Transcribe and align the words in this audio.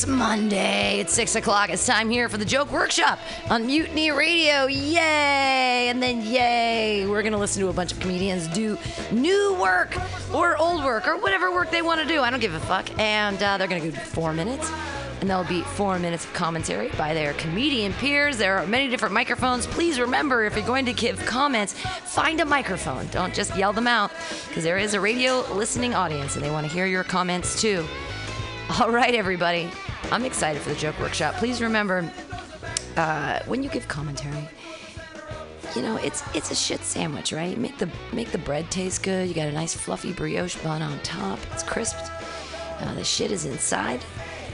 It's 0.00 0.06
Monday. 0.06 0.98
It's 0.98 1.12
six 1.12 1.36
o'clock. 1.36 1.68
It's 1.68 1.84
time 1.84 2.08
here 2.08 2.30
for 2.30 2.38
the 2.38 2.44
Joke 2.46 2.72
Workshop 2.72 3.18
on 3.50 3.66
Mutiny 3.66 4.10
Radio. 4.10 4.64
Yay! 4.64 5.88
And 5.90 6.02
then 6.02 6.22
yay! 6.22 7.06
We're 7.06 7.22
gonna 7.22 7.36
listen 7.36 7.60
to 7.60 7.68
a 7.68 7.72
bunch 7.74 7.92
of 7.92 8.00
comedians 8.00 8.48
do 8.48 8.78
new 9.12 9.58
work 9.60 9.94
or 10.32 10.56
old 10.56 10.84
work 10.84 11.06
or 11.06 11.18
whatever 11.18 11.52
work 11.52 11.70
they 11.70 11.82
want 11.82 12.00
to 12.00 12.06
do. 12.06 12.22
I 12.22 12.30
don't 12.30 12.40
give 12.40 12.54
a 12.54 12.60
fuck. 12.60 12.98
And 12.98 13.42
uh, 13.42 13.58
they're 13.58 13.68
gonna 13.68 13.90
go 13.90 13.90
four 13.90 14.32
minutes. 14.32 14.72
And 15.20 15.28
there'll 15.28 15.44
be 15.44 15.60
four 15.60 15.98
minutes 15.98 16.24
of 16.24 16.32
commentary 16.32 16.88
by 16.96 17.12
their 17.12 17.34
comedian 17.34 17.92
peers. 17.92 18.38
There 18.38 18.56
are 18.56 18.66
many 18.66 18.88
different 18.88 19.12
microphones. 19.12 19.66
Please 19.66 20.00
remember, 20.00 20.44
if 20.44 20.56
you're 20.56 20.64
going 20.64 20.86
to 20.86 20.94
give 20.94 21.22
comments, 21.26 21.74
find 21.74 22.40
a 22.40 22.46
microphone. 22.46 23.06
Don't 23.08 23.34
just 23.34 23.54
yell 23.54 23.74
them 23.74 23.86
out, 23.86 24.12
because 24.48 24.64
there 24.64 24.78
is 24.78 24.94
a 24.94 25.00
radio 25.00 25.44
listening 25.52 25.92
audience 25.94 26.36
and 26.36 26.44
they 26.44 26.50
want 26.50 26.66
to 26.66 26.72
hear 26.72 26.86
your 26.86 27.04
comments 27.04 27.60
too. 27.60 27.84
All 28.80 28.90
right, 28.90 29.14
everybody. 29.14 29.68
I'm 30.12 30.24
excited 30.24 30.60
for 30.60 30.70
the 30.70 30.76
joke 30.76 30.98
workshop. 30.98 31.34
Please 31.34 31.62
remember, 31.62 32.10
uh, 32.96 33.40
when 33.46 33.62
you 33.62 33.68
give 33.68 33.86
commentary, 33.86 34.48
you 35.76 35.82
know 35.82 35.96
it's 35.98 36.22
it's 36.34 36.50
a 36.50 36.54
shit 36.54 36.80
sandwich, 36.80 37.32
right? 37.32 37.56
Make 37.56 37.78
the 37.78 37.88
make 38.12 38.32
the 38.32 38.38
bread 38.38 38.70
taste 38.70 39.04
good. 39.04 39.28
You 39.28 39.34
got 39.34 39.46
a 39.46 39.52
nice 39.52 39.74
fluffy 39.74 40.12
brioche 40.12 40.56
bun 40.56 40.82
on 40.82 40.98
top. 41.00 41.38
It's 41.52 41.62
crisped. 41.62 42.10
Uh, 42.80 42.94
the 42.94 43.04
shit 43.04 43.30
is 43.30 43.44
inside. 43.44 44.00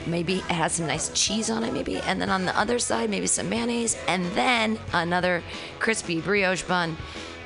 Maybe 0.07 0.37
it 0.37 0.43
has 0.43 0.75
some 0.75 0.87
nice 0.87 1.11
cheese 1.15 1.51
on 1.51 1.65
it, 1.65 1.73
maybe, 1.73 1.99
and 1.99 2.21
then 2.21 2.31
on 2.31 2.45
the 2.45 2.57
other 2.57 2.79
side, 2.79 3.11
maybe 3.11 3.27
some 3.27 3.49
mayonnaise, 3.49 3.97
and 4.07 4.25
then 4.33 4.79
another 4.93 5.43
crispy 5.81 6.21
brioche 6.21 6.63
bun. 6.63 6.97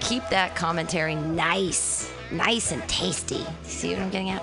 Keep 0.00 0.28
that 0.30 0.56
commentary 0.56 1.14
nice, 1.14 2.12
nice 2.30 2.72
and 2.72 2.86
tasty. 2.89 3.47
See 3.62 3.91
what 3.92 4.00
I'm 4.00 4.11
getting 4.11 4.30
at? 4.30 4.42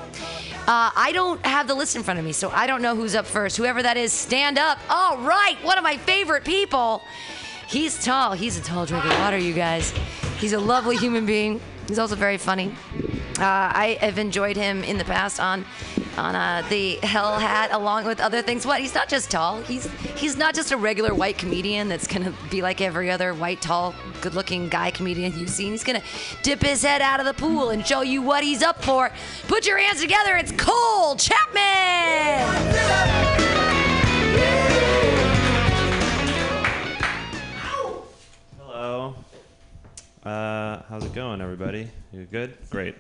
Uh, 0.68 0.92
I 0.98 1.14
don't 1.14 1.44
have 1.46 1.66
the 1.66 1.76
list 1.76 1.96
in 1.96 2.04
front 2.04 2.20
of 2.20 2.26
me, 2.26 2.34
so 2.34 2.50
I 2.50 2.68
don't 2.68 2.82
know 2.82 2.94
who's 2.94 3.16
up 3.16 3.26
first. 3.26 3.56
Whoever 3.56 3.82
that 3.84 3.96
is, 3.96 4.12
stand 4.12 4.58
up. 4.58 4.78
All 4.90 5.18
right, 5.18 5.56
one 5.64 5.78
of 5.78 5.84
my 5.84 5.96
favorite 5.96 6.44
people. 6.44 7.04
He's 7.70 8.04
tall. 8.04 8.34
He's 8.34 8.60
a 8.60 8.62
tall 8.62 8.86
drink 8.86 9.06
of 9.06 9.12
water, 9.20 9.38
you 9.38 9.54
guys. 9.54 9.94
He's 10.40 10.52
a 10.52 10.60
lovely 10.60 10.98
human 10.98 11.26
being. 11.26 11.62
He's 11.88 12.00
also 12.00 12.16
very 12.16 12.38
funny. 12.38 12.76
Uh, 13.40 13.44
I 13.46 13.98
have 14.02 14.18
enjoyed 14.18 14.58
him 14.58 14.84
in 14.84 14.98
the 14.98 15.06
past 15.06 15.40
on 15.40 15.66
on 16.18 16.36
uh, 16.36 16.64
the 16.70 16.96
Hell 17.04 17.38
Hat, 17.40 17.72
along 17.72 18.06
with 18.06 18.20
other 18.20 18.42
things. 18.42 18.66
What? 18.66 18.82
He's 18.82 18.96
not 18.96 19.08
just 19.08 19.30
tall. 19.32 19.62
He's 19.62 19.86
he's 20.16 20.36
not 20.38 20.56
just 20.56 20.72
a 20.72 20.78
regular 20.78 21.14
white 21.14 21.38
comedian 21.38 21.88
that's 21.88 22.08
gonna 22.08 22.34
be 22.50 22.62
like 22.62 22.82
every 22.82 23.10
other 23.12 23.34
white, 23.34 23.62
tall, 23.62 23.94
good-looking 24.22 24.70
guy 24.70 24.92
comedian 24.92 25.38
you've 25.38 25.50
seen. 25.50 25.72
He's 25.72 25.84
gonna 25.84 26.04
dip 26.44 26.62
his 26.62 26.82
head 26.82 27.02
out 27.02 27.20
of 27.20 27.26
the 27.26 27.34
pool 27.34 27.70
and 27.70 27.86
show 27.86 28.02
you 28.02 28.22
what 28.22 28.44
he's 28.44 28.64
up 28.64 28.84
for. 28.84 29.12
Put 29.48 29.68
your 29.68 29.78
hands 29.78 30.02
together. 30.02 30.36
It's 30.38 30.52
Cole 30.52 31.16
Chapman. 31.16 32.48
Hello. 38.60 39.16
Uh, 40.24 40.82
how's 40.90 41.06
it 41.06 41.14
going, 41.14 41.42
everybody? 41.42 41.90
You 42.12 42.26
good? 42.26 42.58
Great. 42.70 42.96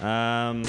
Um, 0.00 0.62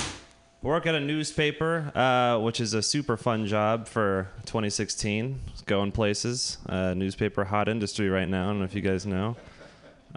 work 0.63 0.85
at 0.85 0.95
a 0.95 0.99
newspaper, 0.99 1.91
uh, 1.93 2.39
which 2.39 2.61
is 2.61 2.73
a 2.73 2.81
super 2.81 3.17
fun 3.17 3.45
job 3.45 3.85
for 3.85 4.29
2016. 4.45 5.37
It's 5.49 5.61
Going 5.61 5.91
places. 5.91 6.57
Uh, 6.67 6.93
newspaper 6.93 7.43
hot 7.43 7.67
industry 7.67 8.09
right 8.09 8.27
now. 8.27 8.45
I 8.45 8.47
don't 8.47 8.59
know 8.59 8.65
if 8.65 8.73
you 8.73 8.81
guys 8.81 9.05
know. 9.05 9.35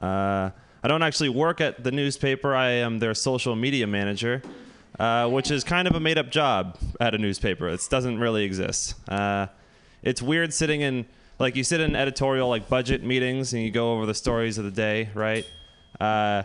Uh, 0.01 0.51
I 0.85 0.89
don't 0.89 1.03
actually 1.03 1.31
work 1.31 1.61
at 1.61 1.83
the 1.83 1.91
newspaper. 1.91 2.55
I 2.55 2.69
am 2.69 3.01
their 3.01 3.13
social 3.13 3.57
media 3.57 3.89
manager, 3.89 4.41
uh, 5.01 5.29
which 5.29 5.51
is 5.51 5.65
kind 5.65 5.89
of 5.89 5.97
a 5.97 6.01
made-up 6.01 6.31
job 6.31 6.79
at 7.01 7.13
a 7.13 7.19
newspaper. 7.19 7.69
It 7.69 7.85
doesn't 7.91 8.21
really 8.21 8.45
exist. 8.45 8.95
Uh, 9.09 9.49
it's 10.05 10.23
weird 10.23 10.55
sitting 10.55 10.81
in 10.81 11.07
like 11.41 11.57
you 11.57 11.65
sit 11.65 11.81
in 11.81 11.97
editorial 11.97 12.49
like 12.49 12.69
budget 12.69 13.03
meetings 13.03 13.53
and 13.53 13.63
you 13.63 13.73
go 13.73 13.95
over 13.95 14.07
the 14.07 14.15
stories 14.15 14.59
of 14.59 14.65
the 14.65 14.71
day, 14.71 15.09
right? 15.13 15.45
Uh, 16.01 16.45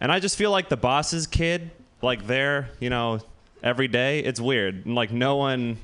and 0.00 0.10
I 0.10 0.18
just 0.18 0.36
feel 0.36 0.50
like 0.50 0.68
the 0.68 0.76
boss's 0.76 1.28
kid, 1.28 1.70
like 2.02 2.26
there, 2.26 2.70
you 2.80 2.90
know, 2.90 3.20
every 3.62 3.88
day. 3.88 4.20
It's 4.20 4.40
weird. 4.40 4.86
Like 4.86 5.12
no 5.12 5.36
one 5.36 5.78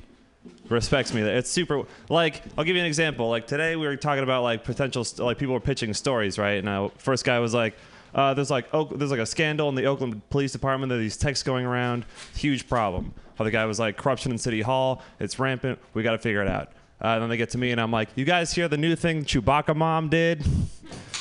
respects 0.69 1.13
me. 1.13 1.21
It's 1.21 1.49
super. 1.49 1.83
Like 2.09 2.41
I'll 2.57 2.63
give 2.63 2.75
you 2.75 2.81
an 2.81 2.87
example. 2.87 3.29
Like 3.29 3.47
today 3.47 3.75
we 3.75 3.85
were 3.85 3.95
talking 3.95 4.23
about 4.23 4.43
like 4.43 4.63
potential 4.63 5.03
st- 5.03 5.25
like 5.25 5.37
people 5.37 5.53
were 5.53 5.59
pitching 5.59 5.93
stories, 5.93 6.37
right? 6.37 6.59
And 6.59 6.69
uh, 6.69 6.89
first 6.97 7.25
guy 7.25 7.39
was 7.39 7.53
like. 7.53 7.75
Uh, 8.15 8.31
there's 8.31 8.51
like 8.51 8.67
oh, 8.73 8.83
there's 8.83 9.09
like 9.09 9.19
a 9.19 9.25
scandal 9.25 9.69
in 9.69 9.73
the 9.73 9.85
Oakland 9.85 10.21
Police 10.29 10.51
Department. 10.51 10.91
There 10.91 10.99
are 10.99 11.01
these 11.01 11.17
texts 11.17 11.41
going 11.41 11.65
around. 11.65 12.05
Huge 12.35 12.69
problem. 12.69 13.11
Other 13.39 13.49
guy 13.49 13.65
was 13.65 13.79
like 13.79 13.97
corruption 13.97 14.31
in 14.31 14.37
City 14.37 14.61
Hall. 14.61 15.01
It's 15.19 15.39
rampant. 15.39 15.79
We 15.95 16.03
got 16.03 16.11
to 16.11 16.19
figure 16.19 16.43
it 16.43 16.47
out. 16.47 16.73
Uh, 17.03 17.07
and 17.07 17.23
then 17.23 17.29
they 17.31 17.37
get 17.37 17.49
to 17.49 17.57
me 17.57 17.71
and 17.71 17.81
I'm 17.81 17.91
like, 17.91 18.09
you 18.13 18.23
guys 18.23 18.53
hear 18.53 18.67
the 18.67 18.77
new 18.77 18.95
thing 18.95 19.25
Chewbacca 19.25 19.75
mom 19.75 20.09
did? 20.09 20.45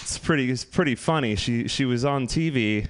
It's 0.03 0.19
pretty 0.19 0.51
it's 0.51 0.65
pretty 0.65 0.95
funny. 0.97 1.37
She 1.37 1.69
she 1.69 1.87
was 1.87 2.05
on 2.05 2.27
TV 2.27 2.89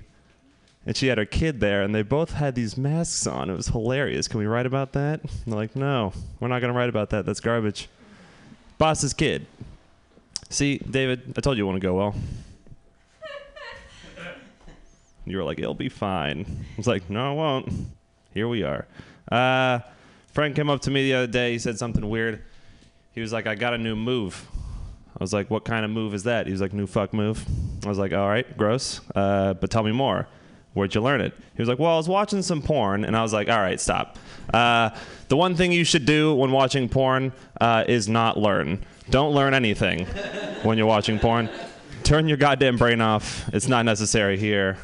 and 0.87 0.97
she 0.97 1.07
had 1.07 1.19
her 1.19 1.25
kid 1.25 1.61
there 1.61 1.83
and 1.83 1.95
they 1.95 2.03
both 2.03 2.33
had 2.33 2.55
these 2.55 2.77
masks 2.77 3.27
on. 3.27 3.51
It 3.51 3.57
was 3.57 3.69
hilarious. 3.69 4.29
Can 4.29 4.41
we 4.41 4.47
write 4.47 4.67
about 4.67 4.93
that? 4.93 5.21
And 5.23 5.31
they're 5.47 5.57
like, 5.57 5.77
no, 5.77 6.13
we're 6.41 6.49
not 6.49 6.61
gonna 6.61 6.73
write 6.73 6.89
about 6.89 7.11
that. 7.11 7.25
That's 7.27 7.41
garbage. 7.41 7.89
Boss's 8.79 9.15
kid. 9.15 9.47
See, 10.49 10.79
David, 10.79 11.35
I 11.37 11.41
told 11.41 11.57
you 11.57 11.65
it 11.65 11.67
wouldn't 11.67 11.83
go 11.83 11.95
well. 11.95 12.15
You 15.25 15.37
were 15.37 15.45
like, 15.45 15.61
it'll 15.61 15.73
be 15.73 15.89
fine. 15.89 16.45
I 16.49 16.77
was 16.77 16.89
like, 16.89 17.09
no, 17.09 17.33
it 17.33 17.37
won't. 17.37 17.73
Here 18.35 18.49
we 18.49 18.65
are. 18.65 18.89
Uh, 19.31 19.79
Frank 20.33 20.57
came 20.57 20.69
up 20.69 20.81
to 20.83 20.91
me 20.91 21.05
the 21.05 21.15
other 21.15 21.27
day. 21.29 21.53
He 21.53 21.61
said 21.61 21.79
something 21.79 22.11
weird. 22.11 22.43
He 23.15 23.21
was 23.21 23.33
like, 23.33 23.47
I 23.47 23.55
got 23.55 23.73
a 23.73 23.79
new 23.79 23.95
move. 23.95 24.49
I 25.17 25.23
was 25.23 25.33
like, 25.33 25.49
what 25.49 25.65
kind 25.65 25.85
of 25.85 25.93
move 25.93 26.13
is 26.15 26.25
that? 26.25 26.47
He 26.47 26.53
was 26.53 26.61
like, 26.61 26.73
new 26.73 26.89
fuck 26.89 27.15
move. 27.15 27.45
I 27.85 27.89
was 27.89 27.99
like, 27.99 28.13
all 28.13 28.29
right, 28.29 28.57
gross. 28.57 29.01
Uh, 29.15 29.55
but 29.55 29.71
tell 29.71 29.85
me 29.85 29.93
more. 29.93 30.27
Where'd 30.75 30.95
you 30.95 31.01
learn 31.01 31.21
it? 31.21 31.35
He 31.55 31.63
was 31.63 31.69
like, 31.69 31.79
well, 31.79 31.93
I 31.93 31.97
was 31.97 32.09
watching 32.09 32.43
some 32.43 32.63
porn. 32.63 33.05
And 33.05 33.17
I 33.17 33.23
was 33.23 33.33
like, 33.33 33.49
all 33.49 33.59
right, 33.59 33.81
stop. 33.81 34.19
Uh, 34.53 34.91
the 35.29 35.37
one 35.37 35.55
thing 35.55 35.73
you 35.73 35.85
should 35.85 36.07
do 36.07 36.35
when 36.35 36.51
watching 36.51 36.89
porn 36.89 37.33
uh, 37.61 37.85
is 37.87 38.09
not 38.09 38.39
learn. 38.39 38.85
Don't 39.11 39.35
learn 39.35 39.53
anything 39.55 40.07
when 40.63 40.79
you're 40.79 40.87
watching 40.87 41.19
porn. 41.19 41.51
Turn 42.05 42.29
your 42.29 42.39
goddamn 42.39 42.77
brain 42.79 43.01
off. 43.01 43.49
It's 43.53 43.69
not 43.69 43.85
necessary 43.85 44.39
here. 44.39 44.79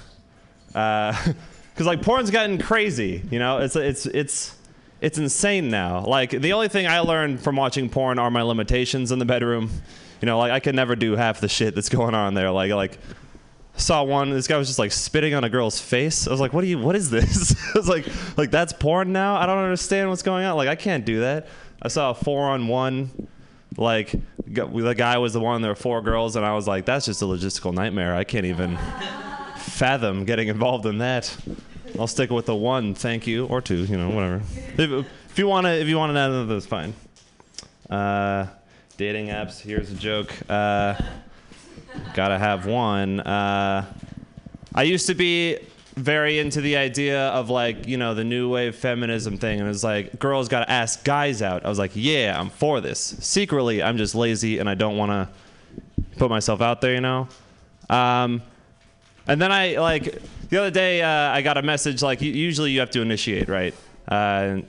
Because 1.78 1.86
like 1.86 2.02
porn's 2.02 2.32
gotten 2.32 2.58
crazy. 2.58 3.22
You 3.30 3.38
know, 3.38 3.58
it's 3.58 3.76
it's 3.76 4.04
it's 4.06 4.56
it's 5.00 5.16
insane 5.16 5.70
now. 5.70 6.04
Like 6.04 6.30
the 6.30 6.52
only 6.52 6.66
thing 6.66 6.88
I 6.88 6.98
learned 6.98 7.40
from 7.40 7.54
watching 7.54 7.88
porn 7.88 8.18
are 8.18 8.32
my 8.32 8.42
limitations 8.42 9.12
in 9.12 9.20
the 9.20 9.24
bedroom. 9.24 9.70
You 10.20 10.26
know, 10.26 10.40
like 10.40 10.50
I 10.50 10.58
can 10.58 10.74
never 10.74 10.96
do 10.96 11.14
half 11.14 11.38
the 11.38 11.46
shit 11.48 11.76
that's 11.76 11.88
going 11.88 12.16
on 12.16 12.34
there. 12.34 12.50
Like 12.50 12.72
like 12.72 12.98
saw 13.78 14.02
one 14.02 14.30
this 14.30 14.46
guy 14.46 14.56
was 14.56 14.68
just 14.68 14.78
like 14.78 14.92
spitting 14.92 15.34
on 15.34 15.44
a 15.44 15.48
girl's 15.48 15.80
face. 15.80 16.26
I 16.26 16.30
was 16.30 16.40
like, 16.40 16.52
"What 16.52 16.64
are 16.64 16.66
you 16.66 16.78
what 16.78 16.96
is 16.96 17.10
this?" 17.10 17.54
I 17.74 17.78
was 17.78 17.88
like 17.88 18.06
like 18.36 18.50
that's 18.50 18.72
porn 18.72 19.12
now? 19.12 19.36
I 19.36 19.46
don't 19.46 19.58
understand 19.58 20.08
what's 20.10 20.22
going 20.22 20.44
on. 20.44 20.56
Like 20.56 20.68
I 20.68 20.76
can't 20.76 21.04
do 21.04 21.20
that. 21.20 21.48
I 21.80 21.88
saw 21.88 22.10
a 22.10 22.14
4 22.14 22.48
on 22.48 22.66
1 22.66 23.28
like 23.76 24.12
the 24.46 24.94
guy 24.94 25.18
was 25.18 25.32
the 25.32 25.40
one 25.40 25.62
there 25.62 25.70
were 25.70 25.76
four 25.76 26.02
girls 26.02 26.34
and 26.34 26.44
I 26.44 26.52
was 26.54 26.66
like, 26.66 26.84
"That's 26.84 27.06
just 27.06 27.22
a 27.22 27.26
logistical 27.26 27.72
nightmare. 27.72 28.14
I 28.14 28.24
can't 28.24 28.46
even 28.46 28.76
fathom 29.56 30.24
getting 30.24 30.48
involved 30.48 30.86
in 30.86 30.98
that." 30.98 31.36
I'll 31.98 32.06
stick 32.06 32.30
with 32.30 32.46
the 32.46 32.54
one, 32.54 32.94
thank 32.94 33.26
you, 33.26 33.46
or 33.46 33.60
two, 33.60 33.84
you 33.84 33.96
know, 33.96 34.10
whatever. 34.10 34.42
If, 34.76 35.06
if 35.30 35.38
you 35.38 35.48
want 35.48 35.66
to, 35.66 35.72
if 35.72 35.88
you 35.88 35.98
add 36.00 36.10
another, 36.10 36.44
that's 36.44 36.66
fine. 36.66 36.94
Uh, 37.88 38.46
dating 38.96 39.28
apps. 39.28 39.60
Here's 39.60 39.90
a 39.90 39.94
joke. 39.94 40.32
Uh, 40.48 40.94
gotta 42.14 42.38
have 42.38 42.66
one. 42.66 43.20
Uh, 43.20 43.84
I 44.74 44.82
used 44.82 45.06
to 45.06 45.14
be 45.14 45.58
very 45.96 46.38
into 46.38 46.60
the 46.60 46.76
idea 46.76 47.28
of 47.28 47.50
like 47.50 47.88
you 47.88 47.96
know 47.96 48.14
the 48.14 48.24
new 48.24 48.48
wave 48.48 48.76
feminism 48.76 49.36
thing, 49.38 49.60
and 49.60 49.68
it's 49.68 49.82
like 49.82 50.18
girls 50.18 50.48
gotta 50.48 50.70
ask 50.70 51.04
guys 51.04 51.42
out. 51.42 51.64
I 51.64 51.68
was 51.68 51.78
like, 51.78 51.92
yeah, 51.94 52.36
I'm 52.38 52.50
for 52.50 52.80
this. 52.80 52.98
Secretly, 53.20 53.82
I'm 53.82 53.96
just 53.96 54.14
lazy 54.14 54.58
and 54.58 54.68
I 54.68 54.74
don't 54.74 54.96
want 54.96 55.10
to 55.10 55.28
put 56.18 56.30
myself 56.30 56.60
out 56.60 56.80
there, 56.80 56.94
you 56.94 57.00
know. 57.00 57.28
Um, 57.90 58.42
And 59.26 59.40
then 59.42 59.52
I 59.52 59.76
like 59.76 60.22
the 60.48 60.56
other 60.58 60.70
day 60.70 61.02
uh, 61.02 61.08
I 61.36 61.42
got 61.42 61.58
a 61.58 61.62
message 61.62 62.02
like 62.02 62.22
usually 62.22 62.70
you 62.70 62.80
have 62.80 62.90
to 62.92 63.02
initiate, 63.02 63.48
right? 63.48 63.74
Uh, 64.06 64.62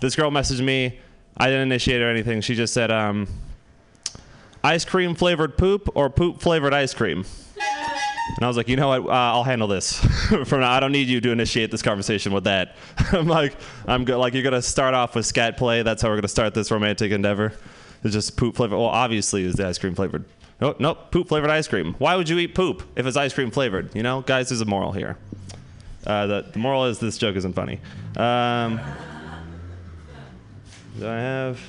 this 0.00 0.16
girl 0.16 0.30
messaged 0.30 0.64
me. 0.64 0.98
I 1.36 1.46
didn't 1.46 1.62
initiate 1.62 2.02
or 2.02 2.10
anything. 2.10 2.40
She 2.40 2.54
just 2.54 2.74
said, 2.74 2.90
um, 2.90 3.28
"Ice 4.64 4.84
cream 4.84 5.14
flavored 5.14 5.58
poop 5.58 5.88
or 5.94 6.10
poop 6.10 6.40
flavored 6.40 6.74
ice 6.74 6.94
cream." 6.94 7.24
And 8.36 8.44
I 8.44 8.48
was 8.48 8.56
like, 8.56 8.68
you 8.68 8.76
know 8.76 8.88
what? 8.88 9.02
Uh, 9.02 9.12
I'll 9.12 9.44
handle 9.44 9.68
this. 9.68 9.98
From 10.46 10.60
now, 10.60 10.70
I 10.70 10.80
don't 10.80 10.92
need 10.92 11.08
you 11.08 11.20
to 11.20 11.32
initiate 11.32 11.70
this 11.70 11.82
conversation 11.82 12.32
with 12.32 12.44
that. 12.44 12.76
I'm 13.12 13.26
like, 13.26 13.54
I'm 13.86 14.04
good. 14.04 14.16
Like, 14.16 14.32
you're 14.32 14.44
gonna 14.44 14.62
start 14.62 14.94
off 14.94 15.14
with 15.14 15.26
scat 15.26 15.56
play. 15.56 15.82
That's 15.82 16.02
how 16.02 16.08
we're 16.08 16.16
gonna 16.16 16.28
start 16.28 16.54
this 16.54 16.70
romantic 16.70 17.12
endeavor. 17.12 17.52
It's 18.04 18.14
just 18.14 18.36
poop 18.36 18.56
flavored. 18.56 18.78
Well, 18.78 18.88
obviously, 18.88 19.44
it's 19.44 19.56
the 19.56 19.66
ice 19.66 19.78
cream 19.78 19.94
flavored. 19.94 20.24
Nope, 20.60 20.80
nope. 20.80 21.10
Poop 21.10 21.28
flavored 21.28 21.50
ice 21.50 21.66
cream. 21.66 21.94
Why 21.98 22.16
would 22.16 22.28
you 22.28 22.38
eat 22.38 22.54
poop 22.54 22.82
if 22.96 23.06
it's 23.06 23.16
ice 23.16 23.34
cream 23.34 23.50
flavored? 23.50 23.94
You 23.94 24.02
know, 24.02 24.22
guys, 24.22 24.48
there's 24.48 24.60
a 24.60 24.66
moral 24.66 24.92
here. 24.92 25.18
Uh, 26.06 26.26
the, 26.26 26.46
the 26.52 26.58
moral 26.58 26.86
is 26.86 26.98
this 26.98 27.18
joke 27.18 27.36
isn't 27.36 27.52
funny. 27.52 27.80
Um, 28.16 28.78
do 30.98 31.08
I 31.08 31.18
have? 31.18 31.60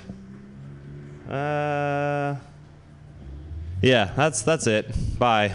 Uh, 1.30 2.36
yeah, 3.83 4.12
that's 4.15 4.41
that's 4.41 4.65
it. 4.65 4.88
Bye. 5.19 5.53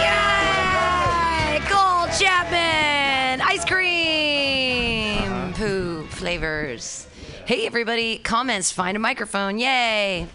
Yay! 0.00 1.60
Cole 1.68 2.08
Chapman! 2.18 3.40
Ice 3.42 3.64
cream! 3.64 5.52
Poo 5.52 6.04
flavors. 6.06 7.06
Hey, 7.44 7.66
everybody. 7.66 8.18
Comments. 8.18 8.72
Find 8.72 8.96
a 8.96 9.00
microphone. 9.00 9.58
Yay! 9.58 10.26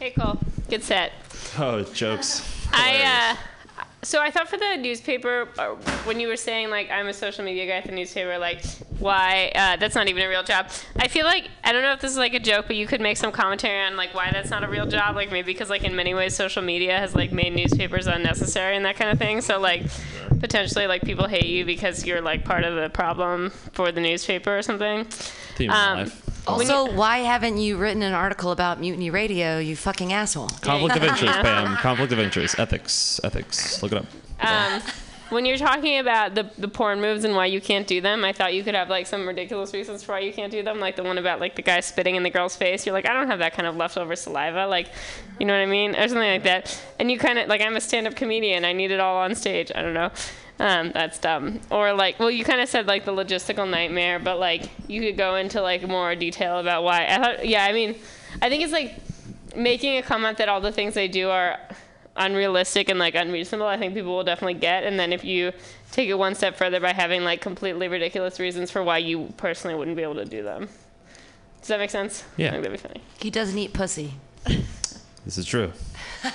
Hey, 0.00 0.10
Cole. 0.10 0.38
Good 0.68 0.82
set. 0.82 1.12
Oh, 1.56 1.84
jokes. 1.84 2.42
I 2.72 3.36
uh, 3.36 3.36
so 4.02 4.20
I 4.20 4.30
thought 4.30 4.48
for 4.48 4.56
the 4.56 4.76
newspaper 4.76 5.48
uh, 5.58 5.74
when 6.04 6.20
you 6.20 6.28
were 6.28 6.36
saying 6.36 6.70
like 6.70 6.90
I'm 6.90 7.08
a 7.08 7.12
social 7.12 7.44
media 7.44 7.66
guy 7.66 7.76
at 7.78 7.84
the 7.84 7.92
newspaper, 7.92 8.38
like 8.38 8.64
why 8.98 9.50
uh, 9.54 9.76
that's 9.76 9.94
not 9.94 10.08
even 10.08 10.22
a 10.22 10.28
real 10.28 10.42
job. 10.42 10.68
I 10.96 11.08
feel 11.08 11.26
like 11.26 11.48
I 11.64 11.72
don't 11.72 11.82
know 11.82 11.92
if 11.92 12.00
this 12.00 12.12
is 12.12 12.16
like 12.16 12.34
a 12.34 12.38
joke, 12.38 12.66
but 12.68 12.76
you 12.76 12.86
could 12.86 13.00
make 13.00 13.16
some 13.16 13.32
commentary 13.32 13.84
on 13.84 13.96
like 13.96 14.14
why 14.14 14.30
that's 14.30 14.50
not 14.50 14.62
a 14.62 14.68
real 14.68 14.86
job. 14.86 15.16
Like 15.16 15.32
maybe 15.32 15.52
because 15.52 15.68
like 15.68 15.82
in 15.82 15.96
many 15.96 16.14
ways 16.14 16.34
social 16.36 16.62
media 16.62 16.96
has 16.98 17.14
like 17.14 17.32
made 17.32 17.54
newspapers 17.54 18.06
unnecessary 18.06 18.76
and 18.76 18.84
that 18.84 18.96
kind 18.96 19.10
of 19.10 19.18
thing. 19.18 19.40
So 19.40 19.58
like 19.58 19.82
potentially 20.40 20.86
like 20.86 21.02
people 21.02 21.26
hate 21.26 21.46
you 21.46 21.64
because 21.64 22.06
you're 22.06 22.20
like 22.20 22.44
part 22.44 22.64
of 22.64 22.76
the 22.76 22.90
problem 22.90 23.50
for 23.72 23.90
the 23.90 24.00
newspaper 24.00 24.56
or 24.56 24.62
something. 24.62 25.06
Um, 25.68 25.98
life. 25.98 26.37
When 26.56 26.66
you- 26.66 26.72
Also, 26.74 26.92
why 26.94 27.18
haven't 27.18 27.58
you 27.58 27.76
written 27.76 28.02
an 28.02 28.12
article 28.14 28.52
about 28.52 28.80
Mutiny 28.80 29.10
Radio, 29.10 29.58
you 29.58 29.76
fucking 29.76 30.12
asshole? 30.12 30.48
Conflict 30.60 30.96
of 30.96 31.04
interest, 31.04 31.38
Pam. 31.42 31.76
Conflict 31.76 32.12
of 32.12 32.18
interest. 32.18 32.58
Ethics. 32.58 33.20
Ethics. 33.24 33.82
Look 33.82 33.92
it 33.92 33.98
up. 33.98 34.06
um, 34.40 34.80
when 35.30 35.44
you're 35.44 35.58
talking 35.58 35.98
about 35.98 36.34
the, 36.34 36.50
the 36.56 36.68
porn 36.68 37.02
moves 37.02 37.22
and 37.24 37.34
why 37.36 37.44
you 37.44 37.60
can't 37.60 37.86
do 37.86 38.00
them, 38.00 38.24
I 38.24 38.32
thought 38.32 38.54
you 38.54 38.62
could 38.64 38.74
have 38.74 38.88
like 38.88 39.06
some 39.06 39.28
ridiculous 39.28 39.74
reasons 39.74 40.02
for 40.02 40.12
why 40.12 40.20
you 40.20 40.32
can't 40.32 40.50
do 40.50 40.62
them, 40.62 40.80
like 40.80 40.96
the 40.96 41.02
one 41.02 41.18
about 41.18 41.38
like 41.38 41.54
the 41.54 41.60
guy 41.60 41.80
spitting 41.80 42.16
in 42.16 42.22
the 42.22 42.30
girl's 42.30 42.56
face. 42.56 42.86
You're 42.86 42.94
like, 42.94 43.06
I 43.06 43.12
don't 43.12 43.26
have 43.26 43.40
that 43.40 43.52
kind 43.52 43.66
of 43.68 43.76
leftover 43.76 44.16
saliva, 44.16 44.66
like, 44.66 44.88
you 45.38 45.44
know 45.44 45.52
what 45.52 45.60
I 45.60 45.66
mean, 45.66 45.90
or 45.96 46.08
something 46.08 46.16
like 46.30 46.44
that. 46.44 46.82
And 46.98 47.10
you 47.10 47.18
kind 47.18 47.38
of 47.38 47.46
like, 47.48 47.60
I'm 47.60 47.76
a 47.76 47.80
stand-up 47.82 48.16
comedian. 48.16 48.64
I 48.64 48.72
need 48.72 48.90
it 48.90 49.00
all 49.00 49.16
on 49.18 49.34
stage. 49.34 49.70
I 49.74 49.82
don't 49.82 49.92
know. 49.92 50.10
Um, 50.58 50.90
that's 50.92 51.18
dumb. 51.18 51.60
Or 51.70 51.92
like, 51.92 52.18
well, 52.18 52.30
you 52.30 52.44
kind 52.44 52.60
of 52.60 52.68
said 52.68 52.86
like 52.86 53.04
the 53.04 53.12
logistical 53.12 53.68
nightmare, 53.68 54.18
but 54.18 54.38
like 54.38 54.68
you 54.88 55.00
could 55.00 55.16
go 55.16 55.36
into 55.36 55.62
like 55.62 55.86
more 55.86 56.14
detail 56.14 56.58
about 56.58 56.82
why. 56.82 57.06
I 57.06 57.18
thought, 57.18 57.46
yeah, 57.46 57.64
I 57.64 57.72
mean, 57.72 57.94
I 58.42 58.48
think 58.48 58.64
it's 58.64 58.72
like 58.72 58.96
making 59.54 59.98
a 59.98 60.02
comment 60.02 60.38
that 60.38 60.48
all 60.48 60.60
the 60.60 60.72
things 60.72 60.94
they 60.94 61.08
do 61.08 61.30
are 61.30 61.58
unrealistic 62.16 62.88
and 62.88 62.98
like 62.98 63.14
unreasonable, 63.14 63.66
I 63.66 63.76
think 63.76 63.94
people 63.94 64.16
will 64.16 64.24
definitely 64.24 64.54
get. 64.54 64.84
And 64.84 64.98
then 64.98 65.12
if 65.12 65.24
you 65.24 65.52
take 65.92 66.08
it 66.08 66.14
one 66.14 66.34
step 66.34 66.56
further 66.56 66.80
by 66.80 66.92
having 66.92 67.22
like 67.22 67.40
completely 67.40 67.86
ridiculous 67.88 68.40
reasons 68.40 68.70
for 68.70 68.82
why 68.82 68.98
you 68.98 69.32
personally 69.36 69.76
wouldn't 69.76 69.96
be 69.96 70.02
able 70.02 70.16
to 70.16 70.24
do 70.24 70.42
them. 70.42 70.68
Does 71.60 71.68
that 71.68 71.78
make 71.78 71.90
sense? 71.90 72.24
Yeah. 72.36 72.48
I 72.48 72.50
think 72.52 72.62
that'd 72.64 72.82
be 72.82 72.88
funny. 72.88 73.02
He 73.20 73.30
doesn't 73.30 73.58
eat 73.58 73.72
pussy. 73.72 74.14
This 75.24 75.38
is 75.38 75.46
true. 75.46 75.72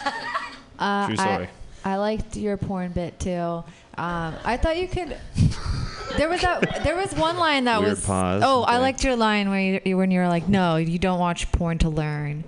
Uh, 0.79 1.05
True 1.05 1.15
story. 1.15 1.45
I, 1.45 1.49
liked 1.97 2.35
your 2.37 2.57
porn 2.57 2.91
bit 2.91 3.19
too. 3.19 3.63
Um, 3.97 4.35
I 4.45 4.57
thought 4.57 4.77
you 4.77 4.87
could. 4.87 5.17
There 6.17 6.29
was 6.29 6.41
that. 6.41 6.83
There 6.83 6.95
was 6.95 7.13
one 7.15 7.37
line 7.37 7.63
that 7.65 7.79
Weird 7.79 7.91
was. 7.91 8.05
pause. 8.05 8.41
Oh, 8.45 8.63
I 8.63 8.75
Okay. 8.75 8.81
liked 8.81 9.03
your 9.03 9.15
line 9.15 9.49
where 9.49 9.59
you, 9.59 9.81
you 9.83 9.97
when 9.97 10.11
you 10.11 10.19
were 10.19 10.27
like, 10.27 10.47
"No, 10.47 10.75
you 10.77 10.99
don't 10.99 11.19
watch 11.19 11.51
porn 11.51 11.77
to 11.79 11.89
learn," 11.89 12.43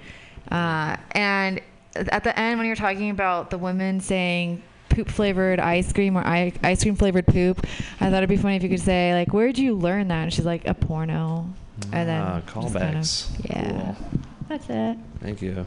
uh, 0.52 0.98
and 1.12 1.62
at 1.96 2.24
the 2.24 2.38
end 2.40 2.58
when 2.60 2.68
you're 2.68 2.76
talking 2.76 3.10
about 3.10 3.50
the 3.50 3.58
women 3.58 4.02
saying 4.02 4.62
poop 4.90 5.10
flavored 5.10 5.60
ice 5.60 5.92
cream 5.94 6.16
or 6.18 6.22
I- 6.26 6.54
ice 6.64 6.84
cream 6.84 6.96
flavored 6.96 7.26
poop, 7.28 7.66
I 8.00 8.10
thought 8.10 8.18
it'd 8.18 8.30
be 8.30 8.38
funny 8.38 8.56
if 8.56 8.64
you 8.64 8.70
could 8.70 8.80
say 8.82 9.14
like, 9.14 9.34
"Where'd 9.34 9.58
you 9.58 9.74
learn 9.76 10.10
that?" 10.10 10.24
And 10.24 10.34
she's 10.34 10.46
like, 10.46 10.68
"A 10.68 10.74
porno," 10.74 11.48
and 11.92 12.08
then 12.10 12.22
Ah, 12.22 12.40
just 12.42 12.54
kind 12.54 12.66
of- 12.68 12.72
callbacks. 12.74 13.50
yeah, 13.50 13.72
Cool. 13.72 13.96
that's 14.50 14.70
it. 14.70 14.98
Thank 15.22 15.42
you. 15.42 15.66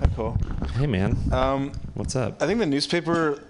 Hi, 0.00 0.06
Cole. 0.14 0.36
Hey, 0.76 0.86
man. 0.86 1.16
Um, 1.32 1.72
What's 1.94 2.14
up? 2.16 2.40
I 2.42 2.46
think 2.46 2.58
the 2.60 2.66
newspaper 2.66 3.42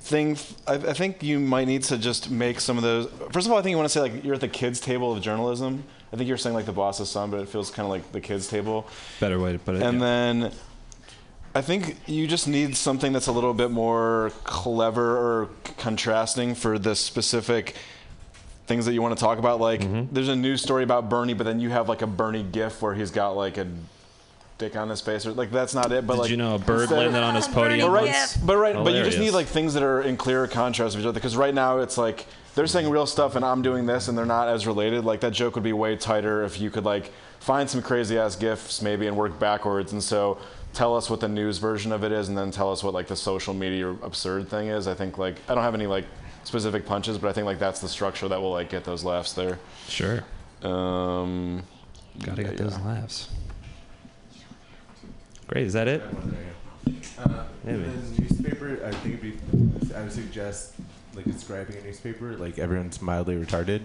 thing. 0.00 0.36
I, 0.66 0.74
I 0.74 0.92
think 0.92 1.22
you 1.22 1.40
might 1.40 1.66
need 1.66 1.82
to 1.84 1.98
just 1.98 2.30
make 2.30 2.60
some 2.60 2.76
of 2.76 2.82
those. 2.82 3.08
First 3.32 3.46
of 3.46 3.52
all, 3.52 3.58
I 3.58 3.62
think 3.62 3.72
you 3.72 3.76
want 3.76 3.88
to 3.88 3.92
say 3.92 4.00
like 4.00 4.24
you're 4.24 4.34
at 4.34 4.40
the 4.40 4.48
kids' 4.48 4.80
table 4.80 5.12
of 5.12 5.22
journalism. 5.22 5.84
I 6.12 6.16
think 6.16 6.28
you're 6.28 6.36
saying 6.36 6.54
like 6.54 6.66
the 6.66 6.72
boss's 6.72 7.08
son, 7.08 7.30
but 7.30 7.40
it 7.40 7.48
feels 7.48 7.70
kind 7.70 7.84
of 7.86 7.90
like 7.90 8.12
the 8.12 8.20
kids' 8.20 8.48
table. 8.48 8.86
Better 9.20 9.38
way 9.38 9.52
to 9.52 9.58
put 9.58 9.76
it. 9.76 9.82
And 9.82 9.94
yeah. 9.94 10.04
then 10.06 10.52
I 11.54 11.60
think 11.62 11.96
you 12.06 12.26
just 12.28 12.46
need 12.46 12.76
something 12.76 13.12
that's 13.12 13.26
a 13.26 13.32
little 13.32 13.54
bit 13.54 13.70
more 13.70 14.30
clever 14.44 15.16
or 15.16 15.48
contrasting 15.78 16.54
for 16.54 16.78
the 16.78 16.94
specific 16.94 17.74
things 18.66 18.86
that 18.86 18.92
you 18.92 19.02
want 19.02 19.16
to 19.16 19.20
talk 19.22 19.38
about. 19.38 19.60
Like, 19.60 19.80
Mm-hmm. 19.80 20.14
there's 20.14 20.28
a 20.28 20.36
news 20.36 20.62
story 20.62 20.84
about 20.84 21.08
Bernie, 21.08 21.34
but 21.34 21.44
then 21.44 21.58
you 21.58 21.70
have 21.70 21.88
like 21.88 22.02
a 22.02 22.06
Bernie 22.06 22.44
gif 22.44 22.80
where 22.80 22.94
he's 22.94 23.10
got 23.10 23.32
like 23.32 23.58
a 23.58 23.66
dick 24.60 24.76
on 24.76 24.88
his 24.88 25.00
face, 25.00 25.26
or 25.26 25.32
like 25.32 25.50
that's 25.50 25.74
not 25.74 25.90
it. 25.90 26.06
But 26.06 26.14
Did 26.14 26.20
like, 26.20 26.30
you 26.30 26.36
know 26.36 26.54
a 26.54 26.58
bird 26.58 26.82
instead- 26.82 26.98
landed 26.98 27.22
on 27.24 27.34
his 27.34 27.48
podium? 27.58 27.80
but 27.88 27.90
right, 27.90 28.36
but 28.44 28.56
right, 28.56 28.74
but 28.76 28.94
you 28.94 29.02
just 29.02 29.18
need 29.18 29.32
like 29.32 29.46
things 29.48 29.74
that 29.74 29.82
are 29.82 30.02
in 30.02 30.16
clear 30.16 30.46
contrast 30.46 30.94
with 30.94 31.04
each 31.04 31.08
other. 31.08 31.14
Because 31.18 31.36
right 31.36 31.52
now 31.54 31.78
it's 31.78 31.98
like 31.98 32.26
they're 32.54 32.66
saying 32.68 32.88
real 32.88 33.06
stuff 33.06 33.34
and 33.34 33.44
I'm 33.44 33.62
doing 33.62 33.86
this, 33.86 34.06
and 34.06 34.16
they're 34.16 34.24
not 34.24 34.46
as 34.48 34.66
related. 34.66 35.04
Like 35.04 35.20
that 35.20 35.32
joke 35.32 35.56
would 35.56 35.64
be 35.64 35.72
way 35.72 35.96
tighter 35.96 36.44
if 36.44 36.60
you 36.60 36.70
could 36.70 36.84
like 36.84 37.10
find 37.40 37.68
some 37.68 37.82
crazy 37.82 38.18
ass 38.18 38.36
gifs 38.36 38.82
maybe 38.82 39.06
and 39.08 39.16
work 39.16 39.38
backwards. 39.40 39.92
And 39.92 40.02
so 40.02 40.38
tell 40.74 40.94
us 40.96 41.10
what 41.10 41.18
the 41.20 41.28
news 41.28 41.58
version 41.58 41.90
of 41.90 42.04
it 42.04 42.12
is, 42.12 42.28
and 42.28 42.38
then 42.38 42.50
tell 42.52 42.70
us 42.70 42.84
what 42.84 42.94
like 42.94 43.08
the 43.08 43.16
social 43.16 43.54
media 43.54 43.90
absurd 44.02 44.48
thing 44.48 44.68
is. 44.68 44.86
I 44.86 44.94
think 44.94 45.18
like 45.18 45.36
I 45.48 45.54
don't 45.54 45.64
have 45.64 45.74
any 45.74 45.86
like 45.86 46.04
specific 46.44 46.84
punches, 46.86 47.18
but 47.18 47.28
I 47.28 47.32
think 47.32 47.46
like 47.46 47.58
that's 47.58 47.80
the 47.80 47.88
structure 47.88 48.28
that 48.28 48.40
will 48.40 48.52
like 48.52 48.68
get 48.70 48.84
those 48.84 49.04
laughs 49.04 49.32
there. 49.32 49.58
Sure. 49.88 50.22
Um, 50.62 51.62
Gotta 52.22 52.42
get 52.42 52.52
yeah. 52.52 52.64
those 52.64 52.78
laughs. 52.80 53.30
Great. 55.50 55.66
Is 55.66 55.72
that 55.72 55.88
it? 55.88 56.00
Uh. 57.18 57.44
The 57.64 57.72
newspaper, 57.72 58.78
I 58.86 58.92
think 58.92 59.18
it'd 59.18 59.20
be. 59.20 59.94
I 59.96 60.02
would 60.02 60.12
suggest 60.12 60.74
like 61.14 61.24
describing 61.24 61.76
a 61.76 61.82
newspaper 61.82 62.36
like 62.36 62.60
everyone's 62.60 63.02
mildly 63.02 63.34
retarded, 63.34 63.82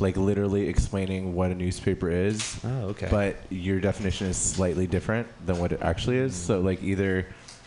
like 0.00 0.16
literally 0.16 0.66
explaining 0.66 1.34
what 1.34 1.50
a 1.50 1.54
newspaper 1.54 2.08
is. 2.08 2.58
Oh, 2.64 2.88
okay. 2.88 3.08
But 3.10 3.36
your 3.50 3.78
definition 3.78 4.26
is 4.26 4.38
slightly 4.38 4.86
different 4.86 5.28
than 5.44 5.58
what 5.58 5.72
it 5.72 5.82
actually 5.82 6.16
is. 6.16 6.34
So 6.34 6.60
like 6.60 6.82
either 6.82 7.26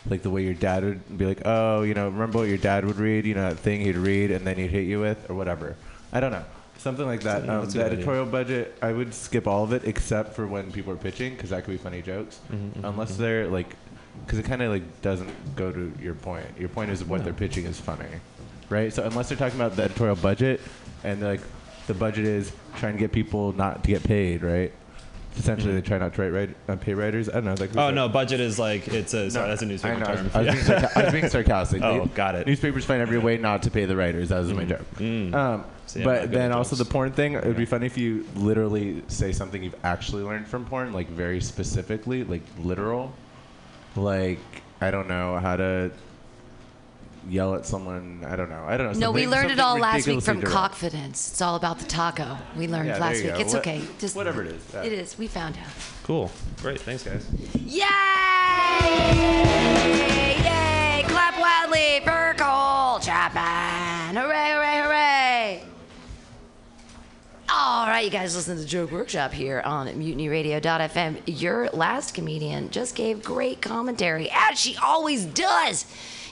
like 0.10 0.24
the 0.24 0.32
way 0.32 0.44
your 0.44 0.56
dad 0.56 0.84
would 0.84 1.20
be 1.20 1.28
like, 1.28 1.44
oh, 1.46 1.84
you 1.84 1.94
know, 1.94 2.06
remember 2.06 2.40
what 2.40 2.48
your 2.48 2.58
dad 2.58 2.84
would 2.84 2.98
read, 2.98 3.28
you 3.28 3.36
know, 3.36 3.50
that 3.50 3.60
thing 3.60 3.82
he'd 3.82 3.96
read 3.96 4.32
and 4.32 4.46
then 4.48 4.58
he'd 4.58 4.72
hit 4.72 4.86
you 4.86 5.02
with, 5.02 5.30
or 5.30 5.36
whatever. 5.36 5.76
I 6.12 6.20
don't 6.20 6.32
know. 6.32 6.46
Something 6.78 7.06
like 7.06 7.22
that. 7.22 7.48
Um, 7.50 7.66
the 7.66 7.72
good 7.72 7.82
idea. 7.82 7.98
editorial 7.98 8.26
budget, 8.26 8.78
I 8.82 8.92
would 8.92 9.14
skip 9.14 9.48
all 9.48 9.64
of 9.64 9.74
it 9.74 9.84
except 9.86 10.34
for 10.36 10.46
when 10.48 10.72
people 10.72 10.94
are 10.94 10.98
pitching, 10.98 11.34
because 11.34 11.50
that 11.50 11.64
could 11.66 11.72
be 11.72 11.78
funny 11.78 12.02
jokes. 12.02 12.40
Mm-hmm, 12.52 12.86
Unless 12.86 13.18
they're 13.18 13.48
like, 13.48 13.76
because 14.26 14.40
it 14.40 14.44
kind 14.46 14.62
of 14.62 14.72
like 14.72 15.02
doesn't 15.02 15.56
go 15.56 15.72
to 15.72 15.92
your 16.02 16.14
point. 16.16 16.46
Your 16.60 16.70
point 16.70 16.92
is 16.92 17.04
what 17.04 17.20
No. 17.20 17.26
they're 17.26 17.34
pitching 17.34 17.66
is 17.66 17.80
funny, 17.80 18.06
right? 18.70 18.92
So 18.94 19.04
unless 19.06 19.30
they're 19.30 19.38
talking 19.38 19.60
about 19.60 19.76
the 19.76 19.84
editorial 19.84 20.16
budget, 20.16 20.62
and 21.04 21.22
like 21.22 21.42
the 21.88 21.94
budget 21.94 22.26
is 22.26 22.52
trying 22.78 22.94
to 22.94 23.00
get 23.00 23.12
people 23.12 23.54
not 23.54 23.84
to 23.84 23.88
get 23.90 24.04
paid, 24.04 24.44
right? 24.44 24.72
Essentially, 25.38 25.74
they 25.74 25.82
try 25.82 25.98
not 25.98 26.14
to 26.16 26.22
write, 26.22 26.34
write 26.34 26.56
uh, 26.68 26.76
pay 26.76 26.94
writers. 26.94 27.30
I 27.30 27.34
don't 27.34 27.46
know. 27.46 27.56
Like. 27.60 27.76
Oh 27.78 27.90
no, 27.92 28.10
budget 28.10 28.40
is 28.40 28.58
like 28.60 28.88
it's 28.88 29.14
a 29.14 29.30
sorry, 29.32 29.50
that's 29.50 29.62
a 29.62 29.66
newspaper 29.66 29.96
I 29.96 30.00
know. 30.00 30.06
I 30.06 30.12
was, 30.12 30.20
term. 30.22 30.32
I 30.34 30.42
was 30.42 30.54
being, 30.54 30.66
sarca- 30.66 30.98
I 30.98 31.04
was 31.04 31.12
being 31.14 31.30
sarcastic. 31.30 31.82
Oh, 31.84 32.00
They- 32.06 32.14
got 32.16 32.36
it. 32.36 32.48
Newspapers 32.48 32.86
find 32.86 33.02
every 33.02 33.18
way 33.18 33.38
not 33.38 33.64
to 33.64 33.72
pay 33.72 33.86
the 33.86 33.96
writers. 33.96 34.30
That 34.30 34.40
was 34.40 34.54
my 34.54 34.66
joke. 34.66 34.86
Mm. 34.96 35.34
Um, 35.34 35.66
See, 35.86 36.02
I'm 36.02 36.06
not 36.06 36.12
but 36.14 36.22
good 36.24 36.32
then 36.32 36.52
at 36.52 36.58
also 36.58 36.76
jokes. 36.76 36.88
the 36.88 36.92
porn 36.92 37.12
thing. 37.14 37.34
It 37.34 37.46
would 37.46 37.56
be 37.58 37.66
funny 37.66 37.86
if 37.86 37.98
you 37.98 38.26
literally 38.36 39.04
say 39.08 39.32
something 39.32 39.64
you've 39.64 39.76
actually 39.86 40.24
learned 40.24 40.48
from 40.48 40.66
porn, 40.66 40.92
like 40.94 41.08
very 41.10 41.40
specifically, 41.40 42.24
like 42.24 42.42
literal. 42.60 43.14
Like 43.96 44.40
I 44.82 44.92
don't 44.92 45.08
know 45.08 45.38
how 45.40 45.56
to 45.56 45.92
yell 47.30 47.56
at 47.56 47.66
someone. 47.66 48.24
I 48.28 48.36
don't 48.36 48.50
know. 48.50 48.64
I 48.66 48.78
don't 48.78 48.94
know. 48.94 49.00
No, 49.08 49.12
we 49.12 49.28
learned 49.28 49.52
it 49.52 49.60
all 49.60 49.78
last 49.78 50.08
week 50.08 50.22
from 50.22 50.40
direct. 50.40 50.54
confidence. 50.54 51.32
It's 51.32 51.42
all 51.42 51.56
about 51.56 51.80
the 51.80 51.86
taco. 51.86 52.38
We 52.56 52.68
learned 52.68 52.90
yeah, 52.90 53.00
last 53.00 53.24
week. 53.24 53.34
It's 53.38 53.54
what, 53.54 53.60
okay. 53.60 53.82
Just 54.00 54.16
whatever 54.16 54.44
it 54.44 54.52
is. 54.52 54.64
Yeah. 54.74 54.84
It 54.84 54.94
is. 54.94 55.18
We 55.18 55.28
found 55.28 55.58
out. 55.58 55.72
Cool. 56.04 56.32
Great. 56.62 56.80
Thanks, 56.82 57.04
guys. 57.04 57.26
Yay! 57.66 57.84
Yay! 60.38 61.04
Clap 61.08 61.40
wildly 61.40 62.02
for 62.04 62.36
Cole 62.38 63.00
Chapman. 63.00 64.16
Hooray! 64.16 64.52
Hooray! 64.52 64.82
Hooray! 64.82 65.64
All 67.50 67.88
right, 67.88 68.04
you 68.04 68.12
guys 68.12 68.36
listen 68.36 68.56
to 68.58 68.62
the 68.62 68.68
Joke 68.68 68.92
Workshop 68.92 69.32
here 69.32 69.62
on 69.64 69.88
mutinyradio.fm. 69.88 71.22
Your 71.26 71.70
last 71.70 72.14
comedian 72.14 72.70
just 72.72 72.94
gave 72.94 73.24
great 73.24 73.62
commentary, 73.62 74.30
as 74.32 74.60
she 74.60 74.76
always 74.84 75.26
does. 75.26 75.86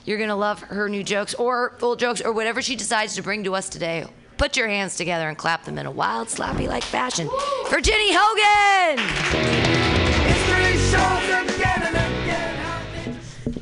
You're 0.06 0.20
gonna 0.20 0.36
love 0.36 0.62
her 0.62 0.88
new 0.88 1.04
jokes 1.04 1.34
or 1.34 1.76
old 1.82 1.98
jokes 2.00 2.22
or 2.22 2.32
whatever 2.32 2.62
she 2.62 2.76
decides 2.76 3.16
to 3.16 3.24
bring 3.24 3.44
to 3.46 3.56
us 3.56 3.70
today. 3.70 4.06
Put 4.38 4.56
your 4.56 4.68
hands 4.68 4.98
together 4.98 5.28
and 5.28 5.38
clap 5.38 5.66
them 5.66 5.80
in 5.80 5.88
a 5.88 5.92
wild, 5.92 6.28
slappy 6.28 6.68
like 6.68 6.84
fashion 6.84 7.28
for 7.68 7.82
Ginny 7.82 8.14
Hogan. 8.14 9.00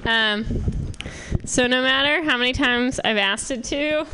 Um, 0.06 0.46
so 1.46 1.66
no 1.66 1.82
matter 1.82 2.24
how 2.24 2.38
many 2.38 2.52
times 2.52 3.00
I've 3.00 3.18
asked 3.18 3.50
it 3.52 3.64
to, 3.66 4.06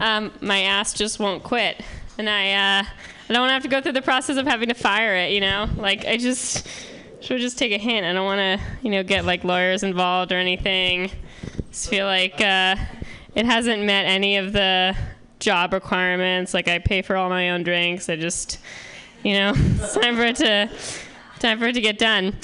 um, 0.00 0.30
my 0.40 0.62
ass 0.62 0.94
just 0.94 1.18
won't 1.18 1.42
quit, 1.42 1.82
and 2.18 2.30
I 2.30 2.52
uh, 2.52 2.84
I 3.28 3.32
don't 3.32 3.40
want 3.40 3.50
to 3.50 3.54
have 3.54 3.62
to 3.64 3.68
go 3.68 3.80
through 3.80 3.92
the 3.92 4.02
process 4.02 4.36
of 4.36 4.46
having 4.46 4.68
to 4.68 4.74
fire 4.74 5.16
it. 5.16 5.32
You 5.32 5.40
know, 5.40 5.68
like 5.76 6.04
I 6.04 6.18
just 6.18 6.68
should 7.20 7.40
just 7.40 7.58
take 7.58 7.72
a 7.72 7.78
hint. 7.78 8.06
I 8.06 8.12
don't 8.12 8.24
want 8.24 8.60
to 8.60 8.66
you 8.82 8.92
know 8.92 9.02
get 9.02 9.24
like 9.24 9.42
lawyers 9.42 9.82
involved 9.82 10.30
or 10.30 10.36
anything. 10.36 11.10
Just 11.70 11.90
feel 11.90 12.06
like 12.06 12.40
uh, 12.40 12.76
it 13.34 13.46
hasn't 13.46 13.82
met 13.84 14.06
any 14.06 14.36
of 14.36 14.52
the 14.52 14.96
job 15.38 15.72
requirements. 15.72 16.54
Like 16.54 16.68
I 16.68 16.78
pay 16.78 17.02
for 17.02 17.16
all 17.16 17.28
my 17.28 17.50
own 17.50 17.62
drinks. 17.62 18.08
I 18.08 18.16
just 18.16 18.58
you 19.22 19.34
know 19.34 19.52
it's 19.56 19.94
time 19.94 20.16
for 20.16 20.24
it 20.24 20.36
to 20.36 20.70
time 21.38 21.58
for 21.58 21.66
it 21.66 21.74
to 21.74 21.80
get 21.80 21.98
done. 21.98 22.36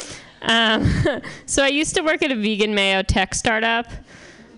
Um, 0.43 0.91
so 1.47 1.65
I 1.65 1.69
used 1.69 1.95
to 1.97 2.03
work 2.03 2.23
at 2.23 2.31
a 2.31 2.37
vegan 2.37 2.75
mayo 2.75 3.03
tech 3.03 3.35
startup. 3.35 3.87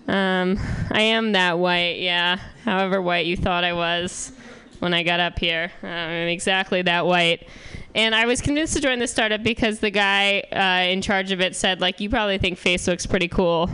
Um, 0.07 0.57
I 0.91 1.01
am 1.01 1.33
that 1.33 1.59
white, 1.59 1.99
yeah. 1.99 2.39
However 2.63 3.01
white 3.01 3.25
you 3.25 3.35
thought 3.35 3.63
I 3.63 3.73
was 3.73 4.31
when 4.79 4.93
I 4.93 5.03
got 5.03 5.19
up 5.19 5.39
here. 5.39 5.71
Uh, 5.83 5.87
I'm 5.87 6.27
exactly 6.27 6.81
that 6.83 7.05
white. 7.05 7.47
And 7.95 8.13
I 8.13 8.25
was 8.25 8.41
convinced 8.41 8.73
to 8.75 8.79
join 8.79 8.99
the 8.99 9.07
startup 9.07 9.43
because 9.43 9.79
the 9.79 9.89
guy 9.89 10.41
uh, 10.51 10.91
in 10.91 11.01
charge 11.01 11.31
of 11.31 11.41
it 11.41 11.55
said, 11.55 11.81
like, 11.81 11.99
you 11.99 12.09
probably 12.09 12.37
think 12.37 12.59
Facebook's 12.59 13.07
pretty 13.07 13.27
cool 13.27 13.69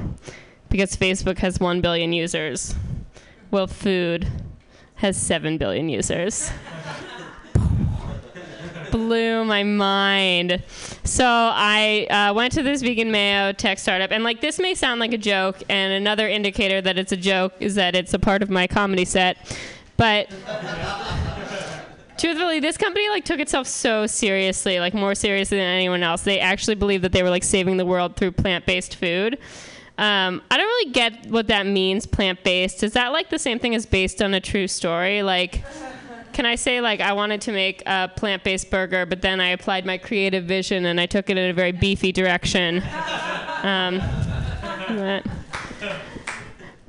because 0.73 0.97
Facebook 0.97 1.37
has 1.37 1.59
1 1.59 1.81
billion 1.81 2.13
users. 2.13 2.73
Well, 3.51 3.67
food 3.67 4.27
has 4.95 5.15
7 5.15 5.59
billion 5.59 5.87
users 5.87 6.51
blew 8.93 9.43
my 9.43 9.63
mind. 9.63 10.63
So 11.03 11.25
I 11.25 12.05
uh, 12.09 12.33
went 12.33 12.53
to 12.53 12.63
this 12.63 12.81
vegan 12.83 13.11
mayo 13.11 13.51
tech 13.51 13.79
startup, 13.79 14.11
and 14.11 14.23
like 14.23 14.39
this 14.39 14.59
may 14.59 14.75
sound 14.75 14.99
like 14.99 15.13
a 15.13 15.17
joke, 15.17 15.61
and 15.67 15.93
another 15.93 16.27
indicator 16.27 16.79
that 16.81 16.99
it's 16.99 17.11
a 17.11 17.17
joke 17.17 17.53
is 17.59 17.73
that 17.75 17.95
it's 17.95 18.13
a 18.13 18.19
part 18.19 18.43
of 18.43 18.49
my 18.49 18.67
comedy 18.67 19.05
set, 19.05 19.37
but. 19.97 20.29
Truthfully, 22.15 22.59
this 22.59 22.77
company 22.77 23.09
like 23.09 23.25
took 23.25 23.39
itself 23.39 23.67
so 23.67 24.05
seriously, 24.05 24.79
like 24.79 24.93
more 24.93 25.15
seriously 25.15 25.57
than 25.57 25.67
anyone 25.67 26.03
else. 26.03 26.21
They 26.21 26.39
actually 26.39 26.75
believed 26.75 27.03
that 27.03 27.11
they 27.11 27.23
were 27.23 27.31
like 27.31 27.43
saving 27.43 27.77
the 27.77 27.85
world 27.85 28.15
through 28.15 28.31
plant-based 28.33 28.95
food. 28.95 29.39
Um, 29.97 30.41
I 30.49 30.57
don't 30.57 30.65
really 30.65 30.91
get 30.91 31.27
what 31.27 31.47
that 31.47 31.67
means, 31.67 32.07
plant-based. 32.07 32.83
Is 32.83 32.93
that 32.93 33.11
like 33.11 33.29
the 33.29 33.37
same 33.37 33.59
thing 33.59 33.75
as 33.75 33.85
based 33.85 34.21
on 34.21 34.33
a 34.33 34.41
true 34.41 34.67
story? 34.67 35.21
Like, 35.21 35.63
can 36.33 36.47
I 36.47 36.55
say 36.55 36.81
like 36.81 36.99
I 36.99 37.13
wanted 37.13 37.41
to 37.41 37.51
make 37.51 37.83
a 37.85 38.09
plant-based 38.15 38.71
burger, 38.71 39.05
but 39.05 39.21
then 39.21 39.39
I 39.39 39.49
applied 39.49 39.85
my 39.85 39.99
creative 39.99 40.45
vision 40.45 40.85
and 40.85 40.99
I 40.99 41.05
took 41.05 41.29
it 41.29 41.37
in 41.37 41.49
a 41.49 41.53
very 41.53 41.71
beefy 41.71 42.11
direction. 42.11 42.81
Um, 43.61 44.01
but 44.87 45.25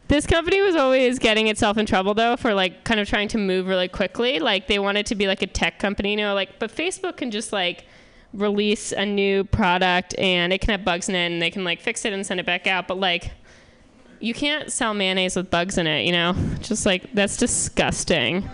this 0.08 0.26
company 0.26 0.60
was 0.62 0.74
always 0.74 1.18
getting 1.18 1.48
itself 1.48 1.76
in 1.76 1.86
trouble 1.86 2.14
though 2.14 2.36
for 2.36 2.54
like 2.54 2.84
kind 2.84 3.00
of 3.00 3.08
trying 3.08 3.28
to 3.28 3.38
move 3.38 3.66
really 3.66 3.88
quickly. 3.88 4.38
Like 4.38 4.66
they 4.66 4.78
wanted 4.78 5.06
to 5.06 5.14
be 5.14 5.26
like 5.26 5.42
a 5.42 5.46
tech 5.46 5.78
company, 5.78 6.12
you 6.12 6.16
know, 6.16 6.34
like 6.34 6.58
but 6.58 6.74
Facebook 6.74 7.18
can 7.18 7.30
just 7.30 7.52
like 7.52 7.84
release 8.34 8.92
a 8.92 9.06
new 9.06 9.44
product 9.44 10.14
and 10.18 10.52
it 10.52 10.60
can 10.60 10.70
have 10.70 10.84
bugs 10.84 11.08
in 11.08 11.14
it 11.14 11.32
and 11.32 11.40
they 11.40 11.50
can 11.50 11.64
like 11.64 11.80
fix 11.80 12.04
it 12.04 12.12
and 12.12 12.26
send 12.26 12.40
it 12.40 12.46
back 12.46 12.66
out, 12.66 12.88
but 12.88 12.98
like 12.98 13.30
you 14.20 14.34
can't 14.34 14.72
sell 14.72 14.94
mayonnaise 14.94 15.36
with 15.36 15.50
bugs 15.50 15.78
in 15.78 15.86
it, 15.86 16.04
you 16.04 16.12
know? 16.12 16.34
Just 16.60 16.86
like 16.86 17.12
that's 17.12 17.36
disgusting. 17.36 18.48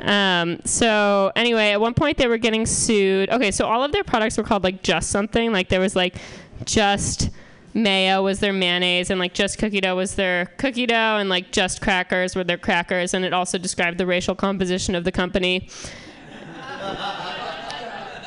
Um, 0.00 0.60
so 0.64 1.30
anyway, 1.36 1.70
at 1.70 1.80
one 1.80 1.94
point 1.94 2.18
they 2.18 2.26
were 2.26 2.38
getting 2.38 2.66
sued. 2.66 3.30
Okay, 3.30 3.50
so 3.50 3.66
all 3.66 3.84
of 3.84 3.92
their 3.92 4.04
products 4.04 4.36
were 4.36 4.44
called 4.44 4.64
like 4.64 4.82
just 4.82 5.10
something. 5.10 5.52
Like 5.52 5.68
there 5.68 5.80
was 5.80 5.94
like 5.94 6.16
just 6.64 7.30
mayo 7.74 8.22
was 8.22 8.40
their 8.40 8.52
mayonnaise, 8.52 9.10
and 9.10 9.20
like 9.20 9.34
just 9.34 9.58
cookie 9.58 9.80
dough 9.80 9.96
was 9.96 10.14
their 10.14 10.46
cookie 10.56 10.86
dough, 10.86 11.18
and 11.18 11.28
like 11.28 11.52
just 11.52 11.80
crackers 11.80 12.34
were 12.34 12.44
their 12.44 12.58
crackers, 12.58 13.14
and 13.14 13.24
it 13.24 13.32
also 13.32 13.58
described 13.58 13.98
the 13.98 14.06
racial 14.06 14.34
composition 14.34 14.94
of 14.94 15.04
the 15.04 15.12
company. 15.12 15.68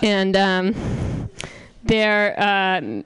And 0.02 0.36
um, 0.36 1.30
their 1.84 2.40
uh, 2.40 3.02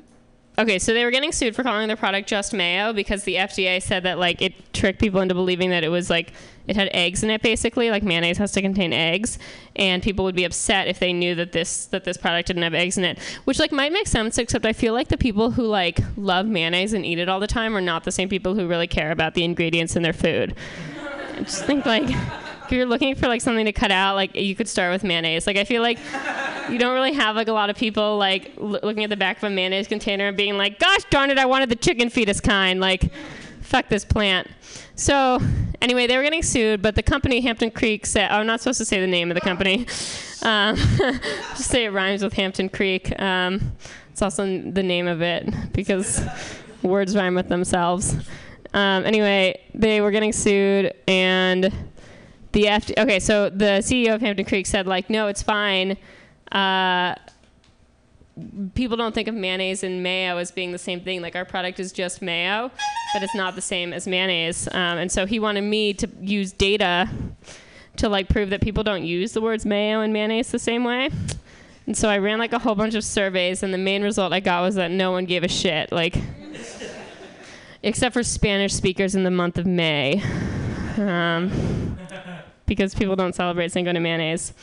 Okay, 0.59 0.77
so 0.77 0.93
they 0.93 1.05
were 1.05 1.11
getting 1.11 1.31
sued 1.31 1.55
for 1.55 1.63
calling 1.63 1.87
their 1.87 1.95
product 1.95 2.27
just 2.27 2.53
mayo 2.53 2.91
because 2.91 3.23
the 3.23 3.35
FDA 3.35 3.81
said 3.81 4.03
that 4.03 4.19
like 4.19 4.41
it 4.41 4.73
tricked 4.73 4.99
people 4.99 5.21
into 5.21 5.33
believing 5.33 5.69
that 5.69 5.85
it 5.85 5.87
was 5.87 6.09
like 6.09 6.33
it 6.67 6.75
had 6.75 6.89
eggs 6.91 7.23
in 7.23 7.29
it 7.29 7.41
basically, 7.41 7.89
like 7.89 8.03
mayonnaise 8.03 8.37
has 8.39 8.51
to 8.51 8.61
contain 8.61 8.91
eggs, 8.91 9.39
and 9.77 10.03
people 10.03 10.25
would 10.25 10.35
be 10.35 10.43
upset 10.43 10.89
if 10.89 10.99
they 10.99 11.13
knew 11.13 11.33
that 11.35 11.53
this 11.53 11.85
that 11.85 12.03
this 12.03 12.17
product 12.17 12.47
didn't 12.47 12.63
have 12.63 12.73
eggs 12.73 12.97
in 12.97 13.05
it, 13.05 13.19
which 13.45 13.57
like 13.57 13.71
might 13.71 13.93
make 13.93 14.05
sense 14.05 14.37
except 14.37 14.65
I 14.65 14.73
feel 14.73 14.93
like 14.93 15.07
the 15.07 15.17
people 15.17 15.51
who 15.51 15.63
like 15.63 16.01
love 16.17 16.45
mayonnaise 16.45 16.91
and 16.91 17.05
eat 17.05 17.19
it 17.19 17.29
all 17.29 17.39
the 17.39 17.47
time 17.47 17.73
are 17.73 17.81
not 17.81 18.03
the 18.03 18.11
same 18.11 18.27
people 18.27 18.55
who 18.55 18.67
really 18.67 18.87
care 18.87 19.11
about 19.11 19.35
the 19.35 19.45
ingredients 19.45 19.95
in 19.95 20.03
their 20.03 20.11
food. 20.11 20.55
I 21.37 21.39
just 21.39 21.63
think 21.63 21.85
like 21.85 22.09
if 22.69 22.75
you're 22.75 22.85
looking 22.85 23.15
for 23.15 23.27
like 23.27 23.41
something 23.41 23.65
to 23.65 23.71
cut 23.71 23.89
out, 23.89 24.13
like 24.13 24.35
you 24.35 24.55
could 24.55 24.67
start 24.67 24.91
with 24.91 25.03
mayonnaise. 25.03 25.47
Like 25.47 25.57
I 25.57 25.63
feel 25.63 25.81
like 25.81 25.97
you 26.69 26.77
don't 26.77 26.93
really 26.93 27.13
have 27.13 27.35
like 27.35 27.47
a 27.47 27.51
lot 27.51 27.71
of 27.71 27.75
people 27.75 28.17
like 28.17 28.51
l- 28.57 28.79
looking 28.83 29.03
at 29.03 29.09
the 29.09 29.17
back 29.17 29.37
of 29.37 29.43
a 29.45 29.49
mayonnaise 29.49 29.87
container 29.87 30.27
and 30.27 30.37
being 30.37 30.55
like, 30.55 30.77
"Gosh 30.77 31.03
darn 31.09 31.31
it, 31.31 31.39
I 31.39 31.45
wanted 31.45 31.69
the 31.69 31.75
chicken 31.75 32.11
fetus 32.11 32.39
kind." 32.39 32.79
Like, 32.79 33.11
fuck 33.61 33.89
this 33.89 34.05
plant. 34.05 34.47
So 34.93 35.39
anyway, 35.81 36.05
they 36.05 36.15
were 36.15 36.21
getting 36.21 36.43
sued, 36.43 36.83
but 36.83 36.93
the 36.93 37.01
company 37.01 37.41
Hampton 37.41 37.71
Creek 37.71 38.05
said, 38.05 38.29
oh, 38.31 38.35
"I'm 38.35 38.45
not 38.45 38.61
supposed 38.61 38.77
to 38.77 38.85
say 38.85 39.01
the 39.01 39.07
name 39.07 39.31
of 39.31 39.35
the 39.35 39.41
company. 39.41 39.87
Um, 40.41 40.77
just 41.49 41.69
say 41.69 41.83
it 41.83 41.89
rhymes 41.89 42.23
with 42.23 42.31
Hampton 42.31 42.69
Creek. 42.69 43.11
Um, 43.19 43.73
it's 44.09 44.21
also 44.21 44.45
the 44.45 44.81
name 44.81 45.05
of 45.05 45.21
it 45.21 45.73
because 45.73 46.23
words 46.81 47.13
rhyme 47.13 47.35
with 47.35 47.49
themselves." 47.49 48.15
Um, 48.73 49.05
anyway, 49.05 49.59
they 49.73 49.99
were 49.99 50.11
getting 50.11 50.31
sued 50.31 50.93
and 51.09 51.73
the 52.51 52.69
okay, 52.97 53.19
so 53.19 53.49
the 53.49 53.81
CEO 53.81 54.15
of 54.15 54.21
Hampton 54.21 54.45
Creek 54.45 54.65
said 54.65 54.87
like, 54.87 55.09
no, 55.09 55.27
it's 55.27 55.43
fine. 55.43 55.97
Uh, 56.51 57.15
people 58.73 58.97
don't 58.97 59.13
think 59.13 59.27
of 59.27 59.35
mayonnaise 59.35 59.83
and 59.83 60.01
mayo 60.01 60.37
as 60.37 60.51
being 60.51 60.71
the 60.71 60.77
same 60.77 61.01
thing. 61.01 61.21
Like 61.21 61.35
our 61.35 61.45
product 61.45 61.79
is 61.79 61.91
just 61.91 62.21
mayo, 62.21 62.71
but 63.13 63.23
it's 63.23 63.35
not 63.35 63.55
the 63.55 63.61
same 63.61 63.93
as 63.93 64.07
mayonnaise. 64.07 64.67
Um, 64.71 64.97
and 64.97 65.11
so 65.11 65.25
he 65.25 65.39
wanted 65.39 65.61
me 65.61 65.93
to 65.95 66.09
use 66.21 66.51
data 66.51 67.09
to 67.97 68.09
like 68.09 68.29
prove 68.29 68.49
that 68.49 68.61
people 68.61 68.83
don't 68.83 69.03
use 69.03 69.33
the 69.33 69.41
words 69.41 69.65
mayo 69.65 70.01
and 70.01 70.13
mayonnaise 70.13 70.51
the 70.51 70.59
same 70.59 70.83
way. 70.83 71.09
And 71.85 71.97
so 71.97 72.07
I 72.07 72.19
ran 72.19 72.39
like 72.39 72.53
a 72.53 72.59
whole 72.59 72.75
bunch 72.75 72.93
of 72.93 73.03
surveys, 73.03 73.63
and 73.63 73.73
the 73.73 73.77
main 73.79 74.03
result 74.03 74.31
I 74.31 74.39
got 74.41 74.61
was 74.61 74.75
that 74.75 74.91
no 74.91 75.11
one 75.11 75.25
gave 75.25 75.43
a 75.43 75.47
shit. 75.47 75.91
Like, 75.91 76.15
except 77.83 78.13
for 78.13 78.21
Spanish 78.21 78.73
speakers 78.73 79.15
in 79.15 79.23
the 79.23 79.31
month 79.31 79.57
of 79.57 79.65
May. 79.65 80.21
Um, 80.97 81.97
because 82.69 82.95
people 82.95 83.17
don't 83.17 83.35
celebrate 83.35 83.73
Cinco 83.73 83.91
de 83.91 83.99
Mayonnaise, 83.99 84.53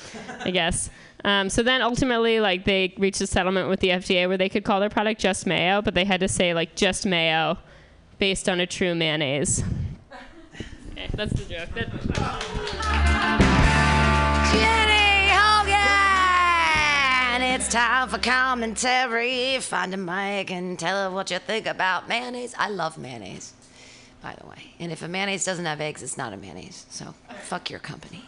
I 0.42 0.50
guess. 0.50 0.88
Um, 1.24 1.50
so 1.50 1.62
then 1.62 1.82
ultimately, 1.82 2.40
like 2.40 2.64
they 2.64 2.94
reached 2.96 3.20
a 3.20 3.26
settlement 3.26 3.68
with 3.68 3.80
the 3.80 3.88
FDA 3.88 4.26
where 4.28 4.38
they 4.38 4.48
could 4.48 4.64
call 4.64 4.80
their 4.80 4.88
product 4.88 5.20
just 5.20 5.44
mayo, 5.46 5.82
but 5.82 5.92
they 5.94 6.04
had 6.04 6.20
to 6.20 6.28
say 6.28 6.54
like 6.54 6.74
just 6.76 7.04
mayo, 7.04 7.58
based 8.18 8.48
on 8.48 8.60
a 8.60 8.66
true 8.66 8.94
mayonnaise. 8.94 9.62
Okay, 10.92 11.08
that's 11.12 11.32
the 11.32 11.44
joke. 11.52 11.68
That, 11.74 11.90
Ginny 14.52 15.28
Hogan! 15.34 17.42
It's 17.42 17.66
time 17.68 18.08
for 18.08 18.18
commentary. 18.18 19.58
Find 19.58 19.92
a 19.94 19.96
mic 19.96 20.52
and 20.52 20.78
tell 20.78 21.10
her 21.10 21.14
what 21.14 21.30
you 21.32 21.40
think 21.40 21.66
about 21.66 22.08
mayonnaise. 22.08 22.54
I 22.56 22.68
love 22.68 22.98
mayonnaise, 22.98 23.52
by 24.26 24.34
the 24.40 24.46
way. 24.48 24.74
And 24.80 24.90
if 24.90 25.02
a 25.02 25.08
mayonnaise 25.08 25.44
doesn't 25.44 25.66
have 25.66 25.80
eggs, 25.80 26.02
it's 26.02 26.18
not 26.18 26.32
a 26.32 26.36
mayonnaise. 26.36 26.84
So 26.90 27.14
fuck 27.42 27.70
your 27.70 27.78
company. 27.78 28.24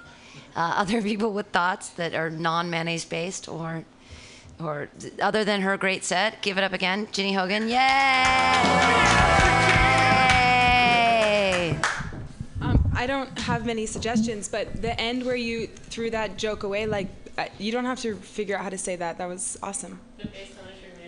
Uh, 0.54 0.74
other 0.76 1.02
people 1.02 1.32
with 1.32 1.48
thoughts 1.48 1.88
that 1.90 2.14
are 2.14 2.30
non-mayonnaise 2.30 3.04
based 3.04 3.48
or 3.48 3.84
or 4.60 4.88
other 5.20 5.44
than 5.44 5.60
her 5.62 5.76
great 5.76 6.04
set, 6.04 6.40
give 6.42 6.56
it 6.58 6.64
up 6.64 6.72
again, 6.72 7.08
Ginny 7.12 7.32
Hogan. 7.32 7.68
Yay! 7.68 7.76
Um, 12.60 12.90
I 12.94 13.04
don't 13.06 13.36
have 13.40 13.66
many 13.66 13.86
suggestions, 13.86 14.48
but 14.48 14.82
the 14.82 15.00
end 15.00 15.24
where 15.24 15.36
you 15.36 15.66
threw 15.66 16.10
that 16.10 16.36
joke 16.36 16.62
away, 16.62 16.86
like 16.86 17.08
uh, 17.36 17.46
you 17.58 17.72
don't 17.72 17.84
have 17.84 18.00
to 18.02 18.14
figure 18.16 18.56
out 18.56 18.62
how 18.62 18.70
to 18.70 18.78
say 18.78 18.94
that. 18.96 19.18
That 19.18 19.28
was 19.28 19.58
awesome. 19.64 19.98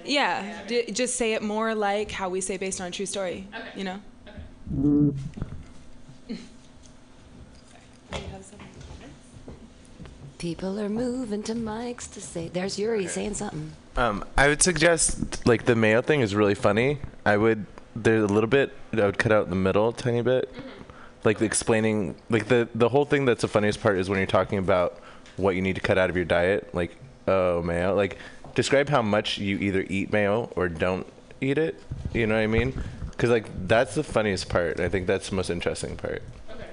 Yeah, 0.04 0.64
d- 0.66 0.90
just 0.90 1.14
say 1.16 1.34
it 1.34 1.42
more 1.42 1.74
like 1.74 2.10
how 2.10 2.28
we 2.28 2.40
say 2.40 2.56
based 2.56 2.80
on 2.80 2.88
a 2.88 2.90
true 2.90 3.06
story. 3.06 3.46
You 3.76 3.84
know. 3.84 4.00
People 10.38 10.78
are 10.80 10.88
moving 10.88 11.42
to 11.42 11.54
mics 11.54 12.10
to 12.12 12.20
say. 12.20 12.48
There's 12.48 12.78
Yuri 12.78 13.06
saying 13.08 13.34
something. 13.34 13.72
Um, 13.96 14.24
I 14.38 14.48
would 14.48 14.62
suggest 14.62 15.46
like 15.46 15.64
the 15.66 15.74
mayo 15.74 16.02
thing 16.02 16.20
is 16.20 16.34
really 16.34 16.54
funny. 16.54 16.98
I 17.26 17.36
would 17.36 17.66
there's 17.96 18.22
a 18.22 18.32
little 18.32 18.48
bit 18.48 18.72
I 18.92 19.04
would 19.06 19.18
cut 19.18 19.32
out 19.32 19.50
the 19.50 19.56
middle 19.56 19.92
tiny 19.92 20.22
bit, 20.22 20.50
like 21.24 21.42
explaining 21.42 22.14
like 22.30 22.46
the 22.46 22.68
the 22.74 22.88
whole 22.88 23.04
thing 23.04 23.24
that's 23.24 23.42
the 23.42 23.48
funniest 23.48 23.82
part 23.82 23.98
is 23.98 24.08
when 24.08 24.18
you're 24.18 24.26
talking 24.26 24.58
about 24.58 25.00
what 25.36 25.56
you 25.56 25.62
need 25.62 25.74
to 25.74 25.80
cut 25.80 25.98
out 25.98 26.10
of 26.10 26.16
your 26.16 26.24
diet. 26.24 26.72
Like 26.72 26.96
oh 27.26 27.60
mayo, 27.62 27.94
like 27.94 28.16
describe 28.54 28.88
how 28.88 29.02
much 29.02 29.38
you 29.38 29.58
either 29.58 29.84
eat 29.90 30.12
mayo 30.12 30.50
or 30.56 30.68
don't 30.68 31.06
eat 31.40 31.58
it. 31.58 31.82
You 32.14 32.26
know 32.26 32.36
what 32.36 32.42
I 32.42 32.46
mean? 32.46 32.80
Because 33.20 33.28
like 33.32 33.68
that's 33.68 33.94
the 33.96 34.02
funniest 34.02 34.48
part. 34.48 34.80
I 34.80 34.88
think 34.88 35.06
that's 35.06 35.28
the 35.28 35.36
most 35.36 35.50
interesting 35.50 35.94
part. 35.94 36.22
Okay. 36.50 36.64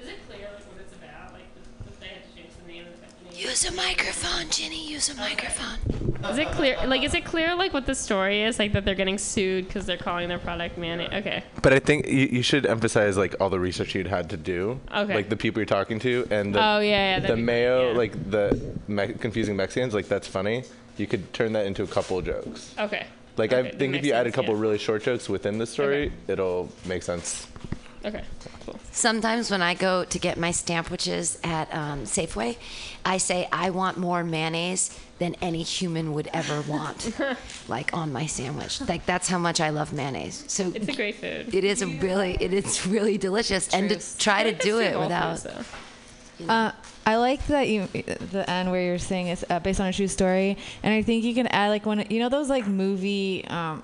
Is 0.00 0.06
it 0.06 0.18
clear 0.28 0.46
like 0.54 0.64
what 0.68 0.78
it's 0.80 0.94
about? 0.94 1.32
Like 1.32 1.42
if 1.88 1.98
they 1.98 2.06
had 2.06 2.22
to 2.30 2.36
change 2.36 2.50
the 2.64 2.72
name 2.72 2.84
of 2.86 3.00
the 3.00 3.06
company? 3.08 3.42
Use 3.42 3.64
a 3.64 3.72
microphone, 3.72 4.50
Ginny. 4.50 4.88
Use 4.88 5.08
a 5.08 5.16
microphone. 5.16 5.78
Is 6.30 6.38
it 6.38 6.46
clear? 6.52 6.76
Like, 6.86 7.02
is 7.02 7.12
it 7.14 7.24
clear 7.24 7.56
like 7.56 7.72
what 7.72 7.86
the 7.86 7.94
story 7.96 8.44
is? 8.44 8.60
Like 8.60 8.72
that 8.74 8.84
they're 8.84 8.94
getting 8.94 9.18
sued 9.18 9.66
because 9.66 9.84
they're 9.84 9.96
calling 9.96 10.28
their 10.28 10.38
product 10.38 10.78
mayonnaise? 10.78 11.08
Okay. 11.12 11.42
But 11.60 11.72
I 11.72 11.80
think 11.80 12.06
you, 12.06 12.28
you 12.30 12.42
should 12.42 12.66
emphasize 12.66 13.16
like 13.16 13.34
all 13.40 13.50
the 13.50 13.58
research 13.58 13.96
you'd 13.96 14.06
had 14.06 14.30
to 14.30 14.36
do, 14.36 14.78
Okay. 14.94 15.12
like 15.12 15.28
the 15.28 15.36
people 15.36 15.58
you're 15.58 15.66
talking 15.66 15.98
to, 15.98 16.24
and 16.30 16.54
the, 16.54 16.64
Oh, 16.64 16.78
yeah, 16.78 17.18
yeah, 17.18 17.26
the 17.26 17.36
mayo, 17.36 17.90
yeah. 17.90 17.98
like 17.98 18.30
the 18.30 18.74
me- 18.86 19.14
confusing 19.14 19.56
Mexicans, 19.56 19.92
like 19.92 20.06
that's 20.06 20.28
funny. 20.28 20.62
You 20.98 21.08
could 21.08 21.32
turn 21.32 21.52
that 21.54 21.66
into 21.66 21.82
a 21.82 21.88
couple 21.88 22.16
of 22.18 22.24
jokes. 22.26 22.72
Okay. 22.78 23.06
Like 23.36 23.52
Okay, 23.52 23.68
I 23.68 23.72
think 23.72 23.82
if 23.82 23.92
makes 23.92 24.06
you 24.06 24.12
add 24.12 24.26
a 24.26 24.32
couple 24.32 24.54
yeah. 24.54 24.60
really 24.60 24.78
short 24.78 25.02
jokes 25.02 25.28
within 25.28 25.58
the 25.58 25.66
story, 25.66 26.06
Okay. 26.06 26.12
it'll 26.28 26.68
make 26.84 27.02
sense. 27.02 27.46
Okay. 28.04 28.22
Cool. 28.66 28.78
Sometimes 28.92 29.50
when 29.50 29.62
I 29.62 29.74
go 29.74 30.04
to 30.04 30.18
get 30.18 30.38
my 30.38 30.50
sandwiches 30.50 31.38
at 31.42 31.72
um, 31.74 32.04
Safeway, 32.04 32.56
I 33.04 33.16
say 33.18 33.48
I 33.50 33.70
want 33.70 33.96
more 33.98 34.22
mayonnaise 34.24 34.98
than 35.18 35.34
any 35.40 35.62
human 35.62 36.12
would 36.12 36.28
ever 36.34 36.60
want, 36.62 37.12
like 37.68 37.94
on 37.96 38.12
my 38.12 38.26
sandwich. 38.26 38.80
Like 38.82 39.06
that's 39.06 39.28
how 39.28 39.38
much 39.38 39.60
I 39.60 39.70
love 39.70 39.92
mayonnaise. 39.92 40.44
So 40.48 40.70
It's 40.74 40.88
a 40.88 40.92
great 40.92 41.16
food. 41.16 41.54
it 41.54 41.64
is 41.64 41.80
a 41.82 41.86
really, 41.86 42.36
it 42.40 42.52
is 42.52 42.86
really 42.86 43.16
delicious, 43.16 43.72
and 43.72 43.88
to 43.90 44.18
try 44.18 44.42
to 44.44 44.52
do 44.52 44.78
good 44.78 44.86
it 44.86 44.92
Whole 44.94 45.02
without. 45.04 45.46
Foods, 46.36 46.48
though. 46.48 46.52
Uh, 46.54 46.72
I 47.06 47.16
like 47.16 47.46
that 47.48 47.68
you 47.68 47.86
the 48.32 48.44
end 48.48 48.70
where 48.70 48.82
you're 48.82 48.98
saying 48.98 49.28
it's 49.28 49.44
uh, 49.50 49.60
based 49.60 49.80
on 49.80 49.86
a 49.88 49.92
true 49.92 50.08
story, 50.08 50.56
and 50.82 50.92
I 50.94 51.02
think 51.02 51.24
you 51.24 51.34
can 51.34 51.46
add 51.48 51.68
like 51.68 51.84
one. 51.86 52.04
You 52.10 52.20
know 52.20 52.28
those 52.28 52.48
like 52.48 52.66
movie. 52.66 53.44
Um, 53.48 53.82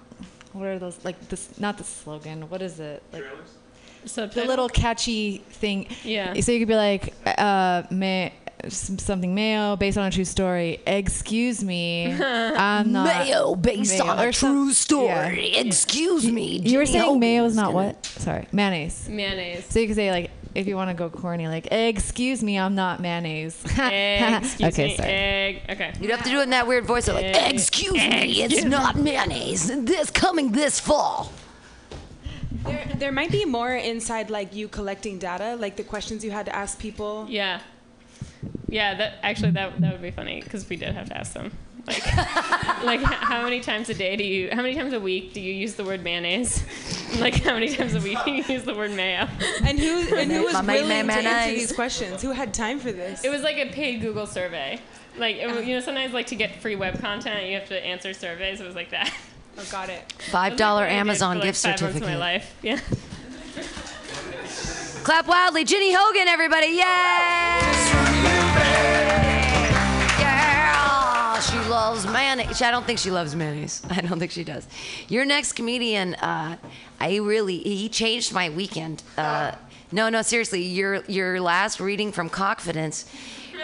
what 0.53 0.67
are 0.67 0.79
those 0.79 1.05
like 1.05 1.29
this? 1.29 1.59
Not 1.61 1.79
the 1.79 1.85
slogan. 1.85 2.49
What 2.49 2.63
is 2.63 2.81
it? 2.81 3.03
Like 3.13 3.25
the 4.03 4.09
Subtitle? 4.09 4.49
little 4.49 4.69
catchy 4.69 5.39
thing. 5.51 5.87
Yeah. 6.03 6.33
So 6.41 6.53
you 6.53 6.59
could 6.61 6.69
be 6.69 6.75
like, 6.75 7.13
uh, 7.39 7.83
may, 7.91 8.33
something 8.69 9.35
mayo 9.35 9.77
based 9.77 9.99
on 9.99 10.07
a 10.07 10.11
true 10.11 10.25
story. 10.25 10.81
Excuse 10.87 11.63
me, 11.63 12.13
I'm 12.21 12.91
not 12.93 13.05
Mayo 13.07 13.55
based 13.55 13.99
mayo," 13.99 14.11
on 14.11 14.19
a 14.29 14.33
some- 14.33 14.53
true 14.53 14.73
story. 14.73 15.51
yeah. 15.53 15.61
Excuse 15.61 16.25
me. 16.27 16.59
You 16.65 16.79
were 16.79 16.87
Ginny 16.87 16.99
saying 17.01 17.21
mayo 17.21 17.45
is 17.45 17.55
not 17.55 17.73
gonna- 17.73 17.89
what? 17.89 18.07
Sorry, 18.07 18.47
mayonnaise. 18.51 19.07
mayonnaise. 19.09 19.67
So 19.67 19.79
you 19.81 19.87
could 19.87 19.97
say 19.97 20.11
like, 20.11 20.31
if 20.55 20.67
you 20.67 20.77
want 20.77 20.91
to 20.91 20.95
go 20.95 21.09
corny, 21.09 21.49
like, 21.49 21.69
excuse 21.71 22.43
me, 22.43 22.59
I'm 22.59 22.75
not 22.75 23.01
mayonnaise. 23.01 23.63
Excuse 23.65 24.73
okay, 24.73 24.87
me. 24.89 24.97
sorry. 24.97 25.09
Egg. 25.09 25.63
Okay. 25.71 25.93
You'd 26.01 26.11
have 26.11 26.23
to 26.25 26.31
do 26.31 26.41
it 26.41 26.45
in 26.45 26.51
that 26.51 26.67
weird 26.67 26.85
voice, 26.87 27.09
of 27.09 27.15
like, 27.15 27.25
Eh, 27.27 27.51
"Excuse 27.51 27.93
me, 27.95 28.43
it's 28.43 28.65
not 28.65 28.97
mayonnaise. 28.97 29.69
This 29.85 30.11
coming 30.11 30.53
this 30.53 30.81
fall." 30.81 31.33
There, 32.65 32.87
there 32.99 33.13
might 33.13 33.31
be 33.31 33.45
more 33.45 33.75
inside 33.75 34.29
like 34.29 34.55
you 34.55 34.69
collecting 34.69 35.19
data, 35.19 35.57
like 35.57 35.77
the 35.77 35.85
questions 35.85 36.25
you 36.25 36.31
had 36.31 36.47
to 36.47 36.55
ask 36.55 36.79
people. 36.79 37.27
Yeah. 37.29 37.61
Yeah. 38.69 38.95
That 38.97 39.15
actually 39.23 39.53
that 39.53 39.81
that 39.81 39.93
would 39.93 40.03
be 40.03 40.11
funny 40.11 40.41
because 40.43 40.69
we 40.69 40.77
did 40.77 40.95
have 40.95 41.09
to 41.09 41.17
ask 41.17 41.33
them. 41.33 41.53
Like, 41.91 42.17
like 42.85 43.03
how 43.03 43.43
many 43.43 43.61
times 43.61 43.89
a 43.89 43.95
day 43.95 44.17
do 44.17 44.25
you? 44.25 44.51
How 44.51 44.63
many 44.63 44.75
times 44.75 44.93
a 44.93 45.01
week 45.01 45.33
do 45.33 45.41
you 45.41 45.53
use 45.53 45.75
the 45.75 45.85
word 45.85 46.03
mayonnaise? 46.03 46.65
Like 47.19 47.43
how 47.43 47.55
many 47.55 47.75
times 47.75 47.97
a 47.97 48.01
week 48.01 48.19
do 48.25 48.31
you 48.31 48.45
use 48.45 48.63
the 48.63 48.73
word 48.73 48.93
mayo? 48.93 49.27
And 49.65 49.81
who 49.81 49.99
and 50.17 50.31
who 50.31 50.45
was 50.45 50.53
My 50.63 50.75
willing 50.75 51.09
to 51.09 51.13
answer 51.13 51.51
these 51.51 51.73
questions? 51.73 52.23
Who 52.23 52.31
had 52.31 52.55
time 52.55 52.79
for 52.79 52.93
this? 52.93 53.25
It 53.25 53.31
was 53.31 53.43
like 53.43 53.57
a 53.57 53.67
paid 53.67 54.01
Google 54.01 54.29
survey. 54.29 54.81
Like 55.19 55.35
it, 55.37 55.51
oh. 55.51 55.59
you 55.59 55.75
know, 55.75 55.81
sometimes 55.81 56.15
like 56.15 56.29
to 56.29 56.37
get 56.37 56.63
free 56.63 56.77
web 56.77 57.01
content, 57.01 57.49
you 57.49 57.59
have 57.59 57.67
to 57.69 57.85
answer 57.85 58.15
surveys. 58.15 58.61
It 58.61 58.65
was 58.65 58.77
like 58.77 58.91
that. 58.91 59.13
oh, 59.59 59.67
got 59.73 59.89
it. 59.89 60.13
Five 60.13 60.23
It 60.23 60.31
was, 60.31 60.35
like, 60.35 60.57
dollar 60.57 60.83
what 60.83 60.87
I 60.87 60.91
did 60.91 60.99
Amazon 60.99 61.35
for, 61.35 61.39
like, 61.41 61.49
gift 61.49 61.63
five 61.63 61.83
months 61.83 61.97
of 61.97 62.03
my 62.03 62.17
life. 62.17 62.57
Yeah. 62.63 62.79
Clap 65.03 65.27
wildly, 65.27 65.65
Ginny 65.65 65.93
Hogan, 65.93 66.29
everybody! 66.29 66.69
Yay! 66.69 69.00
Loves 71.71 72.05
mayonnaise. 72.05 72.61
I 72.63 72.73
don't 72.73 72.85
think 72.85 72.99
she 72.99 73.13
loves 73.13 73.37
mayonnaise. 73.37 73.81
I 73.91 74.01
don't 74.01 74.19
think 74.19 74.33
she 74.33 74.43
does. 74.43 74.67
Your 75.07 75.25
next 75.25 75.53
comedian, 75.53 76.17
uh, 76.17 76.57
I 76.99 77.17
really 77.19 77.59
he 77.59 77.89
changed 77.89 78.33
my 78.33 78.49
weekend. 78.49 79.05
Uh, 79.17 79.53
no, 79.93 80.09
no, 80.09 80.23
seriously, 80.23 80.63
your 80.63 81.05
your 81.05 81.41
last 81.41 81.79
reading 81.79 82.11
from 82.11 82.29
Confidence 82.29 83.09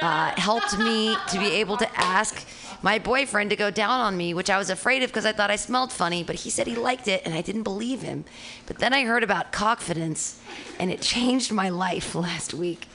uh, 0.00 0.30
helped 0.40 0.78
me 0.78 1.16
to 1.30 1.38
be 1.40 1.46
able 1.54 1.76
to 1.78 1.98
ask 1.98 2.46
my 2.80 3.00
boyfriend 3.00 3.50
to 3.50 3.56
go 3.56 3.72
down 3.72 3.98
on 3.98 4.16
me, 4.16 4.34
which 4.34 4.50
I 4.50 4.58
was 4.58 4.70
afraid 4.70 5.02
of 5.02 5.10
because 5.10 5.26
I 5.26 5.32
thought 5.32 5.50
I 5.50 5.56
smelled 5.56 5.92
funny, 5.92 6.22
but 6.22 6.36
he 6.36 6.50
said 6.50 6.68
he 6.68 6.76
liked 6.76 7.08
it 7.08 7.22
and 7.24 7.34
I 7.34 7.40
didn't 7.40 7.64
believe 7.64 8.02
him. 8.02 8.24
But 8.66 8.78
then 8.78 8.92
I 8.92 9.04
heard 9.04 9.24
about 9.24 9.50
confidence 9.50 10.40
and 10.78 10.92
it 10.92 11.00
changed 11.00 11.50
my 11.50 11.68
life 11.86 12.14
last 12.14 12.54
week. 12.54 12.86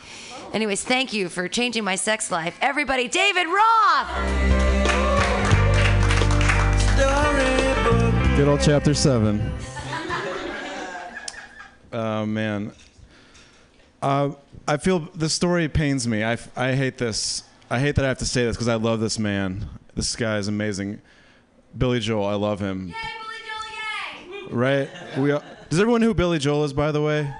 Anyways, 0.53 0.83
thank 0.83 1.13
you 1.13 1.29
for 1.29 1.47
changing 1.47 1.83
my 1.83 1.95
sex 1.95 2.29
life. 2.29 2.57
Everybody, 2.61 3.07
David 3.07 3.47
Roth! 3.47 4.07
Good 8.35 8.47
old 8.47 8.59
chapter 8.61 8.93
seven. 8.93 9.53
Oh 11.93 12.25
man. 12.25 12.73
Uh, 14.01 14.31
I 14.67 14.77
feel 14.77 14.99
the 15.15 15.29
story 15.29 15.69
pains 15.69 16.07
me. 16.07 16.23
I, 16.23 16.37
I 16.55 16.73
hate 16.73 16.97
this. 16.97 17.43
I 17.69 17.79
hate 17.79 17.95
that 17.95 18.03
I 18.03 18.07
have 18.09 18.17
to 18.17 18.25
say 18.25 18.43
this 18.43 18.57
because 18.57 18.67
I 18.67 18.75
love 18.75 18.99
this 18.99 19.19
man. 19.19 19.69
This 19.95 20.15
guy 20.15 20.37
is 20.37 20.47
amazing. 20.47 21.01
Billy 21.77 21.99
Joel, 21.99 22.25
I 22.25 22.33
love 22.33 22.59
him. 22.59 22.93
Right? 24.49 24.89
We 25.17 25.31
all, 25.31 25.43
does 25.69 25.79
everyone 25.79 26.01
know 26.01 26.07
who 26.07 26.13
Billy 26.13 26.39
Joel 26.39 26.65
is, 26.65 26.73
by 26.73 26.91
the 26.91 27.01
way? 27.01 27.33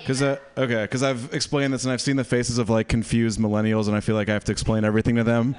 Because 0.00 0.22
okay, 0.22 0.82
because 0.82 1.02
I've 1.02 1.32
explained 1.34 1.74
this 1.74 1.84
and 1.84 1.92
I've 1.92 2.00
seen 2.00 2.16
the 2.16 2.24
faces 2.24 2.58
of 2.58 2.70
like 2.70 2.88
confused 2.88 3.38
millennials, 3.38 3.88
and 3.88 3.96
I 3.96 4.00
feel 4.00 4.14
like 4.14 4.28
I 4.28 4.32
have 4.32 4.44
to 4.44 4.52
explain 4.52 4.84
everything 4.84 5.16
to 5.16 5.24
them. 5.24 5.54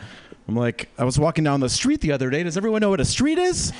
I'm 0.47 0.55
like, 0.55 0.89
I 0.97 1.03
was 1.03 1.19
walking 1.19 1.43
down 1.43 1.59
the 1.59 1.69
street 1.69 2.01
the 2.01 2.11
other 2.11 2.31
day. 2.31 2.41
Does 2.41 2.57
everyone 2.57 2.81
know 2.81 2.89
what 2.89 2.99
a 2.99 3.05
street 3.05 3.37
is? 3.37 3.71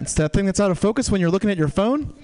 It's 0.00 0.14
that 0.14 0.32
thing 0.32 0.46
that's 0.46 0.60
out 0.60 0.70
of 0.70 0.78
focus 0.78 1.10
when 1.10 1.20
you're 1.20 1.30
looking 1.30 1.50
at 1.50 1.56
your 1.56 1.68
phone. 1.68 2.14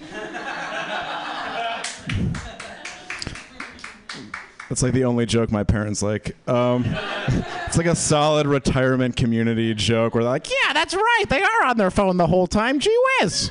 That's 4.68 4.82
like 4.82 4.94
the 4.94 5.04
only 5.04 5.26
joke 5.26 5.50
my 5.50 5.64
parents 5.64 6.02
like. 6.02 6.34
Um, 6.48 6.84
it's 7.66 7.76
like 7.76 7.86
a 7.86 7.94
solid 7.94 8.46
retirement 8.46 9.16
community 9.16 9.74
joke 9.74 10.14
where 10.14 10.24
they're 10.24 10.32
like, 10.32 10.48
"Yeah, 10.48 10.72
that's 10.72 10.94
right. 10.94 11.24
They 11.28 11.42
are 11.42 11.64
on 11.66 11.76
their 11.76 11.90
phone 11.90 12.16
the 12.16 12.26
whole 12.26 12.46
time. 12.46 12.78
Gee 12.78 12.96
whiz, 13.20 13.50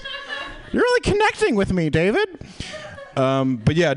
you're 0.72 0.82
really 0.82 1.02
connecting 1.02 1.56
with 1.56 1.74
me, 1.74 1.92
David." 1.92 2.28
Um, 3.18 3.58
but 3.58 3.76
yeah, 3.76 3.94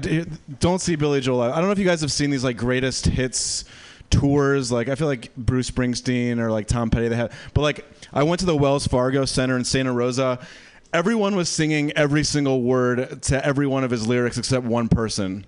don't 0.61 0.81
see 0.81 0.97
Billy 0.97 1.21
Joel. 1.21 1.43
I 1.43 1.57
don't 1.57 1.67
know 1.67 1.73
if 1.73 1.79
you 1.79 1.85
guys 1.85 2.01
have 2.01 2.13
seen 2.13 2.31
these 2.31 2.45
like 2.45 2.57
greatest 2.57 3.07
hits 3.07 3.65
tours. 4.11 4.73
Like 4.73 4.89
I 4.89 4.95
feel 4.95 5.07
like 5.07 5.35
Bruce 5.37 5.71
Springsteen 5.71 6.39
or 6.39 6.51
like 6.51 6.67
Tom 6.67 6.91
Petty. 6.91 7.09
They 7.09 7.17
had, 7.17 7.33
but 7.53 7.63
like 7.63 7.85
I 8.13 8.23
went 8.23 8.41
to 8.41 8.47
the 8.47 8.57
Wells 8.57 8.87
Fargo 8.87 9.25
Center 9.25 9.57
in 9.57 9.65
Santa 9.65 9.93
Rosa. 9.93 10.45
Everyone 10.93 11.35
was 11.35 11.49
singing 11.49 11.91
every 11.93 12.23
single 12.23 12.63
word 12.63 13.23
to 13.23 13.45
every 13.45 13.67
one 13.67 13.85
of 13.85 13.91
his 13.91 14.07
lyrics 14.07 14.39
except 14.39 14.65
one 14.65 14.89
person, 14.89 15.45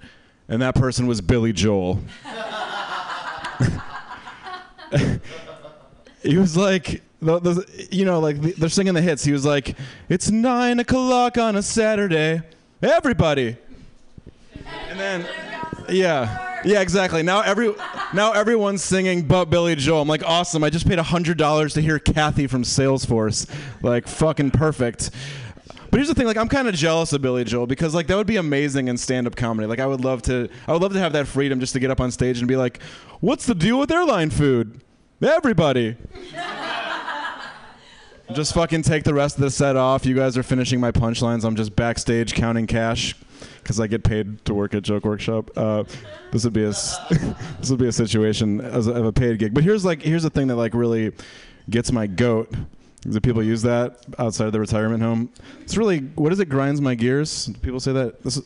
and 0.49 0.61
that 0.63 0.75
person 0.75 1.07
was 1.07 1.21
Billy 1.21 1.53
Joel. 1.53 2.01
he 6.23 6.37
was 6.37 6.57
like, 6.57 7.03
the, 7.23 7.39
the, 7.39 7.89
you 7.91 8.05
know, 8.05 8.21
like 8.21 8.41
the, 8.41 8.53
they're 8.53 8.69
singing 8.69 8.95
the 8.95 9.03
hits. 9.03 9.25
He 9.25 9.33
was 9.33 9.45
like, 9.45 9.77
"It's 10.09 10.31
nine 10.31 10.81
o'clock 10.81 11.39
on 11.39 11.57
a 11.57 11.63
Saturday, 11.63 12.43
everybody," 12.83 13.57
and 14.89 14.99
then, 14.99 15.27
yeah, 15.89 16.61
yeah, 16.65 16.81
exactly. 16.81 17.23
Now 17.23 17.43
every, 17.43 17.75
now 18.13 18.33
everyone's 18.33 18.83
singing 18.83 19.23
but 19.23 19.47
Billy 19.47 19.77
Joel. 19.77 20.03
I'm 20.03 20.09
like, 20.09 20.25
awesome. 20.25 20.65
I 20.65 20.71
just 20.71 20.89
paid 20.89 20.99
hundred 20.99 21.39
dollars 21.39 21.75
to 21.75 21.81
hear 21.81 21.99
Kathy 21.99 22.47
from 22.47 22.63
Salesforce. 22.63 23.49
Like, 23.83 24.09
fucking 24.09 24.51
perfect. 24.51 25.11
But 25.91 25.99
here's 25.99 26.09
the 26.09 26.15
thing, 26.15 26.27
like 26.27 26.37
I'm 26.37 26.49
kind 26.49 26.67
of 26.69 26.75
jealous 26.75 27.13
of 27.13 27.23
Billy 27.23 27.45
Joel 27.45 27.67
because 27.67 27.95
like 27.95 28.07
that 28.09 28.17
would 28.17 28.27
be 28.27 28.37
amazing 28.37 28.89
in 28.89 28.97
stand-up 28.97 29.37
comedy. 29.37 29.67
Like 29.67 29.79
I 29.79 29.87
would 29.87 30.05
love 30.05 30.23
to, 30.23 30.49
I 30.67 30.73
would 30.73 30.83
love 30.83 30.93
to 30.95 30.99
have 30.99 31.13
that 31.13 31.27
freedom 31.27 31.61
just 31.61 31.73
to 31.75 31.81
get 31.81 31.91
up 31.91 32.01
on 32.01 32.11
stage 32.11 32.39
and 32.39 32.49
be 32.49 32.57
like, 32.57 32.83
"What's 33.21 33.47
the 33.47 33.55
deal 33.55 33.79
with 33.79 33.91
airline 33.91 34.31
food? 34.31 34.81
Everybody." 35.23 35.97
Just 38.33 38.55
fucking 38.55 38.83
take 38.83 39.05
the 39.05 39.15
rest 39.15 39.37
of 39.37 39.43
the 39.43 39.51
set 39.51 39.77
off. 39.77 40.05
You 40.05 40.15
guys 40.15 40.37
are 40.37 40.43
finishing 40.43 40.81
my 40.81 40.93
punchlines. 40.93 41.45
I'm 41.45 41.57
just 41.57 41.77
backstage 41.77 42.35
counting 42.35 42.67
cash. 42.67 43.15
because 43.63 43.81
I 43.81 43.87
get 43.89 44.05
paid 44.05 44.45
to 44.45 44.55
work 44.55 44.75
at 44.75 44.83
Joke 44.83 45.05
Workshop. 45.05 45.51
Uh, 45.57 45.85
this 46.33 46.45
would 46.45 46.53
be 46.53 46.63
a 46.63 46.71
this 47.61 47.71
would 47.71 47.79
be 47.79 47.89
a 47.89 47.93
situation 47.93 48.61
as 48.61 48.87
a, 48.87 48.93
of 48.93 49.07
a 49.07 49.13
paid 49.13 49.39
gig. 49.39 49.55
But 49.55 49.65
here's 49.65 49.85
like 49.85 50.03
here's 50.03 50.23
the 50.23 50.31
thing 50.31 50.47
that 50.49 50.57
like 50.57 50.75
really 50.75 51.13
gets 51.69 51.91
my 51.93 52.07
goat. 52.07 52.53
Do 53.03 53.21
people 53.21 53.43
use 53.43 53.63
that 53.63 54.05
outside 54.19 54.47
of 54.47 54.53
the 54.53 54.61
retirement 54.61 55.03
home? 55.03 55.31
It's 55.63 55.77
really 55.77 55.99
what 55.99 56.33
is 56.33 56.41
it? 56.41 56.49
Grinds 56.49 56.81
my 56.81 56.95
gears. 56.95 57.47
Do 57.47 57.59
people 57.61 57.81
say 57.81 57.93
that? 57.93 58.23
This 58.23 58.37
is, 58.37 58.45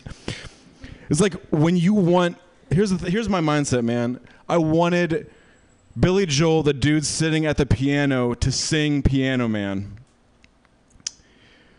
it's 1.09 1.21
like 1.21 1.35
when 1.51 1.77
you 1.77 1.95
want. 1.95 2.37
Here's 2.71 2.91
the 2.91 2.99
th- 2.99 3.13
here's 3.13 3.29
my 3.29 3.41
mindset, 3.41 3.83
man. 3.85 4.21
I 4.49 4.59
wanted 4.59 5.31
Billy 5.99 6.27
Joel, 6.27 6.63
the 6.63 6.73
dude 6.73 7.05
sitting 7.05 7.47
at 7.47 7.57
the 7.57 7.67
piano, 7.67 8.35
to 8.35 8.53
sing 8.53 9.03
Piano 9.03 9.49
Man. 9.49 9.99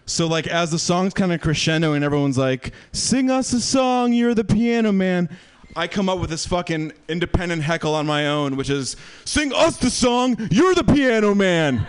So 0.05 0.27
like 0.27 0.47
as 0.47 0.71
the 0.71 0.79
song's 0.79 1.13
kind 1.13 1.31
of 1.31 1.39
crescendo 1.39 1.93
and 1.93 2.03
everyone's 2.03 2.37
like, 2.37 2.73
"Sing 2.91 3.31
us 3.31 3.53
a 3.53 3.61
song, 3.61 4.11
you're 4.11 4.33
the 4.33 4.43
piano 4.43 4.91
man." 4.91 5.29
I 5.73 5.87
come 5.87 6.09
up 6.09 6.19
with 6.19 6.29
this 6.29 6.45
fucking 6.45 6.91
independent 7.07 7.63
heckle 7.63 7.95
on 7.95 8.05
my 8.05 8.27
own, 8.27 8.57
which 8.57 8.69
is, 8.69 8.97
"Sing 9.23 9.53
us 9.53 9.77
the 9.77 9.89
song, 9.89 10.35
you're 10.51 10.75
the 10.75 10.83
piano 10.83 11.33
man." 11.33 11.87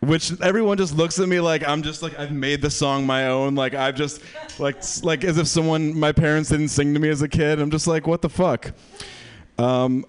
Which 0.00 0.38
everyone 0.40 0.76
just 0.76 0.96
looks 0.96 1.18
at 1.18 1.28
me 1.28 1.40
like 1.40 1.66
I'm 1.66 1.82
just 1.82 2.02
like 2.02 2.18
I've 2.18 2.32
made 2.32 2.62
the 2.62 2.70
song 2.70 3.06
my 3.06 3.28
own. 3.28 3.54
Like 3.54 3.74
I've 3.74 3.94
just 3.94 4.22
like 4.58 4.76
like 5.02 5.24
as 5.24 5.38
if 5.38 5.46
someone 5.46 5.98
my 5.98 6.12
parents 6.12 6.50
didn't 6.50 6.68
sing 6.68 6.94
to 6.94 7.00
me 7.00 7.08
as 7.08 7.22
a 7.22 7.28
kid. 7.28 7.60
I'm 7.60 7.70
just 7.70 7.86
like, 7.86 8.06
what 8.06 8.22
the 8.22 8.28
fuck. 8.28 8.72
Um, 9.58 10.04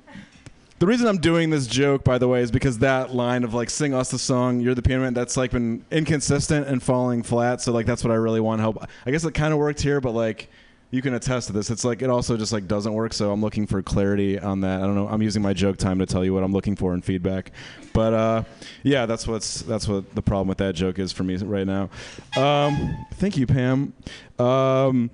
the 0.80 0.86
reason 0.86 1.08
I'm 1.08 1.18
doing 1.18 1.50
this 1.50 1.66
joke, 1.66 2.04
by 2.04 2.20
the 2.20 2.28
way, 2.28 2.42
is 2.42 2.52
because 2.52 2.80
that 2.80 3.16
line 3.16 3.44
of 3.44 3.54
like 3.54 3.70
"sing 3.70 3.94
us 3.94 4.12
the 4.12 4.20
song, 4.20 4.60
you're 4.60 4.76
the 4.76 4.82
piano 4.82 5.04
man," 5.04 5.14
that's 5.14 5.36
like 5.36 5.52
been 5.52 5.84
inconsistent 5.90 6.68
and 6.68 6.84
falling 6.84 7.24
flat. 7.24 7.62
So 7.62 7.72
like 7.72 7.86
that's 7.86 8.04
what 8.04 8.12
I 8.12 8.16
really 8.16 8.42
want 8.42 8.60
to 8.60 8.64
help. 8.64 8.86
I 9.06 9.12
guess 9.12 9.24
it 9.24 9.34
kind 9.34 9.54
of 9.54 9.60
worked 9.60 9.82
here, 9.82 10.00
but 10.00 10.12
like 10.12 10.50
you 10.90 11.02
can 11.02 11.14
attest 11.14 11.48
to 11.48 11.54
this. 11.54 11.70
It's 11.70 11.84
like 11.84 12.02
it 12.02 12.10
also 12.10 12.38
just 12.38 12.54
like 12.54 12.68
doesn't 12.68 12.94
work. 12.94 13.14
So 13.14 13.32
I'm 13.32 13.42
looking 13.42 13.68
for 13.68 13.82
clarity 13.82 14.40
on 14.40 14.62
that. 14.62 14.82
I 14.82 14.86
don't 14.86 14.96
know. 14.96 15.08
I'm 15.08 15.22
using 15.22 15.42
my 15.42 15.54
joke 15.54 15.78
time 15.78 16.00
to 16.00 16.06
tell 16.06 16.24
you 16.24 16.34
what 16.34 16.44
I'm 16.44 16.54
looking 16.54 16.76
for 16.76 16.94
in 16.94 17.02
feedback. 17.02 17.52
But 17.94 18.14
uh, 18.14 18.44
yeah, 18.84 19.06
that's 19.06 19.28
what's 19.28 19.62
that's 19.64 19.88
what 19.88 20.16
the 20.16 20.22
problem 20.22 20.48
with 20.48 20.60
that 20.60 20.76
joke 20.76 21.00
is 21.00 21.12
for 21.12 21.24
me 21.24 21.36
right 21.38 21.68
now. 21.68 21.90
Um, 22.38 23.06
thank 23.16 23.38
you, 23.38 23.48
Pam. 23.48 23.94
Um, 24.40 25.10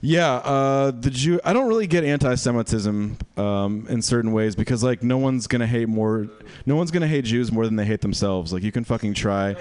yeah, 0.00 0.34
uh, 0.34 0.90
the 0.90 1.10
Jew. 1.10 1.40
I 1.44 1.54
don't 1.54 1.68
really 1.68 1.86
get 1.86 2.04
anti-Semitism 2.04 3.16
um, 3.38 3.86
in 3.88 4.02
certain 4.02 4.32
ways 4.32 4.54
because 4.54 4.84
like 4.84 5.02
no 5.02 5.16
one's 5.16 5.46
gonna 5.46 5.66
hate 5.66 5.88
more. 5.88 6.28
No 6.66 6.76
one's 6.76 6.90
gonna 6.90 7.08
hate 7.08 7.24
Jews 7.24 7.50
more 7.50 7.64
than 7.64 7.76
they 7.76 7.86
hate 7.86 8.02
themselves. 8.02 8.52
Like 8.52 8.62
you 8.62 8.72
can 8.72 8.84
fucking 8.84 9.14
try. 9.14 9.56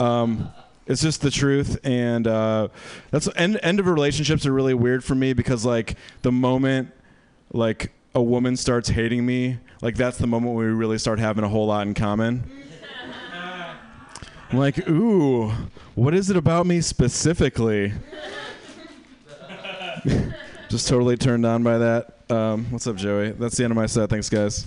Um, 0.00 0.50
it's 0.88 1.02
just 1.02 1.20
the 1.20 1.30
truth, 1.30 1.78
and 1.84 2.26
uh, 2.26 2.68
that's 3.10 3.28
end 3.36 3.60
end 3.62 3.78
of 3.78 3.86
relationships 3.86 4.46
are 4.46 4.52
really 4.52 4.74
weird 4.74 5.04
for 5.04 5.14
me 5.14 5.34
because 5.34 5.64
like 5.64 5.96
the 6.22 6.32
moment 6.32 6.90
like 7.52 7.92
a 8.14 8.22
woman 8.22 8.56
starts 8.56 8.88
hating 8.88 9.24
me, 9.24 9.58
like 9.82 9.96
that's 9.96 10.18
the 10.18 10.26
moment 10.26 10.56
we 10.56 10.64
really 10.64 10.98
start 10.98 11.18
having 11.18 11.44
a 11.44 11.48
whole 11.48 11.66
lot 11.66 11.86
in 11.86 11.94
common. 11.94 12.50
I'm 14.50 14.58
like, 14.58 14.88
ooh, 14.88 15.52
what 15.94 16.14
is 16.14 16.30
it 16.30 16.36
about 16.36 16.66
me 16.66 16.80
specifically? 16.80 17.92
Just 20.70 20.88
totally 20.88 21.18
turned 21.18 21.44
on 21.44 21.62
by 21.62 21.78
that. 21.78 22.18
Um, 22.30 22.66
what's 22.70 22.86
up, 22.86 22.96
Joey? 22.96 23.32
That's 23.32 23.56
the 23.56 23.64
end 23.64 23.72
of 23.72 23.76
my 23.76 23.86
set. 23.86 24.08
Thanks, 24.08 24.30
guys. 24.30 24.66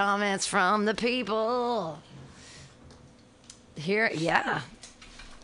Comments 0.00 0.46
from 0.46 0.86
the 0.86 0.94
people. 0.94 1.98
Here, 3.76 4.10
yeah. 4.14 4.62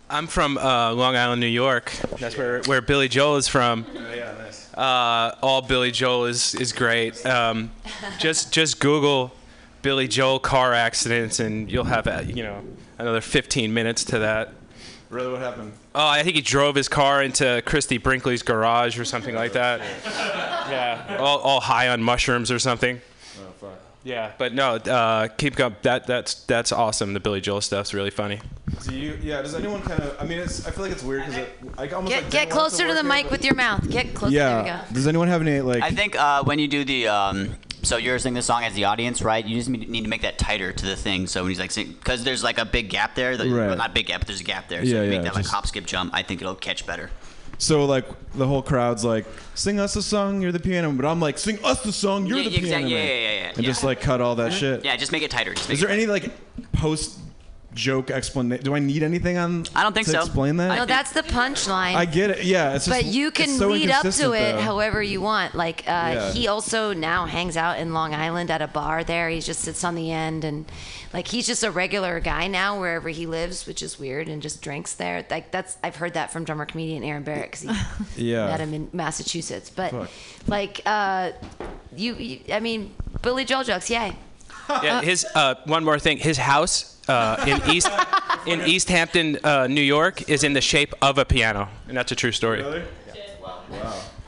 I'm 0.08 0.26
from 0.26 0.56
uh, 0.56 0.94
Long 0.94 1.14
Island, 1.14 1.42
New 1.42 1.46
York. 1.46 1.92
That's 2.18 2.38
where, 2.38 2.62
where 2.62 2.80
Billy 2.80 3.08
Joel 3.08 3.36
is 3.36 3.48
from. 3.48 3.84
Oh, 3.94 4.14
yeah, 4.14 4.32
nice. 4.38 4.72
Uh, 4.72 5.36
all 5.42 5.60
Billy 5.60 5.90
Joel 5.90 6.24
is 6.24 6.54
is 6.54 6.72
great. 6.72 7.26
Um, 7.26 7.70
just 8.18 8.50
just 8.50 8.80
Google 8.80 9.30
Billy 9.82 10.08
Joel 10.08 10.38
car 10.38 10.72
accidents, 10.72 11.38
and 11.38 11.70
you'll 11.70 11.84
have 11.84 12.06
uh, 12.06 12.22
you 12.24 12.42
know 12.42 12.64
another 12.98 13.20
15 13.20 13.74
minutes 13.74 14.04
to 14.04 14.20
that. 14.20 14.54
Really, 15.10 15.32
what 15.32 15.42
happened? 15.42 15.74
Oh, 15.94 16.08
I 16.08 16.22
think 16.22 16.34
he 16.34 16.40
drove 16.40 16.76
his 16.76 16.88
car 16.88 17.22
into 17.22 17.62
Christie 17.66 17.98
Brinkley's 17.98 18.42
garage 18.42 18.98
or 18.98 19.04
something 19.04 19.34
like 19.34 19.52
that. 19.52 19.82
Yeah, 20.66 21.18
all, 21.20 21.38
all 21.38 21.60
high 21.60 21.90
on 21.90 22.02
mushrooms 22.02 22.50
or 22.50 22.58
something. 22.58 23.00
Fuck. 24.06 24.10
Yeah, 24.14 24.32
but 24.38 24.54
no, 24.54 24.74
uh, 24.76 25.28
keep 25.28 25.56
going. 25.56 25.76
That 25.82 26.06
that's 26.06 26.44
that's 26.44 26.72
awesome. 26.72 27.12
The 27.12 27.20
Billy 27.20 27.40
Joel 27.40 27.60
stuff's 27.60 27.92
really 27.92 28.10
funny. 28.10 28.40
Do 28.86 28.94
you? 28.94 29.18
Yeah. 29.22 29.42
Does 29.42 29.54
anyone 29.54 29.82
kind 29.82 30.00
of? 30.00 30.16
I 30.20 30.24
mean, 30.24 30.38
it's. 30.38 30.66
I 30.66 30.70
feel 30.70 30.84
like 30.84 30.92
it's 30.92 31.02
weird 31.02 31.26
because 31.26 31.46
I 31.78 31.88
almost 31.88 32.12
Get 32.14 32.22
like, 32.24 32.32
get 32.32 32.50
closer 32.50 32.82
to 32.84 32.88
work 32.88 32.96
the 32.96 33.02
here, 33.02 33.12
mic 33.12 33.24
but- 33.24 33.32
with 33.32 33.44
your 33.44 33.54
mouth. 33.54 33.88
Get 33.90 34.14
closer. 34.14 34.34
There 34.34 34.62
we 34.62 34.66
Yeah. 34.68 34.84
go. 34.88 34.94
Does 34.94 35.06
anyone 35.06 35.28
have 35.28 35.40
any 35.40 35.60
like? 35.60 35.82
I 35.82 35.90
think 35.90 36.14
uh, 36.16 36.44
when 36.44 36.58
you 36.58 36.68
do 36.68 36.84
the, 36.84 37.08
um, 37.08 37.54
so 37.82 37.96
you're 37.96 38.18
singing 38.18 38.34
the 38.34 38.42
song 38.42 38.64
as 38.64 38.74
the 38.74 38.84
audience, 38.84 39.22
right? 39.22 39.44
You 39.44 39.56
just 39.56 39.68
need 39.68 39.88
need 39.88 40.02
to 40.02 40.08
make 40.08 40.22
that 40.22 40.38
tighter 40.38 40.72
to 40.72 40.86
the 40.86 40.96
thing. 40.96 41.26
So 41.26 41.42
when 41.42 41.50
he's 41.50 41.58
like, 41.58 41.74
because 41.74 42.22
there's 42.24 42.44
like 42.44 42.58
a 42.58 42.64
big 42.64 42.88
gap 42.90 43.14
there. 43.14 43.36
The, 43.36 43.44
Right. 43.48 43.66
well, 43.68 43.76
not 43.76 43.94
big 43.94 44.06
gap, 44.06 44.20
but 44.20 44.26
there's 44.28 44.40
a 44.40 44.44
gap 44.44 44.68
there. 44.68 44.84
So 44.84 44.90
Yeah, 44.90 45.02
you 45.02 45.10
make 45.10 45.18
yeah, 45.18 45.22
that 45.30 45.34
like 45.34 45.46
hop, 45.46 45.66
skip, 45.66 45.86
jump. 45.86 46.12
I 46.14 46.22
think 46.22 46.40
it'll 46.40 46.54
catch 46.54 46.86
better. 46.86 47.10
So 47.58 47.84
like 47.84 48.04
the 48.34 48.46
whole 48.46 48.62
crowd's 48.62 49.04
like, 49.04 49.24
sing 49.54 49.80
us 49.80 49.96
a 49.96 50.02
song, 50.02 50.42
you're 50.42 50.52
the 50.52 50.60
piano, 50.60 50.92
but 50.92 51.06
I'm 51.06 51.20
like, 51.20 51.38
sing 51.38 51.58
us 51.64 51.82
the 51.82 51.92
song, 51.92 52.26
you're 52.26 52.38
Yeah, 52.38 52.48
the 52.50 52.56
exact- 52.56 52.64
piano. 52.64 52.86
yeah, 52.88 52.96
yeah, 52.96 53.04
yeah, 53.04 53.30
yeah, 53.32 53.48
And 53.48 53.58
yeah. 53.58 53.62
just 53.64 53.82
like 53.84 54.00
cut 54.00 54.20
all 54.20 54.36
that 54.36 54.50
mm-hmm. 54.52 54.58
shit. 54.58 54.84
Yeah, 54.84 54.96
just 54.96 55.12
make 55.12 55.22
it 55.22 55.30
tighter. 55.30 55.50
Make 55.50 55.70
Is 55.70 55.82
it 55.82 55.86
there 55.86 55.94
any 55.94 56.06
like 56.06 56.30
post 56.72 57.18
joke 57.76 58.10
explanation? 58.10 58.64
Do 58.64 58.74
I 58.74 58.80
need 58.80 59.04
anything 59.04 59.36
on? 59.38 59.66
I 59.76 59.84
don't 59.84 59.92
think 59.92 60.06
to 60.06 60.12
so. 60.12 60.20
Explain 60.22 60.56
that. 60.56 60.74
No, 60.76 60.84
that's 60.86 61.12
the 61.12 61.22
punchline. 61.22 61.94
I 61.94 62.04
get 62.06 62.30
it. 62.30 62.44
Yeah, 62.44 62.74
it's 62.74 62.86
just. 62.86 62.96
but 63.04 63.04
you 63.12 63.28
it's 63.28 63.36
can 63.36 63.48
so 63.50 63.68
lead 63.68 63.90
up 63.90 64.02
to 64.02 64.32
it 64.32 64.52
though. 64.54 64.60
however 64.60 65.00
you 65.02 65.20
want. 65.20 65.54
Like 65.54 65.82
uh, 65.86 65.90
Yeah. 66.16 66.32
he 66.32 66.48
also 66.48 66.92
now 66.92 67.26
hangs 67.26 67.56
out 67.56 67.78
in 67.78 67.92
Long 67.94 68.14
Island 68.14 68.50
at 68.50 68.60
a 68.62 68.66
bar 68.66 69.04
there. 69.04 69.28
He 69.28 69.40
just 69.40 69.60
sits 69.60 69.84
on 69.84 69.94
the 69.94 70.10
end 70.10 70.42
and 70.44 70.64
like 71.12 71.28
he's 71.28 71.46
just 71.46 71.62
a 71.62 71.70
regular 71.70 72.18
guy 72.18 72.48
now 72.48 72.80
wherever 72.80 73.08
he 73.10 73.26
lives, 73.26 73.66
which 73.66 73.82
is 73.82 73.98
weird, 73.98 74.28
and 74.28 74.42
just 74.42 74.60
drinks 74.62 74.94
there. 74.94 75.24
Like 75.30 75.50
that's 75.52 75.76
I've 75.84 75.96
heard 75.96 76.14
that 76.14 76.32
from 76.32 76.44
drummer 76.44 76.66
comedian 76.66 77.04
Aaron 77.04 77.22
Barrett 77.22 77.52
because 77.52 77.76
he 78.16 78.30
Yeah. 78.32 78.46
met 78.46 78.60
him 78.60 78.74
in 78.74 78.88
Massachusetts. 78.92 79.70
But 79.70 79.92
Fuck. 79.92 80.10
like 80.48 80.80
uh, 80.86 81.32
you, 81.94 82.14
you, 82.16 82.40
I 82.52 82.60
mean 82.60 82.94
Billy 83.22 83.44
Joel 83.44 83.64
jokes, 83.64 83.88
yay. 83.90 84.16
Yeah, 84.68 85.00
his 85.00 85.24
uh, 85.34 85.54
one 85.66 85.84
more 85.84 85.98
thing. 86.00 86.18
His 86.18 86.38
house 86.38 86.95
uh, 87.08 87.44
in 87.46 87.60
East 87.70 87.88
in 88.46 88.60
East 88.62 88.88
Hampton, 88.88 89.38
uh, 89.42 89.66
New 89.66 89.80
York, 89.80 90.28
is 90.28 90.44
in 90.44 90.52
the 90.52 90.60
shape 90.60 90.94
of 91.02 91.18
a 91.18 91.24
piano, 91.24 91.68
and 91.88 91.96
that's 91.96 92.12
a 92.12 92.16
true 92.16 92.32
story. 92.32 92.62
Really? 92.62 92.82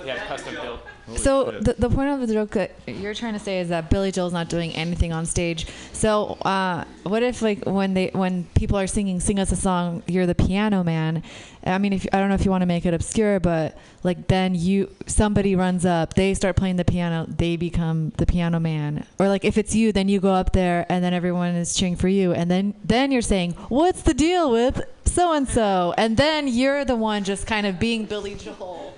Yeah, 0.05 0.27
custom 0.27 0.55
built. 0.55 0.81
So 1.17 1.51
the, 1.51 1.75
the 1.79 1.89
point 1.89 2.11
of 2.11 2.27
the 2.27 2.35
joke 2.35 2.51
that 2.51 2.73
you're 2.87 3.15
trying 3.15 3.33
to 3.33 3.39
say 3.39 3.61
is 3.61 3.71
that 3.71 3.91
Billy 3.91 4.13
Joel's 4.13 4.33
not 4.33 4.49
doing 4.49 4.73
anything 4.75 5.13
on 5.13 5.27
stage. 5.27 5.67
So 5.93 6.39
uh, 6.43 6.85
what 7.05 7.23
if 7.23 7.43
like 7.43 7.65
when 7.65 7.95
they 7.95 8.11
when 8.13 8.45
people 8.55 8.79
are 8.79 8.87
singing 8.87 9.21
"Sing 9.21 9.39
Us 9.39 9.51
a 9.53 9.57
Song," 9.57 10.03
you're 10.07 10.27
the 10.27 10.35
piano 10.35 10.85
man. 10.85 11.23
I 11.65 11.79
mean, 11.79 11.93
if 11.93 12.07
I 12.13 12.19
don't 12.19 12.29
know 12.29 12.35
if 12.35 12.45
you 12.45 12.51
want 12.51 12.63
to 12.63 12.67
make 12.67 12.87
it 12.87 12.95
obscure, 12.95 13.41
but 13.41 13.77
like 14.03 14.29
then 14.29 14.55
you 14.55 14.95
somebody 15.07 15.57
runs 15.57 15.85
up, 15.87 16.15
they 16.15 16.35
start 16.35 16.57
playing 16.57 16.77
the 16.77 16.85
piano, 16.85 17.27
they 17.29 17.57
become 17.57 18.11
the 18.17 18.27
piano 18.27 18.61
man. 18.61 19.07
Or 19.19 19.29
like 19.29 19.45
if 19.45 19.59
it's 19.59 19.75
you, 19.75 19.93
then 19.93 20.09
you 20.09 20.21
go 20.21 20.33
up 20.33 20.53
there 20.53 20.87
and 20.89 21.03
then 21.03 21.15
everyone 21.15 21.55
is 21.55 21.75
cheering 21.75 21.97
for 21.97 22.09
you, 22.09 22.33
and 22.33 22.51
then 22.51 22.75
then 22.85 23.13
you're 23.13 23.23
saying, 23.23 23.53
"What's 23.69 24.03
the 24.03 24.15
deal 24.15 24.51
with 24.51 24.83
so 25.05 25.33
and 25.33 25.49
so?" 25.49 25.95
And 25.97 26.17
then 26.17 26.49
you're 26.49 26.85
the 26.85 26.97
one 26.97 27.25
just 27.25 27.47
kind 27.47 27.67
of 27.67 27.79
being 27.79 28.05
Billy 28.05 28.35
Joel 28.35 28.95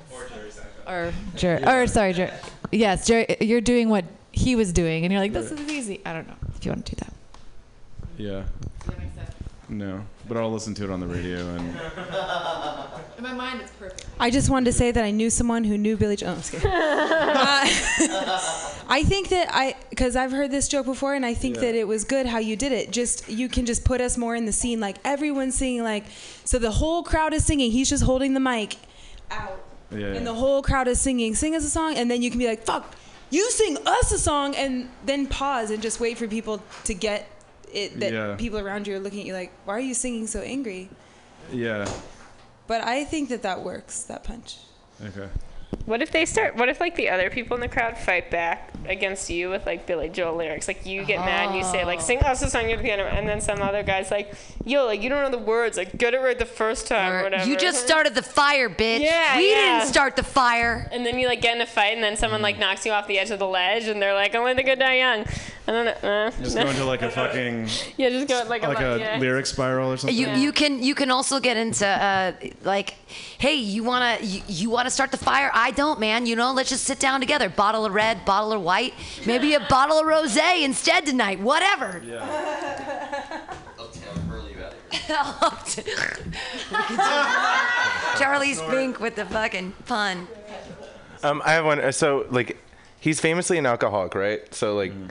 or 0.90 1.12
Jer- 1.37 1.62
or 1.66 1.87
sorry, 1.87 2.12
Jer- 2.12 2.33
yes, 2.72 3.07
Jer- 3.07 3.26
you're 3.40 3.61
doing 3.61 3.88
what 3.88 4.05
he 4.33 4.57
was 4.57 4.72
doing, 4.72 5.05
and 5.05 5.12
you're 5.12 5.20
like, 5.20 5.33
this 5.33 5.50
is 5.50 5.61
easy. 5.70 6.00
I 6.05 6.12
don't 6.12 6.26
know 6.29 6.35
if 6.57 6.64
you 6.64 6.72
want 6.72 6.87
to 6.87 6.94
do 6.94 7.05
that. 7.05 7.14
Yeah. 8.18 8.42
No, 9.68 10.05
but 10.26 10.37
I'll 10.37 10.50
listen 10.50 10.74
to 10.74 10.85
it 10.85 10.90
on 10.90 10.98
the 10.98 11.07
radio 11.07 11.38
and. 11.55 11.61
In 13.18 13.22
my 13.24 13.33
mind, 13.35 13.61
it's 13.61 13.70
perfect. 13.72 14.07
I 14.18 14.29
just 14.31 14.50
wanted 14.50 14.64
to 14.64 14.72
say 14.72 14.90
that 14.90 15.05
I 15.05 15.11
knew 15.12 15.31
someone 15.31 15.62
who 15.62 15.79
knew 15.79 15.96
Billy 15.96 16.16
Joel. 16.16 16.31
Oh, 16.31 16.33
I'm 16.33 16.38
just 16.40 16.53
kidding. 16.53 16.70
Uh, 16.70 18.40
I 18.92 19.05
think 19.05 19.29
that 19.29 19.48
I, 19.53 19.76
because 19.90 20.16
I've 20.16 20.33
heard 20.33 20.50
this 20.50 20.66
joke 20.66 20.87
before, 20.87 21.14
and 21.14 21.24
I 21.24 21.35
think 21.35 21.55
Yeah. 21.57 21.61
that 21.62 21.74
it 21.76 21.87
was 21.87 22.03
good 22.05 22.26
how 22.26 22.38
you 22.38 22.57
did 22.57 22.72
it. 22.72 22.90
Just 22.90 23.29
you 23.29 23.48
can 23.48 23.64
just 23.64 23.85
put 23.85 24.00
us 24.00 24.18
more 24.18 24.35
in 24.35 24.46
the 24.46 24.53
scene, 24.53 24.81
like 24.81 24.96
everyone's 25.05 25.55
singing, 25.55 25.85
like 25.85 26.05
so 26.44 26.59
the 26.59 26.72
whole 26.72 27.05
crowd 27.05 27.33
is 27.33 27.44
singing. 27.44 27.70
He's 27.70 27.88
just 27.88 28.03
holding 28.03 28.35
the 28.35 28.40
mic 28.40 28.76
out, 29.31 29.61
Yeah. 29.92 30.14
and 30.14 30.26
the 30.26 30.35
whole 30.35 30.62
crowd 30.62 30.87
is 30.88 31.00
singing. 31.00 31.35
Sing 31.35 31.55
us 31.57 31.64
a 31.64 31.70
song, 31.70 31.96
and 31.96 32.11
then 32.11 32.22
you 32.22 32.31
can 32.31 32.38
be 32.38 32.46
like, 32.46 32.64
"Fuck, 32.64 32.94
you 33.31 33.50
sing 33.50 33.76
us 33.87 34.12
a 34.12 34.18
song," 34.18 34.55
and 34.55 34.88
then 35.05 35.26
pause 35.26 35.70
and 35.70 35.83
just 35.83 35.98
wait 36.00 36.16
for 36.18 36.29
people 36.29 36.62
to 36.85 36.94
get 36.94 37.26
it 37.72 37.98
that 38.00 38.12
Yeah. 38.12 38.37
people 38.37 38.59
around 38.59 38.87
you 38.87 38.94
are 38.96 39.00
looking 39.00 39.20
at 39.20 39.26
you 39.26 39.33
like, 39.35 39.53
"Why 39.64 39.74
are 39.76 39.81
you 39.81 39.94
singing 39.94 40.26
so 40.26 40.40
angry?" 40.40 40.90
Yeah. 41.53 41.88
But 42.66 42.85
I 42.85 43.05
think 43.05 43.31
that 43.31 43.42
that 43.42 43.62
works. 43.62 44.03
That 44.03 44.22
punch. 44.22 44.57
Okay. 45.05 45.29
What 45.87 46.03
if 46.03 46.11
they 46.12 46.25
start? 46.27 46.57
What 46.57 46.69
if 46.69 46.79
like 46.79 46.95
the 46.95 47.09
other 47.09 47.31
people 47.31 47.55
in 47.57 47.61
the 47.61 47.69
crowd 47.69 47.97
fight 47.97 48.31
back 48.31 48.73
against 48.87 49.31
you 49.31 49.51
with 49.51 49.66
like 49.66 49.87
Billy 49.87 50.09
Joel 50.09 50.37
lyrics? 50.37 50.69
Like 50.69 50.87
you 50.87 51.05
get 51.05 51.21
mad 51.21 51.49
and 51.49 51.57
you 51.59 51.64
say 51.64 51.85
like 51.85 52.01
sing 52.01 52.19
us 52.21 52.43
a 52.43 52.51
song 52.51 52.71
at 52.71 52.79
the 52.79 52.85
piano, 52.85 53.05
and 53.05 53.29
then 53.29 53.40
some 53.40 53.62
other 53.62 53.83
guy's 53.83 54.11
like, 54.11 54.33
yo, 54.64 54.85
like 54.87 55.03
you 55.03 55.09
don't 55.09 55.23
know 55.23 55.37
the 55.37 55.45
words, 55.45 55.77
like 55.77 55.97
get 55.97 56.14
it 56.14 56.19
right 56.19 56.38
the 56.38 56.45
first 56.45 56.87
time, 56.87 57.12
or 57.12 57.23
whatever. 57.25 57.49
You 57.49 57.57
just 57.57 57.85
started 57.85 58.14
the 58.14 58.23
fire, 58.23 58.69
bitch. 58.69 59.01
Yeah, 59.01 59.37
we 59.37 59.51
yeah. 59.51 59.79
didn't 59.79 59.88
start 59.88 60.16
the 60.16 60.23
fire. 60.23 60.88
And 60.93 61.05
then 61.05 61.19
you 61.19 61.27
like 61.27 61.40
get 61.40 61.57
in 61.57 61.62
a 61.62 61.66
fight, 61.66 61.95
and 61.95 62.03
then 62.03 62.16
someone 62.16 62.43
like 62.43 62.59
knocks 62.59 62.85
you 62.85 62.93
off 62.93 63.07
the 63.07 63.19
edge 63.19 63.31
of 63.31 63.38
the 63.38 63.49
ledge, 63.49 63.85
and 63.85 64.01
they're 64.01 64.14
like, 64.14 64.35
"Only 64.35 64.55
the 64.55 64.62
good 64.62 64.79
die 64.79 64.99
young." 64.99 65.25
And 65.66 65.87
don't. 65.87 66.05
Uh, 66.05 66.31
Just 66.43 66.57
no. 66.57 66.64
go 66.64 66.71
into 66.71 66.85
like 66.85 67.03
a 67.03 67.11
fucking 67.11 67.69
yeah, 67.97 68.09
just 68.09 68.29
go 68.29 68.45
like, 68.49 68.62
like 68.62 68.81
a, 68.81 68.95
a 68.95 68.99
yeah. 68.99 69.19
lyric 69.19 69.47
spiral 69.47 69.93
or 69.93 69.97
something. 69.97 70.16
You 70.16 70.29
you 70.31 70.53
can 70.53 70.83
you 70.83 70.95
can 70.95 71.11
also 71.11 71.38
get 71.38 71.57
into 71.57 71.87
uh, 71.87 72.33
like, 72.62 72.97
hey, 73.40 73.55
you 73.57 73.83
wanna 73.83 74.18
you, 74.22 74.40
you 74.46 74.70
wanna 74.70 74.90
start 74.90 75.11
the 75.11 75.16
fire? 75.16 75.50
I 75.53 75.72
don't, 75.72 75.98
man. 75.98 76.26
You 76.26 76.37
know, 76.37 76.53
let's 76.53 76.68
just 76.70 76.85
sit 76.85 77.00
down 77.00 77.18
together. 77.20 77.48
Bottle 77.48 77.85
of 77.87 77.92
red, 77.92 78.24
bottle 78.24 78.53
of 78.53 78.62
white, 78.62 78.94
maybe 79.26 79.55
a 79.55 79.61
bottle 79.61 79.98
of 79.98 80.07
rosé 80.07 80.62
instead 80.62 81.07
tonight. 81.07 81.40
Whatever. 81.40 82.00
Charlie 88.18 88.55
Spink 88.55 89.00
with 89.05 89.16
the 89.16 89.24
fucking 89.26 89.72
pun. 89.87 90.26
Um, 91.22 91.42
I 91.44 91.53
have 91.53 91.64
one. 91.64 91.81
uh, 91.81 91.92
So 91.92 92.26
like, 92.31 92.59
he's 93.00 93.20
famously 93.20 93.59
an 93.59 93.66
alcoholic, 93.66 94.14
right? 94.14 94.53
So 94.55 94.76
like, 94.76 94.92
Mm-hmm. 94.92 95.09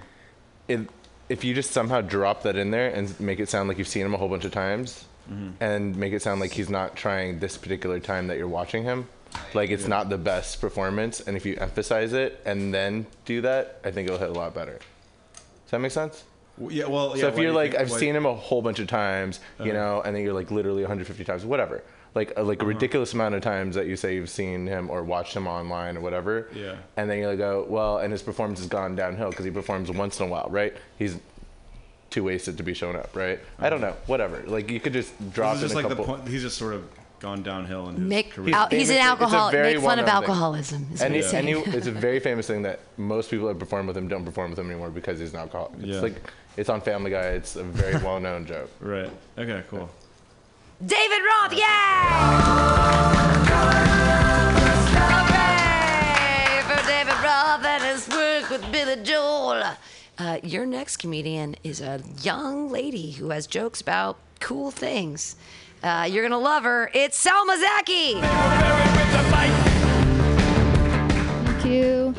if 0.68 0.88
if 1.30 1.44
you 1.44 1.54
just 1.54 1.72
somehow 1.72 2.02
drop 2.02 2.42
that 2.44 2.56
in 2.56 2.72
there 2.72 2.90
and 2.90 3.18
make 3.20 3.40
it 3.40 3.50
sound 3.50 3.70
like 3.70 3.78
you've 3.78 3.88
seen 3.88 4.04
him 4.06 4.14
a 4.16 4.18
whole 4.18 4.30
bunch 4.30 4.46
of 4.46 4.52
times, 4.52 5.06
Mm-hmm. 5.32 5.64
and 5.64 5.96
make 5.96 6.14
it 6.14 6.22
sound 6.22 6.42
like 6.42 6.52
he's 6.52 6.70
not 6.70 6.96
trying 6.96 7.40
this 7.40 7.56
particular 7.58 8.00
time 8.00 8.28
that 8.28 8.38
you're 8.38 8.48
watching 8.48 8.84
him, 8.84 9.08
like 9.54 9.70
it's 9.70 9.88
not 9.88 10.10
the 10.10 10.18
best 10.18 10.60
performance. 10.60 11.20
And 11.22 11.38
if 11.38 11.46
you 11.46 11.56
emphasize 11.58 12.14
it 12.14 12.42
and 12.46 12.74
then 12.74 13.06
do 13.26 13.42
that, 13.42 13.80
I 13.84 13.92
think 13.92 14.08
it'll 14.08 14.20
hit 14.20 14.30
a 14.30 14.34
lot 14.34 14.54
better. 14.56 14.80
Does 15.34 15.72
that 15.72 15.80
make 15.80 15.92
sense? 15.92 16.24
Yeah, 16.60 16.88
well, 16.88 17.16
yeah, 17.16 17.22
so 17.22 17.28
if 17.30 17.36
you're 17.38 17.46
you 17.46 17.52
like, 17.54 17.72
think- 17.72 17.82
I've 17.84 17.92
what- 17.92 18.00
seen 18.00 18.16
him 18.16 18.26
a 18.26 18.34
whole 18.34 18.62
bunch 18.62 18.80
of 18.80 18.88
times, 18.88 19.40
you 19.60 19.66
Uh-huh. 19.72 19.74
know, 19.74 20.02
and 20.02 20.16
then 20.16 20.24
you're 20.24 20.34
like 20.34 20.52
literally 20.52 20.82
150 20.82 21.24
times, 21.24 21.46
whatever. 21.46 21.84
Like 22.16 22.34
a, 22.36 22.42
like 22.44 22.64
a 22.64 22.66
ridiculous 22.66 23.14
amount 23.14 23.36
of 23.36 23.42
times 23.44 23.76
that 23.76 23.86
you 23.86 23.96
say 23.96 24.16
you've 24.16 24.32
seen 24.32 24.66
him 24.66 24.90
or 24.90 25.04
watched 25.04 25.36
him 25.36 25.46
online 25.48 25.96
or 25.96 26.00
whatever. 26.02 26.50
Yeah. 26.56 26.76
And 26.98 27.08
then 27.08 27.20
you 27.20 27.36
go, 27.36 27.68
well, 27.70 28.00
and 28.00 28.12
his 28.12 28.24
performance 28.24 28.58
has 28.60 28.68
gone 28.68 28.96
downhill 28.96 29.30
because 29.30 29.46
he 29.46 29.52
performs 29.52 29.92
once 29.92 30.20
in 30.20 30.26
a 30.26 30.30
while, 30.30 30.48
right? 30.50 30.76
He's 30.98 31.18
too 32.10 32.24
wasted 32.24 32.58
to 32.58 32.64
be 32.64 32.74
showing 32.74 32.96
up, 32.96 33.16
right? 33.16 33.40
I 33.60 33.70
don't 33.70 33.82
know, 33.82 33.96
whatever. 34.08 34.44
Like 34.48 34.70
you 34.72 34.80
could 34.80 34.94
just 34.94 35.14
drop. 35.34 35.56
This 35.58 35.64
is 35.64 35.64
in 35.64 35.68
just 35.70 35.74
a 35.74 35.78
like 35.78 35.88
couple. 35.98 36.06
the 36.06 36.14
point. 36.22 36.28
He's 36.30 36.42
just 36.42 36.58
sort 36.58 36.74
of 36.74 36.88
gone 37.20 37.44
downhill 37.44 37.90
in 37.90 37.96
his 37.96 38.04
Make 38.08 38.32
career. 38.32 38.56
al- 38.56 38.70
he's 38.70 38.90
an 38.90 38.96
famously- 38.96 38.96
it's 38.96 39.04
a 39.06 39.10
alcoholic. 39.10 39.54
Make 39.54 39.80
fun 39.82 40.00
of 40.00 40.08
alcoholism. 40.08 40.88
Is 40.94 41.02
and 41.02 41.14
what 41.14 41.18
he, 41.18 41.22
he's 41.24 41.34
and 41.34 41.48
he, 41.48 41.54
it's 41.78 41.88
a 41.88 41.92
very 41.92 42.20
famous 42.20 42.48
thing 42.48 42.62
that 42.64 42.80
most 42.98 43.30
people 43.30 43.48
that 43.50 43.60
perform 43.60 43.88
with 43.88 43.98
him 43.98 44.08
don't 44.08 44.24
perform 44.26 44.52
with 44.52 44.60
him 44.60 44.70
anymore 44.72 44.90
because 44.90 45.20
he's 45.20 45.34
an 45.34 45.40
alcoholic. 45.40 45.74
It's 45.80 45.88
Yeah. 45.88 46.00
like 46.02 46.16
it's 46.58 46.70
on 46.70 46.82
Family 46.82 47.12
Guy. 47.12 47.22
It's 47.40 47.56
a 47.58 47.64
very 47.64 47.98
well-known 48.04 48.46
joke. 48.46 48.70
Right. 48.80 49.12
Okay. 49.38 49.64
Cool. 49.70 49.90
David 50.86 51.20
Roth, 51.26 51.54
yeah! 51.54 53.20
Hooray 55.30 56.62
for 56.64 56.88
David 56.88 57.14
Roth 57.24 57.66
and 57.66 57.84
his 57.84 58.08
work 58.10 58.50
with 58.50 58.72
Billy 58.72 59.04
Joel. 59.04 59.64
Uh, 60.20 60.38
your 60.44 60.66
next 60.66 60.98
comedian 60.98 61.56
is 61.64 61.80
a 61.80 62.02
young 62.22 62.70
lady 62.70 63.12
who 63.12 63.30
has 63.30 63.48
jokes 63.48 63.80
about 63.80 64.18
cool 64.42 64.70
things. 64.70 65.38
Uh, 65.82 66.06
you're 66.12 66.24
gonna 66.24 66.38
love 66.38 66.64
her. 66.64 66.92
It's 66.94 67.18
Selma 67.18 67.58
Zaki. 67.58 68.20
Thank 71.46 71.66
you. 71.66 72.14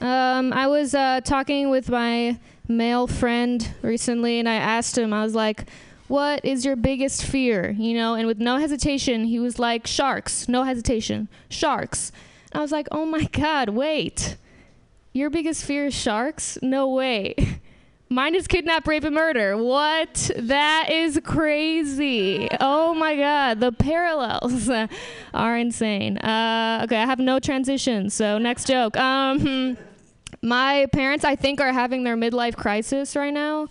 Um, 0.00 0.52
I 0.52 0.68
was 0.68 0.94
uh, 0.94 1.20
talking 1.24 1.68
with 1.68 1.90
my 1.90 2.38
male 2.68 3.08
friend 3.08 3.74
recently, 3.82 4.38
and 4.38 4.48
I 4.48 4.54
asked 4.54 4.96
him, 4.96 5.12
I 5.12 5.24
was 5.24 5.34
like, 5.34 5.68
what 6.06 6.44
is 6.44 6.64
your 6.64 6.76
biggest 6.76 7.24
fear? 7.24 7.74
You 7.76 7.94
know, 7.94 8.14
and 8.14 8.28
with 8.28 8.38
no 8.38 8.58
hesitation, 8.58 9.24
he 9.24 9.40
was 9.40 9.58
like, 9.58 9.88
sharks. 9.88 10.48
No 10.48 10.62
hesitation. 10.62 11.28
Sharks. 11.48 12.12
I 12.52 12.60
was 12.60 12.70
like, 12.70 12.86
oh 12.92 13.04
my 13.04 13.24
God, 13.24 13.70
wait. 13.70 14.36
Your 15.12 15.28
biggest 15.28 15.64
fear 15.64 15.86
is 15.86 15.94
sharks? 15.94 16.58
No 16.62 16.88
way. 16.88 17.34
Mine 18.08 18.34
is 18.34 18.46
kidnap, 18.46 18.86
rape, 18.86 19.04
and 19.04 19.14
murder. 19.14 19.56
What? 19.56 20.30
That 20.36 20.88
is 20.90 21.18
crazy. 21.24 22.46
Oh 22.60 22.92
my 22.92 23.16
God. 23.16 23.60
The 23.60 23.72
parallels 23.72 24.70
are 25.34 25.56
insane. 25.56 26.18
Uh, 26.18 26.82
okay, 26.84 26.96
I 26.98 27.06
have 27.06 27.18
no 27.18 27.38
transition. 27.40 28.10
So, 28.10 28.36
next 28.36 28.66
joke. 28.66 28.98
Um, 28.98 29.78
my 30.42 30.86
parents, 30.92 31.24
I 31.24 31.36
think, 31.36 31.60
are 31.60 31.72
having 31.72 32.04
their 32.04 32.16
midlife 32.16 32.54
crisis 32.56 33.16
right 33.16 33.32
now. 33.32 33.68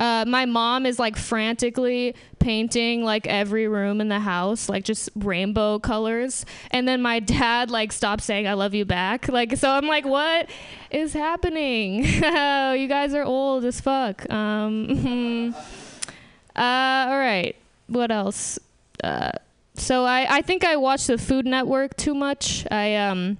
Uh, 0.00 0.24
my 0.26 0.46
mom 0.46 0.86
is 0.86 0.98
like 0.98 1.14
frantically 1.14 2.14
painting 2.38 3.04
like 3.04 3.26
every 3.26 3.68
room 3.68 4.00
in 4.00 4.08
the 4.08 4.18
house, 4.18 4.70
like 4.70 4.82
just 4.82 5.10
rainbow 5.14 5.78
colors. 5.78 6.46
And 6.70 6.88
then 6.88 7.02
my 7.02 7.20
dad 7.20 7.70
like 7.70 7.92
stopped 7.92 8.22
saying 8.22 8.48
"I 8.48 8.54
love 8.54 8.72
you" 8.72 8.86
back. 8.86 9.28
Like, 9.28 9.58
so 9.58 9.70
I'm 9.70 9.86
like, 9.86 10.06
what 10.06 10.48
is 10.90 11.12
happening? 11.12 12.06
oh, 12.24 12.72
you 12.72 12.88
guys 12.88 13.12
are 13.12 13.24
old 13.24 13.66
as 13.66 13.78
fuck. 13.80 14.28
Um, 14.32 15.54
uh, 16.56 17.06
all 17.08 17.18
right, 17.18 17.54
what 17.86 18.10
else? 18.10 18.58
Uh, 19.04 19.32
so 19.74 20.06
I, 20.06 20.38
I 20.38 20.42
think 20.42 20.64
I 20.64 20.76
watch 20.76 21.06
the 21.06 21.18
Food 21.18 21.44
Network 21.44 21.96
too 21.98 22.14
much. 22.14 22.66
I 22.70 22.96
um 22.96 23.36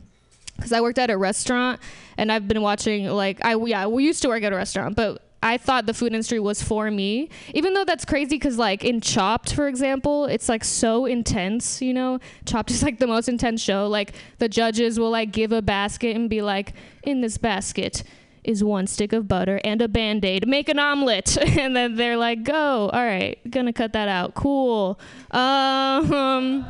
because 0.57 0.73
I 0.73 0.83
worked 0.83 0.99
at 0.99 1.09
a 1.09 1.17
restaurant 1.17 1.81
and 2.19 2.31
I've 2.31 2.47
been 2.47 2.61
watching 2.61 3.07
like 3.07 3.43
I 3.43 3.55
yeah 3.55 3.87
we 3.87 4.05
used 4.05 4.21
to 4.23 4.29
work 4.29 4.43
at 4.43 4.53
a 4.53 4.57
restaurant, 4.57 4.95
but 4.95 5.23
I 5.43 5.57
thought 5.57 5.87
the 5.87 5.95
food 5.95 6.13
industry 6.13 6.39
was 6.39 6.63
for 6.63 6.91
me. 6.91 7.31
Even 7.55 7.73
though 7.73 7.85
that's 7.85 8.05
crazy 8.05 8.37
because 8.37 8.59
like 8.59 8.85
in 8.85 9.01
Chopped, 9.01 9.55
for 9.55 9.69
example, 9.69 10.27
it's 10.27 10.49
like 10.49 10.65
so 10.65 11.07
intense. 11.07 11.81
You 11.81 11.95
know, 11.95 12.19
Chopped 12.45 12.71
is 12.71 12.83
like 12.83 12.99
the 12.99 13.07
most 13.07 13.29
intense 13.29 13.63
show. 13.63 13.87
Like 13.87 14.13
the 14.39 14.49
judges 14.49 14.99
will 14.99 15.11
like 15.11 15.33
give 15.33 15.53
a 15.53 15.63
basket 15.63 16.15
and 16.15 16.29
be 16.29 16.43
like, 16.43 16.75
in 17.03 17.21
this 17.23 17.39
basket 17.39 18.03
is 18.45 18.65
one 18.65 18.87
stick 18.87 19.13
of 19.13 19.29
butter 19.29 19.61
and 19.65 19.83
a 19.83 19.89
band-aid 19.89 20.49
make 20.49 20.71
an 20.71 20.79
omelet 20.79 21.37
and 21.59 21.77
then 21.77 21.95
they're 21.97 22.17
like 22.17 22.43
go 22.43 22.89
all 22.89 23.05
right 23.05 23.39
gonna 23.51 23.71
cut 23.71 23.93
that 23.93 24.09
out 24.09 24.35
cool 24.35 24.99
um 25.33 26.65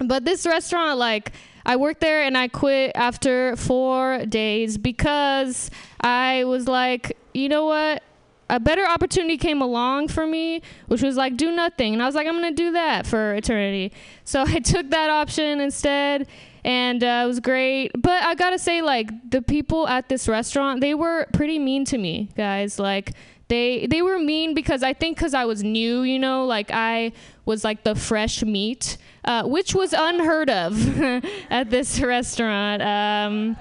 but 0.00 0.24
this 0.24 0.46
restaurant 0.46 0.96
like 0.96 1.32
I 1.68 1.76
worked 1.76 2.00
there 2.00 2.22
and 2.22 2.36
I 2.38 2.48
quit 2.48 2.92
after 2.94 3.54
four 3.56 4.24
days 4.24 4.78
because 4.78 5.70
I 6.00 6.44
was 6.44 6.66
like, 6.66 7.18
you 7.38 7.48
know 7.48 7.66
what? 7.66 8.02
A 8.50 8.58
better 8.58 8.86
opportunity 8.86 9.36
came 9.36 9.60
along 9.60 10.08
for 10.08 10.26
me, 10.26 10.62
which 10.86 11.02
was 11.02 11.16
like 11.16 11.36
do 11.36 11.50
nothing. 11.50 11.92
And 11.92 12.02
I 12.02 12.06
was 12.06 12.14
like, 12.14 12.26
I'm 12.26 12.38
going 12.38 12.54
to 12.54 12.62
do 12.62 12.72
that 12.72 13.06
for 13.06 13.34
eternity. 13.34 13.92
So 14.24 14.44
I 14.46 14.58
took 14.58 14.90
that 14.90 15.08
option 15.08 15.58
instead 15.58 16.28
and 16.64 17.02
uh, 17.02 17.22
it 17.24 17.26
was 17.26 17.40
great. 17.40 17.92
But 17.96 18.22
I 18.22 18.34
got 18.34 18.50
to 18.50 18.58
say, 18.58 18.82
like, 18.82 19.08
the 19.30 19.40
people 19.40 19.88
at 19.88 20.10
this 20.10 20.28
restaurant, 20.28 20.82
they 20.82 20.92
were 20.92 21.26
pretty 21.32 21.58
mean 21.58 21.86
to 21.86 21.96
me, 21.96 22.28
guys. 22.36 22.78
Like, 22.78 23.14
they 23.48 23.86
they 23.86 24.02
were 24.02 24.18
mean 24.18 24.54
because 24.54 24.82
I 24.82 24.92
think 24.92 25.16
because 25.16 25.32
I 25.32 25.46
was 25.46 25.62
new, 25.62 26.02
you 26.02 26.18
know, 26.18 26.44
like 26.44 26.70
I 26.70 27.12
was 27.46 27.64
like 27.64 27.82
the 27.82 27.94
fresh 27.94 28.42
meat, 28.42 28.98
uh, 29.24 29.44
which 29.44 29.74
was 29.74 29.94
unheard 29.96 30.50
of 30.50 31.00
at 31.50 31.70
this 31.70 32.00
restaurant. 32.00 32.82
Um, 32.82 33.56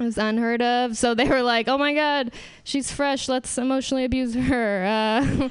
it 0.00 0.04
was 0.04 0.18
unheard 0.18 0.62
of. 0.62 0.96
So 0.96 1.14
they 1.14 1.28
were 1.28 1.42
like, 1.42 1.68
"Oh 1.68 1.78
my 1.78 1.94
God, 1.94 2.32
she's 2.64 2.90
fresh. 2.90 3.28
Let's 3.28 3.56
emotionally 3.58 4.04
abuse 4.04 4.34
her." 4.34 4.80
Uh, 5.10 5.48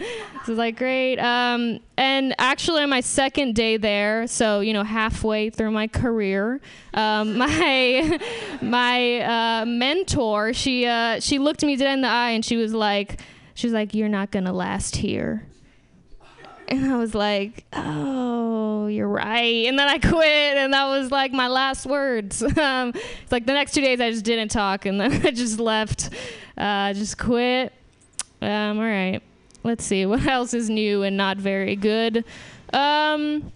is 0.47 0.57
like 0.57 0.77
great. 0.77 1.17
Um, 1.19 1.79
and 1.97 2.33
actually, 2.37 2.81
on 2.83 2.89
my 2.89 3.01
second 3.01 3.55
day 3.55 3.77
there, 3.77 4.27
so 4.27 4.59
you 4.59 4.73
know, 4.73 4.83
halfway 4.83 5.49
through 5.49 5.71
my 5.71 5.87
career, 5.87 6.59
um, 6.93 7.37
my 7.43 8.19
my 8.61 9.19
uh, 9.19 9.65
mentor, 9.65 10.53
she 10.53 10.85
uh, 10.85 11.19
she 11.19 11.39
looked 11.39 11.63
me 11.63 11.75
dead 11.75 11.93
in 11.93 12.01
the 12.01 12.07
eye 12.07 12.31
and 12.31 12.43
she 12.43 12.57
was 12.57 12.73
like, 12.73 13.19
she 13.53 13.67
was 13.67 13.73
like, 13.73 13.93
"You're 13.93 14.09
not 14.09 14.31
gonna 14.31 14.53
last 14.53 14.97
here." 14.97 15.48
And 16.69 16.85
I 16.85 16.97
was 16.97 17.15
like, 17.15 17.65
oh, 17.73 18.85
you're 18.85 19.07
right. 19.07 19.65
And 19.65 19.77
then 19.77 19.87
I 19.87 19.97
quit, 19.99 20.57
and 20.57 20.71
that 20.73 20.85
was 20.87 21.11
like 21.11 21.31
my 21.31 21.47
last 21.47 21.87
words. 21.87 22.43
um, 22.57 22.93
it's 22.93 23.31
like 23.31 23.47
the 23.47 23.53
next 23.53 23.73
two 23.73 23.81
days 23.81 23.99
I 23.99 24.11
just 24.11 24.23
didn't 24.23 24.49
talk, 24.49 24.85
and 24.85 25.01
then 25.01 25.11
I 25.25 25.31
just 25.31 25.59
left. 25.59 26.11
Uh, 26.55 26.93
just 26.93 27.17
quit. 27.17 27.73
Um, 28.41 28.77
all 28.77 28.85
right. 28.85 29.21
Let's 29.63 29.83
see. 29.83 30.05
What 30.05 30.25
else 30.25 30.53
is 30.53 30.69
new 30.69 31.03
and 31.03 31.17
not 31.17 31.37
very 31.37 31.75
good? 31.75 32.23
Um, 32.71 33.51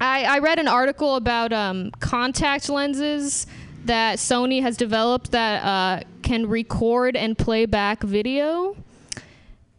I, 0.00 0.24
I 0.24 0.38
read 0.38 0.58
an 0.58 0.68
article 0.68 1.16
about 1.16 1.52
um, 1.52 1.90
contact 1.98 2.68
lenses 2.68 3.46
that 3.84 4.18
Sony 4.18 4.62
has 4.62 4.76
developed 4.76 5.32
that 5.32 5.64
uh, 5.64 6.04
can 6.22 6.48
record 6.48 7.16
and 7.16 7.36
play 7.36 7.66
back 7.66 8.02
video. 8.02 8.76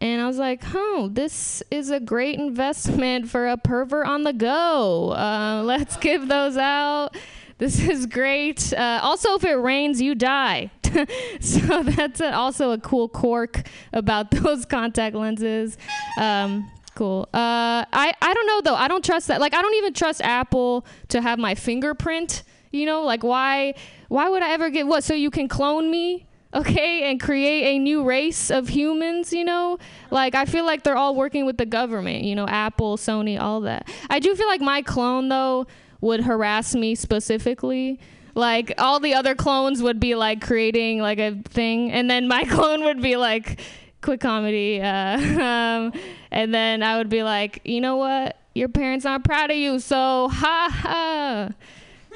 And 0.04 0.20
I 0.20 0.26
was 0.26 0.36
like, 0.36 0.60
oh, 0.74 1.08
this 1.10 1.62
is 1.70 1.88
a 1.88 1.98
great 1.98 2.38
investment 2.38 3.30
for 3.30 3.48
a 3.48 3.56
pervert 3.56 4.06
on 4.06 4.22
the 4.22 4.34
go. 4.34 5.12
Uh, 5.12 5.62
let's 5.64 5.96
give 5.96 6.28
those 6.28 6.58
out. 6.58 7.16
This 7.56 7.80
is 7.80 8.04
great. 8.04 8.74
Uh, 8.74 9.00
also, 9.02 9.32
if 9.36 9.44
it 9.44 9.54
rains, 9.54 10.02
you 10.02 10.14
die. 10.14 10.70
so 11.40 11.82
that's 11.82 12.20
a, 12.20 12.34
also 12.34 12.72
a 12.72 12.78
cool 12.78 13.08
quirk 13.08 13.62
about 13.94 14.30
those 14.42 14.66
contact 14.66 15.16
lenses. 15.16 15.78
Um, 16.20 16.70
cool. 16.94 17.22
Uh, 17.32 17.88
I 17.90 18.12
I 18.20 18.34
don't 18.34 18.46
know 18.46 18.60
though. 18.60 18.76
I 18.76 18.88
don't 18.88 19.02
trust 19.02 19.28
that. 19.28 19.40
Like 19.40 19.54
I 19.54 19.62
don't 19.62 19.74
even 19.76 19.94
trust 19.94 20.20
Apple 20.20 20.84
to 21.08 21.22
have 21.22 21.38
my 21.38 21.54
fingerprint. 21.54 22.42
You 22.72 22.84
know, 22.84 23.04
like 23.04 23.24
why 23.24 23.72
why 24.08 24.28
would 24.28 24.42
I 24.42 24.50
ever 24.50 24.68
get 24.68 24.86
what? 24.86 25.02
So 25.02 25.14
you 25.14 25.30
can 25.30 25.48
clone 25.48 25.90
me? 25.90 26.26
Okay, 26.54 27.10
and 27.10 27.20
create 27.20 27.64
a 27.64 27.78
new 27.80 28.04
race 28.04 28.48
of 28.50 28.68
humans, 28.68 29.32
you 29.32 29.44
know? 29.44 29.78
Like, 30.12 30.36
I 30.36 30.44
feel 30.44 30.64
like 30.64 30.84
they're 30.84 30.96
all 30.96 31.16
working 31.16 31.46
with 31.46 31.58
the 31.58 31.66
government, 31.66 32.22
you 32.22 32.36
know, 32.36 32.46
Apple, 32.46 32.96
Sony, 32.96 33.40
all 33.40 33.62
that. 33.62 33.88
I 34.08 34.20
do 34.20 34.36
feel 34.36 34.46
like 34.46 34.60
my 34.60 34.80
clone, 34.80 35.28
though, 35.28 35.66
would 36.00 36.20
harass 36.20 36.74
me 36.76 36.94
specifically. 36.94 37.98
Like, 38.36 38.72
all 38.78 39.00
the 39.00 39.14
other 39.14 39.34
clones 39.34 39.82
would 39.82 39.98
be 39.98 40.14
like 40.14 40.40
creating 40.40 41.00
like 41.00 41.18
a 41.18 41.40
thing, 41.44 41.90
and 41.90 42.08
then 42.08 42.28
my 42.28 42.44
clone 42.48 42.84
would 42.84 43.02
be 43.02 43.16
like, 43.16 43.60
quick 44.04 44.20
comedy. 44.20 44.80
Uh, 44.80 45.18
um, 45.42 45.92
and 46.30 46.54
then 46.54 46.82
I 46.82 46.98
would 46.98 47.08
be 47.08 47.22
like, 47.24 47.62
you 47.64 47.80
know 47.80 47.96
what? 47.96 48.36
Your 48.54 48.68
parents 48.68 49.04
aren't 49.04 49.24
proud 49.24 49.50
of 49.50 49.56
you, 49.56 49.80
so 49.80 50.28
ha 50.28 50.68
ha. 50.70 51.48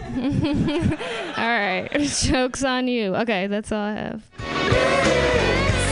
all 0.07 1.45
right, 1.45 1.89
jokes 2.23 2.63
on 2.63 2.89
you. 2.89 3.15
Okay, 3.17 3.47
that's 3.47 3.73
all 3.73 3.81
I 3.81 3.95
have. 3.95 4.23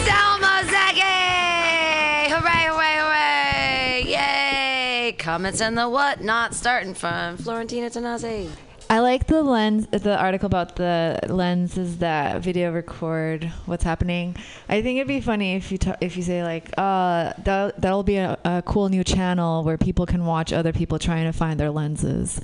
Selma 0.05 0.63
Zaggy! 0.65 2.31
Hooray, 2.31 2.67
hooray, 2.69 2.97
hooray! 2.99 4.05
Yay! 4.07 5.13
Comments 5.19 5.61
and 5.61 5.77
the 5.77 5.89
what 5.89 6.23
not 6.23 6.55
starting 6.55 6.95
from 6.95 7.37
Florentina 7.37 7.91
Tanazi. 7.91 8.49
I 8.89 9.01
like 9.01 9.27
the 9.27 9.43
lens, 9.43 9.89
the 9.89 10.17
article 10.17 10.47
about 10.47 10.77
the 10.77 11.19
lenses 11.29 11.99
that 11.99 12.41
video 12.41 12.73
record 12.73 13.45
what's 13.65 13.83
happening. 13.83 14.37
I 14.69 14.81
think 14.83 14.99
it'd 14.99 15.09
be 15.09 15.21
funny 15.21 15.57
if 15.57 15.73
you 15.73 15.79
ta- 15.79 15.97
if 16.01 16.17
you 16.17 16.23
say 16.23 16.45
like, 16.45 16.69
uh, 16.79 17.33
that 17.43 17.81
that'll 17.81 18.05
be 18.05 18.17
a, 18.19 18.39
a 18.45 18.63
cool 18.65 18.89
new 18.89 19.03
channel 19.03 19.65
where 19.65 19.77
people 19.77 20.07
can 20.07 20.25
watch 20.25 20.53
other 20.53 20.73
people 20.73 21.01
trying 21.01 21.25
to 21.25 21.33
find 21.33 21.59
their 21.59 21.71
lenses, 21.71 22.41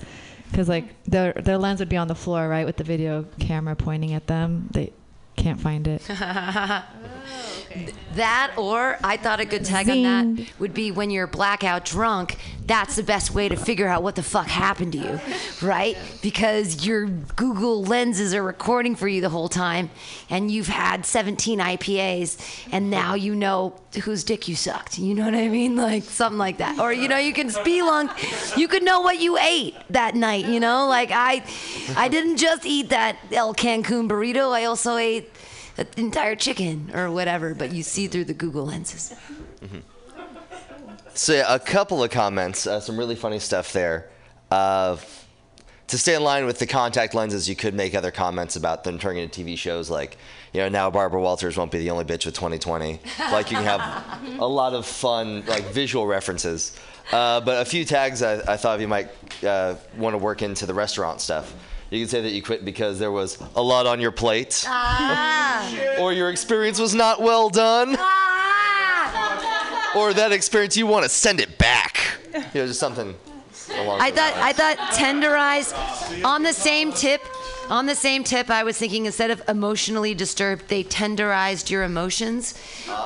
because 0.53 0.69
like 0.69 1.03
their 1.05 1.33
their 1.33 1.57
lens 1.57 1.81
would 1.81 1.89
be 1.89 1.97
on 1.97 2.09
the 2.09 2.15
floor, 2.15 2.47
right, 2.47 2.67
with 2.67 2.77
the 2.77 2.85
video 2.85 3.25
camera 3.41 3.75
pointing 3.75 4.13
at 4.13 4.27
them. 4.27 4.69
They 4.71 4.93
can't 5.35 5.59
find 5.59 5.89
it. 5.89 6.03
That 8.15 8.53
or 8.57 8.99
I 9.03 9.17
thought 9.17 9.41
a 9.41 9.45
good 9.45 9.65
tag 9.65 9.89
on 9.89 10.03
that 10.03 10.53
would 10.59 10.75
be 10.75 10.91
when 10.91 11.11
you're 11.11 11.27
blackout 11.27 11.85
drunk, 11.85 12.37
that's 12.67 12.97
the 12.97 13.03
best 13.03 13.35
way 13.35 13.49
to 13.49 13.57
figure 13.57 13.89
out 13.89 14.03
what 14.03 14.15
the 14.15 14.23
fuck 14.23 14.47
happened 14.47 14.93
to 14.93 14.99
you, 14.99 15.21
right? 15.61 15.97
Because 16.21 16.87
your 16.87 17.07
Google 17.07 17.83
lenses 17.85 18.35
are 18.35 18.43
recording 18.43 18.95
for 18.95 19.09
you 19.09 19.21
the 19.21 19.31
whole 19.31 19.49
time 19.49 19.91
and 20.31 20.51
you've 20.51 20.69
had 20.69 21.05
17 21.05 21.59
IPAs 21.59 22.69
and 22.71 22.91
now 22.91 23.15
you 23.15 23.35
know 23.35 23.75
whose 24.05 24.25
dick 24.25 24.49
you 24.49 24.55
sucked. 24.55 24.99
You 24.99 25.15
know 25.15 25.25
what 25.25 25.35
I 25.35 25.49
mean? 25.49 25.77
Like 25.77 26.05
something 26.05 26.39
like 26.39 26.59
that. 26.59 26.79
Or 26.79 26.93
you 26.93 27.09
know, 27.09 27.19
you 27.19 27.33
can 27.33 27.49
spelunk, 27.49 28.57
you 28.57 28.69
could 28.69 28.83
know 28.83 29.01
what 29.01 29.19
you 29.19 29.39
ate 29.39 29.75
that 29.91 30.15
night, 30.15 30.47
you 30.47 30.61
know? 30.61 30.87
Like 30.87 31.11
I 31.13 31.43
I 31.97 32.09
didn't 32.09 32.37
just 32.37 32.65
eat 32.65 32.91
that 32.91 33.17
El 33.33 33.55
Cancun 33.55 34.09
burrito, 34.09 34.53
I 34.53 34.65
also 34.65 34.97
ate 34.97 35.31
an 35.77 35.87
entire 35.97 36.37
chicken 36.37 36.91
or 36.95 37.11
whatever, 37.11 37.55
but 37.55 37.73
you 37.73 37.83
see 37.83 38.07
through 38.07 38.25
the 38.25 38.35
Google 38.35 38.67
lenses. 38.67 39.15
So 41.15 41.35
yeah, 41.35 41.55
a 41.55 41.59
couple 41.59 42.03
of 42.03 42.11
comments, 42.11 42.67
uh, 42.67 42.81
some 42.81 42.99
really 42.99 43.17
funny 43.17 43.39
stuff 43.39 43.73
there. 43.73 44.09
Uh, 44.51 44.97
to 45.89 45.99
stay 45.99 46.15
in 46.15 46.25
line 46.25 46.47
with 46.47 46.59
the 46.59 46.67
contact 46.67 47.13
lenses, 47.15 47.49
you 47.49 47.55
could 47.55 47.75
make 47.75 47.95
other 47.95 48.11
comments 48.11 48.57
about 48.57 48.83
them 48.83 48.99
turning 48.99 49.23
into 49.23 49.43
TV 49.43 49.59
shows 49.59 49.91
like, 49.91 50.17
you 50.55 50.61
know, 50.61 50.71
now 50.71 50.91
Barbara 50.91 51.21
Walters 51.21 51.57
won't 51.57 51.71
be 51.71 51.79
the 51.79 51.91
only 51.91 52.05
bitch 52.05 52.25
with 52.25 52.35
2020. 52.35 52.99
Like 53.31 53.51
you 53.51 53.59
can 53.59 53.65
have 53.65 54.39
a 54.39 54.47
lot 54.47 54.73
of 54.73 54.87
fun, 54.87 55.45
like 55.45 55.65
visual 55.65 56.07
references. 56.07 56.79
Uh, 57.13 57.43
but 57.43 57.61
a 57.61 57.65
few 57.65 57.85
tags 57.85 58.23
I, 58.23 58.53
I 58.53 58.57
thought 58.57 58.81
you 58.81 58.89
might 58.89 59.11
uh, 59.45 59.75
want 59.99 60.15
to 60.15 60.19
work 60.19 60.41
into 60.41 60.65
the 60.65 60.73
restaurant 60.73 61.21
stuff. 61.21 61.53
You 61.93 62.01
can 62.01 62.09
say 62.09 62.23
that 62.23 62.33
you 62.33 62.43
quit 62.43 62.65
because 62.65 62.99
there 62.99 63.13
was 63.13 63.39
a 63.55 63.63
lot 63.63 63.87
on 63.87 64.01
your 64.01 64.13
plate, 64.13 64.65
ah. 64.67 65.97
or 66.01 66.15
your 66.15 66.31
experience 66.31 66.79
was 66.79 66.95
not 66.95 67.21
well 67.21 67.51
done, 67.51 67.97
ah. 67.99 69.93
or 69.95 70.15
that 70.15 70.33
experience 70.33 70.75
you 70.75 70.87
want 70.87 71.03
to 71.03 71.11
send 71.11 71.39
it 71.39 71.59
back. 71.59 72.01
You 72.33 72.41
know, 72.41 72.67
just 72.67 72.81
something 72.81 73.15
along 73.77 74.01
I 74.01 74.11
those 74.11 74.19
thought 74.19 74.35
I 74.37 74.53
thought 74.55 74.77
tenderize 74.95 76.25
on 76.25 76.43
the 76.43 76.55
same 76.55 76.93
tip. 76.93 77.21
On 77.69 77.87
the 77.87 77.95
same 77.95 78.25
tip, 78.25 78.51
I 78.51 78.65
was 78.65 78.77
thinking 78.77 79.07
instead 79.07 79.31
of 79.31 79.43
emotionally 79.49 80.15
disturbed, 80.15 80.69
they 80.69 80.85
tenderized 80.85 81.71
your 81.71 81.85
emotions, 81.85 82.55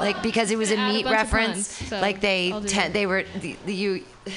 like 0.00 0.22
because 0.22 0.50
it 0.50 0.58
was 0.58 0.70
a 0.70 0.76
a 0.76 0.92
meat 0.92 1.04
bunch 1.04 1.14
reference. 1.14 1.78
puns, 1.78 1.88
so 1.88 2.00
like 2.00 2.20
they 2.20 2.52
I'll 2.52 2.62
ten, 2.62 2.92
they 2.92 3.06
were 3.06 3.24
the, 3.40 3.56
the, 3.66 3.74
you. 3.74 4.04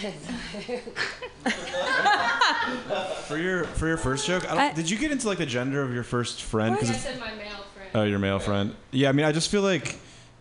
For 3.27 3.37
your 3.37 3.63
for 3.65 3.87
your 3.87 3.97
first 3.97 4.25
joke, 4.27 4.43
I 4.45 4.55
don't, 4.55 4.59
I- 4.59 4.73
did 4.73 4.89
you 4.89 4.97
get 4.97 5.11
into 5.11 5.27
like 5.27 5.37
the 5.37 5.45
gender 5.45 5.81
of 5.81 5.93
your 5.93 6.03
first 6.03 6.41
friend? 6.43 6.77
'Cause 6.77 6.95
said 7.01 7.19
my 7.19 7.31
male 7.33 7.63
friend. 7.75 7.89
Oh, 7.95 8.03
your 8.03 8.19
male 8.19 8.39
friend. 8.39 8.75
Yeah, 8.91 9.09
I 9.09 9.11
mean, 9.11 9.25
I 9.25 9.31
just 9.31 9.49
feel 9.51 9.61
like, 9.61 9.95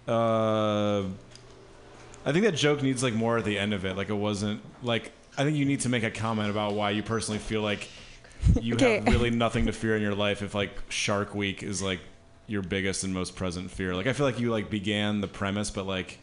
uh, 0.07 1.03
I 2.27 2.33
think 2.33 2.45
that 2.45 2.55
joke 2.55 2.83
needs 2.83 3.03
like 3.03 3.15
more 3.15 3.39
at 3.39 3.45
the 3.45 3.59
end 3.59 3.73
of 3.75 3.85
it. 3.85 3.97
Like 3.97 4.09
it 4.11 4.15
wasn't 4.15 4.61
like 4.83 5.13
I 5.37 5.45
think 5.45 5.57
you 5.57 5.65
need 5.65 5.81
to 5.81 5.89
make 5.89 6.03
a 6.03 6.11
comment 6.11 6.51
about 6.51 6.75
why 6.75 6.91
you 6.91 7.03
personally 7.03 7.39
feel 7.39 7.63
like 7.63 7.89
you 8.61 8.75
Okay. 8.75 8.97
have 8.97 9.07
really 9.07 9.31
nothing 9.31 9.67
to 9.67 9.73
fear 9.73 9.97
in 9.97 10.03
your 10.03 10.15
life 10.15 10.43
if 10.43 10.55
like 10.55 10.71
Shark 10.89 11.35
Week 11.35 11.63
is 11.63 11.81
like 11.83 12.01
your 12.47 12.63
biggest 12.63 13.05
and 13.05 13.13
most 13.15 13.37
present 13.37 13.71
fear. 13.71 13.95
Like 13.95 14.07
I 14.07 14.13
feel 14.15 14.27
like 14.27 14.41
you 14.41 14.51
like 14.51 14.69
began 14.71 15.21
the 15.21 15.29
premise, 15.29 15.71
but 15.71 15.87
like 15.87 16.19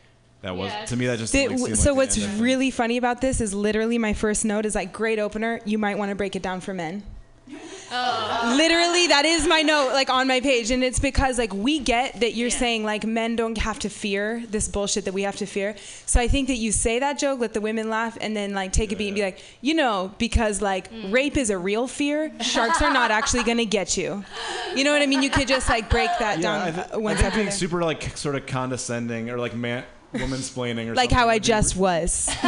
that 0.46 0.56
was 0.56 0.72
to 0.90 0.96
me 0.96 1.08
that 1.08 1.18
just 1.18 1.34
The- 1.34 1.48
like, 1.48 1.58
seemed 1.58 1.78
so 1.80 1.90
like 1.92 1.98
what's 1.98 2.16
the 2.16 2.24
end 2.24 2.40
really 2.40 2.70
funny 2.70 2.98
about 2.98 3.20
this 3.20 3.42
is 3.42 3.52
literally 3.52 3.98
my 3.98 4.14
first 4.14 4.46
note 4.46 4.64
is 4.66 4.76
like 4.76 4.94
great 4.94 5.18
opener. 5.18 5.60
You 5.66 5.80
might 5.80 5.98
want 5.98 6.10
to 6.12 6.16
break 6.16 6.36
it 6.36 6.44
down 6.44 6.62
for 6.62 6.72
men. 6.72 7.02
Oh. 7.92 8.54
Literally, 8.58 9.08
that 9.08 9.26
is 9.26 9.48
my 9.48 9.62
note, 9.62 9.94
like 9.94 10.10
on 10.10 10.28
my 10.28 10.40
page, 10.42 10.72
and 10.72 10.84
it's 10.84 11.00
because 11.00 11.38
like 11.38 11.54
we 11.54 11.80
get 11.80 12.20
that 12.20 12.34
you're 12.34 12.50
saying 12.50 12.84
like 12.84 13.06
men 13.06 13.36
don't 13.36 13.58
have 13.60 13.80
to 13.80 13.90
fear 13.90 14.44
this 14.50 14.68
bullshit 14.68 15.06
that 15.06 15.14
we 15.14 15.22
have 15.24 15.36
to 15.38 15.46
fear. 15.46 15.76
So 16.06 16.20
I 16.20 16.28
think 16.28 16.48
that 16.48 16.56
you 16.56 16.72
say 16.72 17.00
that 17.00 17.20
joke, 17.20 17.40
let 17.40 17.54
the 17.54 17.62
women 17.62 17.90
laugh, 17.90 18.18
and 18.22 18.36
then 18.36 18.54
like 18.54 18.72
take 18.74 18.92
a 18.92 18.96
beat 18.96 19.08
and 19.10 19.16
be 19.16 19.22
like, 19.22 19.40
you 19.62 19.74
know, 19.76 20.12
because 20.18 20.62
like 20.62 20.90
rape 21.10 21.38
is 21.38 21.50
a 21.52 21.58
real 21.58 21.88
fear. 21.88 22.32
Sharks 22.42 22.82
are 22.82 22.92
not 22.94 23.12
actually 23.12 23.44
gonna 23.44 23.66
get 23.66 23.98
you. 23.98 24.24
You 24.76 24.84
know 24.84 24.92
what 24.92 25.02
I 25.02 25.06
mean? 25.06 25.22
You 25.22 25.30
could 25.30 25.48
just 25.48 25.70
like 25.70 25.90
break 25.90 26.10
that 26.20 26.38
Yeah, 26.38 26.42
down 26.42 26.62
I, 26.62 26.72
th- 26.72 26.88
uh, 26.94 27.08
I 27.08 27.16
think 27.16 27.36
being 27.36 27.52
super 27.52 27.84
like 27.84 28.18
sort 28.18 28.36
of 28.36 28.46
condescending 28.48 29.30
or 29.30 29.38
like 29.38 29.56
man 29.56 29.84
woman 30.20 30.40
splaining 30.40 30.88
or 30.88 30.96
Like 30.96 31.10
something 31.10 31.18
how 31.18 31.30
I 31.30 31.40
just 31.40 31.76
was. 31.76 32.34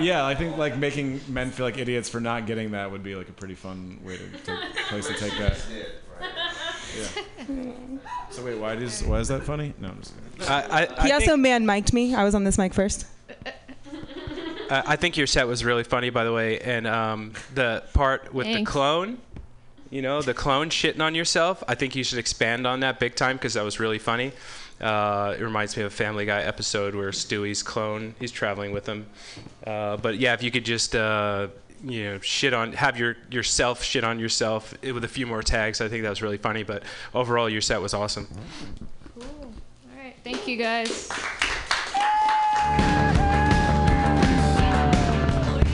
Yeah, 0.00 0.24
I 0.24 0.34
think 0.36 0.56
like 0.56 0.76
making 0.78 1.20
men 1.28 1.50
feel 1.50 1.66
like 1.66 1.76
idiots 1.76 2.08
for 2.08 2.20
not 2.20 2.46
getting 2.46 2.70
that 2.70 2.90
would 2.90 3.02
be 3.02 3.16
like 3.16 3.28
a 3.28 3.32
pretty 3.32 3.54
fun 3.56 3.98
way 4.04 4.16
to 4.16 4.28
take, 4.44 4.76
place 4.86 5.08
to 5.08 5.14
take 5.14 5.36
that. 5.38 5.58
Yeah. 6.96 7.72
So 8.30 8.44
wait, 8.44 8.58
why 8.58 8.74
is 8.74 9.02
why 9.02 9.18
is 9.18 9.28
that 9.28 9.42
funny? 9.42 9.72
No, 9.78 9.88
I'm 9.88 9.98
just 9.98 10.14
kidding. 10.38 10.48
I, 10.52 10.86
I, 10.98 11.06
He 11.06 11.12
also 11.12 11.36
man 11.36 11.66
mic'd 11.66 11.92
me. 11.92 12.14
I 12.14 12.22
was 12.22 12.34
on 12.34 12.44
this 12.44 12.58
mic 12.58 12.74
first. 12.74 13.06
uh, 14.70 14.82
I 14.86 14.96
think 14.96 15.16
your 15.16 15.26
set 15.26 15.48
was 15.48 15.64
really 15.64 15.82
funny, 15.82 16.10
by 16.10 16.24
the 16.24 16.32
way, 16.32 16.60
and 16.60 16.86
um, 16.86 17.32
the 17.54 17.82
part 17.94 18.32
with 18.34 18.46
the 18.46 18.64
clone. 18.64 19.18
You 19.90 20.02
know, 20.02 20.20
the 20.20 20.34
clone 20.34 20.68
shitting 20.68 21.00
on 21.00 21.14
yourself. 21.14 21.64
I 21.66 21.74
think 21.74 21.96
you 21.96 22.04
should 22.04 22.18
expand 22.18 22.66
on 22.66 22.80
that 22.80 23.00
big 23.00 23.14
time 23.14 23.36
because 23.36 23.54
that 23.54 23.64
was 23.64 23.80
really 23.80 23.98
funny. 23.98 24.32
Uh, 24.80 25.34
it 25.38 25.42
reminds 25.42 25.76
me 25.76 25.82
of 25.82 25.92
a 25.92 25.94
Family 25.94 26.24
Guy 26.24 26.40
episode 26.42 26.94
where 26.94 27.10
Stewie's 27.10 27.62
clone, 27.62 28.14
he's 28.20 28.30
traveling 28.30 28.72
with 28.72 28.86
him. 28.86 29.06
Uh, 29.66 29.96
but 29.96 30.18
yeah, 30.18 30.34
if 30.34 30.42
you 30.42 30.50
could 30.50 30.64
just, 30.64 30.94
uh, 30.94 31.48
you 31.84 32.04
know, 32.04 32.20
shit 32.20 32.54
on, 32.54 32.72
have 32.72 32.96
your 32.96 33.16
yourself 33.30 33.82
shit 33.82 34.04
on 34.04 34.18
yourself 34.20 34.74
with 34.82 35.04
a 35.04 35.08
few 35.08 35.26
more 35.26 35.42
tags, 35.42 35.80
I 35.80 35.88
think 35.88 36.02
that 36.04 36.10
was 36.10 36.22
really 36.22 36.38
funny. 36.38 36.62
But 36.62 36.84
overall, 37.14 37.48
your 37.48 37.60
set 37.60 37.80
was 37.82 37.92
awesome. 37.94 38.28
Cool. 39.14 39.24
All 39.24 39.52
right, 39.96 40.14
thank 40.22 40.46
you 40.46 40.56
guys. 40.56 41.08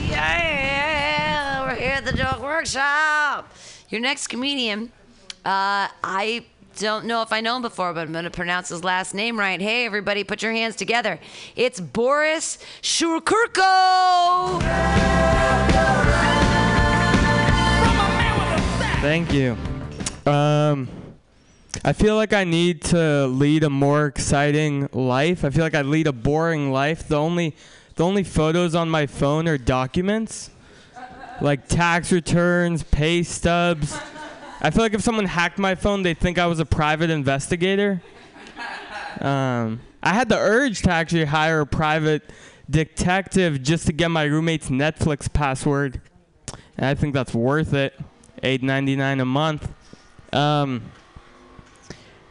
Yeah, 0.09 1.65
we're 1.65 1.75
here 1.75 1.93
at 1.93 2.05
the 2.05 2.13
joke 2.13 2.41
workshop. 2.41 3.51
Your 3.89 4.01
next 4.01 4.27
comedian, 4.27 4.91
uh, 5.45 5.89
I 6.03 6.45
don't 6.75 7.05
know 7.05 7.21
if 7.21 7.31
I 7.31 7.41
know 7.41 7.55
him 7.55 7.61
before, 7.61 7.93
but 7.93 8.01
I'm 8.01 8.11
going 8.11 8.25
to 8.25 8.31
pronounce 8.31 8.69
his 8.69 8.83
last 8.83 9.13
name 9.13 9.39
right. 9.39 9.61
Hey, 9.61 9.85
everybody, 9.85 10.23
put 10.23 10.43
your 10.43 10.51
hands 10.51 10.75
together. 10.75 11.19
It's 11.55 11.79
Boris 11.79 12.57
Shukurko. 12.81 14.61
Thank 19.01 19.31
you. 19.33 19.55
Um, 20.25 20.89
I 21.83 21.93
feel 21.93 22.15
like 22.15 22.33
I 22.33 22.43
need 22.43 22.81
to 22.85 23.27
lead 23.27 23.63
a 23.63 23.69
more 23.69 24.07
exciting 24.07 24.89
life. 24.91 25.45
I 25.45 25.51
feel 25.51 25.63
like 25.63 25.75
I 25.75 25.83
lead 25.83 26.07
a 26.07 26.13
boring 26.13 26.71
life. 26.71 27.07
The 27.07 27.17
only, 27.17 27.55
the 27.95 28.03
only 28.03 28.23
photos 28.23 28.75
on 28.75 28.89
my 28.89 29.05
phone 29.05 29.47
are 29.47 29.57
documents. 29.57 30.49
like 31.41 31.67
tax 31.67 32.11
returns, 32.11 32.83
pay 32.83 33.23
stubs. 33.23 33.97
I 34.61 34.69
feel 34.71 34.83
like 34.83 34.93
if 34.93 35.01
someone 35.01 35.25
hacked 35.25 35.59
my 35.59 35.75
phone, 35.75 36.03
they'd 36.03 36.17
think 36.17 36.39
I 36.39 36.47
was 36.47 36.59
a 36.59 36.65
private 36.65 37.09
investigator. 37.09 38.01
Um, 39.19 39.81
I 40.01 40.13
had 40.13 40.29
the 40.29 40.37
urge 40.37 40.81
to 40.83 40.91
actually 40.91 41.25
hire 41.25 41.61
a 41.61 41.67
private 41.67 42.29
detective 42.69 43.61
just 43.61 43.85
to 43.87 43.93
get 43.93 44.09
my 44.09 44.23
roommate's 44.23 44.69
Netflix 44.69 45.31
password. 45.31 46.01
And 46.77 46.85
I 46.85 46.95
think 46.95 47.13
that's 47.13 47.33
worth 47.33 47.73
it. 47.73 47.99
Eight 48.43 48.61
ninety 48.61 48.95
nine 48.95 49.19
a 49.19 49.25
month. 49.25 49.71
Um, 50.33 50.91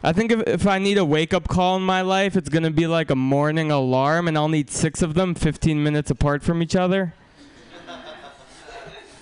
I 0.03 0.13
think 0.13 0.31
if, 0.31 0.41
if 0.41 0.67
I 0.67 0.77
need 0.77 0.99
a 0.99 1.05
wake 1.05 1.33
up 1.33 1.47
call 1.47 1.77
in 1.77 1.81
my 1.81 2.01
life, 2.01 2.35
it's 2.35 2.49
gonna 2.49 2.69
be 2.69 2.85
like 2.85 3.09
a 3.09 3.15
morning 3.15 3.71
alarm, 3.71 4.27
and 4.27 4.37
I'll 4.37 4.49
need 4.49 4.69
six 4.69 5.01
of 5.01 5.15
them, 5.15 5.33
15 5.33 5.81
minutes 5.81 6.11
apart 6.11 6.43
from 6.43 6.61
each 6.61 6.75
other. 6.75 7.13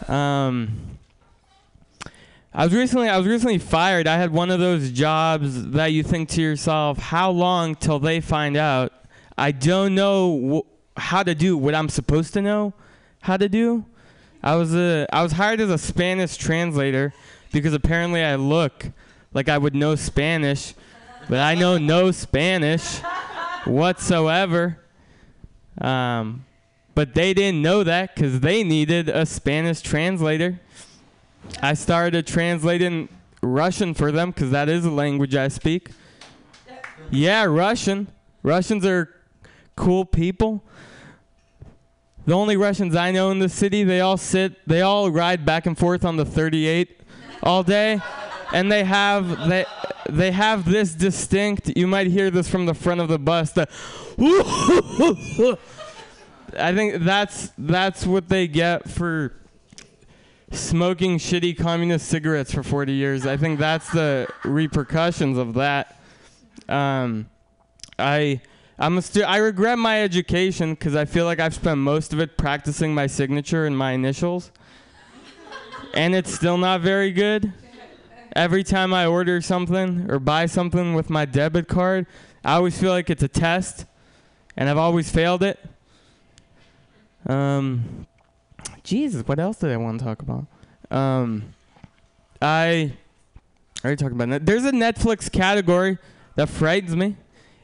Um, 0.09 0.92
I 2.55 2.65
was 2.65 2.73
recently 2.73 3.09
I 3.09 3.17
was 3.17 3.25
recently 3.25 3.57
fired. 3.57 4.05
I 4.07 4.17
had 4.17 4.31
one 4.31 4.51
of 4.51 4.59
those 4.59 4.91
jobs 4.91 5.71
that 5.71 5.87
you 5.87 6.03
think 6.03 6.29
to 6.29 6.41
yourself, 6.41 6.99
how 6.99 7.31
long 7.31 7.73
till 7.73 7.97
they 7.97 8.21
find 8.21 8.55
out? 8.55 8.93
I 9.35 9.51
don't 9.51 9.95
know 9.95 10.63
wh- 10.95 10.99
how 10.99 11.23
to 11.23 11.33
do 11.33 11.57
what 11.57 11.73
I'm 11.73 11.89
supposed 11.89 12.33
to 12.33 12.41
know 12.43 12.73
how 13.21 13.37
to 13.37 13.49
do. 13.49 13.85
I 14.43 14.55
was 14.55 14.75
a 14.75 15.07
I 15.11 15.23
was 15.23 15.31
hired 15.31 15.61
as 15.61 15.71
a 15.71 15.79
Spanish 15.79 16.35
translator 16.37 17.11
because 17.51 17.73
apparently 17.73 18.23
I 18.23 18.35
look 18.35 18.85
like 19.33 19.49
I 19.49 19.57
would 19.57 19.73
know 19.73 19.95
Spanish, 19.95 20.75
but 21.27 21.39
I 21.39 21.55
know 21.55 21.79
no 21.79 22.11
Spanish 22.11 22.99
whatsoever. 23.65 24.77
Um, 25.81 26.45
but 26.93 27.15
they 27.15 27.33
didn't 27.33 27.63
know 27.63 27.83
that 27.83 28.13
because 28.13 28.41
they 28.41 28.63
needed 28.63 29.09
a 29.09 29.25
Spanish 29.25 29.81
translator. 29.81 30.59
I 31.61 31.73
started 31.73 32.27
translating 32.27 33.09
Russian 33.41 33.93
for 33.93 34.11
them 34.11 34.31
because 34.31 34.51
that 34.51 34.69
is 34.69 34.85
a 34.85 34.91
language 34.91 35.35
I 35.35 35.47
speak. 35.47 35.89
Yeah, 37.11 37.43
Russian. 37.45 38.07
Russians 38.41 38.85
are 38.85 39.13
cool 39.75 40.05
people. 40.05 40.63
The 42.25 42.33
only 42.33 42.55
Russians 42.55 42.95
I 42.95 43.11
know 43.11 43.31
in 43.31 43.39
the 43.39 43.49
city, 43.49 43.83
they 43.83 43.99
all 43.99 44.17
sit, 44.17 44.65
they 44.67 44.81
all 44.81 45.11
ride 45.11 45.45
back 45.45 45.65
and 45.65 45.77
forth 45.77 46.05
on 46.05 46.15
the 46.15 46.25
38 46.25 47.01
all 47.41 47.63
day, 47.63 47.99
and 48.53 48.71
they 48.71 48.85
have 48.85 49.49
they 49.49 49.65
they 50.09 50.31
have 50.31 50.63
this 50.63 50.93
distinct. 50.93 51.75
You 51.75 51.87
might 51.87 52.07
hear 52.07 52.31
this 52.31 52.49
from 52.49 52.65
the 52.65 52.73
front 52.73 53.01
of 53.01 53.09
the 53.09 53.19
bus. 53.19 53.51
The 53.51 53.67
I 56.57 56.73
think 56.73 57.03
that's 57.03 57.51
that's 57.57 58.05
what 58.05 58.29
they 58.29 58.47
get 58.47 58.89
for 58.89 59.33
smoking 60.53 61.17
shitty 61.17 61.57
communist 61.57 62.07
cigarettes 62.07 62.53
for 62.53 62.63
40 62.63 62.93
years. 62.93 63.25
I 63.25 63.37
think 63.37 63.59
that's 63.59 63.89
the 63.91 64.27
repercussions 64.43 65.37
of 65.37 65.55
that. 65.55 65.99
Um, 66.69 67.29
I 67.99 68.41
I'm 68.79 68.97
a 68.97 69.01
stu- 69.01 69.23
I 69.23 69.37
regret 69.37 69.77
my 69.77 70.01
education 70.01 70.73
because 70.73 70.95
I 70.95 71.05
feel 71.05 71.25
like 71.25 71.39
I've 71.39 71.53
spent 71.53 71.77
most 71.77 72.11
of 72.11 72.19
it 72.19 72.37
practicing 72.37 72.93
my 72.93 73.07
signature 73.07 73.65
and 73.65 73.77
my 73.77 73.91
initials, 73.91 74.51
and 75.93 76.15
it's 76.15 76.33
still 76.33 76.57
not 76.57 76.81
very 76.81 77.11
good. 77.11 77.53
Every 78.35 78.63
time 78.63 78.93
I 78.93 79.05
order 79.05 79.41
something 79.41 80.09
or 80.09 80.19
buy 80.19 80.47
something 80.47 80.95
with 80.95 81.09
my 81.11 81.25
debit 81.25 81.67
card, 81.67 82.07
I 82.43 82.53
always 82.55 82.79
feel 82.79 82.89
like 82.89 83.11
it's 83.11 83.21
a 83.21 83.27
test, 83.27 83.85
and 84.57 84.67
I've 84.67 84.77
always 84.77 85.11
failed 85.11 85.43
it. 85.43 85.59
Um, 87.27 88.07
Jesus, 88.83 89.25
what 89.27 89.39
else 89.39 89.57
did 89.57 89.71
I 89.71 89.77
want 89.77 89.99
to 89.99 90.05
talk 90.05 90.21
about? 90.21 90.45
Um, 90.91 91.53
I 92.41 92.93
already 93.83 93.97
talked 93.97 94.13
about 94.13 94.29
that. 94.29 94.45
There's 94.45 94.65
a 94.65 94.71
Netflix 94.71 95.31
category 95.31 95.97
that 96.35 96.49
frightens 96.49 96.95
me. 96.95 97.15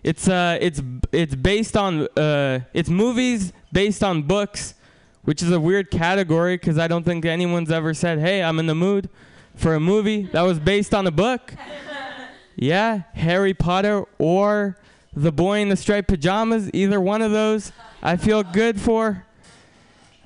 It's 0.03 0.29
uh, 0.29 0.57
it's 0.61 0.81
it's 1.11 1.35
based 1.35 1.75
on 1.75 2.07
uh, 2.17 2.61
it's 2.73 2.89
movies 2.89 3.51
based 3.73 4.03
on 4.03 4.23
books, 4.23 4.75
which 5.23 5.43
is 5.43 5.51
a 5.51 5.59
weird 5.59 5.91
category 5.91 6.55
because 6.55 6.77
I 6.77 6.87
don't 6.87 7.03
think 7.03 7.25
anyone's 7.25 7.71
ever 7.71 7.93
said, 7.93 8.19
"Hey, 8.19 8.41
I'm 8.41 8.59
in 8.59 8.65
the 8.67 8.75
mood 8.75 9.09
for 9.55 9.75
a 9.75 9.79
movie 9.79 10.23
that 10.31 10.41
was 10.43 10.57
based 10.59 10.93
on 10.93 11.05
a 11.05 11.11
book." 11.11 11.53
yeah, 12.55 13.03
Harry 13.13 13.53
Potter 13.53 14.05
or 14.17 14.77
The 15.13 15.33
Boy 15.33 15.59
in 15.59 15.67
the 15.67 15.75
Striped 15.75 16.07
Pajamas, 16.07 16.69
either 16.73 17.01
one 17.01 17.21
of 17.21 17.31
those, 17.31 17.73
I 18.01 18.15
feel 18.15 18.43
good 18.43 18.79
for. 18.79 19.25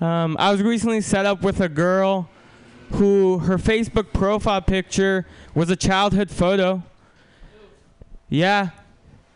Um, 0.04 0.36
I 0.38 0.52
was 0.52 0.62
recently 0.62 1.00
set 1.00 1.26
up 1.26 1.44
with 1.44 1.62
a 1.62 1.70
girl 1.70 2.30
who 2.92 3.40
her 3.40 3.58
Facebook 3.58 4.12
profile 4.12 4.60
picture 4.60 5.26
was 5.56 5.70
a 5.70 5.78
childhood 5.78 6.30
photo. 6.30 6.84
Yeah, 8.28 8.72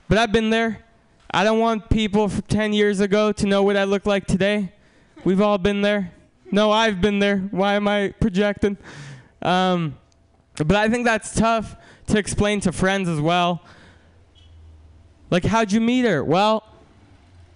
but 0.10 0.18
I've 0.18 0.34
been 0.34 0.50
there. 0.50 0.84
I 1.32 1.46
don't 1.46 1.60
want 1.60 1.90
people 1.90 2.28
from 2.28 2.42
10 2.50 2.74
years 2.74 3.00
ago 3.00 3.32
to 3.32 3.48
know 3.48 3.64
what 3.64 3.78
I 3.78 3.86
look 3.86 4.06
like 4.06 4.28
today. 4.28 4.74
We've 5.24 5.40
all 5.40 5.58
been 5.58 5.82
there. 5.84 6.12
No, 6.52 6.70
I've 6.70 7.00
been 7.00 7.20
there. 7.20 7.38
Why 7.38 7.76
am 7.76 7.88
I 7.88 8.14
projecting? 8.20 8.78
Um, 9.42 9.98
but 10.58 10.76
I 10.76 10.90
think 10.90 11.06
that's 11.06 11.34
tough 11.34 11.78
to 12.08 12.20
explain 12.20 12.60
to 12.62 12.74
friends 12.74 13.08
as 13.08 13.22
well. 13.22 13.62
Like, 15.30 15.46
how'd 15.46 15.72
you 15.72 15.80
meet 15.80 16.04
her? 16.04 16.26
Well, 16.26 16.66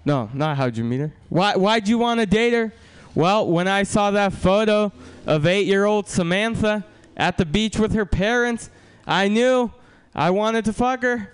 no, 0.05 0.29
not 0.33 0.55
how'd 0.55 0.77
you 0.77 0.85
meet 0.85 1.01
her. 1.01 1.13
Why, 1.27 1.57
why'd 1.57 1.89
you 1.89 1.97
want 1.97 2.21
to 2.21 2.25
date 2.25 2.53
her? 2.53 2.71
Well, 3.13 3.47
when 3.47 3.67
I 3.67 3.83
saw 3.83 4.11
that 4.11 4.33
photo 4.33 4.91
of 5.25 5.45
eight 5.45 5.65
year 5.67 5.85
old 5.85 6.07
Samantha 6.07 6.85
at 7.17 7.37
the 7.37 7.45
beach 7.45 7.77
with 7.77 7.93
her 7.93 8.05
parents, 8.05 8.69
I 9.05 9.27
knew 9.27 9.71
I 10.15 10.29
wanted 10.29 10.65
to 10.65 10.73
fuck 10.73 11.03
her. 11.03 11.33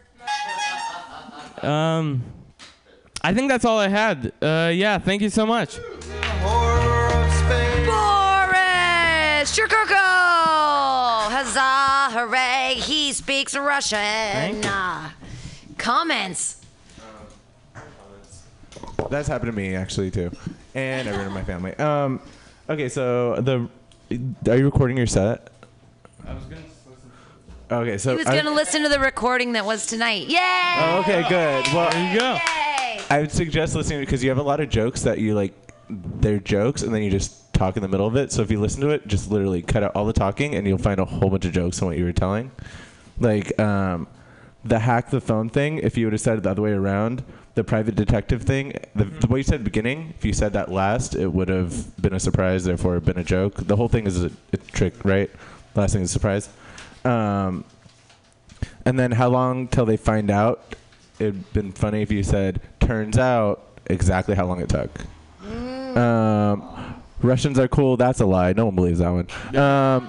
Um, 1.61 2.23
I 3.21 3.33
think 3.33 3.49
that's 3.49 3.65
all 3.65 3.79
I 3.79 3.87
had. 3.87 4.31
Uh, 4.41 4.71
yeah, 4.73 4.97
thank 4.99 5.21
you 5.21 5.29
so 5.29 5.45
much. 5.45 5.77
Boris 9.47 9.57
Chirkoko! 9.57 9.95
Huzzah, 11.29 12.17
hooray, 12.19 12.75
he 12.75 13.13
speaks 13.13 13.55
Russian. 13.55 13.97
Thank 13.97 14.63
you. 14.63 14.69
Uh, 14.69 15.09
comments. 15.77 16.61
That's 19.09 19.27
happened 19.27 19.51
to 19.51 19.55
me 19.55 19.75
actually 19.75 20.11
too, 20.11 20.31
and 20.77 21.07
everyone 21.07 21.27
in 21.27 21.33
my 21.33 21.43
family. 21.43 21.73
Um, 21.75 22.21
okay, 22.69 22.87
so 22.87 23.41
the 23.41 23.67
are 24.49 24.57
you 24.57 24.65
recording 24.65 24.95
your 24.95 25.07
set? 25.07 25.49
I 26.25 26.33
was 26.33 26.43
gonna 26.43 26.61
Okay, 27.69 27.97
so 27.97 28.11
He 28.11 28.17
was 28.17 28.27
going 28.27 28.45
to 28.45 28.51
listen 28.51 28.83
to 28.83 28.89
the 28.89 28.99
recording 28.99 29.51
that 29.51 29.65
was 29.65 29.85
tonight. 29.87 30.27
Yay! 30.29 30.37
Oh, 30.39 30.99
okay, 31.01 31.27
good. 31.27 31.67
Well, 31.73 31.89
there 31.89 32.13
you 32.13 32.17
go. 32.17 32.37
I 33.09 33.19
would 33.19 33.31
suggest 33.31 33.75
listening 33.75 33.99
because 33.99 34.23
you 34.23 34.29
have 34.29 34.37
a 34.37 34.43
lot 34.43 34.61
of 34.61 34.69
jokes 34.69 35.01
that 35.01 35.17
you 35.19 35.35
like. 35.35 35.53
They're 35.89 36.39
jokes, 36.39 36.81
and 36.81 36.93
then 36.93 37.01
you 37.01 37.11
just 37.11 37.53
talk 37.53 37.75
in 37.75 37.81
the 37.81 37.89
middle 37.89 38.07
of 38.07 38.15
it. 38.15 38.31
So 38.31 38.41
if 38.41 38.51
you 38.51 38.61
listen 38.61 38.79
to 38.81 38.89
it, 38.89 39.05
just 39.07 39.29
literally 39.31 39.61
cut 39.61 39.83
out 39.83 39.93
all 39.95 40.05
the 40.05 40.13
talking, 40.13 40.55
and 40.55 40.65
you'll 40.65 40.77
find 40.77 40.99
a 40.99 41.05
whole 41.05 41.29
bunch 41.29 41.43
of 41.43 41.51
jokes 41.51 41.81
on 41.81 41.89
what 41.89 41.97
you 41.97 42.05
were 42.05 42.13
telling. 42.13 42.51
Like 43.19 43.59
um, 43.59 44.07
the 44.63 44.79
hack 44.79 45.09
the 45.09 45.19
phone 45.19 45.49
thing. 45.49 45.79
If 45.79 45.97
you 45.97 46.05
would 46.05 46.13
have 46.13 46.21
said 46.21 46.37
it 46.37 46.43
the 46.43 46.51
other 46.51 46.61
way 46.61 46.71
around, 46.71 47.23
the 47.57 47.63
private 47.63 47.95
detective 47.95 48.43
thing. 48.43 48.71
The, 48.95 49.05
the 49.05 49.27
way 49.27 49.39
you 49.39 49.43
said 49.43 49.63
beginning, 49.63 50.13
if 50.17 50.23
you 50.23 50.31
said 50.31 50.53
that 50.53 50.71
last, 50.71 51.15
it 51.15 51.33
would 51.33 51.49
have 51.49 51.99
been 51.99 52.13
a 52.13 52.19
surprise. 52.19 52.63
Therefore, 52.63 52.99
been 52.99 53.17
a 53.17 53.23
joke. 53.23 53.55
The 53.55 53.75
whole 53.75 53.89
thing 53.89 54.05
is 54.05 54.23
a, 54.23 54.31
a 54.53 54.57
trick, 54.57 54.93
right? 55.03 55.29
Last 55.75 55.93
thing 55.93 56.03
is 56.03 56.11
a 56.11 56.13
surprise. 56.13 56.49
Um, 57.03 57.65
and 58.85 58.97
then 58.97 59.11
how 59.11 59.29
long 59.29 59.67
till 59.67 59.85
they 59.85 59.97
find 59.97 60.29
out? 60.29 60.75
It'd 61.19 61.51
been 61.51 61.71
funny 61.71 62.03
if 62.03 62.11
you 62.11 62.21
said, 62.21 62.61
"Turns 62.79 63.17
out," 63.17 63.63
exactly 63.87 64.35
how 64.35 64.45
long 64.45 64.61
it 64.61 64.69
took. 64.69 64.91
Um, 65.97 66.61
Russians 67.23 67.57
are 67.57 67.67
cool. 67.67 67.97
That's 67.97 68.19
a 68.19 68.25
lie. 68.27 68.53
No 68.53 68.65
one 68.65 68.75
believes 68.75 68.99
that 68.99 69.09
one. 69.09 69.27
Um, 69.57 70.07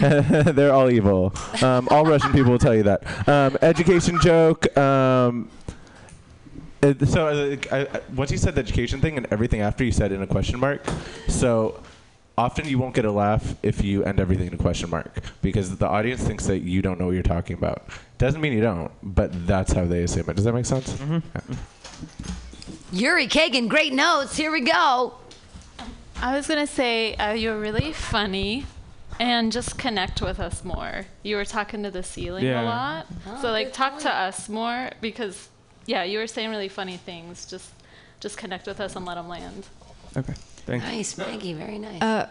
they're 0.56 0.72
all 0.72 0.90
evil. 0.90 1.34
Um, 1.62 1.86
all 1.90 2.06
Russian 2.06 2.32
people 2.32 2.52
will 2.52 2.58
tell 2.58 2.74
you 2.74 2.84
that. 2.84 3.28
Um, 3.28 3.58
education 3.60 4.18
joke. 4.22 4.74
It- 6.82 7.08
so 7.08 7.26
uh, 7.28 7.56
I, 7.74 7.78
I, 7.96 8.00
once 8.14 8.30
you 8.30 8.38
said 8.38 8.54
the 8.54 8.60
education 8.60 9.00
thing 9.00 9.16
and 9.16 9.26
everything 9.30 9.60
after 9.60 9.82
you 9.84 9.92
said 9.92 10.12
in 10.12 10.22
a 10.22 10.26
question 10.26 10.60
mark, 10.60 10.84
so 11.28 11.82
often 12.38 12.68
you 12.68 12.78
won't 12.78 12.94
get 12.94 13.04
a 13.06 13.10
laugh 13.10 13.54
if 13.62 13.82
you 13.82 14.04
end 14.04 14.20
everything 14.20 14.46
in 14.48 14.54
a 14.54 14.58
question 14.58 14.90
mark 14.90 15.10
because 15.42 15.76
the 15.78 15.88
audience 15.88 16.22
thinks 16.22 16.46
that 16.46 16.58
you 16.58 16.82
don't 16.82 16.98
know 17.00 17.06
what 17.06 17.14
you're 17.14 17.22
talking 17.22 17.56
about. 17.56 17.86
Doesn't 18.18 18.40
mean 18.40 18.52
you 18.52 18.60
don't, 18.60 18.90
but 19.02 19.46
that's 19.46 19.72
how 19.72 19.84
they 19.86 20.02
assume 20.02 20.28
it. 20.28 20.36
Does 20.36 20.44
that 20.44 20.52
make 20.52 20.66
sense? 20.66 20.98
Yeah. 21.00 21.20
Yuri 22.92 23.26
Kagan, 23.26 23.68
great 23.68 23.92
notes. 23.92 24.36
Here 24.36 24.52
we 24.52 24.60
go. 24.60 25.14
I 26.20 26.34
was 26.36 26.46
gonna 26.46 26.66
say 26.66 27.14
uh, 27.16 27.32
you're 27.32 27.58
really 27.58 27.92
funny, 27.92 28.64
and 29.20 29.50
just 29.52 29.76
connect 29.78 30.22
with 30.22 30.38
us 30.40 30.64
more. 30.64 31.06
You 31.22 31.36
were 31.36 31.44
talking 31.44 31.82
to 31.82 31.90
the 31.90 32.02
ceiling 32.02 32.44
Yeah. 32.44 32.62
a 32.62 32.64
lot, 32.64 33.06
Oh, 33.26 33.38
so 33.42 33.50
like 33.50 33.72
talk 33.72 33.98
to 34.00 34.10
us 34.12 34.48
more 34.48 34.90
because 35.00 35.48
yeah, 35.86 36.02
you 36.04 36.18
were 36.18 36.26
saying 36.26 36.50
really 36.50 36.68
funny 36.68 36.96
things. 36.96 37.46
Just 37.46 37.70
just 38.20 38.36
connect 38.38 38.66
with 38.66 38.80
us 38.80 38.96
and 38.96 39.04
let 39.06 39.14
them 39.14 39.28
land. 39.28 39.66
Okay. 40.16 40.34
Thanks. 40.66 40.84
Nice, 40.84 41.18
Maggie. 41.18 41.52
Very 41.54 41.78
nice. 41.78 42.02
Uh, 42.02 42.28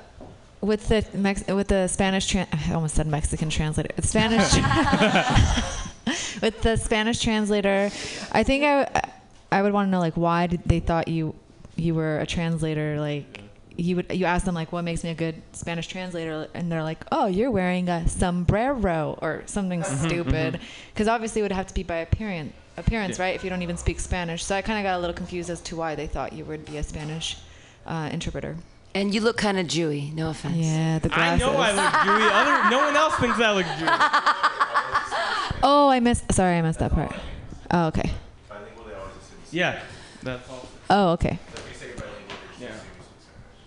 with 0.62 0.88
the 0.88 1.06
Mex- 1.14 1.47
with 1.47 1.68
the 1.68 1.88
Spanish, 1.88 2.28
tran- 2.34 2.47
I 2.51 2.74
almost 2.74 2.95
said 2.95 3.08
Mexican 3.08 3.49
translator. 3.49 3.89
With 3.95 4.06
Spanish, 4.08 4.51
with 6.41 6.62
the 6.62 6.78
Spanish 6.78 7.20
translator, 7.20 7.89
I 8.32 8.43
think 8.43 8.64
I, 8.64 9.01
I 9.51 9.62
would 9.62 9.74
want 9.74 9.88
to 9.88 9.91
know 9.91 9.99
like 9.99 10.16
why 10.16 10.47
did 10.47 10.64
they 10.66 10.80
thought 10.80 11.08
you, 11.08 11.36
you 11.76 11.93
were 11.95 12.20
a 12.20 12.26
translator. 12.26 12.99
Like 12.99 13.41
you 13.78 13.97
would 13.97 14.12
you 14.12 14.26
ask 14.26 14.45
them 14.45 14.56
like 14.56 14.72
what 14.72 14.84
makes 14.84 15.03
me 15.03 15.12
a 15.12 15.16
good 15.16 15.41
Spanish 15.53 15.88
translator, 15.88 16.47
and 16.53 16.72
they're 16.72 16.84
like, 16.84 17.03
oh, 17.12 17.28
you're 17.28 17.51
wearing 17.51 17.88
a 17.89 18.08
sombrero 18.10 19.18
or 19.22 19.43
something 19.45 19.82
Mhm, 19.82 20.08
stupid, 20.08 20.53
mhm. 20.56 20.60
because 20.93 21.08
obviously 21.08 21.41
it 21.41 21.43
would 21.43 21.51
have 21.51 21.68
to 21.68 21.74
be 21.74 21.84
by 21.84 21.97
appearance, 21.97 22.53
appearance, 22.78 23.17
Yeah. 23.17 23.26
right? 23.26 23.36
If 23.36 23.43
you 23.43 23.49
don't 23.49 23.61
even 23.61 23.78
speak 23.78 23.99
Spanish. 23.99 24.43
So 24.43 24.55
I 24.55 24.61
kind 24.61 24.80
of 24.80 24.84
got 24.84 24.97
a 24.97 24.99
little 24.99 25.13
confused 25.15 25.49
as 25.49 25.61
to 25.61 25.76
why 25.76 25.95
they 25.95 26.07
thought 26.07 26.34
you 26.34 26.45
would 26.45 26.65
be 26.65 26.78
a 26.78 26.84
Spanish 26.84 27.38
uh, 27.86 28.09
interpreter. 28.11 28.55
And 28.93 29.13
you 29.13 29.19
look 29.21 29.38
kind 29.38 29.59
of 29.59 29.67
Jewy. 29.67 30.13
No 30.13 30.30
offense. 30.30 30.55
Yeah, 30.57 30.99
the 30.99 31.09
glasses. 31.09 31.45
I 31.45 31.51
glasses. 31.53 31.76
know 31.78 31.82
I 31.82 31.86
look 31.86 31.93
Jewy. 31.93 32.30
Other, 32.32 32.69
no 32.71 32.78
one 32.86 32.95
else 32.95 33.15
thinks 33.15 33.39
I 33.39 33.51
look 33.53 33.65
Jewy. 33.65 34.41
Oh, 35.67 35.89
I 35.89 35.99
missed. 35.99 36.32
Sorry, 36.32 36.57
I 36.57 36.61
missed 36.61 36.80
that 36.80 36.91
part. 36.91 37.11
Oh, 37.71 37.88
okay. 37.88 38.11
Yeah. 39.51 39.80
That's 40.21 40.47
all. 40.49 40.67
Oh, 40.89 41.09
okay. 41.13 41.39
Yeah. 42.61 42.71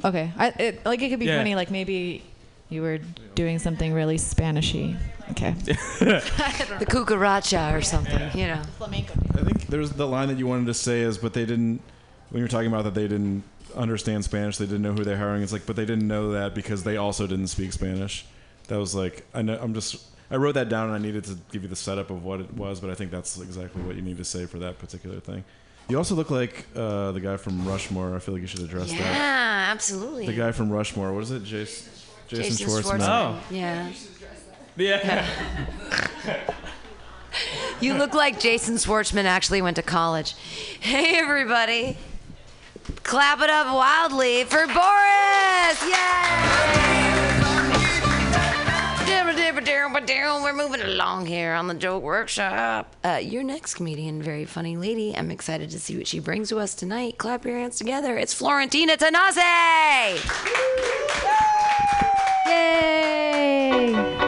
Okay. 0.04 0.32
I, 0.38 0.48
it, 0.58 0.86
like 0.86 1.02
it 1.02 1.08
could 1.08 1.18
be 1.18 1.26
Yeah. 1.26 1.38
funny. 1.38 1.54
Like 1.56 1.70
maybe 1.72 2.22
you 2.68 2.82
were 2.82 2.98
doing 3.34 3.58
something 3.58 3.92
really 3.92 4.16
Spanishy. 4.16 4.96
Okay. 5.32 5.50
the 5.52 6.86
cucaracha 6.88 7.74
or 7.76 7.82
something, 7.82 8.38
you 8.38 8.46
know. 8.46 8.62
Flamenco. 8.78 9.14
I 9.34 9.42
think 9.44 9.66
there's 9.66 9.90
the 9.92 10.06
line 10.06 10.28
that 10.28 10.38
you 10.38 10.46
wanted 10.46 10.66
to 10.66 10.74
say 10.74 11.00
is, 11.00 11.18
but 11.18 11.32
they 11.32 11.44
didn't. 11.44 11.80
When 12.30 12.40
you're 12.40 12.48
talking 12.48 12.68
about 12.68 12.84
that, 12.84 12.94
they 12.94 13.08
didn't 13.08 13.42
understand 13.74 14.24
Spanish. 14.24 14.58
They 14.58 14.66
didn't 14.66 14.82
know 14.82 14.92
who 14.92 15.04
they're 15.04 15.16
hiring. 15.16 15.42
It's 15.42 15.52
like, 15.52 15.66
but 15.66 15.76
they 15.76 15.84
didn't 15.86 16.06
know 16.08 16.32
that 16.32 16.54
because 16.54 16.84
they 16.84 16.96
also 16.96 17.26
didn't 17.26 17.48
speak 17.48 17.72
Spanish. 17.72 18.26
That 18.68 18.78
was 18.78 18.94
like, 18.94 19.26
I 19.34 19.42
know. 19.42 19.58
I'm 19.60 19.74
just. 19.74 20.04
I 20.30 20.36
wrote 20.36 20.56
that 20.56 20.68
down 20.68 20.88
and 20.88 20.94
I 20.94 20.98
needed 20.98 21.24
to 21.24 21.38
give 21.52 21.62
you 21.62 21.68
the 21.70 21.76
setup 21.76 22.10
of 22.10 22.22
what 22.22 22.40
it 22.40 22.52
was, 22.52 22.80
but 22.80 22.90
I 22.90 22.94
think 22.94 23.10
that's 23.10 23.40
exactly 23.40 23.80
what 23.82 23.96
you 23.96 24.02
need 24.02 24.18
to 24.18 24.24
say 24.24 24.44
for 24.44 24.58
that 24.58 24.78
particular 24.78 25.20
thing. 25.20 25.42
You 25.88 25.96
also 25.96 26.14
look 26.14 26.30
like 26.30 26.66
uh, 26.76 27.12
the 27.12 27.20
guy 27.20 27.38
from 27.38 27.66
Rushmore. 27.66 28.14
I 28.14 28.18
feel 28.18 28.34
like 28.34 28.42
you 28.42 28.46
should 28.46 28.60
address 28.60 28.92
Yeah, 28.92 28.98
that. 28.98 29.14
Yeah, 29.14 29.72
absolutely. 29.72 30.26
The 30.26 30.34
guy 30.34 30.52
from 30.52 30.68
Rushmore. 30.70 31.14
What 31.14 31.22
is 31.22 31.30
it? 31.30 31.44
Jason. 31.44 31.90
Jason, 32.28 32.44
Jason 32.44 32.66
Schwartzman. 32.68 33.00
Schwartzman. 33.00 33.40
Yeah. 33.50 33.88
Yeah. 33.88 33.92
You 37.80 37.94
look 37.94 38.12
like 38.12 38.40
Jason 38.40 38.74
Schwartzman 38.74 39.24
actually 39.24 39.62
went 39.62 39.76
to 39.76 39.82
college. 39.82 40.34
Hey, 40.80 41.16
everybody. 41.16 41.96
Clap 43.04 43.40
it 43.40 43.50
up 43.50 43.72
wildly 43.72 44.42
for 44.42 44.66
Boris! 44.66 45.82
Yay! 45.84 46.78
We're 50.42 50.54
moving 50.54 50.80
along 50.80 51.26
here 51.26 51.52
on 51.52 51.66
the 51.66 51.74
joke 51.74 52.02
workshop. 52.02 52.96
Uh, 53.04 53.20
your 53.22 53.42
next 53.42 53.74
comedian, 53.74 54.22
very 54.22 54.44
funny 54.46 54.76
lady. 54.76 55.14
I'm 55.14 55.30
excited 55.30 55.68
to 55.70 55.78
see 55.78 55.96
what 55.96 56.06
she 56.06 56.20
brings 56.20 56.48
to 56.48 56.58
us 56.58 56.74
tonight. 56.74 57.18
Clap 57.18 57.44
your 57.44 57.58
hands 57.58 57.76
together. 57.76 58.16
It's 58.16 58.32
Florentina 58.32 58.96
Tanase! 58.96 59.36
Yay! 62.46 64.27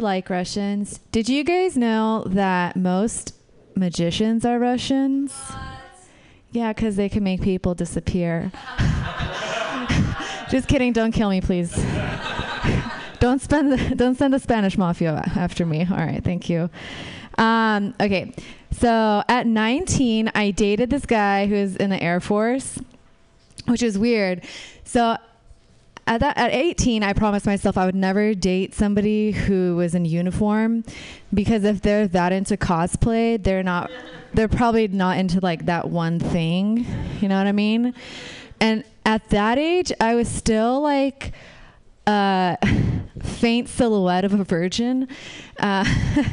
Like 0.00 0.30
Russians. 0.30 0.98
Did 1.12 1.28
you 1.28 1.44
guys 1.44 1.76
know 1.76 2.24
that 2.26 2.74
most 2.74 3.34
magicians 3.76 4.44
are 4.46 4.58
Russians? 4.58 5.34
Yeah, 6.52 6.72
because 6.72 6.96
they 6.96 7.08
can 7.08 7.22
make 7.22 7.42
people 7.42 7.74
disappear. 7.74 8.50
Just 10.50 10.68
kidding. 10.68 10.92
Don't 10.92 11.12
kill 11.12 11.28
me, 11.28 11.40
please. 11.40 11.72
don't 13.20 13.40
spend. 13.40 13.72
The, 13.72 13.94
don't 13.94 14.16
send 14.16 14.32
the 14.32 14.38
Spanish 14.38 14.78
mafia 14.78 15.22
after 15.36 15.66
me. 15.66 15.86
All 15.90 15.98
right. 15.98 16.24
Thank 16.24 16.48
you. 16.48 16.70
Um, 17.36 17.94
okay. 18.00 18.32
So 18.72 19.22
at 19.28 19.46
19, 19.46 20.32
I 20.34 20.50
dated 20.50 20.90
this 20.90 21.04
guy 21.04 21.46
who 21.46 21.54
was 21.56 21.76
in 21.76 21.90
the 21.90 22.02
Air 22.02 22.20
Force, 22.20 22.78
which 23.66 23.82
is 23.82 23.98
weird. 23.98 24.44
So 24.84 25.16
at 26.06 26.20
that 26.20 26.36
at 26.36 26.52
18 26.52 27.02
i 27.02 27.12
promised 27.12 27.46
myself 27.46 27.76
i 27.78 27.84
would 27.84 27.94
never 27.94 28.34
date 28.34 28.74
somebody 28.74 29.32
who 29.32 29.76
was 29.76 29.94
in 29.94 30.04
uniform 30.04 30.84
because 31.32 31.64
if 31.64 31.80
they're 31.82 32.08
that 32.08 32.32
into 32.32 32.56
cosplay 32.56 33.42
they're 33.42 33.62
not 33.62 33.90
they're 34.34 34.48
probably 34.48 34.88
not 34.88 35.18
into 35.18 35.40
like 35.40 35.66
that 35.66 35.90
one 35.90 36.20
thing. 36.20 36.86
You 37.20 37.28
know 37.28 37.36
what 37.36 37.46
i 37.46 37.52
mean? 37.52 37.94
And 38.60 38.84
at 39.04 39.28
that 39.30 39.58
age 39.58 39.92
i 40.00 40.14
was 40.14 40.28
still 40.28 40.80
like 40.80 41.32
a 42.06 42.56
faint 43.22 43.68
silhouette 43.68 44.24
of 44.24 44.34
a 44.34 44.44
virgin. 44.44 45.08
Uh, 45.58 45.84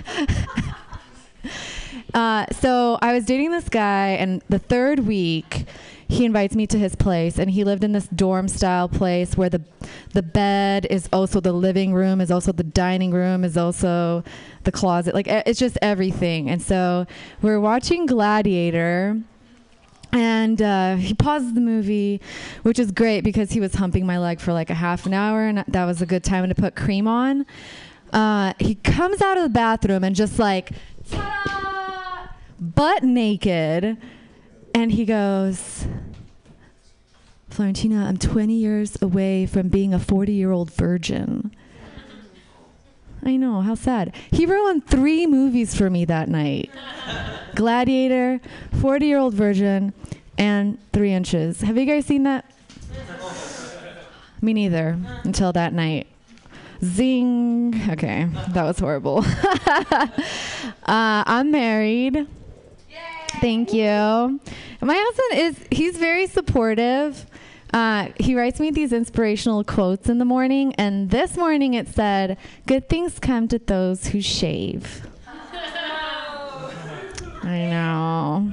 uh, 2.14 2.46
so 2.52 2.98
I 3.02 3.14
was 3.14 3.26
dating 3.26 3.52
this 3.52 3.70
guy, 3.70 4.10
and 4.10 4.42
the 4.50 4.60
third 4.60 5.00
week, 5.02 5.66
he 6.10 6.26
invites 6.26 6.56
me 6.56 6.66
to 6.68 6.78
his 6.78 6.96
place, 6.96 7.38
and 7.38 7.52
he 7.52 7.64
lived 7.64 7.84
in 7.84 7.92
this 7.92 8.08
dorm 8.08 8.48
style 8.48 8.88
place 8.88 9.36
where 9.36 9.50
the 9.50 9.62
the 10.14 10.24
bed 10.24 10.88
is 10.90 11.10
also 11.12 11.40
the 11.40 11.52
living 11.52 11.94
room, 11.94 12.22
is 12.22 12.32
also 12.32 12.52
the 12.52 12.64
dining 12.64 13.12
room, 13.12 13.44
is 13.44 13.58
also 13.58 14.24
the 14.64 14.72
closet. 14.72 15.14
Like 15.14 15.28
it's 15.28 15.60
just 15.60 15.78
everything. 15.82 16.50
And 16.50 16.62
so 16.62 17.06
we're 17.42 17.60
watching 17.60 18.06
Gladiator. 18.06 19.22
And 20.14 20.62
uh, 20.62 20.96
he 20.96 21.14
pauses 21.14 21.54
the 21.54 21.60
movie, 21.60 22.22
which 22.64 22.80
is 22.80 22.94
great 22.94 23.26
because 23.26 23.52
he 23.52 23.60
was 23.60 23.76
humping 23.76 24.06
my 24.06 24.18
leg 24.18 24.40
for 24.40 24.54
like 24.54 24.70
a 24.70 24.74
half 24.74 25.06
an 25.06 25.14
hour, 25.14 25.46
and 25.46 25.66
that 25.68 25.86
was 25.86 26.02
a 26.02 26.06
good 26.06 26.24
time 26.24 26.48
to 26.48 26.56
put 26.56 26.78
cream 26.78 27.10
on. 27.10 27.46
Uh, 28.14 28.54
he 28.58 28.76
comes 28.76 29.22
out 29.22 29.36
of 29.36 29.44
the 29.44 29.50
bathroom 29.50 30.06
and 30.06 30.16
just 30.16 30.40
like 30.40 30.72
ta-da! 31.10 32.30
butt 32.60 33.04
naked. 33.04 33.98
And 34.78 34.92
he 34.92 35.06
goes, 35.06 35.88
Florentina, 37.50 38.06
I'm 38.06 38.18
20 38.18 38.54
years 38.54 39.02
away 39.02 39.48
from 39.48 39.70
being 39.70 39.92
a 39.92 39.98
40 39.98 40.32
year 40.32 40.52
old 40.52 40.70
virgin. 40.70 41.50
I 43.24 43.38
know, 43.38 43.62
how 43.62 43.74
sad. 43.74 44.14
He 44.30 44.46
ruined 44.46 44.86
three 44.86 45.26
movies 45.26 45.74
for 45.74 45.90
me 45.90 46.06
that 46.06 46.30
night 46.30 46.70
Gladiator, 47.56 48.40
40 48.80 49.06
year 49.08 49.18
old 49.18 49.34
virgin, 49.34 49.94
and 50.38 50.78
Three 50.94 51.12
Inches. 51.12 51.62
Have 51.62 51.76
you 51.76 51.86
guys 51.88 52.06
seen 52.06 52.22
that? 52.24 52.46
Me 54.44 54.54
neither, 54.54 54.96
until 55.24 55.52
that 55.54 55.74
night. 55.74 56.06
Zing. 56.84 57.82
Okay, 57.90 58.30
that 58.50 58.64
was 58.64 58.78
horrible. 58.78 59.26
uh, 59.66 60.04
I'm 60.86 61.50
married. 61.50 62.28
Thank 63.40 63.74
you. 63.74 64.40
My 64.82 64.96
husband 64.96 65.40
is, 65.40 65.60
he's 65.72 65.98
very 65.98 66.28
supportive. 66.28 67.26
Uh, 67.74 68.08
he 68.20 68.36
writes 68.36 68.60
me 68.60 68.72
these 68.72 68.94
inspirational 68.94 69.64
quotes 69.64 70.10
in 70.10 70.18
the 70.18 70.26
morning, 70.26 70.74
and 70.76 71.10
this 71.10 71.38
morning 71.38 71.74
it 71.74 71.88
said, 71.88 72.38
Good 72.66 72.90
things 72.90 73.20
come 73.20 73.48
to 73.50 73.60
those 73.60 74.08
who 74.08 74.22
shave. 74.22 75.06
I 77.44 77.68
know. 77.70 78.52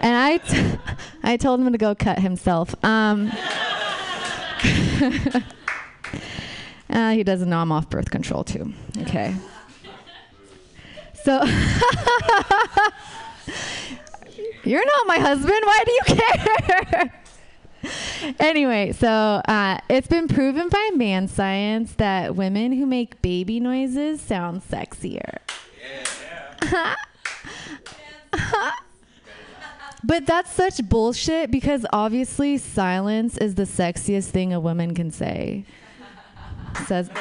And 0.00 0.16
I, 0.16 0.38
t- 0.38 0.78
I 1.22 1.36
told 1.36 1.60
him 1.60 1.70
to 1.72 1.78
go 1.78 1.94
cut 1.94 2.18
himself. 2.18 2.74
Um, 2.84 3.30
uh, 6.90 7.10
he 7.12 7.22
doesn't 7.22 7.48
know 7.48 7.58
I'm 7.58 7.70
off 7.72 7.88
birth 7.90 8.10
control, 8.10 8.42
too. 8.42 8.72
Okay. 9.02 9.34
So, 11.24 11.44
you're 14.66 14.84
not 14.84 15.06
my 15.06 15.18
husband. 15.18 15.60
Why 15.64 15.84
do 15.84 15.92
you 15.92 16.02
care? 16.06 17.12
anyway, 18.40 18.90
so 18.92 19.08
uh, 19.08 19.78
it's 19.88 20.08
been 20.08 20.28
proven 20.28 20.68
by 20.68 20.90
man 20.94 21.28
science 21.28 21.94
that 21.94 22.34
women 22.34 22.72
who 22.72 22.86
make 22.86 23.22
baby 23.22 23.60
noises 23.60 24.20
sound 24.20 24.62
sexier. 24.62 25.38
Yeah. 26.70 26.96
but 30.04 30.26
that's 30.26 30.52
such 30.52 30.86
bullshit 30.88 31.50
because 31.50 31.86
obviously 31.92 32.58
silence 32.58 33.38
is 33.38 33.54
the 33.54 33.64
sexiest 33.64 34.30
thing 34.30 34.52
a 34.52 34.60
woman 34.60 34.94
can 34.94 35.10
say. 35.10 35.64
Says. 36.86 37.10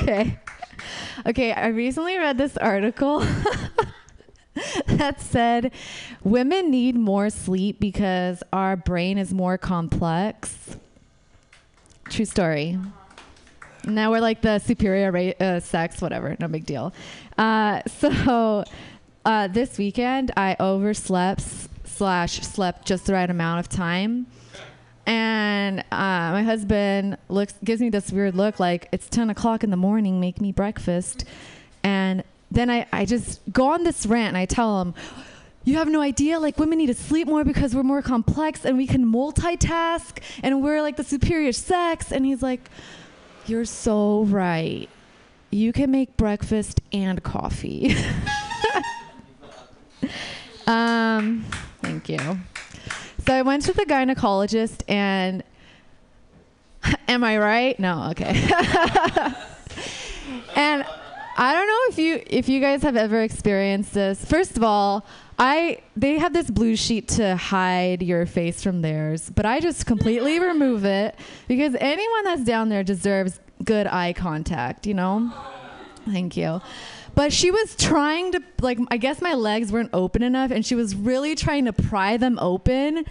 okay. 0.00 0.38
Okay, 1.24 1.52
I 1.52 1.68
recently 1.68 2.18
read 2.18 2.36
this 2.38 2.56
article 2.56 3.20
that 4.86 5.20
said 5.20 5.72
women 6.22 6.70
need 6.70 6.94
more 6.94 7.30
sleep 7.30 7.80
because 7.80 8.42
our 8.52 8.76
brain 8.76 9.18
is 9.18 9.32
more 9.32 9.56
complex. 9.58 10.76
True 12.08 12.24
story. 12.24 12.78
Now 13.84 14.10
we're 14.10 14.20
like 14.20 14.42
the 14.42 14.58
superior 14.58 15.10
ra- 15.10 15.46
uh, 15.46 15.60
sex, 15.60 16.00
whatever, 16.00 16.36
no 16.38 16.48
big 16.48 16.66
deal. 16.66 16.92
Uh, 17.36 17.80
so 17.86 18.64
uh, 19.24 19.48
this 19.48 19.78
weekend 19.78 20.30
I 20.36 20.56
overslept 20.60 21.42
slash 21.84 22.40
slept 22.40 22.86
just 22.86 23.06
the 23.06 23.14
right 23.14 23.28
amount 23.28 23.60
of 23.60 23.68
time. 23.68 24.26
And 25.04 25.80
uh, 25.80 25.84
my 25.90 26.42
husband 26.44 27.16
looks 27.28 27.54
gives 27.64 27.80
me 27.80 27.90
this 27.90 28.12
weird 28.12 28.36
look 28.36 28.60
like 28.60 28.88
it's 28.92 29.08
10 29.08 29.30
o'clock 29.30 29.64
in 29.64 29.70
the 29.70 29.76
morning, 29.76 30.20
make 30.20 30.40
me 30.40 30.52
breakfast. 30.52 31.24
And 31.82 32.22
then 32.54 32.70
I, 32.70 32.86
I 32.92 33.04
just 33.04 33.40
go 33.52 33.72
on 33.72 33.84
this 33.84 34.06
rant 34.06 34.28
and 34.28 34.36
I 34.36 34.46
tell 34.46 34.80
him, 34.80 34.94
you 35.64 35.76
have 35.76 35.88
no 35.88 36.00
idea 36.00 36.40
like 36.40 36.58
women 36.58 36.78
need 36.78 36.86
to 36.86 36.94
sleep 36.94 37.28
more 37.28 37.44
because 37.44 37.74
we're 37.74 37.84
more 37.84 38.02
complex 38.02 38.64
and 38.64 38.76
we 38.76 38.86
can 38.86 39.06
multitask 39.06 40.18
and 40.42 40.62
we're 40.62 40.82
like 40.82 40.96
the 40.96 41.04
superior 41.04 41.52
sex. 41.52 42.10
And 42.10 42.26
he's 42.26 42.42
like 42.42 42.68
you're 43.46 43.64
so 43.64 44.24
right. 44.24 44.88
You 45.50 45.72
can 45.72 45.90
make 45.90 46.16
breakfast 46.16 46.80
and 46.92 47.22
coffee. 47.22 47.94
Um 50.66 51.44
thank 51.80 52.08
you. 52.08 52.18
So 53.26 53.34
i 53.34 53.42
went 53.42 53.64
to 53.64 53.72
the 53.72 53.84
gynecologist 53.84 54.82
and 54.88 55.42
am 57.08 57.24
i 57.24 57.36
right? 57.36 57.78
No 57.80 58.08
okay. 58.10 58.48
And 60.54 60.84
I 61.36 61.54
don't 61.54 61.66
know 61.66 61.78
if 61.88 61.98
you 61.98 62.22
if 62.26 62.48
you 62.48 62.60
guys 62.60 62.82
have 62.82 62.96
ever 62.96 63.22
experienced 63.22 63.94
this. 63.94 64.24
First 64.24 64.56
of 64.56 64.62
all, 64.62 65.06
I 65.38 65.78
they 65.96 66.18
have 66.18 66.32
this 66.32 66.50
blue 66.50 66.76
sheet 66.76 67.08
to 67.08 67.36
hide 67.36 68.02
your 68.02 68.26
face 68.26 68.62
from 68.62 68.82
theirs, 68.82 69.30
but 69.30 69.46
I 69.46 69.60
just 69.60 69.86
completely 69.86 70.38
remove 70.50 70.84
it 70.84 71.14
because 71.48 71.74
anyone 71.80 72.24
that's 72.24 72.44
down 72.44 72.68
there 72.68 72.84
deserves 72.84 73.40
good 73.64 73.86
eye 73.86 74.12
contact, 74.12 74.86
you 74.86 74.94
know? 74.94 75.32
Thank 76.04 76.36
you. 76.36 76.60
But 77.14 77.32
she 77.32 77.50
was 77.50 77.76
trying 77.76 78.32
to 78.32 78.42
like 78.60 78.78
I 78.90 78.96
guess 78.96 79.20
my 79.20 79.34
legs 79.34 79.72
weren't 79.72 79.90
open 79.92 80.22
enough 80.22 80.50
and 80.50 80.64
she 80.64 80.74
was 80.74 80.94
really 80.94 81.34
trying 81.34 81.64
to 81.66 81.72
pry 81.72 82.16
them 82.16 82.38
open 82.40 83.04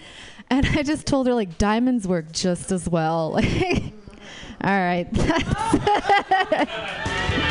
and 0.50 0.66
I 0.66 0.84
just 0.84 1.08
told 1.08 1.28
her 1.28 1.34
like 1.34 1.58
diamonds 1.58 2.08
work 2.08 2.32
just 2.32 2.72
as 2.72 2.88
well. 2.88 3.36
All 4.64 4.70
right. 4.70 5.08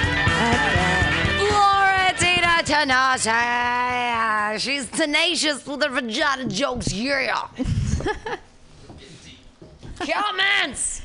Laura 1.51 2.13
Tina 2.19 2.63
Tanasha. 2.65 4.59
She's 4.59 4.89
tenacious 4.91 5.67
with 5.67 5.83
her 5.83 5.89
vagina 5.91 6.47
jokes. 6.47 6.93
Yeah. 6.93 7.49
Comments. 9.99 11.03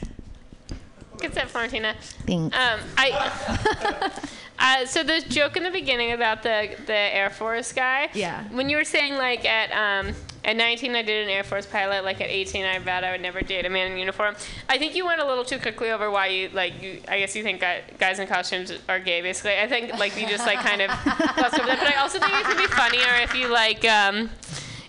Good 1.18 1.34
set, 1.34 1.50
Florentina. 1.50 1.96
Thanks. 2.26 2.56
Um, 2.56 2.80
I. 2.98 4.12
Uh, 4.58 4.86
so 4.86 5.04
the 5.04 5.22
joke 5.28 5.58
in 5.58 5.64
the 5.64 5.70
beginning 5.70 6.14
about 6.14 6.42
the 6.42 6.74
the 6.86 6.96
Air 6.96 7.30
Force 7.30 7.74
guy. 7.74 8.10
Yeah. 8.14 8.46
When 8.52 8.70
you 8.70 8.78
were 8.78 8.86
saying 8.86 9.16
like 9.16 9.44
at 9.46 9.70
um 9.74 10.16
at 10.46 10.56
19 10.56 10.96
I 10.96 11.02
did 11.02 11.24
an 11.26 11.30
Air 11.30 11.43
Force 11.43 11.66
pilot. 11.66 12.06
Like 12.06 12.22
at 12.22 12.30
18 12.30 12.64
I 12.66 12.80
vowed 12.80 13.04
I 13.04 13.12
would 13.12 13.22
never 13.22 13.41
date 13.41 13.66
a 13.66 13.70
man 13.70 13.91
in 13.91 13.98
uniform. 13.98 14.36
I 14.70 14.78
think 14.78 14.96
you 14.96 15.06
went 15.06 15.20
a 15.20 15.26
little 15.26 15.43
too 15.43 15.60
quickly 15.60 15.91
over 15.91 16.10
why 16.10 16.28
you 16.28 16.50
like 16.54 16.82
you. 16.82 17.02
I 17.08 17.20
guess 17.20 17.36
you 17.36 17.43
think 17.43 17.62
guys 18.00 18.20
in 18.20 18.28
costumes 18.28 18.72
are 18.88 19.00
gay. 19.00 19.22
Basically, 19.22 19.58
I 19.60 19.68
think 19.68 19.93
like 20.00 20.20
you 20.20 20.28
just 20.28 20.46
like 20.46 20.60
kind 20.60 20.82
of 20.82 20.89
glossed 21.36 21.60
over 21.60 21.68
that. 21.68 21.80
But 21.80 21.93
I 21.93 22.00
also 22.00 22.20
think 22.20 22.32
it 22.34 22.46
could 22.46 22.58
be 22.58 22.68
funnier 22.68 23.16
if 23.24 23.36
you 23.36 23.48
like. 23.50 23.84
um 23.86 24.30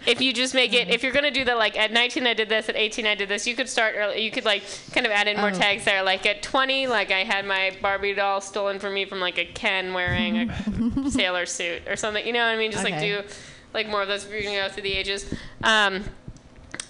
if 0.06 0.20
you 0.20 0.32
just 0.32 0.54
make 0.54 0.72
it, 0.72 0.86
if 0.86 1.02
you're 1.02 1.10
gonna 1.10 1.32
do 1.32 1.42
that, 1.46 1.58
like 1.58 1.76
at 1.76 1.90
19 1.90 2.28
I 2.28 2.34
did 2.34 2.48
this, 2.48 2.68
at 2.68 2.76
18 2.76 3.06
I 3.06 3.16
did 3.16 3.28
this, 3.28 3.44
you 3.44 3.56
could 3.56 3.68
start 3.68 3.96
early. 3.98 4.20
You 4.22 4.30
could 4.30 4.44
like 4.44 4.62
kind 4.92 5.04
of 5.04 5.10
add 5.10 5.26
in 5.26 5.36
more 5.36 5.48
Oh. 5.48 5.52
tags 5.52 5.84
there. 5.84 6.04
Like 6.04 6.24
at 6.26 6.44
20, 6.44 6.86
like 6.86 7.10
I 7.10 7.24
had 7.24 7.44
my 7.44 7.76
Barbie 7.82 8.14
doll 8.14 8.40
stolen 8.40 8.78
from 8.78 8.94
me 8.94 9.04
from 9.04 9.18
like 9.18 9.36
a 9.36 9.44
Ken 9.44 9.94
wearing 9.94 10.48
a 10.48 11.10
sailor 11.10 11.44
suit 11.44 11.82
or 11.88 11.96
something. 11.96 12.24
You 12.24 12.32
know 12.34 12.38
what 12.46 12.54
I 12.54 12.56
mean? 12.56 12.70
Just 12.70 12.84
like 12.84 13.00
do 13.00 13.22
like 13.76 13.88
more 13.88 14.02
of 14.02 14.08
those 14.08 14.24
if 14.24 14.32
you're 14.32 14.42
gonna 14.42 14.56
go 14.56 14.68
through 14.68 14.82
the 14.82 14.94
ages. 14.94 15.32
Um, 15.62 16.02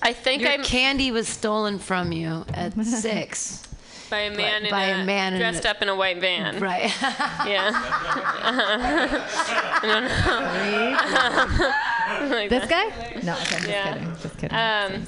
I 0.01 0.15
think 0.15 0.41
Your 0.43 0.53
I'm 0.53 0.63
candy 0.63 1.11
was 1.11 1.29
stolen 1.29 1.79
from 1.79 2.13
you 2.13 2.47
at 2.55 2.73
six. 2.87 3.63
by 4.09 4.21
a 4.21 4.37
man 4.37 4.65
in 4.65 4.71
by 4.71 4.85
a, 4.85 5.03
a 5.03 5.05
man 5.05 5.33
in 5.35 5.41
dressed 5.41 5.65
a- 5.65 5.71
up 5.71 5.83
in 5.83 5.89
a 5.89 5.97
white 5.97 6.21
van. 6.21 6.61
Right. 6.61 6.93
yeah. 7.47 7.71
I 9.83 9.83
don't 9.83 10.05
know. 12.31 12.37
Like 12.37 12.51
This 12.51 12.69
that. 12.69 13.13
guy? 13.15 13.21
No, 13.23 13.33
okay, 13.35 13.45
just 13.57 13.69
Yeah. 13.69 13.93
kidding. 13.95 14.17
Just 14.23 14.39
kidding. 14.39 14.57
Um, 14.57 15.07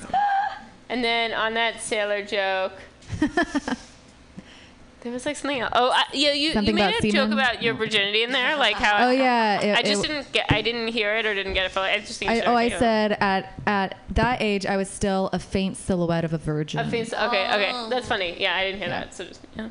and 0.89 1.05
then 1.05 1.33
on 1.33 1.55
that 1.55 1.81
sailor 1.81 2.25
joke, 2.25 2.73
there 5.01 5.13
was 5.13 5.25
like 5.25 5.37
something 5.37 5.61
else. 5.61 5.73
Oh, 5.75 5.91
I, 5.91 6.05
yeah, 6.13 6.33
you, 6.33 6.49
you 6.49 6.53
Something 6.53 6.75
made 6.75 6.89
about 6.89 7.05
a 7.05 7.11
joke 7.11 7.31
about 7.31 7.63
your 7.63 7.75
virginity 7.75 8.25
in 8.25 8.33
there, 8.33 8.57
like 8.57 8.77
how. 8.77 9.07
Oh, 9.07 9.11
yeah, 9.11 9.61
it- 9.61 9.79
I 9.79 9.83
just 9.83 10.05
it- 10.05 10.09
didn't 10.09 10.33
get. 10.33 10.47
I 10.51 10.61
didn't 10.61 10.89
hear 10.89 11.17
it 11.17 11.25
or 11.27 11.35
didn't 11.35 11.55
get 11.55 11.67
it. 11.67 11.73
Fully. 11.73 11.91
I 11.91 12.01
just 12.01 12.19
think. 12.19 12.31
I, 12.31 12.41
oh, 12.41 12.55
I 12.55 12.65
articulate. 12.65 12.79
said 12.81 13.13
at 13.21 13.53
at 13.67 13.97
that 14.11 14.43
age 14.43 14.67
I 14.67 14.77
was 14.77 14.89
still 14.89 15.31
a 15.33 15.39
faint 15.39 15.77
silhouette 15.77 16.25
of 16.25 16.33
a 16.33 16.39
virgin. 16.39 16.81
I 16.81 16.89
think 16.91 17.07
so. 17.09 17.17
Okay, 17.29 17.47
okay, 17.47 17.87
that's 17.91 18.09
funny. 18.09 18.37
Yeah, 18.41 18.55
I 18.57 18.65
didn't 18.65 18.81
hear 18.81 18.89
that. 18.89 19.15
So 19.15 19.25
just 19.25 19.41
yeah. 19.57 19.69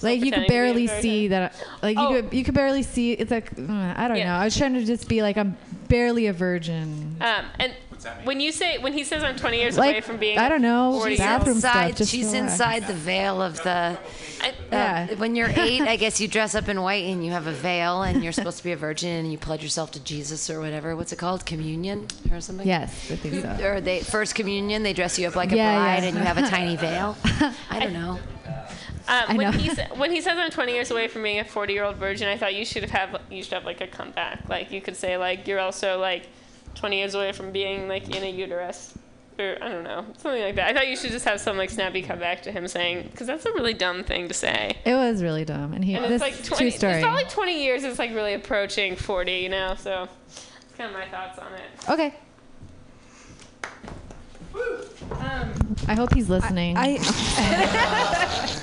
like 0.00 0.20
you 0.20 0.32
could 0.32 0.32
pretending 0.32 0.32
to 0.32 0.38
be 0.40 0.44
a 0.44 0.48
barely 0.48 0.86
see 0.88 1.28
that. 1.28 1.54
Like 1.82 1.96
you 1.96 2.02
Oh. 2.04 2.08
could 2.22 2.32
you 2.34 2.44
could 2.44 2.54
barely 2.54 2.82
see. 2.82 3.12
It's 3.12 3.30
like 3.30 3.54
mm, 3.56 3.96
I 3.96 4.08
don't 4.08 4.16
Yeah. 4.16 4.32
know. 4.32 4.34
I 4.40 4.44
was 4.44 4.56
trying 4.56 4.74
to 4.74 4.84
just 4.84 5.08
be 5.08 5.22
like 5.22 5.36
I'm 5.36 5.56
barely 5.88 6.26
a 6.26 6.32
virgin. 6.32 7.16
Um, 7.20 7.44
and 7.58 7.72
when 8.24 8.40
you 8.40 8.52
say 8.52 8.78
when 8.78 8.92
he 8.92 9.04
says 9.04 9.22
I'm 9.22 9.36
20 9.36 9.56
years 9.58 9.76
Like, 9.78 9.90
away 9.90 10.00
from 10.00 10.16
being 10.18 10.38
I 10.38 10.48
don't 10.48 10.62
know, 10.62 10.92
40 10.98 11.16
bathroom 11.16 11.46
years- 11.54 11.58
stuff, 11.60 11.86
inside, 11.88 12.08
she's 12.08 12.26
relax. 12.32 12.52
inside 12.52 12.86
the 12.86 12.94
veil 12.94 13.40
of 13.42 13.56
the. 13.62 13.98
Yeah. 14.72 15.06
uh, 15.10 15.16
when 15.16 15.36
you're 15.36 15.50
eight, 15.56 15.82
I 15.82 15.96
guess 15.96 16.20
you 16.20 16.26
dress 16.28 16.54
up 16.54 16.68
in 16.68 16.80
white 16.82 17.04
and 17.04 17.24
you 17.24 17.30
have 17.32 17.46
a 17.46 17.52
veil 17.52 18.02
and 18.02 18.22
you're 18.24 18.32
supposed 18.32 18.58
to 18.58 18.64
be 18.64 18.72
a 18.72 18.76
virgin 18.76 19.10
and 19.10 19.30
you 19.30 19.38
pledge 19.38 19.62
yourself 19.62 19.90
to 19.92 20.00
Jesus 20.00 20.50
or 20.50 20.60
whatever. 20.60 20.96
What's 20.96 21.12
it 21.12 21.16
called? 21.18 21.46
Communion 21.46 22.08
or 22.32 22.40
something? 22.40 22.66
Yes, 22.66 23.10
I 23.10 23.16
think 23.16 23.42
so. 23.42 23.64
Or 23.64 23.80
they 23.80 24.00
first 24.00 24.34
communion, 24.34 24.82
they 24.82 24.92
dress 24.94 25.18
you 25.18 25.28
up 25.28 25.36
like 25.36 25.52
a 25.52 25.56
Yeah, 25.56 25.78
bride 25.78 26.02
yeah. 26.02 26.08
and 26.08 26.16
you 26.18 26.24
have 26.24 26.38
a 26.38 26.48
tiny 26.48 26.76
veil. 26.86 27.16
I 27.70 27.78
don't 27.80 27.92
know. 27.92 28.18
Um, 29.08 29.36
when, 29.36 29.52
he 29.54 29.68
sa- 29.68 29.82
when 29.96 30.10
he 30.12 30.20
says 30.20 30.38
I'm 30.38 30.50
20 30.50 30.72
years 30.72 30.90
away 30.90 31.08
from 31.08 31.22
being 31.24 31.40
a 31.40 31.44
40 31.44 31.72
year 31.72 31.84
old 31.84 31.96
virgin, 31.96 32.28
I 32.28 32.36
thought 32.36 32.54
you 32.54 32.64
should 32.64 32.88
have 32.90 33.20
you 33.30 33.42
should 33.42 33.52
have 33.54 33.64
like 33.64 33.80
a 33.80 33.86
comeback. 33.86 34.48
Like 34.48 34.70
you 34.72 34.80
could 34.80 34.96
say 34.96 35.16
like 35.16 35.46
you're 35.46 35.58
also 35.60 35.98
like 36.00 36.26
20 36.74 36.98
years 36.98 37.14
away 37.14 37.32
from 37.32 37.52
being 37.52 37.88
like 37.88 38.14
in 38.14 38.22
a 38.22 38.30
uterus, 38.30 38.94
or 39.38 39.56
I 39.60 39.68
don't 39.68 39.84
know 39.84 40.04
something 40.16 40.42
like 40.42 40.56
that. 40.56 40.68
I 40.68 40.74
thought 40.74 40.88
you 40.88 40.96
should 40.96 41.12
just 41.12 41.24
have 41.24 41.40
some 41.40 41.56
like 41.56 41.70
snappy 41.70 42.02
comeback 42.02 42.42
to 42.42 42.52
him 42.52 42.68
saying 42.68 43.08
because 43.10 43.26
that's 43.26 43.44
a 43.46 43.52
really 43.52 43.74
dumb 43.74 44.04
thing 44.04 44.28
to 44.28 44.34
say. 44.34 44.76
It 44.84 44.94
was 44.94 45.22
really 45.22 45.44
dumb, 45.44 45.72
and 45.72 45.84
he. 45.84 45.94
And 45.94 46.04
this 46.04 46.22
it's 46.22 46.22
like 46.22 46.44
20. 46.44 46.64
true 46.64 46.70
story. 46.70 46.94
It's 46.94 47.02
not 47.02 47.14
like 47.14 47.30
20 47.30 47.62
years. 47.62 47.84
It's 47.84 47.98
like 47.98 48.14
really 48.14 48.34
approaching 48.34 48.96
40, 48.96 49.32
you 49.32 49.48
know. 49.48 49.74
So 49.78 50.08
it's 50.28 50.46
kind 50.76 50.90
of 50.90 50.96
my 50.96 51.06
thoughts 51.08 51.38
on 51.38 51.52
it. 51.52 51.90
okay. 51.90 52.14
Um, 54.54 55.76
I 55.88 55.94
hope 55.94 56.12
he's 56.12 56.28
listening. 56.28 56.76
I 56.76 56.98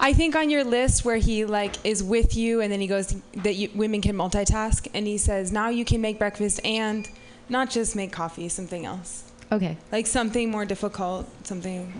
I 0.00 0.12
think 0.14 0.34
on 0.34 0.48
your 0.50 0.64
list 0.64 1.04
where 1.04 1.18
he 1.18 1.44
like 1.44 1.74
is 1.84 2.02
with 2.02 2.36
you 2.36 2.60
and 2.60 2.72
then 2.72 2.80
he 2.80 2.86
goes 2.86 3.14
that 3.34 3.54
you, 3.54 3.70
women 3.74 4.00
can 4.00 4.16
multitask 4.16 4.88
and 4.94 5.06
he 5.06 5.18
says 5.18 5.52
now 5.52 5.68
you 5.68 5.84
can 5.84 6.00
make 6.00 6.18
breakfast 6.18 6.60
and 6.64 7.08
not 7.50 7.68
just 7.70 7.94
make 7.96 8.12
coffee, 8.12 8.48
something 8.48 8.86
else. 8.86 9.24
okay, 9.52 9.76
Like 9.92 10.06
something 10.06 10.50
more 10.50 10.64
difficult, 10.64 11.26
something 11.44 11.92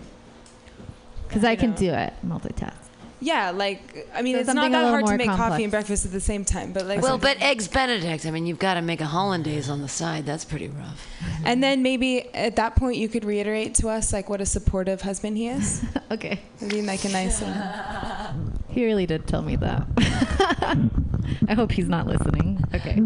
because 1.29 1.45
I 1.45 1.53
you 1.53 1.57
can 1.59 1.71
know. 1.71 1.77
do 1.77 1.93
it. 1.93 2.13
Multitask. 2.27 2.75
Yeah, 3.23 3.51
like 3.51 4.09
I 4.15 4.23
mean 4.23 4.35
So 4.37 4.41
it's 4.41 4.55
not 4.55 4.73
that 4.73 4.89
hard 4.89 5.05
to 5.05 5.11
more 5.11 5.19
make 5.19 5.29
coffee 5.29 5.63
and 5.65 5.71
breakfast 5.71 6.07
at 6.07 6.11
the 6.13 6.21
same 6.21 6.43
time, 6.45 6.73
but 6.73 6.87
like 6.87 7.03
Well, 7.03 7.19
but 7.19 7.41
eggs 7.43 7.69
Benedict. 7.69 8.25
I 8.25 8.31
mean, 8.31 8.47
you've 8.47 8.59
got 8.59 8.75
to 8.75 8.83
make 8.83 9.03
a 9.03 9.07
hollandaise 9.07 9.69
on 9.69 9.83
the 9.83 9.89
side. 9.89 10.25
That's 10.25 10.45
pretty 10.47 10.69
rough. 10.69 11.07
and 11.45 11.63
then 11.63 11.83
maybe 11.83 12.35
at 12.35 12.57
that 12.57 12.77
point 12.77 12.97
you 12.97 13.09
could 13.09 13.25
reiterate 13.27 13.75
to 13.75 13.89
us 13.91 14.13
like 14.13 14.31
what 14.31 14.41
a 14.41 14.47
supportive 14.47 15.03
husband 15.03 15.37
he 15.37 15.49
is. 15.49 15.85
okay. 16.11 16.41
It'd 16.57 16.71
be 16.71 16.81
like 16.83 17.05
a 17.05 17.11
nice 17.11 17.43
one. 17.43 18.59
He 18.69 18.87
really 18.87 19.05
did 19.07 19.27
tell 19.27 19.43
me 19.43 19.57
that. 19.57 19.87
I 21.49 21.55
hope 21.55 21.73
he's 21.73 21.89
not 21.89 22.07
listening. 22.07 22.65
Okay. 22.75 23.03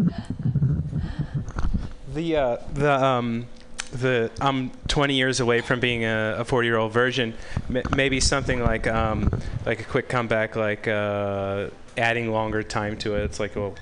The 2.15 2.35
uh, 2.37 2.57
the 2.73 2.91
um, 2.91 3.45
the 3.91 4.31
I'm 4.41 4.71
20 4.87 5.13
years 5.15 5.39
away 5.41 5.59
from 5.61 5.79
being 5.79 6.05
a 6.05 6.43
40 6.45 6.65
year 6.67 6.77
old 6.77 6.91
virgin. 6.93 7.33
M- 7.69 7.83
maybe 7.95 8.19
something 8.19 8.61
like 8.61 8.87
um, 8.87 9.29
like 9.65 9.81
a 9.81 9.83
quick 9.83 10.07
comeback, 10.09 10.55
like 10.55 10.87
uh, 10.87 11.69
adding 11.97 12.31
longer 12.31 12.63
time 12.63 12.97
to 12.99 13.15
it. 13.15 13.23
It's 13.25 13.39
like, 13.39 13.55
well, 13.57 13.75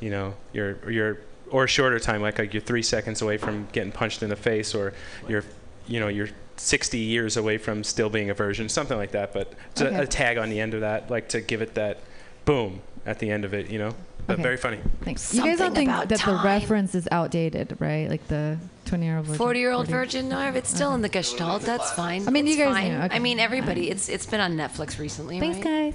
you 0.00 0.10
know, 0.10 0.34
you're 0.54 0.90
you're 0.90 1.18
or 1.50 1.68
shorter 1.68 1.98
time, 2.00 2.22
like 2.22 2.38
like 2.38 2.54
you're 2.54 2.62
three 2.62 2.82
seconds 2.82 3.20
away 3.22 3.36
from 3.36 3.68
getting 3.72 3.92
punched 3.92 4.22
in 4.22 4.30
the 4.30 4.36
face, 4.36 4.74
or 4.74 4.94
you're 5.28 5.44
you 5.86 6.00
know 6.00 6.08
you're 6.08 6.30
60 6.56 6.96
years 6.98 7.36
away 7.36 7.58
from 7.58 7.84
still 7.84 8.08
being 8.08 8.30
a 8.30 8.34
virgin, 8.34 8.68
something 8.70 8.96
like 8.96 9.10
that. 9.12 9.34
But 9.34 9.52
it's 9.72 9.82
a- 9.82 9.88
Okay. 9.88 9.96
a 10.02 10.06
tag 10.06 10.38
on 10.38 10.48
the 10.48 10.58
end 10.58 10.72
of 10.72 10.80
that, 10.80 11.10
like 11.10 11.28
to 11.28 11.40
give 11.42 11.60
it 11.60 11.74
that 11.74 11.98
boom 12.46 12.80
at 13.06 13.18
the 13.18 13.30
end 13.30 13.44
of 13.44 13.54
it, 13.54 13.70
you 13.70 13.78
know. 13.78 13.94
But 14.26 14.34
Okay. 14.34 14.42
very 14.42 14.56
funny. 14.56 14.78
Thanks. 15.02 15.34
you 15.34 15.42
guys 15.42 15.58
don't 15.58 15.74
think 15.74 15.90
about 15.90 16.08
that 16.08 16.20
the 16.20 16.40
reference 16.42 16.94
is 16.94 17.06
outdated, 17.12 17.76
right? 17.78 18.08
Like 18.08 18.26
the 18.28 18.56
20 18.86 19.04
year 19.04 19.16
old 19.18 19.26
virgin. 19.26 19.38
40 19.38 19.58
year 19.60 19.70
old 19.72 19.86
virgin? 19.88 20.28
No, 20.30 20.40
if 20.48 20.56
it's 20.56 20.70
still 20.70 20.94
in 20.94 21.02
the 21.02 21.10
Gestalt, 21.10 21.60
that's 21.62 21.90
fine. 21.92 22.26
I 22.26 22.30
mean, 22.30 22.46
you 22.46 22.56
guys 22.56 22.72
fine. 22.74 22.88
knew, 22.92 22.98
okay. 23.04 23.16
I 23.16 23.18
mean, 23.18 23.38
everybody. 23.38 23.90
It's 23.90 24.08
it's 24.08 24.24
been 24.24 24.40
on 24.40 24.56
Netflix 24.56 24.98
recently. 24.98 25.38
Thanks, 25.40 25.56
right? 25.66 25.94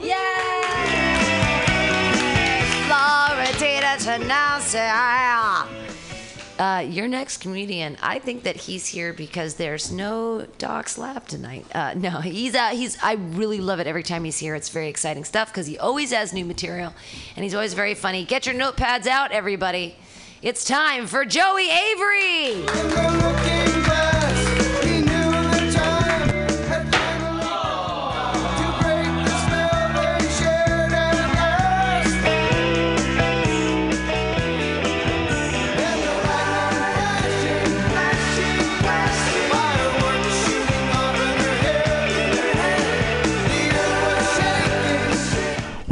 Yay! 0.00 1.64
Robertina 2.90 3.96
Tenassia. 3.98 5.93
Uh, 6.58 6.84
your 6.88 7.08
next 7.08 7.38
comedian, 7.38 7.96
I 8.00 8.20
think 8.20 8.44
that 8.44 8.54
he's 8.56 8.86
here 8.86 9.12
because 9.12 9.56
there's 9.56 9.90
no 9.90 10.46
Doc 10.58 10.88
Slap 10.88 11.26
tonight. 11.26 11.66
Uh, 11.74 11.94
no, 11.94 12.10
he's 12.20 12.54
uh, 12.54 12.68
he's. 12.68 12.96
I 13.02 13.14
really 13.14 13.60
love 13.60 13.80
it 13.80 13.86
every 13.86 14.04
time 14.04 14.24
he's 14.24 14.38
here. 14.38 14.54
It's 14.54 14.68
very 14.68 14.88
exciting 14.88 15.24
stuff 15.24 15.48
because 15.48 15.66
he 15.66 15.78
always 15.78 16.12
has 16.12 16.32
new 16.32 16.44
material, 16.44 16.94
and 17.36 17.42
he's 17.42 17.54
always 17.54 17.74
very 17.74 17.94
funny. 17.94 18.24
Get 18.24 18.46
your 18.46 18.54
notepads 18.54 19.06
out, 19.06 19.32
everybody. 19.32 19.96
It's 20.42 20.64
time 20.64 21.06
for 21.06 21.24
Joey 21.24 21.70
Avery. 21.70 22.64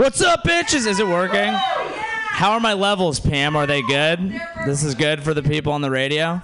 What's 0.03 0.21
up, 0.21 0.43
bitches? 0.43 0.89
Is 0.89 0.99
it 0.99 1.07
working? 1.07 1.53
How 1.55 2.51
are 2.55 2.59
my 2.61 2.73
levels, 2.73 3.21
Pam? 3.21 3.55
Are 3.55 3.69
they 3.69 3.83
good? 3.83 4.33
This 4.67 4.83
is 4.83 4.97
good 4.97 5.23
for 5.23 5.33
the 5.33 5.45
people 5.45 5.73
on 5.73 5.81
the 5.81 5.93
radio. 5.93 6.43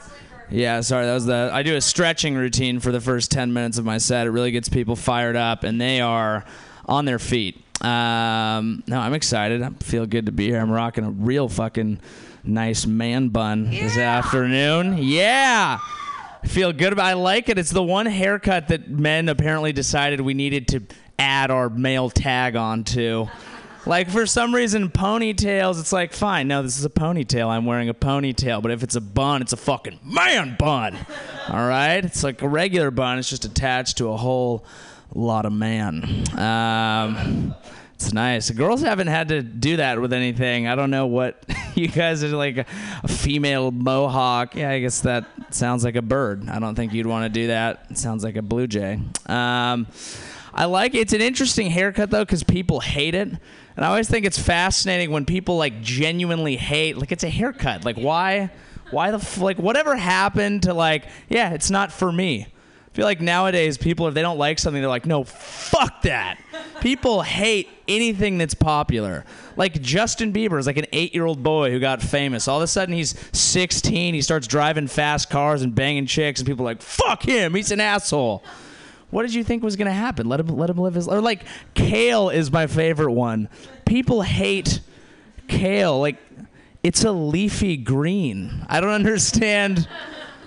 Yeah, 0.49 0.81
sorry, 0.81 1.07
that 1.07 1.15
was 1.15 1.27
the. 1.27 1.51
I 1.53 1.65
do 1.65 1.75
a 1.75 1.81
stretching 1.81 2.37
routine 2.37 2.79
for 2.79 2.93
the 2.93 3.01
first 3.01 3.33
10 3.33 3.53
minutes 3.53 3.77
of 3.77 3.85
my 3.85 3.99
set. 3.99 4.29
It 4.29 4.31
really 4.31 4.53
gets 4.53 4.69
people 4.69 4.95
fired 4.95 5.35
up, 5.35 5.65
and 5.65 5.81
they 5.81 6.01
are 6.01 6.45
on 6.85 7.05
their 7.05 7.19
feet. 7.19 7.57
Um, 7.85 8.85
no, 8.87 9.01
I'm 9.01 9.13
excited. 9.13 9.61
I 9.61 9.71
feel 9.71 10.07
good 10.07 10.27
to 10.27 10.33
be 10.33 10.47
here. 10.47 10.61
I'm 10.61 10.71
rocking 10.71 11.03
a 11.03 11.11
real 11.11 11.49
fucking 11.49 11.99
nice 12.45 12.87
man 12.87 13.31
bun 13.31 13.71
this 13.71 13.99
afternoon. 13.99 14.99
Yeah. 14.99 15.79
I 16.41 16.47
feel 16.47 16.73
good 16.73 16.93
about 16.93 17.07
I 17.07 17.15
like 17.15 17.49
it. 17.49 17.59
It's 17.59 17.73
the 17.73 17.83
one 17.83 18.07
haircut 18.07 18.69
that 18.69 18.89
men 18.89 19.29
apparently 19.29 19.73
decided 19.73 20.21
we 20.21 20.35
needed 20.35 20.69
to 20.69 20.83
add 21.19 21.51
our 21.51 21.69
male 21.69 22.09
tag 22.09 22.55
onto. 22.55 23.27
Like 23.89 24.11
for 24.11 24.26
some 24.26 24.55
reason, 24.55 24.91
ponytails. 24.91 25.80
It's 25.80 25.95
like 25.95 26.12
fine. 26.12 26.47
No, 26.47 26.62
this 26.62 26.78
is 26.78 26.84
a 26.84 26.91
ponytail. 26.91 27.49
I'm 27.49 27.64
wearing 27.64 27.89
a 27.89 27.95
ponytail. 27.95 28.61
But 28.61 28.70
if 28.70 28.82
it's 28.82 28.97
a 28.97 29.01
bun, 29.01 29.41
it's 29.41 29.55
a 29.55 29.57
fucking 29.57 29.99
man 30.05 30.57
bun. 30.59 30.95
All 31.49 31.66
right. 31.66 32.05
It's 32.05 32.22
like 32.22 32.43
a 32.43 32.49
regular 32.49 32.91
bun. 32.91 33.18
It's 33.18 33.30
just 33.30 33.47
attached 33.47 33.97
to 33.97 34.11
a 34.11 34.16
whole 34.18 34.66
lot 35.14 35.47
of 35.47 35.55
man. 35.55 36.05
Um, 36.39 37.55
it's 37.95 38.12
nice. 38.12 38.51
Girls 38.51 38.82
haven't 38.82 39.07
had 39.07 39.28
to 39.28 39.41
do 39.43 39.78
that 39.78 39.99
with 39.99 40.12
anything. 40.12 40.66
I 40.66 40.74
don't 40.74 40.91
know 40.91 41.07
what 41.07 41.43
you 41.74 41.89
guys 41.89 42.22
are 42.22 42.28
like 42.28 42.59
a, 42.59 43.09
female 43.09 43.70
mohawk. 43.70 44.55
Yeah, 44.55 44.68
I 44.68 44.80
guess 44.80 45.01
that 45.01 45.24
sounds 45.49 45.82
like 45.82 45.97
a 45.97 46.03
bird. 46.03 46.47
I 46.51 46.59
don't 46.59 46.74
think 46.74 46.93
you'd 46.93 47.07
want 47.07 47.24
to 47.24 47.30
do 47.30 47.47
that. 47.47 47.86
It 47.89 47.97
sounds 47.97 48.22
like 48.22 48.36
a 48.36 48.43
blue 48.43 48.66
jay. 48.66 49.01
Um, 49.24 49.86
I 50.53 50.66
like 50.66 50.95
it. 50.95 50.99
It's 50.99 51.12
an 51.12 51.20
interesting 51.20 51.70
haircut 51.70 52.11
though 52.11 52.24
because 52.24 52.43
people 52.43 52.80
hate 52.80 53.14
it. 53.14 53.30
And 53.79 53.85
I 53.85 53.91
always 53.91 54.09
think 54.09 54.26
it's 54.26 54.41
fascinating 54.41 55.12
when 55.12 55.24
people 55.24 55.57
like 55.57 55.81
genuinely 55.83 56.57
hate 56.57 56.99
like 56.99 57.12
it's 57.12 57.22
a 57.22 57.29
haircut. 57.29 57.85
Like 57.85 57.95
why 57.95 58.51
why 58.91 59.12
the 59.12 59.18
f- 59.18 59.39
like 59.39 59.57
whatever 59.57 59.95
happened 59.95 60.64
to 60.64 60.74
like 60.74 61.05
yeah, 61.29 61.51
it's 61.55 61.70
not 61.70 61.93
for 61.93 62.11
me. 62.11 62.49
I 62.49 62.97
feel 62.97 63.05
like 63.05 63.20
nowadays 63.20 63.79
people 63.79 64.09
if 64.09 64.14
they 64.14 64.22
don't 64.22 64.37
like 64.37 64.59
something 64.59 64.83
they're 64.83 64.89
like 64.89 65.07
no, 65.07 65.22
fuck 65.22 66.03
that. 66.03 66.41
People 66.81 67.22
hate 67.22 67.68
anything 67.87 68.37
that's 68.37 68.53
popular. 68.53 69.24
Like 69.57 69.81
Justin 69.81 70.33
Bieber 70.33 70.59
is 70.59 70.66
like 70.66 70.79
an 70.79 70.87
8-year-old 70.93 71.45
boy 71.45 71.70
who 71.70 71.79
got 71.79 72.03
famous. 72.03 72.49
All 72.49 72.57
of 72.57 72.64
a 72.64 72.66
sudden 72.66 72.97
he's 72.97 73.14
16, 73.31 74.12
he 74.12 74.22
starts 74.22 74.49
driving 74.49 74.89
fast 74.89 75.31
cars 75.31 75.62
and 75.62 75.72
banging 75.72 76.07
chicks 76.07 76.41
and 76.41 76.49
people 76.49 76.66
are 76.66 76.70
like 76.70 76.83
fuck 76.83 77.22
him, 77.22 77.55
he's 77.55 77.70
an 77.70 77.79
asshole. 77.79 78.43
What 79.11 79.23
did 79.23 79.35
you 79.35 79.43
think 79.43 79.63
was 79.63 79.77
gonna 79.77 79.93
happen? 79.93 80.29
Let 80.29 80.41
him 80.41 80.49
let 80.49 80.69
him 80.71 80.79
live 80.79 80.95
his 80.95 81.09
or 81.09 81.21
like 81.21 81.45
kale 81.75 82.29
is 82.29 82.53
my 82.53 82.67
favorite 82.67 83.13
one. 83.13 83.49
People 83.87 84.23
hate 84.23 84.81
kale. 85.49 85.99
Like 85.99 86.17
it's 86.83 87.05
a 87.05 87.13
leafy 87.13 87.77
green. 87.77 88.65
I 88.69 88.81
don't 88.81 88.91
understand 88.91 89.89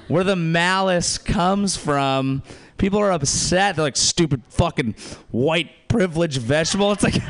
where 0.07 0.23
the 0.23 0.35
malice 0.35 1.17
comes 1.17 1.75
from. 1.75 2.43
People 2.77 2.99
are 2.99 3.11
upset. 3.11 3.75
They're 3.75 3.85
like 3.85 3.97
stupid 3.97 4.43
fucking 4.49 4.95
white 5.31 5.87
privileged 5.87 6.41
vegetable. 6.41 6.91
It's 6.91 7.03
like 7.03 7.21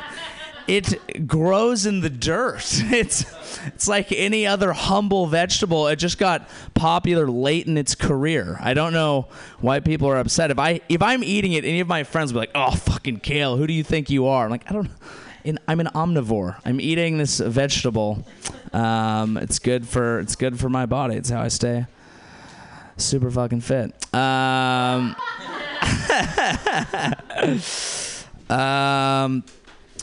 it 0.68 1.28
grows 1.28 1.86
in 1.86 2.02
the 2.02 2.10
dirt. 2.10 2.84
It's 2.92 3.26
it's 3.68 3.88
like 3.88 4.12
any 4.12 4.46
other 4.46 4.74
humble 4.74 5.28
vegetable. 5.28 5.88
It 5.88 5.98
just 5.98 6.18
got 6.18 6.48
popular 6.74 7.28
late 7.28 7.68
in 7.68 7.78
its 7.78 7.96
career. 7.96 8.58
I 8.62 8.74
don't 8.74 8.94
know 8.94 9.28
why 9.60 9.80
people 9.80 10.08
are 10.08 10.18
upset. 10.18 10.52
If 10.52 10.60
I 10.60 10.82
if 10.90 11.02
I'm 11.02 11.24
eating 11.24 11.54
it, 11.54 11.66
any 11.66 11.80
of 11.80 11.88
my 11.88 12.04
friends 12.04 12.34
will 12.34 12.42
be 12.42 12.48
like, 12.48 12.56
"Oh, 12.56 12.72
fucking 12.72 13.20
kale. 13.20 13.58
Who 13.58 13.68
do 13.68 13.74
you 13.74 13.84
think 13.84 14.10
you 14.10 14.28
are?" 14.28 14.46
I'm 14.46 14.52
like, 14.52 14.70
I 14.70 14.74
don't. 14.74 14.90
In, 15.44 15.58
I'm 15.68 15.80
an 15.80 15.88
omnivore. 15.88 16.58
I'm 16.66 16.80
eating 16.80 17.18
this 17.18 17.40
vegetable. 17.40 18.28
Um, 18.74 19.38
it's 19.38 19.58
good 19.58 19.88
for 19.88 20.20
it's 20.20 20.36
good 20.36 20.60
for 20.60 20.70
my 20.70 20.86
body. 20.86 21.16
It's 21.16 21.30
how 21.30 21.42
I 21.42 21.48
stay 21.48 21.88
super 23.02 23.32
fucking 23.32 23.62
fit. 23.62 23.94
Um, 24.14 25.16
um, 28.50 29.44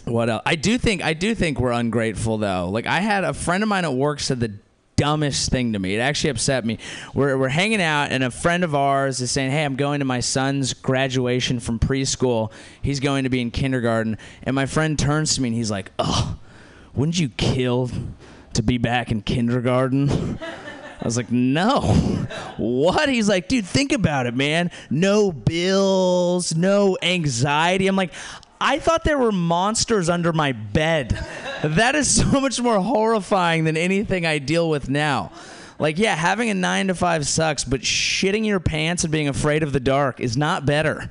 what 0.08 0.30
else? 0.30 0.42
I 0.46 0.56
do 0.56 0.78
think 0.78 1.02
I 1.02 1.14
do 1.14 1.34
think 1.34 1.60
we're 1.60 1.72
ungrateful 1.72 2.38
though. 2.38 2.68
Like 2.68 2.86
I 2.86 3.00
had 3.00 3.24
a 3.24 3.34
friend 3.34 3.62
of 3.62 3.68
mine 3.68 3.84
at 3.84 3.92
work 3.92 4.20
said 4.20 4.40
the 4.40 4.52
dumbest 4.96 5.50
thing 5.50 5.72
to 5.74 5.78
me. 5.78 5.94
It 5.94 6.00
actually 6.00 6.30
upset 6.30 6.64
me. 6.64 6.78
We're 7.14 7.36
we're 7.38 7.48
hanging 7.48 7.80
out 7.80 8.10
and 8.10 8.24
a 8.24 8.30
friend 8.30 8.64
of 8.64 8.74
ours 8.74 9.20
is 9.20 9.30
saying, 9.30 9.50
"Hey, 9.50 9.64
I'm 9.64 9.76
going 9.76 10.00
to 10.00 10.04
my 10.04 10.20
son's 10.20 10.74
graduation 10.74 11.60
from 11.60 11.78
preschool. 11.78 12.50
He's 12.82 13.00
going 13.00 13.24
to 13.24 13.30
be 13.30 13.40
in 13.40 13.50
kindergarten." 13.50 14.18
And 14.42 14.54
my 14.54 14.66
friend 14.66 14.98
turns 14.98 15.34
to 15.36 15.42
me 15.42 15.48
and 15.48 15.56
he's 15.56 15.70
like, 15.70 15.92
"Oh, 15.98 16.38
wouldn't 16.94 17.18
you 17.18 17.28
kill 17.28 17.90
to 18.54 18.62
be 18.62 18.78
back 18.78 19.10
in 19.10 19.22
kindergarten?" 19.22 20.38
I 21.00 21.04
was 21.04 21.16
like, 21.16 21.30
no. 21.30 21.80
What? 22.56 23.08
He's 23.08 23.28
like, 23.28 23.46
dude, 23.46 23.64
think 23.64 23.92
about 23.92 24.26
it, 24.26 24.34
man. 24.34 24.72
No 24.90 25.30
bills, 25.30 26.56
no 26.56 26.98
anxiety. 27.00 27.86
I'm 27.86 27.94
like, 27.94 28.12
I 28.60 28.78
thought 28.78 29.04
there 29.04 29.18
were 29.18 29.32
monsters 29.32 30.08
under 30.08 30.32
my 30.32 30.52
bed. 30.52 31.10
That 31.62 31.94
is 31.94 32.22
so 32.22 32.40
much 32.40 32.60
more 32.60 32.80
horrifying 32.80 33.64
than 33.64 33.76
anything 33.76 34.26
I 34.26 34.38
deal 34.38 34.68
with 34.68 34.88
now. 34.88 35.32
Like, 35.78 35.98
yeah, 35.98 36.16
having 36.16 36.50
a 36.50 36.54
nine 36.54 36.88
to 36.88 36.94
five 36.94 37.26
sucks, 37.26 37.64
but 37.64 37.82
shitting 37.82 38.44
your 38.44 38.58
pants 38.58 39.04
and 39.04 39.12
being 39.12 39.28
afraid 39.28 39.62
of 39.62 39.72
the 39.72 39.80
dark 39.80 40.18
is 40.18 40.36
not 40.36 40.66
better. 40.66 41.10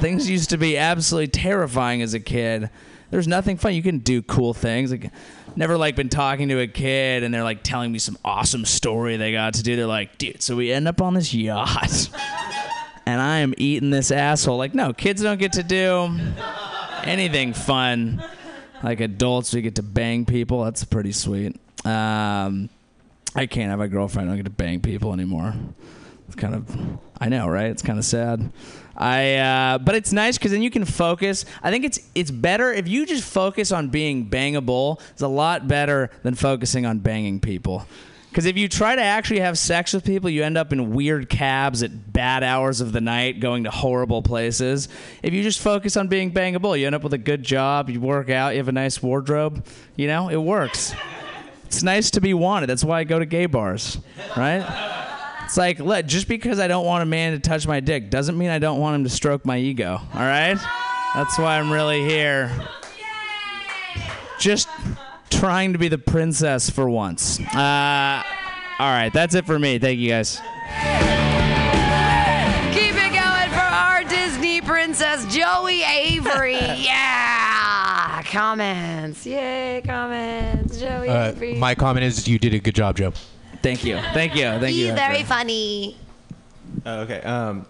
Things 0.00 0.28
used 0.28 0.50
to 0.50 0.56
be 0.56 0.78
absolutely 0.78 1.28
terrifying 1.28 2.00
as 2.00 2.14
a 2.14 2.20
kid. 2.20 2.70
There's 3.10 3.28
nothing 3.28 3.58
fun. 3.58 3.74
You 3.74 3.82
can 3.82 3.98
do 3.98 4.22
cool 4.22 4.54
things. 4.54 4.90
Like, 4.90 5.10
never 5.56 5.76
like 5.76 5.96
been 5.96 6.08
talking 6.08 6.48
to 6.48 6.60
a 6.60 6.66
kid 6.66 7.22
and 7.22 7.32
they're 7.32 7.44
like 7.44 7.62
telling 7.62 7.92
me 7.92 7.98
some 7.98 8.18
awesome 8.24 8.64
story 8.64 9.16
they 9.16 9.32
got 9.32 9.54
to 9.54 9.62
do. 9.62 9.76
They're 9.76 9.86
like, 9.86 10.18
dude, 10.18 10.42
so 10.42 10.56
we 10.56 10.72
end 10.72 10.88
up 10.88 11.00
on 11.00 11.14
this 11.14 11.32
yacht 11.34 12.08
and 13.06 13.20
I 13.20 13.38
am 13.38 13.54
eating 13.56 13.90
this 13.90 14.10
asshole. 14.10 14.56
Like, 14.56 14.74
no, 14.74 14.92
kids 14.92 15.22
don't 15.22 15.38
get 15.38 15.54
to 15.54 15.62
do 15.62 16.18
anything 17.02 17.52
fun. 17.52 18.22
Like 18.82 19.00
adults, 19.00 19.54
we 19.54 19.62
get 19.62 19.76
to 19.76 19.82
bang 19.82 20.24
people. 20.26 20.64
That's 20.64 20.84
pretty 20.84 21.12
sweet. 21.12 21.56
Um, 21.84 22.68
I 23.34 23.46
can't 23.46 23.70
have 23.70 23.80
a 23.80 23.88
girlfriend. 23.88 24.28
I 24.28 24.32
don't 24.32 24.38
get 24.38 24.44
to 24.44 24.50
bang 24.50 24.80
people 24.80 25.12
anymore. 25.12 25.54
It's 26.26 26.36
kind 26.36 26.54
of, 26.54 26.98
I 27.18 27.28
know, 27.28 27.48
right? 27.48 27.66
It's 27.66 27.82
kind 27.82 27.98
of 27.98 28.04
sad. 28.04 28.50
I, 28.96 29.34
uh, 29.36 29.78
but 29.78 29.94
it's 29.94 30.12
nice 30.12 30.38
because 30.38 30.52
then 30.52 30.62
you 30.62 30.70
can 30.70 30.84
focus. 30.84 31.44
I 31.62 31.70
think 31.70 31.84
it's 31.84 31.98
it's 32.14 32.30
better 32.30 32.72
if 32.72 32.86
you 32.86 33.06
just 33.06 33.24
focus 33.24 33.72
on 33.72 33.88
being 33.88 34.30
bangable. 34.30 35.00
It's 35.10 35.22
a 35.22 35.28
lot 35.28 35.66
better 35.66 36.10
than 36.22 36.34
focusing 36.34 36.86
on 36.86 37.00
banging 37.00 37.40
people. 37.40 37.86
Because 38.34 38.46
if 38.46 38.56
you 38.56 38.68
try 38.68 38.96
to 38.96 39.00
actually 39.00 39.38
have 39.38 39.56
sex 39.56 39.92
with 39.92 40.04
people, 40.04 40.28
you 40.28 40.42
end 40.42 40.58
up 40.58 40.72
in 40.72 40.90
weird 40.90 41.28
cabs 41.28 41.84
at 41.84 42.12
bad 42.12 42.42
hours 42.42 42.80
of 42.80 42.90
the 42.90 43.00
night, 43.00 43.38
going 43.38 43.62
to 43.62 43.70
horrible 43.70 44.22
places. 44.22 44.88
If 45.22 45.32
you 45.32 45.44
just 45.44 45.60
focus 45.60 45.96
on 45.96 46.08
being 46.08 46.32
bangable, 46.32 46.76
you 46.76 46.84
end 46.84 46.96
up 46.96 47.04
with 47.04 47.12
a 47.12 47.18
good 47.18 47.44
job, 47.44 47.88
you 47.88 48.00
work 48.00 48.30
out, 48.30 48.54
you 48.54 48.58
have 48.58 48.66
a 48.66 48.72
nice 48.72 49.00
wardrobe. 49.00 49.64
You 49.94 50.08
know, 50.08 50.30
it 50.30 50.36
works. 50.36 50.96
It's 51.66 51.84
nice 51.84 52.10
to 52.10 52.20
be 52.20 52.34
wanted. 52.34 52.66
That's 52.66 52.82
why 52.82 52.98
I 52.98 53.04
go 53.04 53.20
to 53.20 53.24
gay 53.24 53.46
bars, 53.46 53.98
right? 54.36 54.66
It's 55.44 55.56
like, 55.56 55.78
look, 55.78 56.04
just 56.06 56.26
because 56.26 56.58
I 56.58 56.66
don't 56.66 56.86
want 56.86 57.04
a 57.04 57.06
man 57.06 57.34
to 57.34 57.38
touch 57.38 57.68
my 57.68 57.78
dick 57.78 58.10
doesn't 58.10 58.36
mean 58.36 58.50
I 58.50 58.58
don't 58.58 58.80
want 58.80 58.96
him 58.96 59.04
to 59.04 59.10
stroke 59.10 59.46
my 59.46 59.58
ego, 59.58 60.00
all 60.12 60.20
right? 60.20 60.58
That's 61.14 61.38
why 61.38 61.60
I'm 61.60 61.70
really 61.70 62.04
here. 62.04 62.50
Just 64.40 64.68
trying 65.38 65.72
to 65.72 65.78
be 65.78 65.88
the 65.88 65.98
princess 65.98 66.70
for 66.70 66.88
once. 66.88 67.40
Uh, 67.40 68.22
all 68.78 68.90
right, 68.90 69.10
that's 69.12 69.34
it 69.34 69.46
for 69.46 69.58
me. 69.58 69.78
Thank 69.78 69.98
you 69.98 70.10
guys. 70.10 70.40
Keep 72.72 72.94
it 72.96 73.12
going 73.12 73.50
for 73.50 73.60
our 73.60 74.02
Disney 74.04 74.60
princess, 74.60 75.24
Joey 75.34 75.82
Avery. 75.82 76.54
yeah. 76.58 78.22
Comments. 78.24 79.24
Yay, 79.26 79.82
comments. 79.84 80.78
Joey 80.80 81.08
Uh, 81.08 81.28
Avery. 81.30 81.54
my 81.54 81.74
comment 81.74 82.04
is 82.04 82.26
you 82.26 82.38
did 82.38 82.52
a 82.54 82.58
good 82.58 82.74
job, 82.74 82.96
Joe. 82.96 83.12
Thank 83.62 83.84
you. 83.84 83.96
Thank 84.12 84.34
you. 84.34 84.42
Thank 84.44 84.66
He's 84.74 84.88
you. 84.88 84.92
very 84.94 85.22
funny. 85.22 85.96
Oh, 86.84 87.00
okay. 87.02 87.20
Um, 87.22 87.64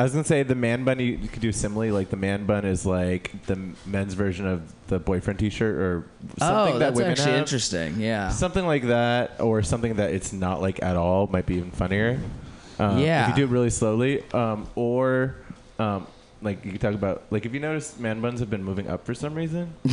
I 0.00 0.02
was 0.02 0.12
gonna 0.12 0.24
say 0.24 0.42
the 0.44 0.54
man 0.54 0.84
bun. 0.84 0.98
You, 0.98 1.18
you 1.20 1.28
could 1.28 1.42
do 1.42 1.50
a 1.50 1.52
simile. 1.52 1.92
Like 1.92 2.08
the 2.08 2.16
man 2.16 2.46
bun 2.46 2.64
is 2.64 2.86
like 2.86 3.32
the 3.44 3.58
men's 3.84 4.14
version 4.14 4.46
of 4.46 4.62
the 4.86 4.98
boyfriend 4.98 5.38
T-shirt, 5.38 5.74
or 5.76 6.04
something 6.38 6.76
Oh, 6.76 6.78
that 6.78 6.78
that's 6.78 6.96
women 6.96 7.10
actually 7.12 7.32
have. 7.32 7.40
interesting. 7.40 8.00
Yeah. 8.00 8.30
Something 8.30 8.66
like 8.66 8.84
that, 8.84 9.38
or 9.42 9.62
something 9.62 9.96
that 9.96 10.14
it's 10.14 10.32
not 10.32 10.62
like 10.62 10.82
at 10.82 10.96
all 10.96 11.26
might 11.26 11.44
be 11.44 11.56
even 11.56 11.70
funnier. 11.70 12.18
Um, 12.78 12.98
Yeah. 12.98 13.24
If 13.24 13.36
you 13.36 13.46
do 13.46 13.52
it 13.52 13.54
really 13.54 13.68
slowly, 13.68 14.24
um, 14.32 14.66
or 14.74 15.34
um, 15.78 16.06
like 16.40 16.64
you 16.64 16.72
could 16.72 16.80
talk 16.80 16.94
about 16.94 17.24
like 17.30 17.44
if 17.44 17.52
you 17.52 17.60
notice 17.60 17.98
man 17.98 18.22
buns 18.22 18.40
have 18.40 18.48
been 18.48 18.64
moving 18.64 18.88
up 18.88 19.04
for 19.04 19.12
some 19.12 19.34
reason. 19.34 19.74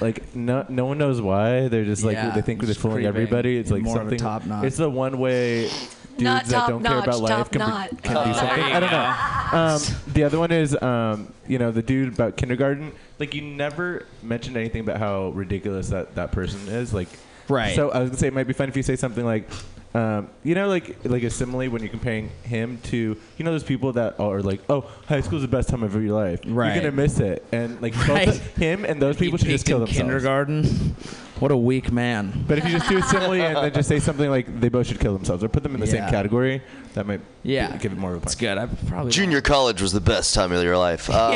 like 0.00 0.34
no 0.36 0.64
no 0.68 0.84
one 0.84 0.98
knows 0.98 1.20
why. 1.20 1.68
They're 1.68 1.86
just 1.86 2.04
like 2.04 2.14
Yeah, 2.16 2.30
they 2.30 2.42
think 2.42 2.62
they're 2.62 2.74
fooling 2.74 3.06
everybody. 3.06 3.56
It's 3.56 3.70
like 3.70 3.86
something. 3.86 4.18
top 4.18 4.44
knot. 4.44 4.64
It's 4.66 4.76
the 4.76 4.90
one 4.90 5.18
way. 5.18 5.70
Dudes 6.12 6.22
Not 6.24 6.44
that 6.46 6.68
don't 6.68 6.82
care 6.84 6.98
about 6.98 7.20
life 7.20 7.30
top 7.30 7.50
can, 7.52 7.60
be, 7.60 8.02
can 8.02 8.16
Oh, 8.16 8.24
be 8.24 8.34
something. 8.34 8.64
I 8.64 8.80
don't 8.80 8.90
know. 8.90 9.58
Um, 9.58 10.12
the 10.12 10.24
other 10.24 10.38
one 10.38 10.52
is, 10.52 10.80
um, 10.82 11.32
you 11.46 11.58
know, 11.58 11.70
the 11.70 11.82
dude 11.82 12.12
about 12.14 12.36
kindergarten. 12.36 12.92
Like, 13.18 13.34
you 13.34 13.42
never 13.42 14.06
mentioned 14.22 14.56
anything 14.56 14.80
about 14.80 14.98
how 14.98 15.28
ridiculous 15.30 15.88
that, 15.88 16.14
that 16.14 16.32
person 16.32 16.60
is. 16.68 16.92
Like, 16.94 17.08
Right. 17.48 17.74
So 17.74 17.90
I 17.90 18.00
was 18.00 18.10
gonna 18.10 18.18
say 18.18 18.28
it 18.28 18.34
might 18.34 18.46
be 18.46 18.52
fun 18.52 18.68
if 18.68 18.76
you 18.76 18.82
say 18.82 18.96
something 18.96 19.24
like, 19.24 19.48
um, 19.94 20.28
you 20.42 20.54
know, 20.54 20.68
like 20.68 20.96
like 21.04 21.22
a 21.22 21.30
simile 21.30 21.68
when 21.70 21.82
you're 21.82 21.90
comparing 21.90 22.30
him 22.44 22.78
to, 22.84 22.96
you 23.36 23.44
know, 23.44 23.50
those 23.52 23.62
people 23.64 23.92
that 23.94 24.18
are 24.18 24.40
like, 24.40 24.60
oh, 24.70 24.82
high 25.06 25.20
school's 25.20 25.42
the 25.42 25.48
best 25.48 25.68
time 25.68 25.82
of 25.82 25.94
your 25.94 26.14
life. 26.14 26.40
Right. 26.46 26.74
You're 26.74 26.82
gonna 26.84 26.96
miss 26.96 27.20
it, 27.20 27.44
and 27.52 27.80
like 27.82 27.94
Right. 28.08 28.28
of 28.28 28.40
him 28.56 28.84
and 28.84 29.00
those 29.02 29.18
He 29.18 29.26
people 29.26 29.38
should 29.38 29.48
just 29.48 29.64
peaked 29.64 29.68
kill 29.68 29.78
in 29.78 29.84
themselves. 29.84 29.98
kindergarten. 29.98 30.96
What 31.40 31.50
a 31.50 31.56
weak 31.56 31.90
man. 31.90 32.44
But 32.46 32.58
if 32.58 32.64
you 32.66 32.70
just 32.70 32.88
do 32.88 32.98
a 32.98 33.02
simile 33.02 33.32
and 33.42 33.56
then 33.56 33.72
just 33.72 33.88
say 33.88 33.98
something 33.98 34.30
like 34.30 34.60
they 34.60 34.68
both 34.68 34.86
should 34.86 35.00
kill 35.00 35.12
themselves 35.12 35.42
or 35.42 35.48
put 35.48 35.64
them 35.64 35.74
in 35.74 35.80
the 35.80 35.86
Yeah. 35.86 35.92
same 36.04 36.08
category, 36.10 36.62
that 36.94 37.04
might 37.04 37.20
Yeah. 37.42 37.76
give 37.78 37.90
it 37.92 37.98
more 37.98 38.10
of 38.12 38.18
a 38.18 38.20
punch. 38.20 38.26
It's 38.32 38.40
good. 38.40 38.58
I 38.58 38.66
probably 38.86 39.10
Junior 39.10 39.40
college 39.40 39.82
was 39.82 39.92
the 39.92 40.00
best 40.00 40.34
time 40.34 40.52
of 40.52 40.62
your 40.62 40.78
life. 40.78 41.10
Um, 41.12 41.34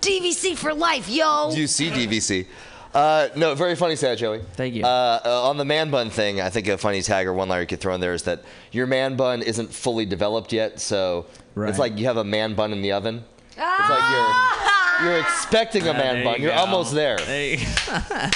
DVC 0.00 0.56
for 0.56 0.74
life, 0.74 1.08
yo. 1.08 1.52
You 1.54 1.66
see 1.68 1.90
DVC. 1.90 2.46
Uh, 2.94 3.28
no, 3.36 3.54
very 3.54 3.74
funny 3.74 3.96
stat, 3.96 4.18
Joey. 4.18 4.40
Thank 4.54 4.74
you. 4.74 4.84
Uh, 4.84 5.20
uh, 5.24 5.48
on 5.48 5.56
the 5.56 5.64
man 5.64 5.90
bun 5.90 6.10
thing, 6.10 6.40
I 6.40 6.50
think 6.50 6.68
a 6.68 6.76
funny 6.76 7.00
tag 7.02 7.26
or 7.26 7.32
one 7.32 7.48
liner 7.48 7.62
you 7.62 7.66
could 7.66 7.80
throw 7.80 7.94
in 7.94 8.00
there 8.00 8.12
is 8.12 8.24
that 8.24 8.42
your 8.70 8.86
man 8.86 9.16
bun 9.16 9.40
isn't 9.42 9.72
fully 9.72 10.04
developed 10.04 10.52
yet, 10.52 10.78
so 10.80 11.26
Right. 11.54 11.70
it's 11.70 11.78
like 11.78 11.98
you 11.98 12.04
have 12.06 12.18
a 12.18 12.24
man 12.24 12.54
bun 12.54 12.72
in 12.72 12.82
the 12.82 12.92
oven. 12.92 13.24
It's 13.50 13.58
like 13.58 14.10
you're 14.10 15.10
you're 15.10 15.20
expecting 15.20 15.86
a 15.86 15.90
Ah, 15.90 15.94
man 15.94 16.14
there 16.16 16.24
bun. 16.24 16.34
you 16.36 16.42
You're 16.44 16.52
go. 16.54 16.58
almost 16.60 16.94
there. 16.94 17.16
There 17.18 17.44
you 17.54 17.58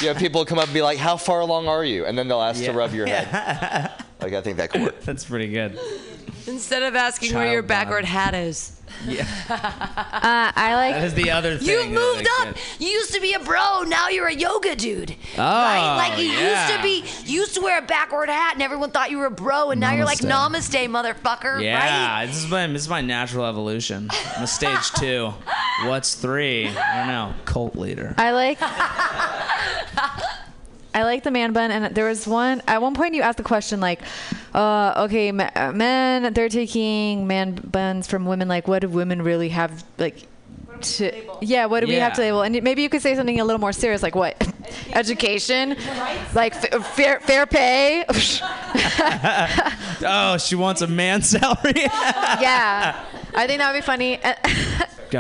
You 0.01 0.09
have 0.09 0.17
people 0.19 0.45
come 0.47 0.59
up 0.59 0.65
and 0.67 0.75
be 0.75 0.83
like, 0.83 0.99
"How 0.99 1.17
far 1.17 1.41
along 1.41 1.69
are 1.69 1.85
you?" 1.85 2.07
And 2.07 2.17
then 2.19 2.27
they'll 2.29 2.41
ask 2.43 2.61
Yeah. 2.61 2.73
to 2.73 2.79
rub 2.79 2.93
your 2.95 3.07
head. 3.07 3.91
Like 4.19 4.33
I 4.33 4.41
think 4.41 4.57
that 4.57 4.71
could 4.71 4.81
work. 4.81 5.03
That's 5.03 5.27
pretty 5.27 5.49
good. 5.49 5.79
Instead 6.47 6.83
of 6.83 6.97
asking 6.97 7.35
where 7.35 7.53
your 7.53 7.61
bond. 7.61 7.69
backward 7.69 8.05
hat 8.07 8.35
is. 8.35 8.73
Uh, 10.27 10.51
I 10.57 10.75
like. 10.75 10.95
That 10.97 11.05
is 11.05 11.15
the 11.15 11.31
other 11.31 11.57
thing. 11.57 11.69
You 11.69 11.95
moved 11.99 12.27
up. 12.41 12.57
You 12.81 12.89
used 12.89 13.15
to 13.15 13.21
be 13.21 13.33
a 13.35 13.39
bro. 13.39 13.83
Now 13.83 14.09
you're 14.09 14.27
a 14.27 14.35
yoga 14.35 14.75
dude. 14.75 15.15
Oh, 15.35 15.39
right? 15.39 15.97
Like 15.97 16.19
you 16.19 16.27
yeah. 16.27 16.67
used 16.67 16.77
to 16.77 16.83
be. 16.83 17.31
You 17.31 17.41
used 17.41 17.55
to 17.55 17.61
wear 17.61 17.79
a 17.79 17.83
backward 17.87 18.29
hat, 18.29 18.55
and 18.55 18.63
everyone 18.63 18.91
thought 18.91 19.11
you 19.11 19.19
were 19.19 19.27
a 19.27 19.31
bro. 19.31 19.71
And 19.71 19.81
now 19.81 19.93
you're 19.93 20.05
like 20.05 20.19
Namaste. 20.19 20.89
Namaste, 20.89 21.15
motherfucker. 21.15 21.63
Yeah, 21.63 22.19
Right? 22.19 22.27
this 22.27 22.37
is 22.39 22.51
my 22.51 22.67
this 22.67 22.83
is 22.83 22.89
my 22.89 23.03
natural 23.03 23.47
evolution. 23.47 24.09
I'm 24.37 24.45
a 24.45 24.47
stage 24.47 24.91
two. 24.97 25.33
What's 25.85 26.15
three? 26.15 26.67
I 26.69 26.99
don't 26.99 27.09
know. 27.09 27.35
Cult 27.45 27.77
leader. 27.77 28.15
I 28.19 28.33
like. 28.33 28.59
I 30.97 31.03
like 31.03 31.25
the 31.25 31.31
man 31.31 31.53
bun, 31.53 31.71
and 31.71 31.95
there 31.95 32.07
was 32.07 32.27
one 32.27 32.63
at 32.67 32.81
one 32.81 32.95
point 32.95 33.15
you 33.15 33.21
asked 33.21 33.37
the 33.37 33.45
question 33.45 33.81
like, 33.81 34.01
uh, 34.55 35.05
okay, 35.05 35.29
uh, 35.29 35.73
men 35.73 36.33
they're 36.33 36.49
taking 36.49 37.27
man 37.27 37.53
buns 37.53 38.07
from 38.07 38.25
women. 38.25 38.49
Like, 38.49 38.67
what 38.67 38.79
do 38.79 38.89
women 38.89 39.21
really 39.21 39.51
have 39.51 39.85
like? 39.99 40.27
To, 40.81 41.13
yeah, 41.43 41.67
what 41.67 41.81
do 41.81 41.87
we 41.87 41.95
have 41.95 42.15
to 42.15 42.21
label? 42.23 42.43
And 42.43 42.63
maybe 42.63 42.83
you 42.83 42.89
could 42.89 43.03
say 43.03 43.15
something 43.15 43.41
a 43.41 43.45
little 43.45 43.61
more 43.61 43.73
serious, 43.73 44.03
like 44.03 44.15
what? 44.15 44.37
Education, 44.95 45.77
like 46.35 46.55
f- 46.55 46.87
fair 46.87 47.21
fair 47.21 47.47
pay. 47.47 48.05
oh, 50.07 50.39
she 50.39 50.55
wants 50.55 50.81
a 50.81 50.87
man 50.87 51.21
salary. 51.21 51.73
yeah, 51.77 53.05
I 53.35 53.47
think 53.47 53.59
that 53.59 53.71
would 53.71 53.79
be 53.79 53.83
funny. 53.83 54.19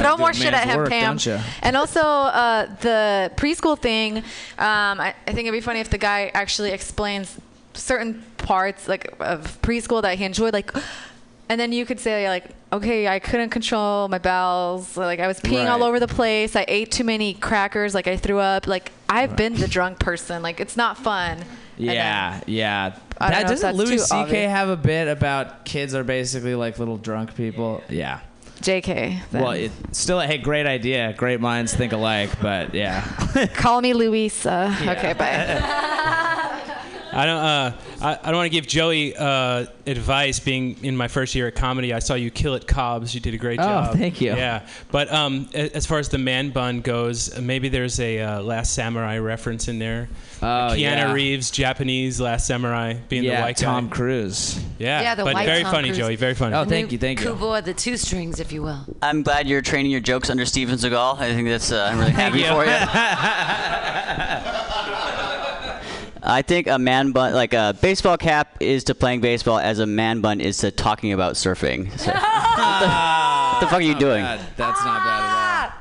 Throw 0.00 0.16
more 0.16 0.32
shit 0.34 0.52
at 0.54 0.64
him, 0.68 0.76
work, 0.78 0.88
Pam. 0.90 1.18
And 1.62 1.76
also 1.76 2.00
uh, 2.00 2.66
the 2.80 3.30
preschool 3.36 3.78
thing. 3.78 4.18
Um, 4.18 4.24
I, 4.58 5.14
I 5.26 5.32
think 5.32 5.40
it'd 5.46 5.52
be 5.52 5.60
funny 5.60 5.80
if 5.80 5.90
the 5.90 5.98
guy 5.98 6.30
actually 6.34 6.70
explains 6.72 7.38
certain 7.74 8.24
parts 8.38 8.88
like 8.88 9.14
of 9.20 9.60
preschool 9.62 10.02
that 10.02 10.18
he 10.18 10.24
enjoyed, 10.24 10.52
like. 10.52 10.72
And 11.48 11.60
then 11.60 11.70
you 11.70 11.86
could 11.86 12.00
say 12.00 12.28
like, 12.28 12.46
okay, 12.72 13.06
I 13.06 13.20
couldn't 13.20 13.50
control 13.50 14.08
my 14.08 14.18
bowels. 14.18 14.96
Like 14.96 15.20
I 15.20 15.28
was 15.28 15.38
peeing 15.38 15.70
all 15.70 15.84
over 15.84 16.00
the 16.00 16.08
place. 16.08 16.56
I 16.56 16.64
ate 16.66 16.90
too 16.90 17.04
many 17.04 17.34
crackers. 17.34 17.94
Like 17.94 18.08
I 18.08 18.16
threw 18.16 18.40
up. 18.40 18.66
Like 18.66 18.90
I've 19.08 19.36
been 19.36 19.54
the 19.54 19.68
drunk 19.68 20.00
person. 20.00 20.42
Like 20.42 20.58
it's 20.58 20.76
not 20.76 20.98
fun. 20.98 21.38
And 21.38 21.46
then- 21.78 21.94
Yeah, 21.94 22.40
yeah. 22.48 22.98
That, 23.20 23.46
doesn't 23.46 23.76
Louis 23.76 24.04
C.K. 24.04 24.42
have 24.42 24.68
a 24.70 24.76
bit 24.76 25.06
about 25.06 25.64
kids 25.64 25.94
are 25.94 26.02
basically 26.02 26.56
like 26.56 26.80
little 26.80 26.96
drunk 26.98 27.36
people? 27.36 27.80
Yeah. 27.88 28.18
JK. 28.60 29.20
then. 29.30 29.42
Well, 29.42 29.52
it, 29.52 29.70
still, 29.92 30.20
hey, 30.20 30.38
great 30.38 30.66
idea. 30.66 31.12
Great 31.16 31.40
minds 31.40 31.74
think 31.74 31.92
alike, 31.92 32.30
but 32.40 32.74
yeah. 32.74 33.02
Call 33.54 33.80
me 33.80 33.92
Louisa. 33.94 34.76
Yeah. 34.82 34.92
Okay, 34.92 35.12
bye. 35.12 36.72
I 37.16 37.26
don't. 37.26 37.36
Uh, 37.38 37.72
I, 38.02 38.18
I 38.22 38.26
don't 38.26 38.36
want 38.36 38.46
to 38.46 38.50
give 38.56 38.66
Joey 38.66 39.16
uh, 39.16 39.66
advice. 39.86 40.38
Being 40.38 40.76
in 40.84 40.96
my 40.96 41.08
first 41.08 41.34
year 41.34 41.48
at 41.48 41.54
comedy, 41.54 41.92
I 41.94 41.98
saw 41.98 42.14
you 42.14 42.30
kill 42.30 42.54
it, 42.54 42.66
Cobb's. 42.66 43.14
You 43.14 43.20
did 43.20 43.32
a 43.34 43.38
great 43.38 43.58
Oh, 43.58 43.62
job. 43.64 43.90
Oh, 43.90 43.96
thank 43.96 44.20
you. 44.20 44.34
Yeah, 44.36 44.66
but 44.90 45.10
um, 45.12 45.48
as 45.54 45.86
far 45.86 45.98
as 45.98 46.08
the 46.10 46.18
man 46.18 46.50
bun 46.50 46.82
goes, 46.82 47.38
maybe 47.40 47.68
there's 47.70 47.98
a 48.00 48.20
uh, 48.20 48.42
Last 48.42 48.74
Samurai 48.74 49.16
reference 49.18 49.68
in 49.68 49.78
there. 49.78 50.08
Oh, 50.42 50.72
Keanu 50.72 50.78
yeah. 50.78 51.12
Reeves, 51.14 51.50
Japanese 51.50 52.20
Last 52.20 52.46
Samurai, 52.46 52.92
being 53.08 53.24
yeah, 53.24 53.36
the 53.36 53.42
white 53.42 53.56
Tom 53.56 53.88
guy. 53.88 53.96
Cruise. 53.96 54.62
Yeah, 54.78 55.00
Yeah, 55.00 55.14
the 55.14 55.24
but 55.24 55.32
white 55.34 55.46
very 55.46 55.62
Tom 55.62 55.72
funny, 55.72 55.88
Cruise. 55.88 55.98
Joey. 55.98 56.16
Very 56.16 56.34
funny. 56.34 56.54
Oh, 56.54 56.66
thank 56.66 56.92
you, 56.92 56.98
thank 56.98 57.20
you. 57.20 57.28
Kubo 57.30 57.62
the 57.62 57.72
two 57.72 57.96
strings, 57.96 58.40
if 58.40 58.52
you 58.52 58.60
will. 58.62 58.84
I'm 59.00 59.22
glad 59.22 59.48
you're 59.48 59.62
training 59.62 59.90
your 59.90 60.00
jokes 60.02 60.28
under 60.28 60.44
Steven 60.44 60.76
Seagal. 60.76 61.18
I 61.18 61.32
think 61.32 61.48
that's. 61.48 61.72
Uh, 61.72 61.88
I'm 61.90 61.98
really 61.98 62.12
happy 62.12 62.42
for 62.42 62.66
you. 62.66 62.76
I 66.28 66.42
think 66.42 66.66
a 66.66 66.78
man 66.78 67.12
bun, 67.12 67.32
like 67.34 67.54
a 67.54 67.74
baseball 67.80 68.16
cap, 68.18 68.56
is 68.60 68.84
to 68.84 68.94
playing 68.94 69.20
baseball 69.20 69.58
as 69.58 69.78
a 69.78 69.86
man 69.86 70.20
bun 70.20 70.40
is 70.40 70.58
to 70.58 70.70
talking 70.70 71.12
about 71.12 71.34
surfing. 71.34 71.86
So, 71.98 72.10
what, 72.12 72.80
the, 72.80 72.88
what 72.88 73.60
the 73.60 73.66
fuck 73.66 73.78
are 73.78 73.80
you 73.80 73.94
doing? 73.94 74.22
bad. 74.24 74.40
That's 74.56 74.84
not 74.84 75.04
bad 75.04 75.20
at 75.20 75.72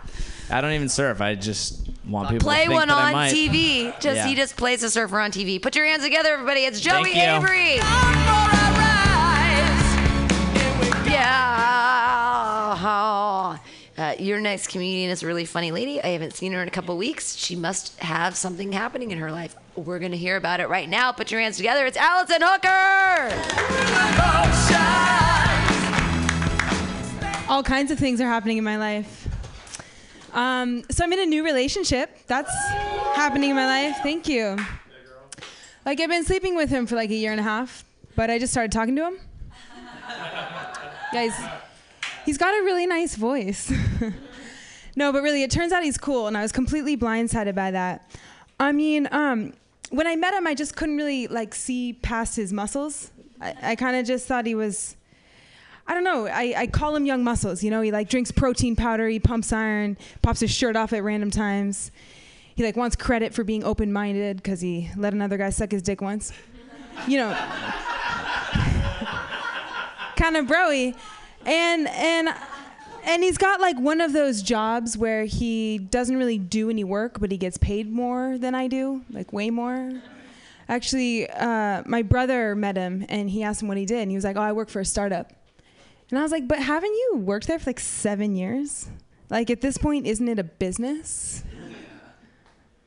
all. 0.51 0.57
I 0.57 0.61
don't 0.61 0.73
even 0.73 0.89
surf. 0.89 1.19
I 1.21 1.35
just 1.35 1.89
want 2.07 2.29
people 2.29 2.47
Play 2.47 2.63
to 2.65 2.67
think 2.69 2.73
one 2.79 2.87
that 2.89 2.97
I 2.97 3.07
on 3.07 3.13
might. 3.13 3.33
TV. 3.33 3.99
Just 3.99 4.17
Yeah. 4.17 4.27
he 4.27 4.35
just 4.35 4.55
plays 4.57 4.83
a 4.83 4.89
surfer 4.91 5.19
on 5.19 5.31
TV. 5.31 5.59
Put 5.61 5.75
your 5.75 5.85
hands 5.85 6.03
together, 6.03 6.33
everybody. 6.33 6.61
It's 6.61 6.79
Joey 6.79 7.11
Thank 7.13 7.15
you. 7.15 7.21
Avery. 7.23 7.75
Yeah. 11.11 11.55
Uh, 13.97 14.13
your 14.19 14.41
next 14.41 14.67
comedian 14.67 15.09
is 15.09 15.23
a 15.23 15.27
really 15.27 15.45
funny 15.45 15.71
lady. 15.71 16.01
I 16.03 16.07
haven't 16.07 16.33
seen 16.33 16.51
her 16.51 16.61
in 16.61 16.67
a 16.67 16.71
couple 16.71 16.97
weeks. 16.97 17.35
She 17.37 17.55
must 17.55 17.97
have 17.99 18.35
something 18.35 18.73
happening 18.73 19.11
in 19.11 19.17
her 19.19 19.31
life. 19.31 19.55
We're 19.75 19.99
going 19.99 20.11
to 20.11 20.17
hear 20.17 20.37
about 20.37 20.59
it 20.61 20.69
right 20.69 20.87
now. 20.87 21.11
Put 21.11 21.31
your 21.31 21.41
hands 21.41 21.57
together. 21.57 21.85
It's 21.85 21.97
Allison 21.97 22.41
Hooker. 22.41 23.75
all 27.47 27.63
kinds 27.63 27.91
of 27.91 27.99
things 27.99 28.19
are 28.19 28.27
happening 28.27 28.57
in 28.57 28.63
my 28.63 28.77
life. 28.77 29.27
Um, 30.33 30.83
so 30.89 31.03
I'm 31.03 31.13
in 31.13 31.19
a 31.19 31.25
new 31.25 31.43
relationship. 31.43 32.25
That's 32.27 32.53
happening 33.15 33.51
in 33.51 33.55
my 33.55 33.65
life. 33.65 33.97
Thank 34.01 34.27
you. 34.27 34.57
Like 35.85 35.99
I've 35.99 36.09
been 36.09 36.25
sleeping 36.25 36.55
with 36.55 36.69
him 36.69 36.87
for 36.87 36.95
like 36.95 37.09
a 37.11 37.15
year 37.15 37.31
and 37.31 37.39
a 37.39 37.43
half, 37.43 37.85
but 38.15 38.29
I 38.29 38.39
just 38.39 38.51
started 38.51 38.71
talking 38.71 38.95
to 38.95 39.05
him. 39.05 39.19
Guys, 41.13 41.33
he's 42.25 42.37
got 42.37 42.53
a 42.59 42.63
really 42.63 42.87
nice 42.87 43.15
voice. 43.15 43.71
no, 44.95 45.13
but 45.13 45.21
really, 45.21 45.43
it 45.43 45.51
turns 45.51 45.71
out 45.71 45.83
he's 45.83 45.97
cool, 45.97 46.27
and 46.27 46.37
I 46.37 46.41
was 46.41 46.51
completely 46.51 46.97
blindsided 46.97 47.55
by 47.55 47.71
that. 47.71 48.11
I 48.59 48.71
mean, 48.71 49.07
um, 49.11 49.53
when 49.89 50.07
I 50.07 50.15
met 50.15 50.33
him, 50.33 50.47
I 50.47 50.53
just 50.53 50.75
couldn't 50.75 50.97
really 50.97 51.27
like 51.27 51.53
see 51.53 51.93
past 51.93 52.35
his 52.35 52.51
muscles. 52.51 53.11
I, 53.39 53.55
I 53.61 53.75
kind 53.75 53.95
of 53.95 54.05
just 54.05 54.27
thought 54.27 54.45
he 54.45 54.55
was 54.55 54.95
I 55.87 55.93
don't 55.93 56.03
know. 56.03 56.25
I, 56.25 56.53
I 56.57 56.67
call 56.67 56.95
him 56.95 57.05
young 57.05 57.23
muscles. 57.23 57.63
You 57.63 57.69
know, 57.69 57.81
he 57.81 57.91
like 57.91 58.09
drinks 58.09 58.31
protein 58.31 58.75
powder, 58.75 59.07
he 59.07 59.19
pumps 59.19 59.53
iron, 59.53 59.97
pops 60.21 60.39
his 60.39 60.49
shirt 60.51 60.75
off 60.75 60.93
at 60.93 61.03
random 61.03 61.29
times. 61.29 61.91
He 62.55 62.63
like 62.63 62.75
wants 62.75 62.95
credit 62.95 63.33
for 63.33 63.43
being 63.43 63.63
open 63.63 63.93
minded 63.93 64.37
because 64.37 64.61
he 64.61 64.89
let 64.97 65.13
another 65.13 65.37
guy 65.37 65.51
suck 65.51 65.71
his 65.71 65.81
dick 65.83 66.01
once. 66.01 66.31
You 67.07 67.17
know, 67.17 67.29
kind 70.15 70.37
of 70.37 70.45
broy, 70.47 70.95
and 71.45 71.87
and 71.89 72.29
and 73.05 73.23
he's 73.23 73.37
got 73.37 73.61
like 73.61 73.77
one 73.79 74.01
of 74.01 74.13
those 74.13 74.41
jobs 74.41 74.97
where 74.97 75.25
he 75.25 75.77
doesn't 75.77 76.17
really 76.17 76.39
do 76.39 76.69
any 76.69 76.83
work, 76.83 77.19
but 77.19 77.31
he 77.31 77.37
gets 77.37 77.57
paid 77.57 77.91
more 77.91 78.37
than 78.37 78.55
I 78.55 78.67
do, 78.67 79.03
like 79.11 79.31
way 79.31 79.51
more. 79.51 79.93
Actually, 80.67 81.29
uh, 81.29 81.83
my 81.85 82.01
brother 82.01 82.55
met 82.55 82.75
him 82.75 83.05
and 83.07 83.29
he 83.29 83.43
asked 83.43 83.61
him 83.61 83.67
what 83.67 83.77
he 83.77 83.85
did, 83.85 83.99
and 83.99 84.09
he 84.09 84.17
was 84.17 84.23
like, 84.23 84.35
"Oh, 84.35 84.41
I 84.41 84.51
work 84.51 84.69
for 84.69 84.79
a 84.79 84.85
startup." 84.85 85.31
And 86.09 86.17
I 86.17 86.23
was 86.23 86.31
like, 86.31 86.47
"But 86.47 86.59
haven't 86.59 86.93
you 86.93 87.17
worked 87.17 87.45
there 87.47 87.59
for 87.59 87.69
like 87.69 87.79
seven 87.79 88.35
years? 88.35 88.89
Like 89.29 89.51
at 89.51 89.61
this 89.61 89.77
point, 89.77 90.07
isn't 90.07 90.27
it 90.27 90.39
a 90.39 90.43
business?" 90.43 91.43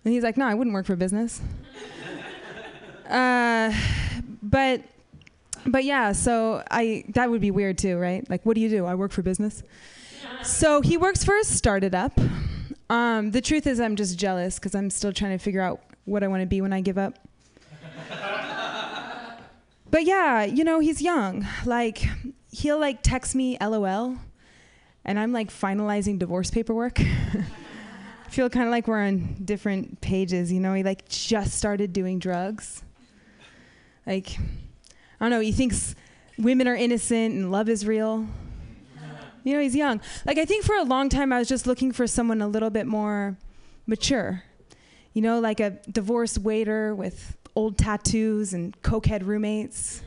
And 0.05 0.13
he's 0.13 0.25
like, 0.25 0.37
"No, 0.37 0.47
I 0.47 0.55
wouldn't 0.55 0.75
work 0.75 0.87
for 0.87 0.97
business." 0.97 1.41
uh, 3.09 3.73
but 4.43 4.83
but 5.65 5.85
yeah, 5.85 6.11
so 6.11 6.65
I 6.73 7.05
that 7.11 7.31
would 7.31 7.41
be 7.41 7.53
weird 7.53 7.79
too, 7.79 7.99
right? 7.99 8.29
Like, 8.29 8.45
what 8.45 8.57
do 8.57 8.61
you 8.61 8.69
do? 8.69 8.85
I 8.85 8.97
work 8.97 9.13
for 9.13 9.23
business. 9.23 9.63
So 10.43 10.81
he 10.81 10.97
works 10.97 11.25
for 11.25 11.37
a 11.37 11.45
startup. 11.45 12.19
Um, 12.91 13.33
the 13.33 13.41
truth 13.41 13.67
is, 13.67 13.81
I'm 13.81 13.97
just 13.97 14.19
jealous 14.19 14.59
because 14.59 14.75
I'm 14.75 14.91
still 14.91 15.13
trying 15.13 15.37
to 15.37 15.43
figure 15.43 15.61
out 15.61 15.83
what 16.05 16.23
I 16.23 16.29
want 16.29 16.43
to 16.43 16.47
be 16.47 16.61
when 16.61 16.73
I 16.73 16.81
give 16.81 16.97
up. 16.97 17.19
but 19.91 20.05
yeah, 20.05 20.45
you 20.45 20.65
know, 20.65 20.81
he's 20.81 21.03
young. 21.03 21.47
Like, 21.67 22.03
he'll 22.51 22.79
like 22.79 23.03
text 23.03 23.35
me 23.35 23.59
LOL, 23.61 24.17
and 25.05 25.19
I'm 25.19 25.33
like 25.33 25.51
finalizing 25.51 26.19
divorce 26.19 26.51
paperwork. 26.51 27.01
I 27.01 27.45
feel 28.31 28.49
kind 28.49 28.67
of 28.67 28.71
like 28.71 28.89
we're 28.89 29.03
on 29.03 29.37
different 29.45 30.01
pages. 30.01 30.53
You 30.53 30.61
know, 30.61 30.73
he 30.73 30.83
like 30.83 31.09
just 31.09 31.59
started 31.59 31.93
doing 31.93 32.19
drugs. 32.19 32.83
Like, 34.07 34.39
I 34.39 35.25
don't 35.25 35.31
know, 35.31 35.41
he 35.41 35.53
thinks 35.53 35.95
women 36.39 36.67
are 36.67 36.75
innocent 36.75 37.35
and 37.35 37.51
love 37.51 37.69
is 37.69 37.87
real. 37.87 38.27
You 39.49 39.55
know, 39.55 39.61
he's 39.61 39.75
young. 39.75 40.03
Like, 40.27 40.37
I 40.37 40.45
think 40.45 40.63
for 40.63 40.77
a 40.77 40.83
long 40.83 41.09
time, 41.09 41.33
I 41.33 41.39
was 41.39 41.49
just 41.49 41.67
looking 41.67 41.91
for 41.91 42.07
someone 42.07 42.43
a 42.43 42.47
little 42.47 42.69
bit 42.69 42.87
more 42.87 43.39
mature. 43.87 44.43
You 45.15 45.23
know, 45.23 45.41
like 45.41 45.59
a 45.59 45.71
divorced 45.91 46.37
waiter 46.37 46.95
with 46.95 47.35
old 47.57 47.79
tattoos 47.79 48.53
and 48.53 48.79
cokehead 48.83 49.25
roommates, 49.25 50.03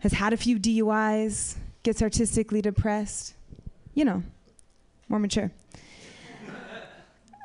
has 0.00 0.12
had 0.12 0.32
a 0.32 0.36
few 0.36 0.58
DUIs, 0.58 1.54
gets 1.84 2.02
artistically 2.02 2.60
depressed. 2.60 3.34
You 3.94 4.04
know, 4.04 4.24
more 5.08 5.20
mature. 5.20 5.52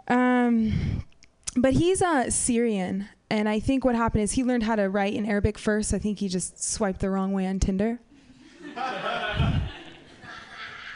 Um, 0.08 1.04
but 1.56 1.74
he's 1.74 2.02
uh, 2.02 2.32
Syrian, 2.32 3.08
and 3.30 3.48
I 3.48 3.60
think 3.60 3.86
what 3.86 3.94
happened 3.94 4.24
is 4.24 4.32
he 4.32 4.44
learned 4.44 4.64
how 4.64 4.76
to 4.78 4.90
write 4.90 5.14
in 5.14 5.28
Arabic 5.28 5.60
first. 5.60 5.94
I 5.94 6.00
think 6.00 6.18
he 6.18 6.28
just 6.28 6.64
swiped 6.64 7.02
the 7.02 7.12
wrong 7.12 7.34
way 7.34 7.46
on 7.46 7.60
Tinder. 7.60 8.00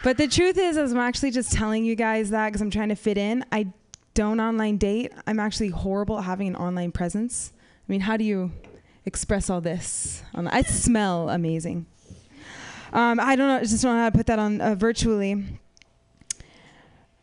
But 0.04 0.18
the 0.18 0.28
truth 0.28 0.58
is, 0.58 0.78
is 0.78 0.92
I'm 0.92 1.00
actually 1.00 1.32
just 1.32 1.52
telling 1.52 1.86
you 1.86 1.96
guys 1.96 2.30
that 2.30 2.48
because 2.48 2.62
I'm 2.62 2.72
trying 2.72 2.90
to 2.90 2.96
fit 2.96 3.18
in. 3.18 3.46
I 3.52 3.68
don't 4.14 4.40
online 4.40 4.78
date. 4.78 5.12
I'm 5.26 5.40
actually 5.40 5.70
horrible 5.70 6.18
at 6.18 6.26
having 6.26 6.48
an 6.48 6.56
online 6.56 6.92
presence. 6.92 7.52
I 7.56 7.92
mean, 7.92 8.02
how 8.02 8.18
do 8.18 8.24
you 8.24 8.52
express 9.06 9.50
all 9.50 9.62
this? 9.62 10.24
I 10.34 10.62
smell 10.64 11.30
amazing. 11.30 11.86
Um, 12.94 13.20
I 13.20 13.36
don't 13.36 13.48
know. 13.48 13.58
I 13.58 13.62
just 13.62 13.84
don't 13.84 13.96
know 13.96 14.04
how 14.04 14.10
to 14.10 14.18
put 14.18 14.28
that 14.28 14.40
on 14.40 14.60
uh, 14.60 14.76
virtually. 14.76 15.46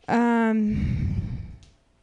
Um, 0.08 1.14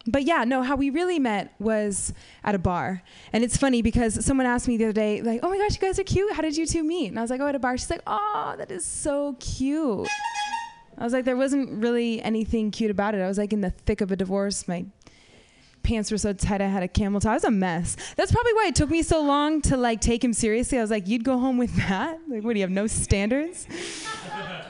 but 0.07 0.23
yeah, 0.23 0.43
no, 0.43 0.63
how 0.63 0.75
we 0.75 0.89
really 0.89 1.19
met 1.19 1.53
was 1.59 2.13
at 2.43 2.55
a 2.55 2.59
bar. 2.59 3.03
And 3.33 3.43
it's 3.43 3.57
funny 3.57 3.81
because 3.81 4.25
someone 4.25 4.47
asked 4.47 4.67
me 4.67 4.77
the 4.77 4.85
other 4.85 4.93
day, 4.93 5.21
like, 5.21 5.41
oh 5.43 5.49
my 5.49 5.57
gosh, 5.57 5.75
you 5.75 5.79
guys 5.81 5.99
are 5.99 6.03
cute. 6.03 6.33
How 6.33 6.41
did 6.41 6.57
you 6.57 6.65
two 6.65 6.83
meet? 6.83 7.09
And 7.09 7.19
I 7.19 7.21
was 7.21 7.29
like, 7.29 7.39
oh, 7.39 7.47
at 7.47 7.55
a 7.55 7.59
bar. 7.59 7.77
She's 7.77 7.89
like, 7.89 8.01
oh, 8.07 8.55
that 8.57 8.71
is 8.71 8.85
so 8.85 9.35
cute. 9.39 10.07
I 11.01 11.03
was 11.03 11.13
like, 11.13 11.25
there 11.25 11.35
wasn't 11.35 11.81
really 11.81 12.21
anything 12.21 12.69
cute 12.69 12.91
about 12.91 13.15
it. 13.15 13.21
I 13.21 13.27
was 13.27 13.39
like 13.39 13.53
in 13.53 13.61
the 13.61 13.71
thick 13.71 14.01
of 14.01 14.11
a 14.11 14.15
divorce. 14.15 14.67
My 14.67 14.85
pants 15.81 16.11
were 16.11 16.17
so 16.19 16.31
tight 16.31 16.61
I 16.61 16.67
had 16.67 16.83
a 16.83 16.87
camel 16.87 17.19
toe. 17.19 17.31
I 17.31 17.33
was 17.33 17.43
a 17.43 17.49
mess. 17.49 17.97
That's 18.17 18.31
probably 18.31 18.53
why 18.53 18.67
it 18.67 18.75
took 18.75 18.91
me 18.91 19.01
so 19.01 19.19
long 19.19 19.63
to 19.63 19.77
like 19.77 19.99
take 19.99 20.23
him 20.23 20.31
seriously. 20.31 20.77
I 20.77 20.81
was 20.81 20.91
like, 20.91 21.07
you'd 21.07 21.23
go 21.23 21.39
home 21.39 21.57
with 21.57 21.75
that? 21.77 22.19
Like, 22.27 22.43
what 22.43 22.53
do 22.53 22.59
you 22.59 22.63
have? 22.63 22.71
No 22.71 22.87
standards? 22.87 23.67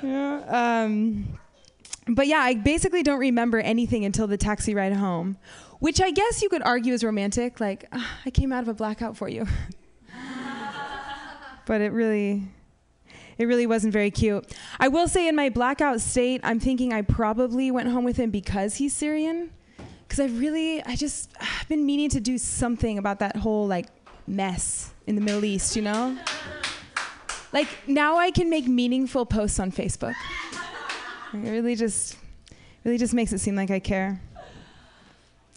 Um, 0.04 1.38
but 2.08 2.26
yeah, 2.28 2.40
I 2.40 2.56
basically 2.56 3.04
don't 3.04 3.20
remember 3.20 3.60
anything 3.60 4.04
until 4.04 4.26
the 4.26 4.36
taxi 4.36 4.74
ride 4.74 4.94
home, 4.94 5.38
which 5.80 6.02
I 6.02 6.10
guess 6.12 6.42
you 6.42 6.50
could 6.50 6.64
argue 6.64 6.94
is 6.94 7.04
romantic. 7.04 7.60
Like, 7.60 7.88
"Ah, 7.94 8.20
I 8.26 8.32
came 8.32 8.52
out 8.52 8.64
of 8.64 8.68
a 8.68 8.74
blackout 8.74 9.16
for 9.16 9.30
you. 9.30 9.46
but 11.68 11.82
it 11.82 11.92
really, 11.92 12.50
it 13.38 13.46
really 13.46 13.66
wasn't 13.66 13.94
very 13.94 14.12
cute. 14.12 14.52
I 14.80 14.88
will 14.88 15.08
say, 15.08 15.28
in 15.28 15.36
my 15.36 15.50
blackout 15.50 16.02
state, 16.02 16.42
I'm 16.44 16.60
thinking 16.60 16.94
I 16.94 17.02
probably 17.02 17.72
went 17.72 17.90
home 17.90 18.04
with 18.04 18.18
him 18.18 18.30
because 18.30 18.76
he's 18.76 18.94
Syrian. 18.94 19.52
Because 20.08 20.20
I 20.20 20.26
really, 20.26 20.84
I 20.84 20.96
just, 20.96 21.32
I've 21.40 21.70
been 21.70 21.86
meaning 21.86 22.10
to 22.10 22.20
do 22.20 22.38
something 22.38 22.98
about 22.98 23.20
that 23.20 23.38
whole 23.38 23.66
like 23.68 23.88
mess 24.28 24.94
in 25.08 25.16
the 25.16 25.22
Middle 25.22 25.46
East, 25.46 25.76
you 25.76 25.82
know? 25.82 26.18
Like, 27.54 27.68
now 27.88 28.18
I 28.18 28.32
can 28.32 28.50
make 28.50 28.68
meaningful 28.68 29.26
posts 29.26 29.60
on 29.60 29.72
Facebook. 29.72 30.16
It 31.34 31.50
really 31.50 31.76
just 31.76 32.18
really 32.84 32.98
just 32.98 33.14
makes 33.14 33.32
it 33.32 33.40
seem 33.40 33.56
like 33.56 33.72
I 33.72 33.80
care. 33.80 34.22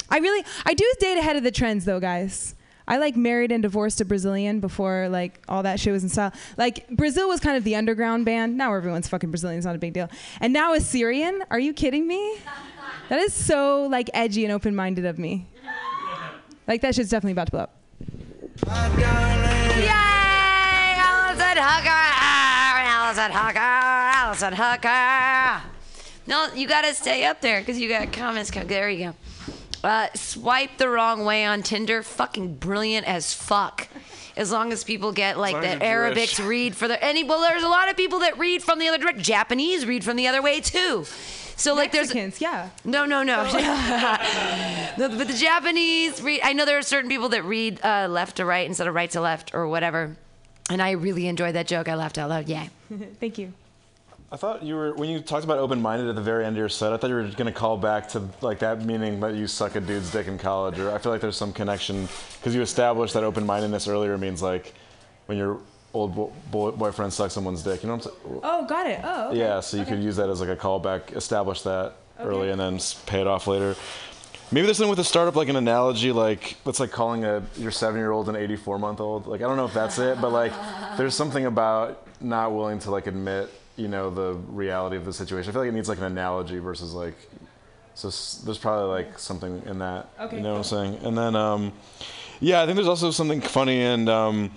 I 0.09 0.19
really 0.19 0.45
I 0.65 0.75
do 0.75 0.91
date 1.01 1.19
ahead 1.19 1.37
of 1.37 1.43
the 1.43 1.51
trends 1.51 1.85
though, 1.85 2.01
guys. 2.01 2.54
I 2.87 2.99
like 2.99 3.17
married 3.17 3.51
and 3.51 3.63
divorced 3.63 4.01
a 4.01 4.05
Brazilian 4.05 4.61
before 4.61 5.09
like 5.09 5.41
all 5.49 5.63
that 5.63 5.81
shit 5.81 5.93
was 5.93 6.03
in 6.03 6.09
style. 6.11 6.33
Like 6.59 6.87
Brazil 6.89 7.29
was 7.29 7.41
kind 7.41 7.57
of 7.57 7.65
the 7.65 7.77
underground 7.77 8.25
band. 8.27 8.57
Now 8.59 8.75
everyone's 8.75 9.09
fucking 9.09 9.31
Brazilian. 9.31 9.59
It's 9.59 9.65
not 9.67 9.75
a 9.75 9.79
big 9.79 9.95
deal. 9.95 10.11
And 10.41 10.53
now 10.53 10.75
a 10.75 10.81
Syrian? 10.81 11.43
Are 11.51 11.59
you 11.59 11.73
kidding 11.73 12.07
me? 12.07 12.39
That 13.09 13.19
is 13.21 13.33
so 13.33 13.87
like 13.91 14.11
edgy 14.15 14.45
and 14.45 14.53
open-minded 14.53 15.05
of 15.07 15.19
me. 15.19 15.47
Like 16.69 16.81
that 16.83 16.95
shit's 16.95 17.11
definitely 17.11 17.33
about 17.33 17.47
to 17.47 17.51
blow 17.53 17.61
up. 17.61 17.81
Yay! 19.79 19.91
Allison 20.97 21.57
Hooker! 21.57 22.05
Allison 22.87 23.31
Hooker! 23.33 23.59
Allison 23.59 24.53
Hooker! 24.55 25.63
No, 26.27 26.49
you 26.55 26.67
gotta 26.67 26.95
stay 26.95 27.25
up 27.25 27.41
there 27.41 27.61
because 27.61 27.79
you 27.79 27.89
got 27.89 28.13
comments. 28.13 28.51
co- 28.51 28.65
There 28.65 28.89
you 28.89 29.07
go. 29.11 29.15
Uh, 29.85 30.09
swipe 30.15 30.79
the 30.79 30.89
wrong 30.89 31.25
way 31.25 31.45
on 31.45 31.63
Tinder. 31.63 32.03
Fucking 32.03 32.55
brilliant 32.57 33.07
as 33.07 33.35
fuck. 33.35 33.89
As 34.37 34.51
long 34.51 34.73
as 34.73 34.83
people 34.83 35.13
get 35.13 35.39
like 35.39 35.53
long 35.53 35.65
as 35.65 35.79
the 35.79 35.85
you're 35.85 35.95
Arabics 35.95 36.37
Jewish. 36.37 36.49
read 36.49 36.77
for 36.77 36.89
the 36.89 37.03
any 37.05 37.23
well, 37.23 37.41
there's 37.41 37.63
a 37.63 37.69
lot 37.69 37.89
of 37.89 37.97
people 37.97 38.21
that 38.21 38.37
read 38.39 38.63
from 38.63 38.79
the 38.79 38.89
other 38.89 38.99
direction. 38.99 39.23
Japanese 39.23 39.87
read 39.87 40.03
from 40.03 40.17
the 40.17 40.27
other 40.27 40.43
way 40.43 40.61
too. 40.61 41.05
So 41.57 41.75
like 41.75 41.93
there's 41.93 42.13
yeah. 42.41 42.71
no, 42.85 43.05
no, 43.05 43.23
no. 43.23 43.45
No, 44.97 45.09
but 45.09 45.27
the 45.27 45.35
Japanese 45.35 46.23
read. 46.23 46.41
I 46.43 46.53
know 46.53 46.65
there 46.65 46.79
are 46.79 46.83
certain 46.83 47.11
people 47.11 47.29
that 47.31 47.45
read 47.45 47.81
uh, 47.85 48.09
left 48.09 48.37
to 48.37 48.45
right 48.45 48.67
instead 48.67 48.87
of 48.87 48.95
right 48.95 49.11
to 49.11 49.21
left 49.21 49.55
or 49.55 49.69
whatever. 49.69 50.17
And 50.71 50.81
I 50.81 50.93
really 50.93 51.27
enjoyed 51.27 51.55
that 51.57 51.67
joke. 51.67 51.89
I 51.89 51.95
laughed 51.95 52.17
out 52.17 52.31
loud. 52.31 52.49
Yeah. 52.49 52.69
Thank 53.21 53.39
you. 53.39 53.53
I 54.35 54.37
thought 54.37 54.65
you 54.65 54.75
were 54.75 54.93
when 54.95 55.09
you 55.09 55.21
talked 55.21 55.45
about 55.45 55.59
open-minded 55.59 56.09
at 56.09 56.17
the 56.17 56.21
very 56.21 56.45
end 56.45 56.57
of 56.57 56.59
your 56.59 56.69
set. 56.69 56.93
I 56.93 56.97
thought 56.97 57.09
you 57.09 57.15
were 57.15 57.23
going 57.23 57.47
to 57.47 57.53
call 57.53 57.77
back 57.79 58.09
to 58.11 58.23
like 58.41 58.59
that 58.59 58.85
meaning 58.85 59.21
that 59.21 59.37
you 59.37 59.47
suck 59.47 59.77
a 59.77 59.81
dude's 59.81 60.11
dick 60.11 60.27
in 60.27 60.39
college, 60.39 60.77
or 60.81 60.93
I 60.93 60.99
feel 60.99 61.13
like 61.13 61.21
there's 61.21 61.37
some 61.37 61.53
connection 61.53 62.09
because 62.41 62.53
you 62.53 62.61
established 62.61 63.15
that 63.15 63.23
open-mindedness 63.23 63.87
earlier 63.87 64.19
means 64.19 64.43
like 64.43 64.75
when 65.27 65.39
your 65.39 65.61
old 65.93 66.17
bo- 66.17 66.33
boy- 66.51 66.73
boyfriend 66.73 67.13
sucks 67.13 67.33
someone's 67.33 67.63
dick. 67.63 67.85
You 67.85 67.89
know 67.89 67.95
what 67.95 68.07
I'm 68.07 68.13
saying? 68.33 68.41
Oh, 68.43 68.67
got 68.67 68.89
it. 68.89 69.01
Oh, 69.05 69.29
okay. 69.29 69.39
Yeah, 69.39 69.61
so 69.61 69.77
you 69.77 69.85
Okay. 69.85 69.93
could 69.95 70.03
use 70.03 70.17
that 70.17 70.29
as 70.29 70.41
like 70.41 70.49
a 70.49 70.57
callback, 70.57 71.15
establish 71.15 71.63
that 71.63 71.93
Okay. 72.19 72.29
early, 72.29 72.51
and 72.51 72.59
then 72.61 72.81
pay 73.07 73.21
it 73.21 73.29
off 73.29 73.47
later. 73.47 73.77
Maybe 74.51 74.67
there's 74.67 74.79
something 74.79 74.91
with 74.91 74.99
a 74.99 75.05
startup, 75.05 75.37
like 75.37 75.49
an 75.49 75.55
analogy, 75.55 76.11
like 76.11 76.57
that's 76.65 76.81
like 76.81 76.91
calling 76.91 77.25
a 77.25 77.41
your 77.57 77.71
seven-year-old 77.71 78.29
an 78.29 78.35
84-month-old. 78.35 79.29
Like 79.29 79.43
I 79.43 79.45
don't 79.45 79.57
know 79.57 79.65
if 79.67 79.75
that's 79.75 80.01
it, 80.01 80.21
but 80.21 80.31
like 80.33 80.53
there's 80.97 81.15
something 81.15 81.47
about 81.47 82.05
not 82.21 82.53
willing 82.53 82.81
to 82.81 82.91
like 82.91 83.07
admit, 83.07 83.49
you 83.77 83.89
know, 83.89 84.11
the 84.11 84.35
reality 84.49 84.97
of 84.97 85.05
the 85.05 85.13
situation. 85.13 85.51
I 85.51 85.53
feel 85.53 85.63
like 85.63 85.69
it 85.69 85.75
needs 85.75 85.89
like 85.89 85.99
an 85.99 86.05
analogy 86.05 86.59
versus 86.59 86.93
like. 86.95 87.17
So 87.95 88.09
there's 88.45 88.59
probably 88.59 88.89
like 88.89 89.19
something 89.19 89.63
in 89.67 89.79
that. 89.79 90.09
Okay. 90.19 90.37
You 90.37 90.43
know 90.43 90.53
what 90.53 90.59
I'm 90.59 90.65
saying? 90.65 90.99
And 91.05 91.17
then, 91.17 91.37
um, 91.37 91.73
yeah, 92.41 92.61
I 92.61 92.67
think 92.67 92.75
there's 92.75 92.89
also 92.89 93.11
something 93.11 93.41
funny 93.41 93.83
and. 93.83 94.09
Um, 94.09 94.51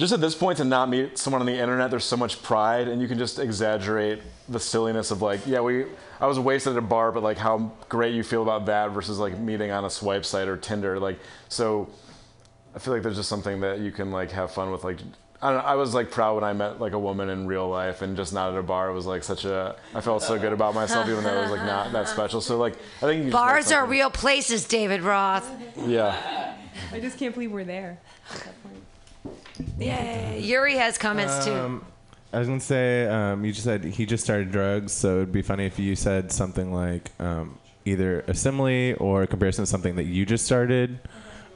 just 0.00 0.14
at 0.14 0.20
this 0.20 0.34
point 0.34 0.56
to 0.56 0.64
not 0.64 0.88
meet 0.88 1.18
someone 1.18 1.40
on 1.40 1.46
the 1.46 1.58
internet 1.58 1.90
there's 1.90 2.04
so 2.04 2.16
much 2.16 2.42
pride 2.42 2.88
and 2.88 3.02
you 3.02 3.08
can 3.08 3.18
just 3.18 3.38
exaggerate 3.38 4.22
the 4.48 4.58
silliness 4.58 5.10
of 5.10 5.20
like 5.20 5.46
yeah 5.46 5.60
we 5.60 5.84
i 6.20 6.26
was 6.26 6.38
wasted 6.38 6.72
at 6.72 6.78
a 6.78 6.82
bar 6.82 7.12
but 7.12 7.22
like 7.22 7.36
how 7.36 7.70
great 7.88 8.14
you 8.14 8.22
feel 8.22 8.42
about 8.42 8.64
that 8.66 8.92
versus 8.92 9.18
like 9.18 9.38
meeting 9.38 9.70
on 9.70 9.84
a 9.84 9.90
swipe 9.90 10.24
site 10.24 10.48
or 10.48 10.56
tinder 10.56 10.98
like 10.98 11.18
so 11.48 11.88
i 12.74 12.78
feel 12.78 12.94
like 12.94 13.02
there's 13.02 13.16
just 13.16 13.28
something 13.28 13.60
that 13.60 13.80
you 13.80 13.90
can 13.90 14.10
like 14.10 14.30
have 14.30 14.50
fun 14.50 14.70
with 14.70 14.84
like 14.84 14.98
I, 15.42 15.52
don't 15.52 15.58
know, 15.58 15.64
I 15.64 15.74
was 15.74 15.94
like 15.94 16.10
proud 16.10 16.34
when 16.34 16.44
I 16.44 16.52
met 16.52 16.80
like 16.80 16.92
a 16.92 16.98
woman 16.98 17.30
in 17.30 17.46
real 17.46 17.68
life 17.68 18.02
and 18.02 18.16
just 18.16 18.32
not 18.32 18.52
at 18.52 18.58
a 18.58 18.62
bar. 18.62 18.90
It 18.90 18.92
was 18.92 19.06
like 19.06 19.24
such 19.24 19.44
a. 19.44 19.74
I 19.94 20.00
felt 20.00 20.22
so 20.22 20.38
good 20.38 20.52
about 20.52 20.74
myself 20.74 21.08
even 21.08 21.24
though 21.24 21.38
it 21.38 21.42
was 21.42 21.50
like 21.50 21.64
not 21.64 21.92
that 21.92 22.08
special. 22.08 22.40
So 22.40 22.58
like 22.58 22.74
I 22.98 23.06
think 23.06 23.24
you 23.24 23.30
Bars 23.30 23.72
are 23.72 23.86
real 23.86 24.10
places, 24.10 24.66
David 24.66 25.00
Roth. 25.02 25.50
Yeah. 25.78 26.54
I 26.92 27.00
just 27.00 27.18
can't 27.18 27.32
believe 27.34 27.52
we're 27.52 27.64
there. 27.64 27.98
Yeah, 29.78 30.34
Yuri 30.34 30.76
has 30.76 30.98
comments 30.98 31.44
too. 31.44 31.52
Um, 31.52 31.84
I 32.32 32.38
was 32.38 32.48
gonna 32.48 32.60
say 32.60 33.06
um, 33.06 33.44
you 33.44 33.52
just 33.52 33.64
said 33.64 33.84
he 33.84 34.06
just 34.06 34.22
started 34.22 34.52
drugs, 34.52 34.92
so 34.92 35.16
it'd 35.16 35.32
be 35.32 35.42
funny 35.42 35.66
if 35.66 35.78
you 35.78 35.96
said 35.96 36.30
something 36.30 36.72
like 36.72 37.10
um, 37.18 37.58
either 37.84 38.20
a 38.28 38.34
simile 38.34 38.94
or 38.98 39.22
a 39.22 39.26
comparison 39.26 39.64
to 39.64 39.66
something 39.66 39.96
that 39.96 40.04
you 40.04 40.24
just 40.24 40.44
started, 40.44 41.00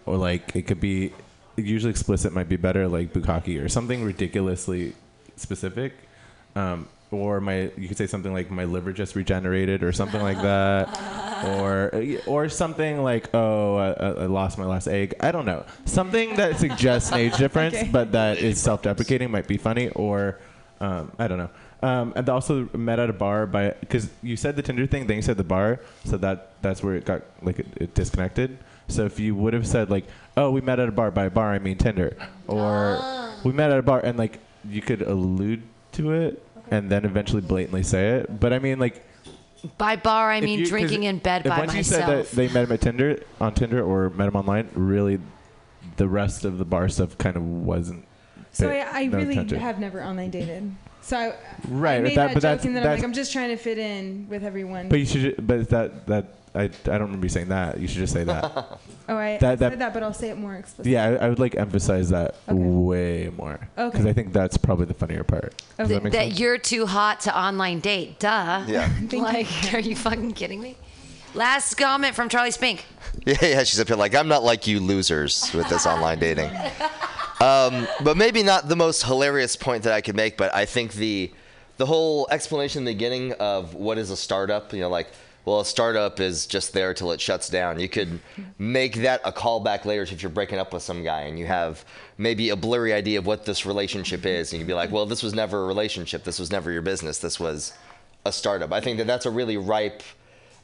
or 0.07 0.17
like 0.17 0.57
it 0.57 0.63
could 0.63 0.81
be 0.81 1.13
usually 1.57 1.91
explicit 1.91 2.33
might 2.33 2.49
be 2.49 2.57
better, 2.57 2.89
like 2.89 3.13
bukkake 3.13 3.63
or 3.63 3.69
something 3.69 4.05
ridiculously 4.05 4.95
specific. 5.37 5.95
Um, 6.57 6.89
or 7.11 7.41
my 7.41 7.71
you 7.77 7.89
could 7.89 7.97
say 7.97 8.07
something 8.07 8.33
like 8.33 8.51
my 8.51 8.65
liver 8.65 8.93
just 8.93 9.15
regenerated 9.15 9.83
or 9.83 9.93
something 9.93 10.23
like 10.23 10.41
that. 10.43 11.23
Or 11.45 11.93
or 12.27 12.49
something 12.49 13.03
like 13.03 13.29
oh 13.35 13.77
I, 13.77 14.23
I 14.23 14.27
lost 14.27 14.57
my 14.57 14.65
last 14.65 14.89
egg. 14.89 15.15
I 15.21 15.31
don't 15.31 15.45
know. 15.45 15.67
Something 15.85 16.37
that 16.37 16.59
suggests 16.59 17.13
an 17.13 17.19
age 17.19 17.37
difference 17.45 17.75
Okay. 17.75 17.91
but 17.93 18.13
that 18.13 18.39
is 18.39 18.59
self-deprecating 18.59 19.31
might 19.31 19.47
be 19.47 19.59
funny 19.59 19.91
or 19.91 20.41
um, 20.81 21.13
i 21.19 21.29
don't 21.29 21.37
know. 21.37 21.51
Um, 21.83 22.15
and 22.17 22.27
also 22.31 22.71
met 22.73 22.99
at 22.99 23.11
a 23.11 23.13
bar 23.13 23.47
by 23.47 23.75
because 23.81 24.09
you 24.23 24.39
said 24.39 24.57
the 24.57 24.63
tinder 24.63 24.87
thing 24.87 25.07
then 25.07 25.17
you 25.17 25.23
said 25.23 25.37
the 25.37 25.45
bar. 25.45 25.81
So 26.07 26.17
that 26.17 26.63
that's 26.63 26.83
where 26.83 26.95
it 26.95 27.05
got 27.05 27.23
like 27.43 27.59
it, 27.59 27.67
it 27.77 27.95
disconnected 27.95 28.57
so 28.89 29.05
if 29.05 29.19
you 29.21 29.35
would 29.35 29.55
have 29.55 29.67
said 29.67 29.91
like 29.91 30.05
oh 30.37 30.51
we 30.51 30.61
met 30.61 30.79
at 30.79 30.89
a 30.89 30.93
bar 30.93 31.11
by 31.11 31.25
a 31.25 31.31
bar 31.31 31.53
i 31.53 31.59
mean 31.59 31.77
tinder 31.77 32.17
or 32.49 33.31
we 33.45 33.53
met 33.53 33.71
at 33.71 33.79
a 33.79 33.83
bar 33.83 34.01
and 34.01 34.19
like 34.19 34.39
you 34.69 34.81
could 34.83 35.03
allude 35.03 35.63
to 35.93 36.13
it 36.13 36.43
and 36.71 36.91
then 36.91 37.05
eventually 37.05 37.41
blatantly 37.43 37.83
say 37.83 38.11
it 38.19 38.41
but 38.41 38.53
i 38.53 38.59
mean 38.59 38.79
like 38.79 39.05
By 39.79 39.97
bar, 39.97 40.31
I 40.31 40.41
mean 40.43 40.59
you- 40.61 40.67
drinking 40.67 41.05
in 41.05 41.19
bed 41.19 41.45
by 41.45 41.49
myself. 41.49 41.63
if 41.63 41.67
by 41.73 41.75
once 41.75 41.77
you 41.77 41.83
said 41.85 42.07
that 42.09 42.31
they 42.33 42.49
met 42.49 42.65
him 42.65 42.73
at 42.73 42.81
Tinder 42.83 43.23
on 43.41 43.55
Tinder 43.55 43.83
or 43.83 44.11
met 44.11 44.29
him 44.29 44.37
online, 44.37 44.69
really, 44.75 45.19
the 45.97 46.07
rest 46.07 46.45
of 46.45 46.59
the 46.59 46.67
bar 46.67 46.87
stuff 46.91 47.17
kind 47.17 47.35
of 47.37 47.43
wasn't. 47.43 48.05
So 48.53 48.69
bit- 48.69 48.87
I, 48.87 49.05
I 49.05 49.07
no 49.07 49.17
really 49.17 49.33
attention. 49.33 49.59
have 49.61 49.81
never 49.81 50.05
online 50.05 50.29
dated. 50.31 50.71
So 51.01 51.17
I, 51.17 51.33
Right, 51.69 51.95
I 51.95 52.01
but 52.01 52.03
made 52.05 52.11
that- 52.11 52.15
that, 52.17 52.27
but 52.29 52.35
joke 52.35 52.43
that's- 52.43 52.65
and 52.67 52.77
then 52.77 52.83
I'm 52.85 52.91
like, 52.97 53.05
I'm 53.05 53.15
just 53.15 53.33
trying 53.33 53.49
to 53.51 53.57
fit 53.57 53.79
in 53.79 54.27
with 54.29 54.45
everyone. 54.45 54.91
But 54.91 54.99
you 55.01 55.07
should. 55.07 55.47
But 55.47 55.71
that 55.71 56.07
that 56.09 56.25
I, 56.55 56.63
I 56.65 56.69
don't 56.69 57.03
remember 57.03 57.27
you 57.27 57.31
saying 57.31 57.49
that. 57.49 57.81
You 57.81 57.89
should 57.89 57.99
just 57.99 58.13
say 58.13 58.25
that. 58.25 58.45
oh, 59.09 59.17
I, 59.17 59.39
that- 59.39 59.43
I 59.45 59.55
that- 59.57 59.73
said 59.73 59.79
that, 59.81 59.93
but 59.95 60.03
I'll 60.03 60.13
say 60.15 60.31
it 60.31 60.39
more 60.39 60.55
explicitly. 60.55 60.93
yeah, 60.93 61.05
I, 61.21 61.27
I 61.27 61.29
would 61.29 61.39
like 61.39 61.57
emphasize 61.57 62.11
that 62.11 62.37
way 62.49 63.31
more. 63.37 63.59
Okay. 63.77 63.91
Because 63.91 64.07
I 64.07 64.13
think 64.13 64.33
that's 64.33 64.57
probably 64.57 64.87
the 64.87 64.95
funnier 64.95 65.25
part. 65.25 65.61
Does 65.79 65.89
Th- 65.89 66.03
that 66.03 66.13
that 66.13 66.39
you're 66.39 66.59
too 66.59 66.87
hot 66.87 67.21
to 67.21 67.37
online 67.39 67.81
date. 67.81 68.19
Duh. 68.21 68.65
Yeah. 68.69 68.89
like, 69.13 69.49
are 69.75 69.81
you 69.81 69.97
fucking 69.97 70.33
kidding 70.33 70.61
me? 70.61 70.77
Last 71.35 71.75
comment 71.75 72.15
from 72.15 72.29
Charlie 72.29 72.51
Spink. 72.53 72.85
Yeah, 73.27 73.37
yeah, 73.43 73.63
she's 73.65 73.79
up 73.79 73.87
here 73.87 73.97
like, 73.97 74.15
I'm 74.15 74.27
not 74.29 74.43
like 74.43 74.67
you 74.67 74.81
losers 74.81 75.53
with 75.55 75.69
this 75.69 75.87
online 75.87 76.19
dating. 76.19 76.51
Um, 77.41 77.87
but 78.03 78.17
maybe 78.17 78.43
not 78.43 78.69
the 78.69 78.77
most 78.77 79.05
hilarious 79.05 79.55
point 79.57 79.85
that 79.85 79.93
I 79.93 80.01
could 80.01 80.17
make, 80.17 80.37
but 80.37 80.53
I 80.55 80.65
think 80.65 80.95
the 80.95 81.31
the 81.77 81.87
whole 81.87 82.27
explanation 82.31 82.81
in 82.81 82.85
the 82.85 82.93
beginning 82.93 83.33
of 83.35 83.75
what 83.75 83.99
is 83.99 84.11
a 84.11 84.17
startup, 84.17 84.73
you 84.73 84.81
know, 84.81 84.89
like, 84.89 85.09
well, 85.45 85.61
a 85.61 85.65
startup 85.65 86.21
is 86.21 86.47
just 86.47 86.73
there 86.73 86.95
till 86.95 87.13
it 87.13 87.21
shuts 87.21 87.49
down. 87.49 87.79
You 87.81 87.89
could 87.89 88.21
make 88.59 88.97
that 88.97 89.21
a 89.25 89.33
callback 89.33 89.85
later 89.85 90.03
if 90.03 90.23
you're 90.23 90.31
breaking 90.31 90.59
up 90.59 90.73
with 90.73 90.83
some 90.83 91.03
guy 91.05 91.23
and 91.23 91.39
you 91.39 91.47
have 91.47 91.85
maybe 92.19 92.49
a 92.51 92.57
blurry 92.57 92.93
idea 92.93 93.19
of 93.19 93.27
what 93.27 93.45
this 93.45 93.67
relationship 93.67 94.25
is. 94.25 94.53
And 94.53 94.61
you'd 94.61 94.67
be 94.67 94.75
like, 94.75 94.91
well, 94.91 95.07
this 95.07 95.23
was 95.23 95.35
never 95.35 95.65
a 95.65 95.67
relationship. 95.67 96.25
This 96.25 96.39
was 96.39 96.51
never 96.51 96.73
your 96.73 96.83
business. 96.83 97.19
This 97.19 97.39
was 97.39 97.73
a 98.25 98.33
startup. 98.33 98.73
I 98.73 98.81
think 98.81 98.99
that 98.99 99.07
that's 99.07 99.27
a 99.27 99.31
really 99.31 99.57
ripe 99.59 100.03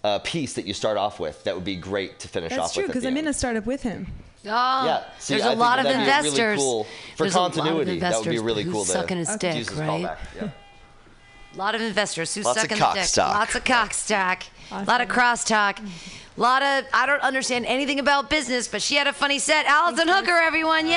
uh, 0.03 0.19
piece 0.21 0.55
that 0.55 0.67
you 0.67 0.73
start 0.73 0.97
off 0.97 1.21
with. 1.21 1.45
That 1.45 1.55
would 1.55 1.65
be 1.65 1.77
great 1.77 2.19
to 2.21 2.29
finish 2.29 2.51
That's 2.51 2.63
off 2.63 2.73
true 2.75 2.83
with. 2.85 2.91
at 2.91 2.95
because 2.95 3.05
I'm 3.05 3.17
end. 3.17 3.27
in 3.27 3.29
a 3.29 3.33
startup 3.35 3.67
with 3.67 3.83
him. 3.83 4.07
Oh, 4.47 4.49
Yeah, 4.87 5.05
see, 5.19 5.35
there's 5.35 5.43
I 5.43 5.47
a 5.47 5.51
think 5.51 5.61
lot 5.61 5.79
of 5.79 5.85
that'd 5.85 5.99
really 6.01 6.09
investors. 6.17 6.59
cool. 6.59 6.85
For 7.17 7.25
There's 7.25 7.35
a 7.35 7.39
lot 7.41 7.51
of 7.51 7.57
continuity, 7.63 7.99
that 7.99 8.19
would 8.19 8.31
be 8.31 8.39
really 8.39 8.65
cool 8.65 8.87
to 8.87 8.91
sucking 8.91 9.19
his 9.19 9.37
dick, 9.37 9.57
use 9.57 9.71
as 9.71 9.79
a 9.79 9.83
right? 9.83 10.03
callback. 10.05 10.17
Yeah. 10.41 10.51
A 11.53 11.57
lot 11.59 11.75
of 11.75 11.83
investors 11.83 12.35
who 12.35 12.41
Lots 12.43 12.57
of 12.57 12.63
suck 12.63 12.73
in 12.73 12.79
cock 12.79 12.95
the 12.95 13.01
dick. 13.01 13.09
stock. 13.09 13.35
Lots 13.35 13.55
of 13.57 13.65
cock 13.65 13.93
stock. 13.93 14.43
A 14.73 14.85
lot 14.85 15.01
of 15.01 15.09
crosstalk. 15.09 15.81
A 15.81 16.41
lot 16.41 16.63
of 16.63 16.85
I 16.95 17.05
don't 17.07 17.23
understand 17.23 17.67
anything 17.67 17.99
about 17.99 18.31
business, 18.31 18.69
but 18.69 18.81
she 18.81 18.95
had 18.95 19.07
a 19.07 19.13
funny 19.13 19.39
set. 19.39 19.67
Allison 19.67 20.07
Hooker, 20.07 20.31
everyone, 20.31 20.87
yay! 20.87 20.93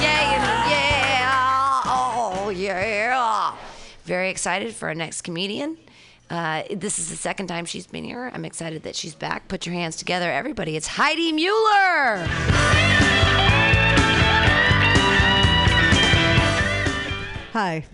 Yay! 0.00 0.36
Yeah! 0.70 1.82
Oh 1.86 2.52
yeah! 2.54 3.54
Very 4.04 4.30
excited 4.30 4.74
for 4.74 4.88
our 4.88 4.94
next 4.94 5.22
comedian. 5.22 5.78
Uh, 6.30 6.64
this 6.70 6.98
is 6.98 7.08
the 7.08 7.16
second 7.16 7.46
time 7.46 7.64
she's 7.64 7.86
been 7.86 8.04
here. 8.04 8.30
I'm 8.34 8.44
excited 8.44 8.82
that 8.82 8.94
she's 8.94 9.14
back. 9.14 9.48
Put 9.48 9.64
your 9.64 9.74
hands 9.74 9.96
together, 9.96 10.30
everybody. 10.30 10.76
It's 10.76 10.86
Heidi 10.86 11.32
Mueller. 11.32 12.26
Hi. 17.52 17.84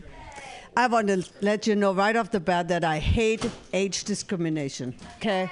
I 0.76 0.86
want 0.88 1.08
to 1.08 1.24
let 1.40 1.66
you 1.66 1.76
know 1.76 1.94
right 1.94 2.16
off 2.16 2.30
the 2.30 2.40
bat 2.40 2.68
that 2.68 2.84
I 2.84 2.98
hate 2.98 3.48
age 3.72 4.04
discrimination. 4.04 4.94
Okay? 5.16 5.50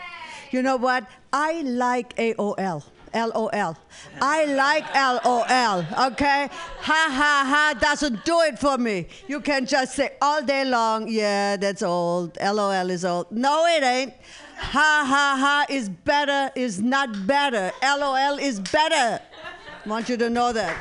You 0.50 0.62
know 0.62 0.76
what? 0.76 1.06
I 1.32 1.62
like 1.62 2.16
AOL. 2.16 2.84
LOL. 3.14 3.76
I 4.20 4.44
like 4.46 4.94
LOL, 4.94 6.08
okay? 6.12 6.48
Ha 6.80 7.08
ha 7.10 7.44
ha 7.46 7.74
doesn't 7.78 8.24
do 8.24 8.40
it 8.40 8.58
for 8.58 8.78
me. 8.78 9.06
You 9.28 9.40
can 9.40 9.66
just 9.66 9.94
say 9.94 10.12
all 10.20 10.42
day 10.42 10.64
long, 10.64 11.08
yeah, 11.08 11.56
that's 11.56 11.82
old. 11.82 12.38
LOL 12.40 12.90
is 12.90 13.04
old. 13.04 13.30
No, 13.30 13.66
it 13.66 13.82
ain't. 13.82 14.14
Ha 14.56 15.04
ha 15.06 15.36
ha 15.38 15.66
is 15.68 15.88
better, 15.88 16.50
is 16.54 16.80
not 16.80 17.26
better. 17.26 17.70
LOL 17.82 18.38
is 18.38 18.60
better. 18.60 19.22
Want 19.84 20.08
you 20.08 20.16
to 20.16 20.30
know 20.30 20.52
that. 20.52 20.76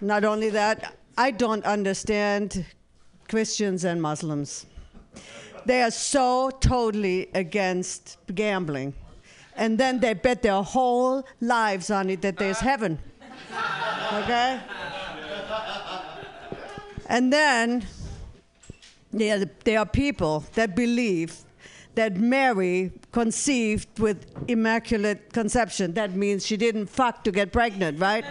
Not 0.00 0.24
only 0.24 0.50
that, 0.50 0.96
I 1.16 1.30
don't 1.30 1.64
understand 1.64 2.64
Christians 3.28 3.84
and 3.84 4.00
Muslims. 4.00 4.66
They 5.66 5.82
are 5.82 5.90
so 5.90 6.50
totally 6.50 7.30
against 7.34 8.18
gambling. 8.34 8.94
And 9.56 9.78
then 9.78 10.00
they 10.00 10.14
bet 10.14 10.42
their 10.42 10.62
whole 10.62 11.24
lives 11.40 11.90
on 11.90 12.10
it 12.10 12.22
that 12.22 12.36
there's 12.36 12.60
heaven. 12.60 12.98
Okay? 14.12 14.60
And 17.06 17.32
then 17.32 17.86
there, 19.12 19.44
there 19.64 19.78
are 19.78 19.86
people 19.86 20.44
that 20.54 20.74
believe 20.74 21.36
that 21.94 22.16
Mary 22.16 22.90
conceived 23.12 23.98
with 24.00 24.26
immaculate 24.48 25.32
conception. 25.32 25.94
That 25.94 26.14
means 26.14 26.44
she 26.44 26.56
didn't 26.56 26.86
fuck 26.86 27.22
to 27.24 27.30
get 27.30 27.52
pregnant, 27.52 28.00
right? 28.00 28.24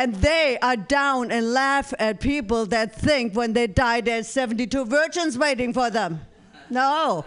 And 0.00 0.14
they 0.14 0.58
are 0.62 0.78
down 0.78 1.30
and 1.30 1.52
laugh 1.52 1.92
at 1.98 2.20
people 2.20 2.64
that 2.64 2.98
think 2.98 3.34
when 3.36 3.52
they 3.52 3.66
die 3.66 4.00
there's 4.00 4.28
72 4.28 4.86
virgins 4.86 5.36
waiting 5.36 5.74
for 5.74 5.90
them. 5.90 6.22
No. 6.70 7.26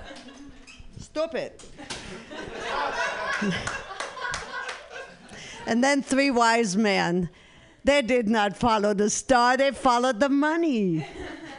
Stupid. 0.99 1.51
and 5.67 5.83
then 5.83 6.01
three 6.01 6.31
wise 6.31 6.75
men. 6.75 7.29
They 7.83 8.01
did 8.01 8.27
not 8.27 8.57
follow 8.57 8.95
the 8.95 9.11
star, 9.11 9.55
they 9.55 9.69
followed 9.69 10.19
the 10.19 10.29
money. 10.29 11.05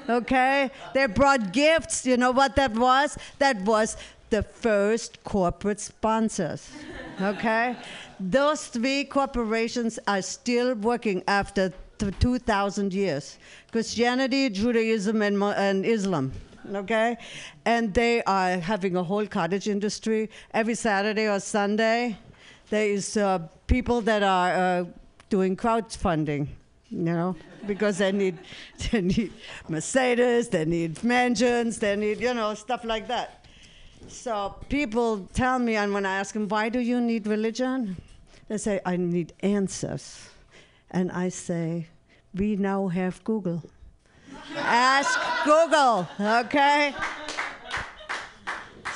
Okay? 0.09 0.69
They 0.95 1.07
brought 1.07 1.53
gifts. 1.53 2.05
You 2.05 2.17
know 2.17 2.33
what 2.33 2.57
that 2.57 2.73
was? 2.73 3.17
That 3.39 3.61
was 3.61 3.97
the 4.31 4.43
first 4.43 5.23
corporate 5.23 5.79
sponsors. 5.79 6.69
Okay? 7.21 7.77
Those 8.21 8.67
three 8.67 9.05
corporations 9.05 9.99
are 10.07 10.23
still 10.23 10.75
working 10.75 11.23
after 11.27 11.73
th- 11.99 12.15
2,000 12.21 12.93
years 12.93 13.39
Christianity, 13.73 14.51
Judaism, 14.51 15.23
and, 15.23 15.43
and 15.43 15.85
Islam. 15.85 16.33
Okay? 16.73 17.17
And 17.65 17.93
they 17.93 18.23
are 18.25 18.59
having 18.59 18.97
a 18.97 19.03
whole 19.03 19.27
cottage 19.27 19.69
industry. 19.69 20.31
Every 20.53 20.75
Saturday 20.75 21.29
or 21.29 21.41
Sunday, 21.41 22.17
there 22.71 22.87
is 22.87 23.17
uh, 23.17 23.41
people 23.67 24.01
that 24.03 24.23
are 24.23 24.53
uh, 24.53 24.85
doing 25.29 25.57
crowdfunding, 25.57 26.47
you 26.91 26.99
know, 26.99 27.37
because 27.67 27.99
they 27.99 28.13
need, 28.13 28.39
they 28.91 29.01
need 29.01 29.33
Mercedes, 29.69 30.49
they 30.49 30.65
need 30.65 31.03
mansions, 31.03 31.79
they 31.79 31.97
need, 31.97 32.21
you 32.21 32.33
know, 32.33 32.55
stuff 32.55 32.85
like 32.85 33.09
that. 33.09 33.44
So 34.09 34.55
people 34.69 35.29
tell 35.35 35.59
me, 35.59 35.77
and 35.77 35.93
when 35.93 36.07
I 36.07 36.19
ask 36.19 36.35
them, 36.35 36.49
why 36.49 36.69
do 36.69 36.79
you 36.79 37.01
need 37.01 37.27
religion? 37.27 37.97
They 38.49 38.59
say, 38.59 38.81
I 38.85 38.97
need 38.97 39.33
answers. 39.41 40.29
And 40.91 41.11
I 41.11 41.29
say, 41.29 41.89
we 42.35 42.57
now 42.57 42.89
have 42.89 43.23
Google. 43.25 43.63
Ask 44.57 45.19
Google, 45.45 46.09
okay? 46.21 46.95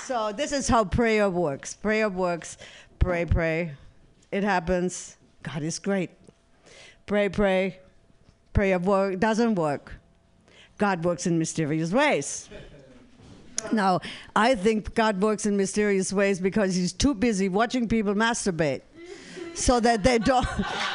So 0.05 0.33
this 0.33 0.53
is 0.53 0.69
how 0.69 0.85
prayer 0.85 1.29
works. 1.29 1.75
Prayer 1.75 2.09
works. 2.09 2.57
Pray, 2.99 3.25
pray. 3.25 3.73
It 4.31 4.45
happens. 4.45 5.17
God 5.43 5.63
is 5.63 5.79
great. 5.79 6.11
Pray, 7.07 7.29
pray. 7.29 7.79
Prayer 8.53 8.79
work 8.79 9.19
doesn't 9.19 9.55
work. 9.55 9.95
God 10.79 11.05
works 11.05 11.27
in 11.27 11.39
mysterious 11.39 11.93
ways. 11.93 12.49
Now, 13.73 14.01
I 14.35 14.55
think 14.55 14.95
God 14.95 15.21
works 15.21 15.47
in 15.47 15.57
mysterious 15.57 16.13
ways 16.13 16.41
because 16.41 16.75
he's 16.75 16.93
too 16.93 17.15
busy 17.15 17.49
watching 17.49 17.89
people 17.89 18.15
masturbate 18.15 18.83
so 19.55 19.81
that 19.81 20.03
they 20.03 20.19
don't 20.19 20.47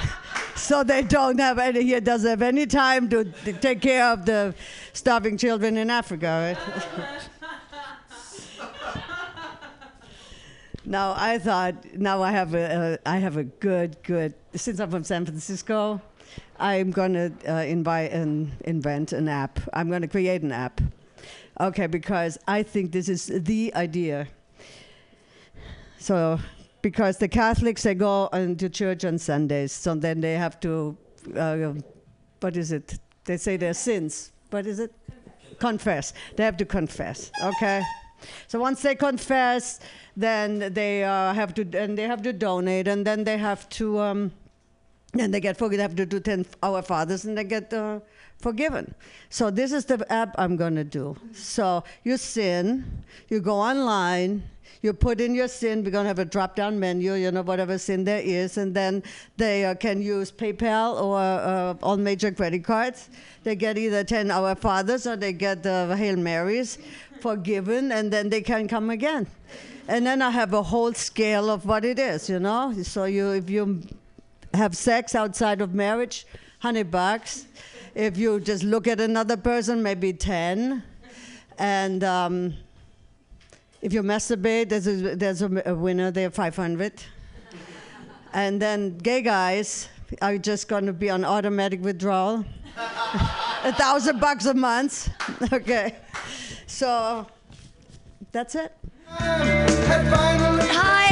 so 0.56 0.84
they 0.84 1.02
don't 1.02 1.40
have 1.40 1.60
any. 1.60 1.84
He 1.84 2.00
doesn't 2.00 2.30
have 2.30 2.42
any 2.42 2.66
time 2.66 3.10
to 3.10 3.26
take 3.62 3.82
care 3.82 4.06
of 4.06 4.26
the 4.26 4.56
starving 4.94 5.38
children 5.38 5.78
in 5.78 5.90
Africa. 5.90 6.58
Right? 6.58 7.10
now 10.86 11.14
I 11.18 11.40
thought. 11.40 11.76
Now 11.96 12.22
I 12.24 12.32
have 12.32 12.54
a. 12.54 13.00
a 13.06 13.10
I 13.10 13.18
have 13.18 13.38
a 13.38 13.44
good, 13.44 14.02
good. 14.04 14.34
Since 14.56 14.80
I'm 14.80 14.90
from 14.90 15.04
San 15.04 15.26
Francisco, 15.26 16.02
I'm 16.60 16.92
gonna 16.92 17.32
uh, 17.48 17.54
invite 17.54 18.12
and 18.12 18.52
invent 18.62 19.12
an 19.14 19.28
app. 19.28 19.60
I'm 19.74 19.90
gonna 19.90 20.08
create 20.08 20.42
an 20.42 20.52
app. 20.52 20.82
Okay, 21.60 21.88
because 21.88 22.38
I 22.48 22.64
think 22.64 22.92
this 22.92 23.08
is 23.10 23.28
the 23.28 23.74
idea. 23.76 24.28
So, 26.00 26.40
because 26.82 27.18
the 27.18 27.28
Catholics 27.28 27.84
they 27.84 27.94
go 27.94 28.28
into 28.34 28.70
church 28.70 29.06
on 29.06 29.18
Sundays, 29.18 29.72
so 29.72 29.96
then 29.96 30.20
they 30.20 30.34
have 30.34 30.60
to, 30.62 30.98
uh, 31.38 31.74
what 32.40 32.58
is 32.58 32.72
it? 32.72 33.00
They 33.26 33.38
say 33.38 33.58
their 33.58 33.74
sins. 33.74 34.32
What 34.50 34.66
is 34.66 34.80
it? 34.80 34.94
Confess. 35.60 36.14
They 36.36 36.44
have 36.44 36.58
to 36.58 36.66
confess. 36.66 37.32
Okay. 37.42 37.84
So 38.48 38.60
once 38.60 38.82
they 38.82 38.96
confess, 38.96 39.80
then 40.18 40.74
they 40.74 41.04
uh, 41.04 41.34
have 41.34 41.54
to, 41.54 41.62
and 41.78 41.98
they 41.98 42.04
have 42.04 42.22
to 42.24 42.34
donate, 42.34 42.88
and 42.88 43.06
then 43.06 43.24
they 43.24 43.38
have 43.38 43.70
to. 43.70 44.00
Um, 44.00 44.32
and 45.20 45.34
they 45.34 45.40
get 45.40 45.58
forgiven. 45.58 45.78
They 45.78 45.84
have 45.84 45.96
to 45.96 46.06
do 46.06 46.20
10 46.20 46.46
Our 46.64 46.82
Fathers 46.82 47.26
and 47.26 47.38
they 47.38 47.44
get 47.44 47.72
uh, 47.74 48.00
forgiven. 48.44 48.94
So, 49.30 49.50
this 49.50 49.72
is 49.72 49.86
the 49.86 50.06
app 50.12 50.36
I'm 50.38 50.56
going 50.56 50.76
to 50.76 50.84
do. 50.84 51.16
So, 51.34 51.84
you 52.04 52.18
sin, 52.18 53.04
you 53.30 53.40
go 53.40 53.56
online, 53.56 54.44
you 54.84 54.92
put 54.94 55.22
in 55.22 55.34
your 55.34 55.48
sin. 55.48 55.84
We're 55.84 55.92
going 55.92 56.04
to 56.04 56.10
have 56.10 56.20
a 56.20 56.26
drop 56.26 56.58
down 56.58 56.78
menu, 56.78 57.14
you 57.14 57.32
know, 57.32 57.42
whatever 57.42 57.78
sin 57.78 58.04
there 58.04 58.22
is. 58.22 58.58
And 58.58 58.76
then 58.76 59.02
they 59.38 59.64
uh, 59.64 59.76
can 59.76 60.02
use 60.02 60.30
PayPal 60.30 61.02
or 61.02 61.18
uh, 61.18 61.76
all 61.82 61.96
major 61.96 62.32
credit 62.32 62.66
cards. 62.66 63.10
They 63.44 63.56
get 63.56 63.78
either 63.78 64.04
10 64.04 64.30
Our 64.30 64.56
Fathers 64.56 65.08
or 65.08 65.16
they 65.16 65.32
get 65.32 65.64
the 65.64 65.96
Hail 65.98 66.18
Marys 66.18 66.78
forgiven, 67.22 67.94
and 67.94 68.12
then 68.12 68.30
they 68.30 68.42
can 68.42 68.68
come 68.68 68.90
again. 68.90 69.26
And 69.88 70.06
then 70.06 70.22
I 70.22 70.30
have 70.30 70.54
a 70.54 70.64
whole 70.64 70.94
scale 70.94 71.50
of 71.50 71.66
what 71.66 71.86
it 71.86 71.98
is, 71.98 72.30
you 72.30 72.40
know. 72.40 72.74
So 72.84 73.06
you, 73.06 73.32
if 73.32 73.50
you 73.50 73.82
have 74.54 74.76
sex 74.76 75.16
outside 75.16 75.62
of 75.62 75.74
marriage, 75.74 76.26
100 76.62 76.92
bucks. 76.92 77.46
If 77.96 78.18
you 78.18 78.40
just 78.40 78.64
look 78.64 78.88
at 78.88 79.00
another 79.00 79.38
person, 79.38 79.84
maybe 79.84 80.14
10. 80.14 80.82
And 81.60 82.04
um, 82.04 82.56
if 83.82 83.94
you 83.94 84.02
masturbate, 84.02 84.70
there's 84.70 84.88
a, 84.88 85.16
there's 85.16 85.44
a, 85.44 85.62
a 85.68 85.76
winner 85.76 86.10
there, 86.10 86.32
500. 86.32 87.04
and 88.34 88.60
then 88.60 88.98
gay 88.98 89.22
guys 89.22 89.90
are 90.22 90.40
just 90.40 90.68
going 90.68 90.88
to 90.88 90.94
be 90.94 91.12
on 91.12 91.24
automatic 91.24 91.84
withdrawal. 91.84 92.44
a 93.64 93.74
thousand 93.74 94.20
bucks 94.20 94.46
a 94.46 94.54
month. 94.56 95.10
okay. 95.54 95.96
So 96.66 97.28
that's 98.32 98.56
it. 98.56 98.76
Heidi 99.10 101.03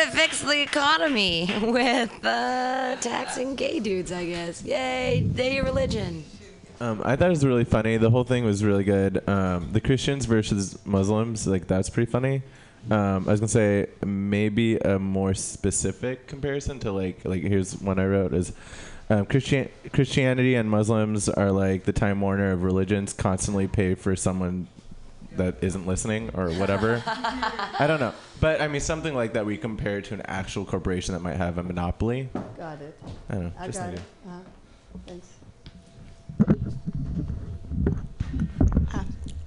Gonna 0.00 0.12
fix 0.12 0.40
the 0.40 0.62
economy 0.62 1.52
with 1.62 2.24
uh, 2.24 2.96
taxing 3.02 3.54
gay 3.54 3.80
dudes, 3.80 4.10
I 4.10 4.24
guess. 4.24 4.64
Yay, 4.64 5.20
day 5.34 5.60
religion. 5.60 6.24
Um, 6.80 7.02
I 7.04 7.16
thought 7.16 7.26
it 7.26 7.30
was 7.30 7.44
really 7.44 7.66
funny. 7.66 7.98
The 7.98 8.08
whole 8.08 8.24
thing 8.24 8.46
was 8.46 8.64
really 8.64 8.84
good. 8.84 9.28
Um, 9.28 9.68
the 9.72 9.80
Christians 9.80 10.24
versus 10.24 10.78
Muslims, 10.86 11.46
like 11.46 11.66
that's 11.66 11.90
pretty 11.90 12.10
funny. 12.10 12.42
Um, 12.90 13.28
I 13.28 13.32
was 13.32 13.40
gonna 13.40 13.48
say 13.48 13.88
maybe 14.02 14.78
a 14.78 14.98
more 14.98 15.34
specific 15.34 16.26
comparison 16.26 16.78
to 16.78 16.92
like 16.92 17.22
like 17.26 17.42
here's 17.42 17.78
one 17.78 17.98
I 17.98 18.06
wrote 18.06 18.32
is 18.32 18.54
um, 19.10 19.26
Christian 19.26 19.68
Christianity 19.92 20.54
and 20.54 20.70
Muslims 20.70 21.28
are 21.28 21.52
like 21.52 21.84
the 21.84 21.92
Time 21.92 22.22
Warner 22.22 22.52
of 22.52 22.62
religions, 22.62 23.12
constantly 23.12 23.68
pay 23.68 23.94
for 23.94 24.16
someone 24.16 24.66
that 25.36 25.56
isn't 25.62 25.86
listening 25.86 26.30
or 26.34 26.50
whatever. 26.52 27.02
I 27.06 27.86
don't 27.86 28.00
know, 28.00 28.14
but 28.40 28.60
I 28.60 28.68
mean 28.68 28.80
something 28.80 29.14
like 29.14 29.34
that. 29.34 29.46
We 29.46 29.56
compare 29.56 29.98
it 29.98 30.06
to 30.06 30.14
an 30.14 30.22
actual 30.26 30.64
corporation 30.64 31.14
that 31.14 31.20
might 31.20 31.36
have 31.36 31.58
a 31.58 31.62
monopoly. 31.62 32.28
Got 32.56 32.80
it. 32.82 32.98
I 33.28 33.34
don't 33.34 33.44
know. 33.44 33.52
I 33.58 33.66
just 33.66 33.78
got 33.78 33.88
it. 33.88 33.92
idea. 33.92 34.04
Uh, 34.28 34.40
thanks. 35.06 35.26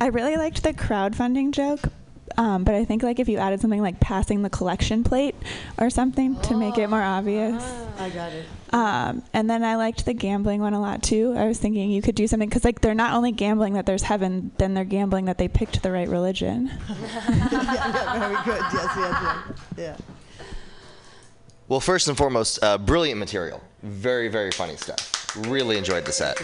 I 0.01 0.07
really 0.07 0.35
liked 0.35 0.63
the 0.63 0.73
crowdfunding 0.73 1.51
joke, 1.51 1.79
um, 2.37 2.63
but 2.63 2.75
I 2.75 2.85
think 2.85 3.03
like 3.03 3.19
if 3.19 3.29
you 3.29 3.37
added 3.37 3.61
something 3.61 3.81
like 3.81 3.99
passing 3.99 4.41
the 4.41 4.49
collection 4.49 5.03
plate 5.03 5.35
or 5.77 5.89
something 5.89 6.39
to 6.41 6.57
make 6.57 6.77
it 6.77 6.89
more 6.89 7.01
obvious. 7.01 7.63
I 7.99 8.09
got 8.09 8.31
it. 8.31 8.45
Um, 8.73 9.21
and 9.33 9.47
then 9.47 9.63
I 9.63 9.75
liked 9.75 10.05
the 10.05 10.13
gambling 10.13 10.59
one 10.59 10.73
a 10.73 10.81
lot 10.81 11.03
too. 11.03 11.35
I 11.37 11.45
was 11.45 11.59
thinking 11.59 11.91
you 11.91 12.01
could 12.01 12.15
do 12.15 12.27
something 12.27 12.49
because 12.49 12.65
like 12.65 12.81
they're 12.81 12.95
not 12.95 13.13
only 13.13 13.31
gambling 13.31 13.73
that 13.73 13.85
there's 13.85 14.03
heaven, 14.03 14.51
then 14.57 14.73
they're 14.73 14.83
gambling 14.83 15.25
that 15.25 15.37
they 15.37 15.47
picked 15.47 15.83
the 15.83 15.91
right 15.91 16.09
religion. 16.09 16.71
yeah, 16.89 16.95
yeah, 17.51 18.19
very 18.19 18.35
good. 18.43 18.63
Yes, 18.73 18.89
yes, 18.97 19.21
yes. 19.21 19.59
Yeah. 19.77 19.97
Well, 21.67 21.79
first 21.79 22.07
and 22.07 22.17
foremost, 22.17 22.63
uh, 22.63 22.77
brilliant 22.77 23.19
material. 23.19 23.61
Very, 23.83 24.27
very 24.27 24.51
funny 24.51 24.75
stuff. 24.75 25.35
Really 25.47 25.77
enjoyed 25.77 26.05
the 26.05 26.11
set. 26.11 26.37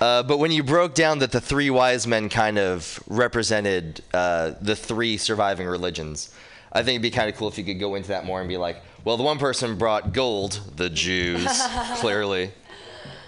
Uh, 0.00 0.22
but 0.22 0.38
when 0.38 0.50
you 0.50 0.62
broke 0.62 0.94
down 0.94 1.20
that 1.20 1.32
the 1.32 1.40
three 1.40 1.70
wise 1.70 2.06
men 2.06 2.28
kind 2.28 2.58
of 2.58 3.02
represented 3.06 4.02
uh, 4.12 4.52
the 4.60 4.76
three 4.76 5.16
surviving 5.16 5.66
religions, 5.66 6.30
I 6.72 6.82
think 6.82 6.96
it'd 6.96 7.02
be 7.02 7.10
kind 7.10 7.30
of 7.30 7.36
cool 7.36 7.48
if 7.48 7.56
you 7.56 7.64
could 7.64 7.80
go 7.80 7.94
into 7.94 8.08
that 8.08 8.26
more 8.26 8.40
and 8.40 8.48
be 8.48 8.58
like, 8.58 8.82
well, 9.04 9.16
the 9.16 9.22
one 9.22 9.38
person 9.38 9.78
brought 9.78 10.12
gold, 10.12 10.60
the 10.76 10.90
Jews, 10.90 11.48
clearly. 11.96 12.50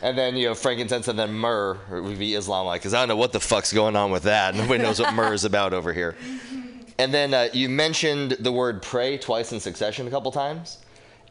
And 0.03 0.17
then, 0.17 0.37
you 0.37 0.49
know, 0.49 0.55
frankincense 0.55 1.09
and 1.09 1.19
then 1.19 1.33
myrrh 1.33 1.79
would 1.91 2.19
be 2.19 2.35
Islam 2.35 2.67
like, 2.67 2.83
because 2.83 2.95
I 2.95 3.01
don't 3.01 3.09
know 3.09 3.17
what 3.17 3.33
the 3.33 3.41
fuck's 3.41 3.73
going 3.73 3.97
on 3.97 4.11
with 4.11 4.25
that. 4.25 4.55
Nobody 4.55 4.83
knows 4.83 5.01
what 5.01 5.15
myrrh 5.15 5.33
is 5.33 5.45
about 5.47 5.73
over 5.73 5.93
here. 5.93 6.17
And 6.99 7.15
then 7.15 7.33
uh, 7.33 7.49
you 7.53 7.69
mentioned 7.69 8.33
the 8.33 8.53
word 8.53 8.83
pray 8.83 9.19
twice 9.19 9.53
in 9.53 9.61
succession 9.61 10.07
a 10.07 10.11
couple 10.11 10.31
times. 10.33 10.79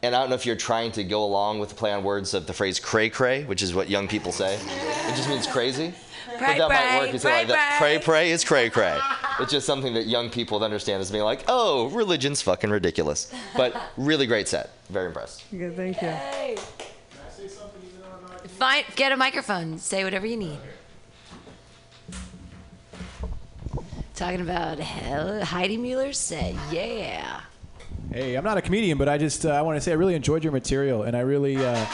And 0.02 0.14
I 0.14 0.20
don't 0.20 0.28
know 0.28 0.36
if 0.36 0.46
you're 0.46 0.56
trying 0.56 0.92
to 0.92 1.04
go 1.04 1.24
along 1.24 1.58
with 1.58 1.70
the 1.70 1.74
play 1.74 1.92
on 1.92 2.04
words 2.04 2.32
of 2.34 2.46
the 2.46 2.52
phrase 2.52 2.78
cray 2.78 3.10
cray, 3.10 3.44
which 3.44 3.62
is 3.62 3.74
what 3.74 3.90
young 3.90 4.06
people 4.06 4.30
say. 4.30 4.54
It 4.54 5.16
just 5.16 5.28
means 5.28 5.46
crazy. 5.46 5.92
Pray, 6.36 6.58
but 6.58 6.68
that 6.68 6.68
might 6.68 7.00
work. 7.00 7.12
You 7.12 7.18
say 7.18 7.30
pray, 7.30 7.38
like 7.38 7.48
that. 7.48 7.76
Pray, 7.80 7.98
pray 7.98 8.30
is 8.30 8.44
cray 8.44 8.70
cray. 8.70 8.98
It's 9.40 9.50
just 9.50 9.66
something 9.66 9.94
that 9.94 10.06
young 10.06 10.30
people 10.30 10.62
understand 10.62 11.00
as 11.00 11.10
being 11.10 11.24
like, 11.24 11.44
oh, 11.48 11.88
religion's 11.88 12.42
fucking 12.42 12.70
ridiculous. 12.70 13.32
But 13.56 13.74
really 13.96 14.26
great 14.26 14.46
set. 14.46 14.70
Very 14.88 15.06
impressed. 15.06 15.44
Good, 15.50 15.74
thank 15.74 16.00
you. 16.00 16.08
Know? 16.08 16.20
I'm 18.14 18.22
not 18.22 18.50
fine, 18.50 18.84
get 18.94 19.10
a 19.10 19.16
microphone. 19.16 19.78
Say 19.78 20.04
whatever 20.04 20.26
you 20.26 20.36
need. 20.36 20.58
Talking 24.14 24.40
about 24.40 24.78
hell, 24.78 25.44
Heidi 25.44 25.76
Mueller 25.76 26.12
said, 26.12 26.56
yeah. 26.72 27.42
Hey, 28.12 28.34
I'm 28.36 28.44
not 28.44 28.56
a 28.56 28.62
comedian, 28.62 28.96
but 28.96 29.08
I 29.08 29.18
just 29.18 29.44
uh, 29.44 29.50
I 29.50 29.62
want 29.62 29.76
to 29.76 29.80
say 29.80 29.92
I 29.92 29.94
really 29.96 30.14
enjoyed 30.14 30.42
your 30.42 30.52
material, 30.52 31.02
and 31.02 31.16
I 31.16 31.20
really 31.20 31.56
uh, 31.58 31.84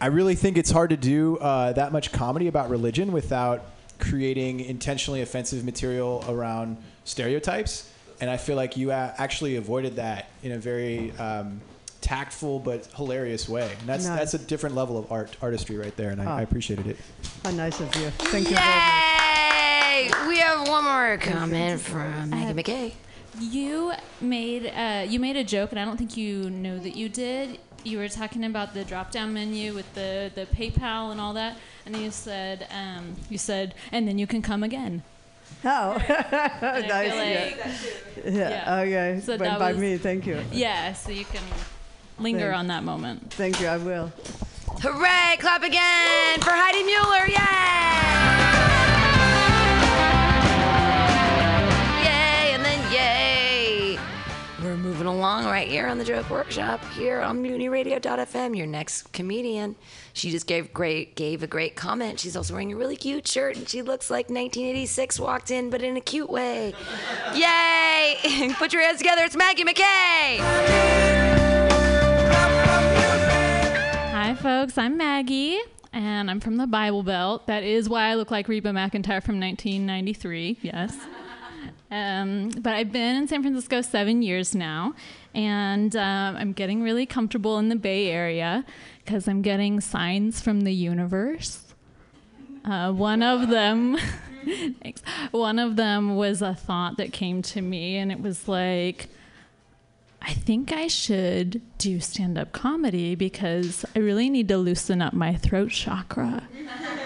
I 0.00 0.06
really 0.06 0.34
think 0.34 0.58
it's 0.58 0.70
hard 0.70 0.90
to 0.90 0.96
do 0.96 1.36
uh, 1.38 1.72
that 1.74 1.92
much 1.92 2.10
comedy 2.10 2.48
about 2.48 2.70
religion 2.70 3.12
without 3.12 3.64
creating 3.98 4.60
intentionally 4.60 5.20
offensive 5.22 5.64
material 5.64 6.24
around 6.28 6.76
stereotypes. 7.04 7.92
And 8.20 8.28
I 8.28 8.36
feel 8.36 8.56
like 8.56 8.76
you 8.76 8.90
uh, 8.90 9.14
actually 9.16 9.56
avoided 9.56 9.96
that 9.96 10.28
in 10.42 10.52
a 10.52 10.58
very 10.58 11.12
um, 11.12 11.60
tactful 12.00 12.58
but 12.58 12.86
hilarious 12.96 13.48
way. 13.48 13.70
And 13.80 13.88
that's 13.88 14.06
Nice. 14.06 14.18
that's 14.18 14.34
a 14.34 14.38
different 14.38 14.74
level 14.74 14.98
of 14.98 15.10
art 15.12 15.36
artistry 15.40 15.76
right 15.76 15.96
there, 15.96 16.10
and 16.10 16.20
I, 16.20 16.24
Oh. 16.26 16.28
I 16.38 16.42
appreciated 16.42 16.86
it. 16.88 16.96
How 17.44 17.52
nice 17.52 17.78
of 17.78 17.94
you. 17.96 18.10
Thank 18.10 18.50
you 18.50 18.56
very 18.56 18.66
much. 18.66 20.10
Yay! 20.10 20.10
We 20.28 20.38
have 20.38 20.66
one 20.68 20.82
more 20.84 21.16
comment 21.18 21.80
from 21.80 22.30
Maggie 22.30 22.60
McKay. 22.60 22.92
You 23.40 23.92
made 24.20 24.66
uh, 24.66 25.04
you 25.08 25.18
made 25.18 25.36
a 25.36 25.44
joke, 25.44 25.70
and 25.70 25.80
I 25.80 25.84
don't 25.84 25.96
think 25.96 26.16
you 26.16 26.50
know 26.50 26.78
that 26.78 26.94
you 26.96 27.08
did. 27.08 27.58
You 27.82 27.96
were 27.98 28.08
talking 28.08 28.44
about 28.44 28.74
the 28.74 28.84
drop-down 28.84 29.32
menu 29.32 29.72
with 29.72 29.92
the, 29.94 30.30
the 30.34 30.44
PayPal 30.44 31.10
and 31.12 31.18
all 31.18 31.32
that, 31.34 31.56
and 31.86 31.96
you 31.96 32.10
said 32.10 32.66
um, 32.70 33.16
you 33.30 33.38
said, 33.38 33.74
and 33.92 34.06
then 34.06 34.18
you 34.18 34.26
can 34.26 34.42
come 34.42 34.62
again. 34.62 35.02
Oh, 35.64 35.92
And 36.62 36.92
I 36.92 37.08
nice. 37.08 37.12
feel 37.12 37.24
yeah. 37.24 37.44
like- 38.24 38.34
yeah. 38.34 38.80
Okay. 38.80 39.20
So 39.24 39.38
by, 39.38 39.44
that 39.46 39.58
by 39.58 39.72
was- 39.72 39.80
me, 39.80 39.96
thank 39.96 40.26
you. 40.26 40.38
Yeah, 40.52 40.92
so 40.92 41.10
you 41.10 41.24
can 41.24 41.42
linger 42.18 42.40
Thanks. 42.50 42.58
on 42.58 42.66
that 42.68 42.84
moment. 42.84 43.32
Thank 43.32 43.60
you. 43.60 43.66
I 43.68 43.78
will. 43.78 44.12
Hooray! 44.82 45.36
Clap 45.40 45.62
again 45.62 46.40
for 46.40 46.50
Heidi 46.50 46.82
Mueller! 46.84 47.26
Yay! 47.26 48.76
Moving 55.00 55.14
along 55.14 55.46
right 55.46 55.66
here 55.66 55.86
on 55.86 55.96
the 55.96 56.04
Joke 56.04 56.28
Workshop 56.28 56.84
here 56.92 57.22
on 57.22 57.42
MutinyRadio.fm. 57.42 58.54
Your 58.54 58.66
next 58.66 59.10
comedian. 59.14 59.74
She 60.12 60.30
just 60.30 60.46
gave 60.46 60.74
great 60.74 61.16
gave 61.16 61.42
a 61.42 61.46
great 61.46 61.74
comment. 61.74 62.20
She's 62.20 62.36
also 62.36 62.52
wearing 62.52 62.74
a 62.74 62.76
really 62.76 62.96
cute 62.96 63.26
shirt, 63.26 63.56
and 63.56 63.66
she 63.66 63.80
looks 63.80 64.10
like 64.10 64.26
1986 64.26 65.18
walked 65.18 65.50
in, 65.50 65.70
but 65.70 65.82
in 65.82 65.96
a 65.96 66.02
cute 66.02 66.28
way. 66.28 66.74
Yay! 67.32 68.52
Put 68.58 68.74
your 68.74 68.82
hands 68.82 68.98
together. 68.98 69.24
It's 69.24 69.34
Maggie 69.34 69.64
McKay. 69.64 70.40
Hi, 74.12 74.36
folks. 74.38 74.76
I'm 74.76 74.98
Maggie, 74.98 75.58
and 75.94 76.30
I'm 76.30 76.40
from 76.40 76.58
the 76.58 76.66
Bible 76.66 77.04
Belt. 77.04 77.46
That 77.46 77.62
is 77.62 77.88
why 77.88 78.08
I 78.08 78.16
look 78.16 78.30
like 78.30 78.48
Reba 78.48 78.68
McEntire 78.72 79.22
from 79.22 79.40
1993. 79.40 80.58
Yes. 80.60 80.94
Um, 81.90 82.50
but 82.50 82.72
I've 82.72 82.92
been 82.92 83.16
in 83.16 83.26
San 83.26 83.42
Francisco 83.42 83.80
seven 83.80 84.22
years 84.22 84.54
now, 84.54 84.94
and 85.34 85.94
um, 85.96 86.36
I'm 86.36 86.52
getting 86.52 86.82
really 86.82 87.04
comfortable 87.04 87.58
in 87.58 87.68
the 87.68 87.76
Bay 87.76 88.10
Area 88.10 88.64
because 89.04 89.26
I'm 89.26 89.42
getting 89.42 89.80
signs 89.80 90.40
from 90.40 90.60
the 90.60 90.72
universe. 90.72 91.74
Uh, 92.64 92.92
one 92.92 93.22
of 93.22 93.48
them. 93.48 93.98
One 95.32 95.58
of 95.58 95.76
them 95.76 96.16
was 96.16 96.40
a 96.40 96.54
thought 96.54 96.96
that 96.96 97.12
came 97.12 97.42
to 97.42 97.60
me, 97.60 97.98
and 97.98 98.10
it 98.10 98.22
was 98.22 98.48
like, 98.48 99.08
I 100.22 100.32
think 100.32 100.72
I 100.72 100.86
should 100.86 101.60
do 101.76 102.00
stand 102.00 102.38
up 102.38 102.52
comedy 102.52 103.14
because 103.14 103.84
I 103.94 103.98
really 103.98 104.30
need 104.30 104.48
to 104.48 104.56
loosen 104.56 105.02
up 105.02 105.12
my 105.12 105.34
throat 105.34 105.72
chakra. 105.72 106.48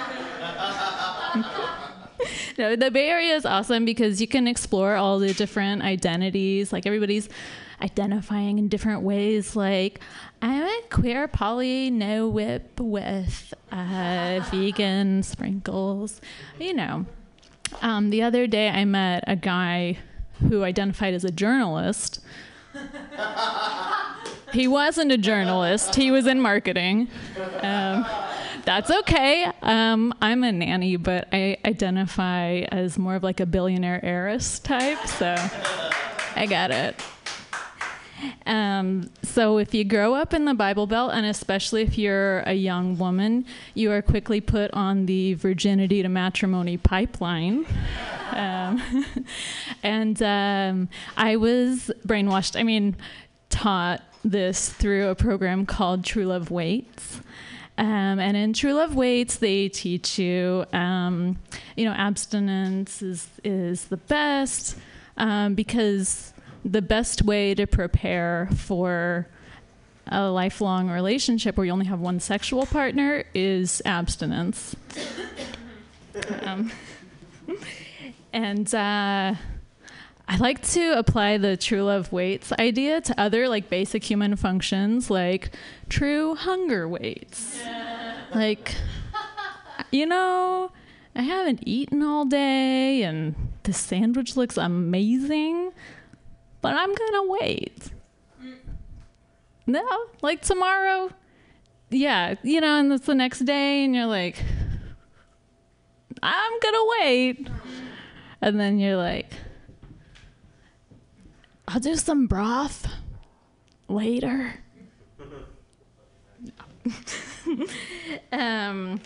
no, 2.58 2.76
the 2.76 2.90
Bay 2.90 3.08
Area 3.08 3.34
is 3.34 3.44
awesome 3.44 3.84
because 3.84 4.20
you 4.20 4.28
can 4.28 4.46
explore 4.46 4.96
all 4.96 5.18
the 5.18 5.32
different 5.32 5.82
identities. 5.82 6.72
Like 6.72 6.86
everybody's 6.86 7.28
identifying 7.82 8.58
in 8.58 8.68
different 8.68 9.02
ways. 9.02 9.56
Like 9.56 10.00
I'm 10.42 10.62
a 10.62 10.82
queer 10.90 11.28
poly 11.28 11.90
no 11.90 12.28
whip 12.28 12.78
with 12.80 13.54
uh, 13.72 14.40
vegan 14.50 15.22
sprinkles. 15.22 16.20
You 16.58 16.74
know. 16.74 17.06
Um, 17.82 18.10
the 18.10 18.22
other 18.22 18.46
day 18.46 18.68
I 18.68 18.84
met 18.84 19.24
a 19.26 19.36
guy 19.36 19.98
who 20.48 20.62
identified 20.62 21.14
as 21.14 21.24
a 21.24 21.30
journalist. 21.30 22.20
he 24.52 24.68
wasn't 24.68 25.10
a 25.10 25.18
journalist. 25.18 25.94
He 25.94 26.10
was 26.10 26.26
in 26.26 26.40
marketing. 26.40 27.08
Um, 27.62 28.06
that's 28.64 28.90
okay. 28.90 29.50
Um, 29.62 30.14
I'm 30.20 30.42
a 30.44 30.52
nanny, 30.52 30.96
but 30.96 31.28
I 31.32 31.58
identify 31.64 32.60
as 32.70 32.98
more 32.98 33.14
of 33.14 33.22
like 33.22 33.40
a 33.40 33.46
billionaire 33.46 34.04
heiress 34.04 34.58
type, 34.58 35.06
so 35.06 35.34
I 36.36 36.46
got 36.46 36.70
it. 36.70 37.00
Um, 38.46 39.10
so 39.22 39.58
if 39.58 39.74
you 39.74 39.84
grow 39.84 40.14
up 40.14 40.32
in 40.32 40.44
the 40.44 40.54
Bible 40.54 40.86
Belt, 40.86 41.12
and 41.14 41.26
especially 41.26 41.82
if 41.82 41.98
you're 41.98 42.40
a 42.40 42.54
young 42.54 42.96
woman, 42.96 43.44
you 43.74 43.90
are 43.92 44.02
quickly 44.02 44.40
put 44.40 44.70
on 44.72 45.06
the 45.06 45.34
virginity 45.34 46.02
to 46.02 46.08
matrimony 46.08 46.76
pipeline. 46.76 47.66
Um, 48.30 48.82
and 49.82 50.22
um, 50.22 50.88
I 51.16 51.36
was 51.36 51.90
brainwashed. 52.06 52.58
I 52.58 52.62
mean, 52.62 52.96
taught 53.50 54.02
this 54.24 54.70
through 54.70 55.08
a 55.08 55.14
program 55.14 55.66
called 55.66 56.04
True 56.04 56.26
Love 56.26 56.50
Waits. 56.50 57.20
Um, 57.76 58.20
and 58.20 58.36
in 58.36 58.52
True 58.52 58.74
Love 58.74 58.94
Waits, 58.94 59.36
they 59.36 59.68
teach 59.68 60.18
you, 60.18 60.64
um, 60.72 61.38
you 61.76 61.84
know, 61.84 61.92
abstinence 61.92 63.02
is 63.02 63.28
is 63.42 63.86
the 63.86 63.96
best 63.96 64.76
um, 65.16 65.54
because 65.54 66.32
the 66.64 66.82
best 66.82 67.22
way 67.22 67.54
to 67.54 67.66
prepare 67.66 68.48
for 68.56 69.26
a 70.06 70.28
lifelong 70.28 70.88
relationship 70.88 71.56
where 71.56 71.66
you 71.66 71.72
only 71.72 71.86
have 71.86 72.00
one 72.00 72.20
sexual 72.20 72.66
partner 72.66 73.24
is 73.34 73.82
abstinence. 73.84 74.76
Um, 76.42 76.70
and 78.32 78.72
uh, 78.74 79.34
I 80.26 80.36
like 80.38 80.62
to 80.68 80.98
apply 80.98 81.36
the 81.38 81.56
true 81.56 81.84
love 81.84 82.10
waits 82.12 82.52
idea 82.52 83.00
to 83.02 83.20
other 83.20 83.48
like 83.48 83.68
basic 83.68 84.02
human 84.04 84.36
functions 84.36 85.10
like 85.10 85.54
true 85.88 86.34
hunger 86.34 86.88
waits. 86.88 87.60
Like, 88.34 88.74
you 89.92 90.06
know, 90.06 90.72
I 91.14 91.22
haven't 91.22 91.60
eaten 91.64 92.02
all 92.02 92.24
day 92.24 93.04
and 93.04 93.36
the 93.62 93.72
sandwich 93.72 94.36
looks 94.36 94.56
amazing, 94.56 95.70
but 96.60 96.74
I'm 96.74 96.92
gonna 96.92 97.28
wait. 97.28 97.92
No, 99.66 99.86
like 100.20 100.42
tomorrow, 100.42 101.10
yeah, 101.90 102.34
you 102.42 102.60
know, 102.60 102.80
and 102.80 102.92
it's 102.92 103.06
the 103.06 103.14
next 103.14 103.40
day, 103.40 103.84
and 103.84 103.94
you're 103.94 104.06
like, 104.06 104.42
I'm 106.22 106.52
gonna 106.60 106.84
wait. 107.00 107.48
And 108.40 108.58
then 108.60 108.78
you're 108.78 108.96
like, 108.96 109.32
I'll 111.66 111.80
do 111.80 111.96
some 111.96 112.26
broth 112.26 112.86
later. 113.88 114.54
um, 118.32 119.00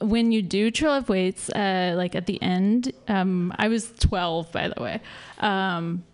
when 0.00 0.32
you 0.32 0.42
do 0.42 0.70
True 0.70 0.88
Love 0.88 1.08
Waits, 1.08 1.48
uh, 1.50 1.94
like 1.96 2.14
at 2.14 2.26
the 2.26 2.40
end, 2.42 2.92
um, 3.08 3.52
I 3.56 3.68
was 3.68 3.92
12, 4.00 4.52
by 4.52 4.68
the 4.68 4.82
way. 4.82 5.00
Um, 5.38 6.04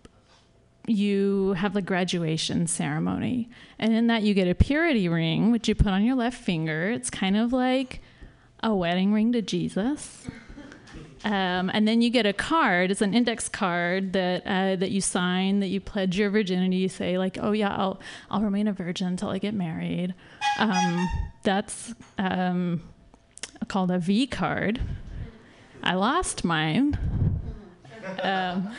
you 0.87 1.53
have 1.53 1.73
the 1.73 1.81
graduation 1.81 2.67
ceremony, 2.67 3.49
and 3.79 3.93
in 3.93 4.07
that 4.07 4.21
you 4.21 4.33
get 4.33 4.47
a 4.47 4.55
purity 4.55 5.09
ring, 5.09 5.51
which 5.51 5.67
you 5.67 5.75
put 5.75 5.87
on 5.87 6.03
your 6.03 6.15
left 6.15 6.39
finger. 6.39 6.91
It's 6.91 7.09
kind 7.09 7.35
of 7.35 7.51
like 7.51 8.01
a 8.61 8.73
wedding 8.73 9.11
ring 9.11 9.31
to 9.33 9.41
Jesus. 9.41 10.27
Um, 11.25 11.71
and 11.73 11.87
then 11.87 12.03
you 12.03 12.11
get 12.11 12.27
a 12.27 12.33
card. 12.33 12.91
It's 12.91 13.01
an 13.01 13.15
index 13.15 13.49
card 13.49 14.13
that 14.13 14.43
uh, 14.45 14.75
that 14.75 14.91
you 14.91 15.01
sign, 15.01 15.59
that 15.59 15.67
you 15.67 15.81
pledge 15.81 16.19
your 16.19 16.29
virginity. 16.29 16.77
You 16.77 16.87
say 16.87 17.17
like, 17.17 17.39
"Oh 17.41 17.51
yeah, 17.51 17.75
I'll 17.75 17.99
I'll 18.29 18.41
remain 18.41 18.67
a 18.67 18.73
virgin 18.73 19.07
until 19.07 19.29
I 19.29 19.39
get 19.39 19.55
married." 19.55 20.13
Um, 20.59 21.09
that's 21.41 21.95
um, 22.19 22.83
called 23.67 23.89
a 23.89 23.97
V 23.97 24.27
card. 24.27 24.79
I 25.81 25.95
lost 25.95 26.43
mine, 26.43 26.95
um, 28.21 28.71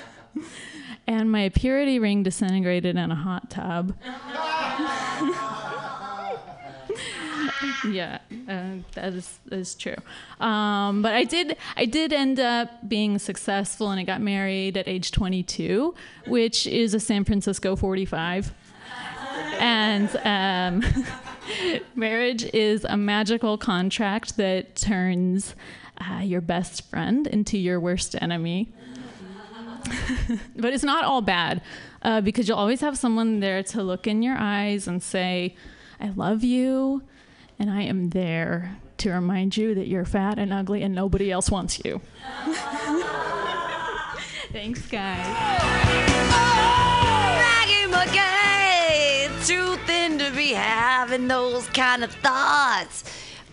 and 1.08 1.30
my 1.30 1.48
purity 1.48 1.98
ring 1.98 2.22
disintegrated 2.22 2.96
in 2.96 3.10
a 3.10 3.16
hot 3.16 3.50
tub. 3.50 3.92
yeah, 7.88 8.18
uh, 8.48 8.82
that 8.94 9.14
is 9.14 9.38
is 9.50 9.74
true. 9.74 9.96
Um, 10.40 11.02
but 11.02 11.14
I 11.14 11.24
did 11.24 11.56
I 11.76 11.84
did 11.86 12.12
end 12.12 12.40
up 12.40 12.88
being 12.88 13.18
successful, 13.18 13.90
and 13.90 14.00
I 14.00 14.04
got 14.04 14.20
married 14.20 14.76
at 14.76 14.88
age 14.88 15.10
22, 15.12 15.94
which 16.26 16.66
is 16.66 16.94
a 16.94 17.00
San 17.00 17.24
Francisco 17.24 17.76
45. 17.76 18.52
And 19.58 20.14
um, 20.24 21.04
marriage 21.94 22.44
is 22.52 22.84
a 22.84 22.96
magical 22.96 23.56
contract 23.56 24.36
that 24.36 24.76
turns 24.76 25.54
uh, 25.98 26.20
your 26.20 26.40
best 26.40 26.88
friend 26.90 27.26
into 27.26 27.58
your 27.58 27.80
worst 27.80 28.14
enemy. 28.20 28.72
but 30.56 30.72
it's 30.72 30.82
not 30.82 31.04
all 31.04 31.22
bad 31.22 31.62
uh, 32.02 32.20
because 32.20 32.48
you'll 32.48 32.58
always 32.58 32.80
have 32.80 32.98
someone 32.98 33.40
there 33.40 33.62
to 33.62 33.82
look 33.82 34.06
in 34.06 34.22
your 34.22 34.36
eyes 34.36 34.88
and 34.88 35.02
say, 35.02 35.54
I 36.00 36.10
love 36.10 36.42
you, 36.42 37.02
and 37.58 37.70
I 37.70 37.82
am 37.82 38.10
there 38.10 38.78
to 38.98 39.10
remind 39.12 39.56
you 39.56 39.74
that 39.74 39.88
you're 39.88 40.04
fat 40.04 40.38
and 40.38 40.52
ugly 40.52 40.82
and 40.82 40.94
nobody 40.94 41.30
else 41.30 41.50
wants 41.50 41.84
you. 41.84 42.00
Thanks, 44.52 44.86
guys. 44.86 45.26
Maggie 47.36 47.92
McKay, 47.92 49.46
too 49.46 49.76
thin 49.86 50.18
to 50.18 50.30
be 50.34 50.52
having 50.52 51.28
those 51.28 51.66
kind 51.68 52.02
of 52.04 52.12
thoughts. 52.12 53.04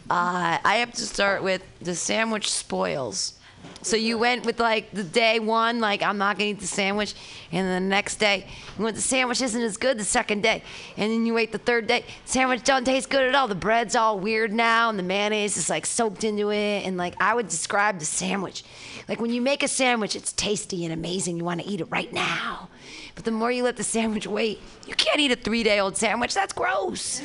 Uh, 0.10 0.58
I 0.64 0.76
have 0.78 0.94
to 0.94 1.02
start 1.02 1.44
with 1.44 1.62
the 1.82 1.96
sandwich 1.96 2.50
spoils. 2.52 3.34
So 3.82 3.98
you 3.98 4.18
went 4.18 4.46
with 4.46 4.62
like 4.62 4.92
the 4.92 5.04
day 5.04 5.40
one, 5.40 5.82
like 5.82 6.02
I'm 6.02 6.18
not 6.18 6.38
gonna 6.38 6.52
eat 6.52 6.60
the 6.62 6.68
sandwich, 6.68 7.14
and 7.52 7.68
then 7.68 7.84
the 7.84 7.90
next 7.90 8.16
day 8.16 8.48
you 8.78 8.84
went 8.84 8.96
the 8.96 9.02
sandwich 9.02 9.42
isn't 9.42 9.62
as 9.62 9.76
good 9.76 9.98
the 9.98 10.06
second 10.06 10.42
day, 10.42 10.64
and 10.96 11.12
then 11.12 11.26
you 11.26 11.34
wait 11.34 11.52
the 11.52 11.58
third 11.58 11.88
day, 11.88 12.06
sandwich 12.24 12.64
don't 12.64 12.86
taste 12.86 13.10
good 13.10 13.24
at 13.24 13.36
all. 13.36 13.50
The 13.50 13.56
bread's 13.56 13.94
all 13.94 14.20
weird 14.20 14.54
now, 14.54 14.90
and 14.90 14.98
the 14.98 15.04
mayonnaise 15.04 15.58
is 15.58 15.70
like 15.70 15.86
soaked 15.86 16.24
into 16.24 16.50
it, 16.50 16.86
and 16.86 16.96
like 16.96 17.14
I 17.22 17.36
would 17.36 17.50
describe 17.50 18.00
the 18.00 18.06
sandwich, 18.06 18.64
like 19.10 19.20
when 19.20 19.32
you 19.32 19.42
make 19.42 19.64
a 19.64 19.68
sandwich, 19.68 20.16
it's 20.16 20.32
tasty 20.32 20.86
and 20.86 20.94
amazing. 20.94 21.36
You 21.36 21.44
want 21.44 21.60
to 21.60 21.68
eat 21.68 21.82
it 21.82 21.92
right 21.92 22.12
now, 22.14 22.70
but 23.16 23.26
the 23.26 23.32
more 23.32 23.52
you 23.52 23.64
let 23.64 23.76
the 23.76 23.84
sandwich 23.84 24.26
wait, 24.28 24.62
you 24.88 24.96
can't 24.96 25.20
eat 25.20 25.32
a 25.32 25.36
three-day-old 25.36 25.98
sandwich. 25.98 26.34
That's 26.34 26.54
gross. 26.54 27.20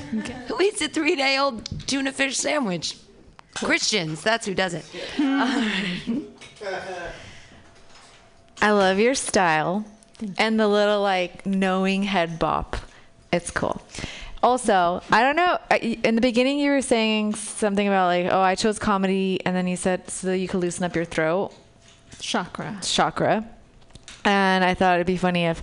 Who 0.49 0.61
eats 0.61 0.83
a 0.83 0.89
three-day-old 0.89 1.87
tuna 1.87 2.11
fish 2.11 2.37
sandwich? 2.37 2.97
Christians, 3.55 4.23
that's 4.23 4.47
who 4.47 4.55
does 4.55 4.75
it. 4.75 4.85
I 8.61 8.71
love 8.71 8.99
your 8.99 9.15
style. 9.15 9.85
and 10.37 10.59
the 10.59 10.67
little 10.69 11.01
like 11.01 11.47
knowing 11.47 12.03
head 12.05 12.39
bop. 12.39 12.77
It's 13.33 13.51
cool. 13.51 13.83
Also, 14.43 15.03
I 15.11 15.23
don't 15.23 15.37
know. 15.37 15.59
In 15.81 16.15
the 16.15 16.21
beginning, 16.21 16.59
you 16.59 16.71
were 16.71 16.83
saying 16.83 17.35
something 17.35 17.87
about 17.87 18.07
like, 18.07 18.27
oh, 18.33 18.41
I 18.41 18.55
chose 18.55 18.79
comedy, 18.79 19.41
and 19.45 19.55
then 19.55 19.67
you 19.67 19.77
said 19.77 20.09
so 20.11 20.29
that 20.29 20.39
you 20.39 20.47
could 20.49 20.61
loosen 20.61 20.85
up 20.85 20.95
your 20.95 21.05
throat 21.05 21.53
chakra. 22.21 22.79
chakra. 22.83 23.45
And 24.25 24.65
I 24.65 24.75
thought 24.75 24.97
it'd 24.97 25.07
be 25.07 25.17
funny 25.17 25.45
if, 25.45 25.63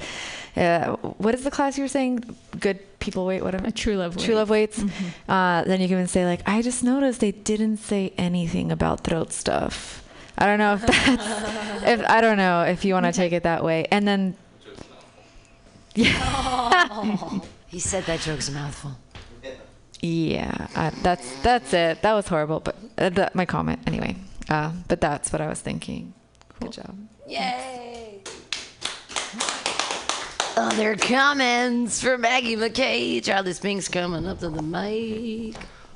uh, 0.56 0.96
what 1.18 1.34
is 1.36 1.44
the 1.44 1.52
class 1.52 1.78
you 1.78 1.84
were 1.84 1.88
saying? 1.90 2.24
Good 2.60 2.80
people 3.00 3.26
wait, 3.26 3.42
What 3.44 3.54
whatever. 3.54 3.72
true 3.72 3.98
love 3.98 4.18
True 4.18 4.36
love 4.36 4.50
waits. 4.50 4.82
Uh, 5.28 5.64
then 5.64 5.82
you 5.82 5.88
can 5.88 5.98
even 5.98 6.08
say 6.08 6.26
like, 6.26 6.42
I 6.48 6.62
just 6.62 6.84
noticed 6.84 7.20
they 7.20 7.32
didn't 7.32 7.78
say 7.78 8.14
anything 8.18 8.72
about 8.72 9.04
throat 9.04 9.32
stuff. 9.34 10.04
I 10.38 10.46
don't 10.46 10.60
know 10.60 10.74
if 10.74 10.82
that's, 10.86 11.84
if 11.84 12.06
I 12.10 12.22
don't 12.22 12.38
know 12.38 12.64
if 12.64 12.84
you 12.86 12.94
want 12.94 13.06
to 13.06 13.12
take 13.12 13.32
it 13.34 13.44
that 13.44 13.64
way. 13.64 13.86
And 13.92 14.08
then, 14.08 14.36
yeah. 15.94 17.40
he 17.68 17.80
said 17.80 18.04
that 18.06 18.20
joke's 18.22 18.50
a 18.50 18.52
mouthful. 18.52 18.92
yeah, 20.02 20.68
uh, 20.76 20.92
that's 21.02 21.42
that's 21.42 21.74
it. 21.74 22.02
That 22.02 22.14
was 22.14 22.28
horrible, 22.28 22.60
but 22.60 22.76
uh, 22.98 23.10
that, 23.10 23.34
my 23.36 23.46
comment 23.46 23.80
anyway. 23.88 24.16
Uh, 24.50 24.72
but 24.88 25.00
that's 25.02 25.32
what 25.32 25.42
I 25.42 25.48
was 25.48 25.62
thinking. 25.62 26.14
Good 26.60 26.74
job. 26.74 26.96
Yay! 27.28 28.20
Other 30.58 30.96
comments 30.96 32.02
from 32.02 32.22
Maggie 32.22 32.56
McKay. 32.56 33.22
Charlie 33.24 33.54
Spink's 33.54 33.88
coming 33.90 34.26
up 34.26 34.40
to 34.40 34.50
the 34.50 34.62
mic. 34.62 35.56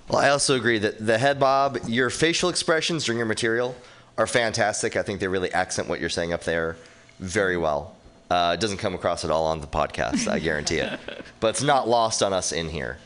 Well, 0.10 0.20
I 0.20 0.30
also 0.30 0.56
agree 0.56 0.80
that 0.80 1.06
the 1.06 1.18
head 1.18 1.40
bob, 1.40 1.80
your 1.88 2.10
facial 2.10 2.50
expressions 2.50 3.06
during 3.06 3.18
your 3.20 3.26
material 3.28 3.76
are 4.18 4.28
fantastic. 4.28 4.96
I 4.98 5.02
think 5.04 5.20
they 5.22 5.28
really 5.28 5.52
accent 5.54 5.88
what 5.88 6.00
you're 6.02 6.10
saying 6.10 6.34
up 6.34 6.44
there 6.44 6.76
very 7.20 7.56
well. 7.58 7.96
Uh, 8.30 8.52
it 8.56 8.60
doesn't 8.60 8.78
come 8.80 8.94
across 8.94 9.24
at 9.24 9.32
all 9.32 9.46
on 9.46 9.62
the 9.62 9.68
podcast, 9.68 10.28
I 10.28 10.40
guarantee 10.40 10.78
it. 10.80 11.00
But 11.40 11.50
it's 11.50 11.64
not 11.64 11.88
lost 11.88 12.22
on 12.22 12.34
us 12.34 12.52
in 12.52 12.68
here. 12.70 12.98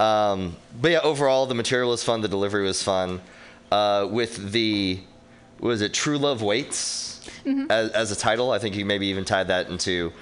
Um, 0.00 0.56
but 0.80 0.92
yeah, 0.92 1.00
overall, 1.00 1.44
the 1.44 1.54
material 1.54 1.90
was 1.90 2.02
fun. 2.02 2.22
The 2.22 2.28
delivery 2.28 2.64
was 2.64 2.82
fun. 2.82 3.20
Uh, 3.70 4.08
with 4.10 4.52
the, 4.52 5.00
was 5.60 5.82
it, 5.82 5.92
True 5.92 6.16
Love 6.18 6.40
Waits 6.42 7.28
Mhm. 7.44 7.70
as, 7.70 7.90
as 7.90 8.12
a 8.12 8.16
title, 8.16 8.50
I 8.50 8.58
think 8.58 8.76
you 8.76 8.84
maybe 8.86 9.08
even 9.08 9.24
tied 9.26 9.48
that 9.48 9.68
into, 9.68 10.12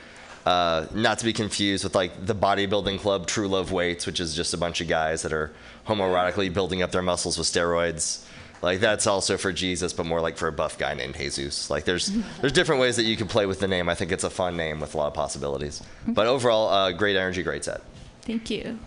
uh, 0.46 0.86
not 0.92 1.18
to 1.20 1.24
be 1.24 1.32
confused 1.32 1.84
with 1.84 1.94
like 1.94 2.26
the 2.26 2.34
bodybuilding 2.34 2.98
club 3.00 3.26
True 3.26 3.48
Love 3.48 3.72
Weights, 3.72 4.06
which 4.06 4.20
is 4.20 4.34
just 4.34 4.52
a 4.54 4.58
bunch 4.58 4.80
of 4.80 4.88
guys 4.88 5.22
that 5.22 5.32
are 5.32 5.52
homoerotically 5.86 6.52
building 6.52 6.82
up 6.82 6.90
their 6.92 7.02
muscles 7.02 7.38
with 7.38 7.46
steroids. 7.46 8.24
Like 8.62 8.80
that's 8.80 9.06
also 9.06 9.36
for 9.36 9.52
Jesus, 9.52 9.92
but 9.92 10.06
more 10.06 10.20
like 10.22 10.36
for 10.38 10.48
a 10.48 10.52
buff 10.52 10.78
guy 10.78 10.94
named 10.94 11.16
Jesus. 11.16 11.68
Like 11.70 11.84
there's 11.84 12.10
there's 12.40 12.52
different 12.52 12.80
ways 12.80 12.96
that 12.96 13.04
you 13.04 13.16
can 13.16 13.26
play 13.28 13.46
with 13.46 13.60
the 13.60 13.68
name. 13.68 13.88
I 13.88 13.94
think 13.94 14.10
it's 14.12 14.24
a 14.24 14.30
fun 14.30 14.56
name 14.56 14.80
with 14.80 14.94
a 14.94 14.98
lot 14.98 15.08
of 15.08 15.14
possibilities. 15.14 15.82
But 16.06 16.26
overall, 16.26 16.68
uh, 16.68 16.92
great 16.92 17.16
energy, 17.16 17.42
great 17.42 17.64
set. 17.64 17.82
Thank 18.22 18.50
you. 18.50 18.78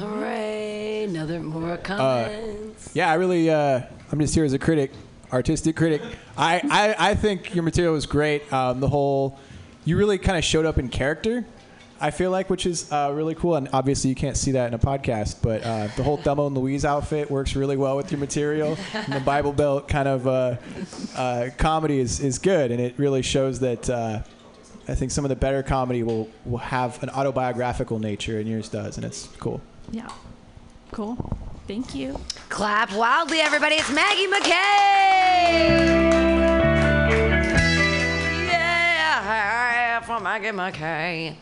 All 0.00 0.08
right, 0.08 1.06
another 1.08 1.38
more 1.40 1.72
Uh, 1.72 1.76
comments. 1.76 2.90
yeah, 2.94 3.10
I 3.10 3.14
really, 3.14 3.50
uh, 3.50 3.82
I'm 4.10 4.20
just 4.20 4.34
here 4.34 4.44
as 4.44 4.54
a 4.54 4.58
critic, 4.58 4.90
artistic 5.32 5.76
critic. 5.76 6.00
I, 6.36 6.62
I, 6.98 7.10
I 7.10 7.14
think 7.14 7.54
your 7.54 7.62
material 7.62 7.92
was 7.92 8.06
great. 8.06 8.50
Um, 8.52 8.80
the 8.80 8.88
whole, 8.88 9.38
you 9.84 9.96
really 9.96 10.18
kind 10.18 10.38
of 10.38 10.44
showed 10.44 10.66
up 10.66 10.78
in 10.78 10.88
character. 10.88 11.44
I 12.00 12.10
feel 12.10 12.32
like, 12.32 12.50
which 12.50 12.66
is 12.66 12.90
uh, 12.90 13.12
really 13.14 13.36
cool, 13.36 13.54
and 13.54 13.68
obviously 13.72 14.10
you 14.10 14.16
can't 14.16 14.36
see 14.36 14.50
that 14.52 14.66
in 14.66 14.74
a 14.74 14.78
podcast, 14.78 15.36
but 15.40 15.62
uh, 15.62 15.86
the 15.96 16.02
whole 16.02 16.16
Thelma 16.16 16.46
and 16.46 16.56
Louise 16.56 16.84
outfit 16.84 17.30
works 17.30 17.54
really 17.54 17.76
well 17.76 17.96
with 17.96 18.10
your 18.10 18.18
material. 18.18 18.76
And 18.92 19.12
the 19.12 19.20
Bible 19.20 19.52
Belt 19.52 19.86
kind 19.86 20.08
of 20.08 20.26
uh, 20.26 20.56
uh, 21.16 21.50
comedy 21.58 22.00
is, 22.00 22.18
is 22.18 22.40
good, 22.40 22.72
and 22.72 22.80
it 22.80 22.98
really 22.98 23.22
shows 23.22 23.60
that 23.60 23.88
uh, 23.88 24.20
I 24.88 24.96
think 24.96 25.12
some 25.12 25.24
of 25.24 25.28
the 25.28 25.36
better 25.36 25.62
comedy 25.62 26.02
will, 26.02 26.28
will 26.44 26.58
have 26.58 27.00
an 27.04 27.10
autobiographical 27.10 28.00
nature, 28.00 28.40
and 28.40 28.48
yours 28.48 28.68
does, 28.68 28.96
and 28.96 29.06
it's 29.06 29.28
cool. 29.38 29.60
Yeah. 29.92 30.08
Cool. 30.90 31.16
Thank 31.68 31.94
you. 31.94 32.18
Clap 32.48 32.92
wildly, 32.92 33.38
everybody. 33.38 33.76
It's 33.76 33.92
Maggie 33.92 34.26
McKay. 34.26 36.02
Yeah, 38.48 39.22
for 40.18 40.22
Maggie 40.22 40.48
McKay. 40.48 41.36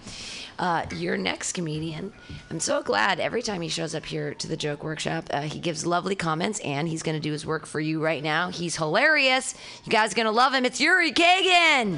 Uh, 0.58 0.84
your 0.94 1.16
next 1.16 1.54
comedian. 1.54 2.12
I'm 2.50 2.60
so 2.60 2.82
glad 2.82 3.18
every 3.18 3.42
time 3.42 3.62
he 3.62 3.68
shows 3.68 3.94
up 3.96 4.04
here 4.04 4.34
to 4.34 4.46
the 4.46 4.56
Joke 4.56 4.84
Workshop, 4.84 5.28
uh, 5.32 5.40
he 5.40 5.58
gives 5.58 5.86
lovely 5.86 6.14
comments 6.14 6.60
and 6.60 6.86
he's 6.86 7.02
going 7.02 7.16
to 7.16 7.20
do 7.20 7.32
his 7.32 7.44
work 7.44 7.66
for 7.66 7.80
you 7.80 8.00
right 8.00 8.22
now. 8.22 8.50
He's 8.50 8.76
hilarious. 8.76 9.54
You 9.84 9.90
guys 9.90 10.12
are 10.12 10.14
going 10.14 10.26
to 10.26 10.32
love 10.32 10.54
him. 10.54 10.64
It's 10.64 10.80
Yuri 10.80 11.12
Kagan. 11.12 11.96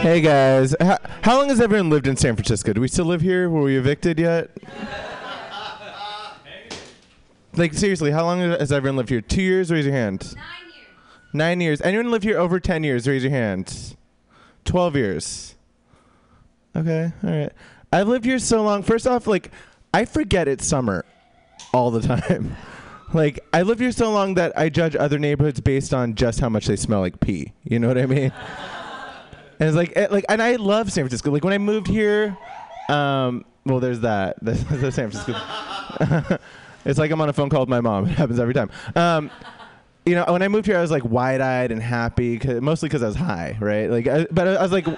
Hey 0.00 0.20
guys, 0.20 0.74
how, 0.80 0.98
how 1.22 1.36
long 1.36 1.48
has 1.50 1.60
everyone 1.60 1.90
lived 1.90 2.06
in 2.06 2.16
San 2.16 2.34
Francisco? 2.34 2.72
Do 2.72 2.80
we 2.80 2.88
still 2.88 3.06
live 3.06 3.20
here? 3.20 3.48
Were 3.48 3.62
we 3.62 3.76
evicted 3.76 4.18
yet? 4.18 4.50
Like 7.54 7.72
seriously, 7.72 8.10
how 8.10 8.24
long 8.24 8.40
has 8.40 8.72
everyone 8.72 8.96
lived 8.96 9.08
here? 9.10 9.20
Two 9.20 9.42
years? 9.42 9.70
Raise 9.70 9.84
your 9.86 9.94
hand. 9.94 10.34
Nine 10.34 10.44
years. 10.58 10.65
Nine 11.32 11.60
years. 11.60 11.80
Anyone 11.82 12.10
lived 12.10 12.24
here 12.24 12.38
over 12.38 12.58
ten 12.60 12.82
years? 12.84 13.06
Raise 13.06 13.22
your 13.22 13.32
hand. 13.32 13.96
Twelve 14.64 14.96
years. 14.96 15.54
Okay, 16.74 17.12
all 17.22 17.30
right. 17.30 17.52
I've 17.92 18.08
lived 18.08 18.24
here 18.24 18.38
so 18.38 18.62
long. 18.62 18.82
First 18.82 19.06
off, 19.06 19.26
like 19.26 19.50
I 19.94 20.04
forget 20.04 20.48
it's 20.48 20.66
summer 20.66 21.04
all 21.72 21.90
the 21.90 22.00
time. 22.20 22.56
like 23.12 23.40
I 23.52 23.62
lived 23.62 23.80
here 23.80 23.92
so 23.92 24.10
long 24.12 24.34
that 24.34 24.56
I 24.58 24.68
judge 24.68 24.96
other 24.96 25.18
neighborhoods 25.18 25.60
based 25.60 25.94
on 25.94 26.14
just 26.14 26.40
how 26.40 26.48
much 26.48 26.66
they 26.66 26.76
smell 26.76 27.00
like 27.00 27.20
pee. 27.20 27.52
You 27.64 27.78
know 27.78 27.88
what 27.88 27.98
I 27.98 28.06
mean? 28.06 28.32
And 29.58 29.68
it's 29.70 29.74
like, 29.76 29.94
eh, 29.96 30.08
like, 30.10 30.26
and 30.28 30.42
I 30.42 30.56
love 30.56 30.92
San 30.92 31.04
Francisco. 31.04 31.30
Like 31.30 31.42
when 31.42 31.54
I 31.54 31.56
moved 31.56 31.86
here, 31.86 32.36
um, 32.90 33.42
well, 33.64 33.80
there's 33.80 34.00
that. 34.00 34.36
That's 34.42 34.60
San 34.94 35.10
Francisco. 35.10 35.34
it's 36.84 36.98
like 36.98 37.10
I'm 37.10 37.18
on 37.22 37.30
a 37.30 37.32
phone 37.32 37.48
call 37.48 37.60
with 37.60 37.68
my 37.70 37.80
mom. 37.80 38.04
It 38.06 38.18
happens 38.18 38.38
every 38.38 38.52
time. 38.52 38.70
Um, 38.94 39.30
you 40.06 40.14
know, 40.14 40.24
when 40.28 40.42
I 40.42 40.48
moved 40.48 40.66
here, 40.66 40.78
I 40.78 40.80
was 40.80 40.90
like 40.90 41.04
wide-eyed 41.04 41.70
and 41.72 41.82
happy, 41.82 42.38
'cause- 42.38 42.60
mostly 42.60 42.88
because 42.88 43.02
I 43.02 43.06
was 43.08 43.16
high, 43.16 43.56
right? 43.60 43.90
Like, 43.90 44.06
I, 44.06 44.26
but 44.30 44.48
I 44.48 44.62
was 44.62 44.72
like. 44.72 44.86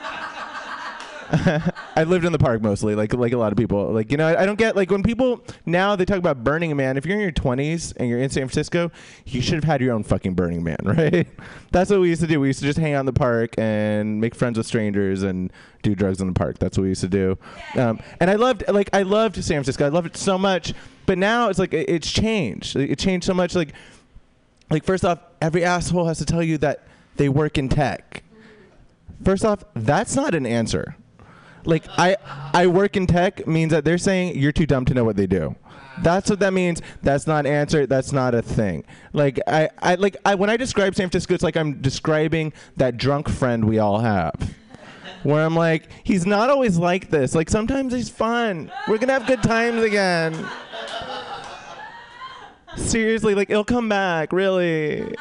I 1.31 2.05
lived 2.07 2.25
in 2.25 2.33
the 2.33 2.39
park 2.39 2.63
mostly, 2.63 2.95
like 2.95 3.13
like 3.13 3.33
a 3.35 3.37
lot 3.37 3.53
of 3.53 3.59
people. 3.59 3.93
Like 3.93 4.11
you 4.11 4.17
know, 4.17 4.27
I, 4.27 4.43
I 4.43 4.47
don't 4.47 4.59
get 4.59 4.75
like 4.77 4.91
when 4.91 5.03
people 5.03 5.45
now 5.67 5.95
they 5.95 6.07
talk 6.07 6.17
about 6.17 6.43
Burning 6.43 6.75
Man. 6.75 6.97
If 6.97 7.05
you're 7.05 7.17
in 7.17 7.21
your 7.23 7.33
20s 7.33 7.93
and 7.99 8.09
you're 8.09 8.19
in 8.19 8.31
San 8.31 8.45
Francisco, 8.49 8.91
you 9.27 9.43
should 9.43 9.57
have 9.57 9.65
had 9.65 9.83
your 9.83 9.93
own 9.93 10.05
fucking 10.05 10.33
Burning 10.33 10.65
Man, 10.65 10.79
right? 10.85 11.27
That's 11.71 11.91
what 11.91 12.01
we 12.01 12.09
used 12.09 12.23
to 12.23 12.27
do. 12.27 12.41
We 12.41 12.47
used 12.47 12.61
to 12.61 12.65
just 12.65 12.79
hang 12.79 12.95
out 12.95 13.01
in 13.01 13.07
the 13.07 13.13
park 13.13 13.51
and 13.59 14.23
make 14.23 14.35
friends 14.35 14.57
with 14.57 14.67
strangers 14.67 15.23
and 15.23 15.53
do 15.83 15.95
drugs 15.95 16.23
in 16.23 16.29
the 16.29 16.33
park. 16.33 16.59
That's 16.59 16.79
what 16.79 16.85
we 16.85 16.89
used 16.89 17.03
to 17.03 17.09
do. 17.09 17.37
Um, 17.77 18.01
and 18.21 18.31
I 18.31 18.37
loved 18.37 18.65
like 18.69 18.89
I 18.95 19.03
loved 19.03 19.35
San 19.37 19.57
Francisco. 19.59 19.85
I 19.85 19.91
loved 19.91 20.07
it 20.07 20.17
so 20.17 20.39
much. 20.39 20.73
But 21.05 21.19
now 21.19 21.51
it's 21.51 21.59
like 21.59 21.75
it, 21.75 21.91
it's 21.91 22.11
changed. 22.11 22.75
It 22.75 22.99
changed 22.99 23.27
so 23.27 23.35
much. 23.35 23.55
Like 23.55 23.75
like 24.71 24.85
first 24.85 25.05
off, 25.05 25.21
every 25.41 25.65
asshole 25.65 26.07
has 26.07 26.19
to 26.19 26.25
tell 26.25 26.43
you 26.43 26.59
that 26.59 26.85
they 27.17 27.29
work 27.29 27.59
in 27.59 27.69
tech. 27.69 28.23
First 29.25 29.45
off, 29.45 29.65
that's 29.75 30.15
not 30.15 30.35
an 30.35 30.47
answer. 30.47 30.97
Like 31.65 31.85
I 31.99 32.17
I 32.55 32.67
work 32.67 32.97
in 32.97 33.07
tech 33.07 33.47
means 33.47 33.73
that 33.73 33.85
they're 33.85 33.99
saying 33.99 34.39
you're 34.39 34.53
too 34.53 34.67
dumb 34.67 34.85
to 34.87 34.95
know 34.95 35.05
what 35.05 35.17
they 35.17 35.27
do. 35.27 35.57
That's 36.03 36.31
what 36.31 36.39
that 36.41 36.53
means. 36.53 36.81
That's 37.03 37.27
not 37.27 37.47
an 37.47 37.53
answer. 37.53 37.87
That's 37.87 38.13
not 38.13 38.35
a 38.35 38.43
thing. 38.43 38.85
Like 39.13 39.41
I, 39.47 39.69
I 39.81 39.95
like 39.97 40.17
I 40.25 40.35
when 40.35 40.51
I 40.51 40.57
describe 40.57 40.95
San 40.95 41.11
Francisco, 41.11 41.35
it's 41.35 41.43
like 41.43 41.57
I'm 41.57 41.81
describing 41.81 42.53
that 42.77 42.97
drunk 42.97 43.29
friend 43.29 43.65
we 43.65 43.79
all 43.79 43.99
have. 43.99 44.55
Where 45.25 45.45
I'm 45.45 45.57
like, 45.57 45.89
he's 46.05 46.27
not 46.27 46.49
always 46.49 46.79
like 46.79 47.11
this. 47.11 47.35
Like 47.35 47.51
sometimes 47.51 47.93
he's 47.93 48.09
fun. 48.09 48.71
We're 48.87 48.99
gonna 48.99 49.15
have 49.15 49.27
good 49.27 49.43
times 49.43 49.83
again. 49.83 50.35
Seriously, 52.79 53.35
like 53.35 53.51
it'll 53.51 53.65
come 53.65 53.89
back, 53.89 54.33
really. 54.33 55.15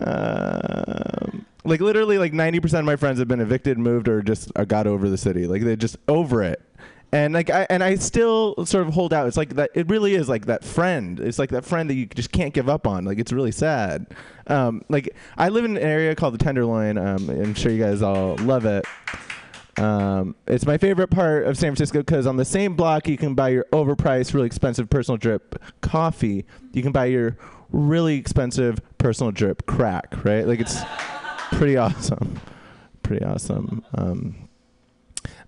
Um, 0.00 1.46
like 1.64 1.80
literally, 1.80 2.18
like 2.18 2.32
90% 2.32 2.80
of 2.80 2.84
my 2.84 2.96
friends 2.96 3.18
have 3.18 3.28
been 3.28 3.40
evicted, 3.40 3.78
moved, 3.78 4.08
or 4.08 4.22
just 4.22 4.50
uh, 4.56 4.64
got 4.64 4.86
over 4.86 5.08
the 5.08 5.16
city. 5.16 5.46
Like 5.46 5.62
they're 5.62 5.76
just 5.76 5.96
over 6.08 6.42
it. 6.42 6.62
And 7.12 7.32
like 7.32 7.48
I 7.48 7.64
and 7.70 7.84
I 7.84 7.94
still 7.94 8.66
sort 8.66 8.86
of 8.86 8.92
hold 8.92 9.12
out. 9.12 9.28
It's 9.28 9.36
like 9.36 9.50
that. 9.54 9.70
It 9.74 9.88
really 9.88 10.14
is 10.16 10.28
like 10.28 10.46
that 10.46 10.64
friend. 10.64 11.20
It's 11.20 11.38
like 11.38 11.50
that 11.50 11.64
friend 11.64 11.88
that 11.88 11.94
you 11.94 12.06
just 12.06 12.32
can't 12.32 12.52
give 12.52 12.68
up 12.68 12.88
on. 12.88 13.04
Like 13.04 13.20
it's 13.20 13.32
really 13.32 13.52
sad. 13.52 14.08
Um, 14.48 14.82
like 14.88 15.14
I 15.38 15.48
live 15.48 15.64
in 15.64 15.76
an 15.76 15.82
area 15.82 16.16
called 16.16 16.34
the 16.34 16.38
Tenderloin. 16.38 16.98
Um, 16.98 17.30
I'm 17.30 17.54
sure 17.54 17.70
you 17.70 17.82
guys 17.82 18.02
all 18.02 18.36
love 18.38 18.64
it. 18.66 18.84
Um, 19.76 20.36
it's 20.46 20.66
my 20.66 20.78
favorite 20.78 21.08
part 21.10 21.46
of 21.46 21.56
San 21.56 21.70
Francisco 21.70 22.00
because 22.00 22.26
on 22.26 22.36
the 22.36 22.44
same 22.44 22.76
block 22.76 23.08
you 23.08 23.16
can 23.16 23.34
buy 23.34 23.48
your 23.50 23.66
overpriced, 23.72 24.34
really 24.34 24.46
expensive 24.46 24.88
personal 24.88 25.16
drip 25.16 25.60
coffee. 25.80 26.44
You 26.72 26.82
can 26.82 26.92
buy 26.92 27.06
your 27.06 27.36
really 27.70 28.16
expensive 28.16 28.80
personal 28.98 29.32
drip 29.32 29.66
crack, 29.66 30.24
right? 30.24 30.46
Like 30.46 30.60
it's 30.60 30.80
pretty 31.52 31.76
awesome. 31.76 32.40
Pretty 33.02 33.24
awesome. 33.24 33.84
Um, 33.94 34.48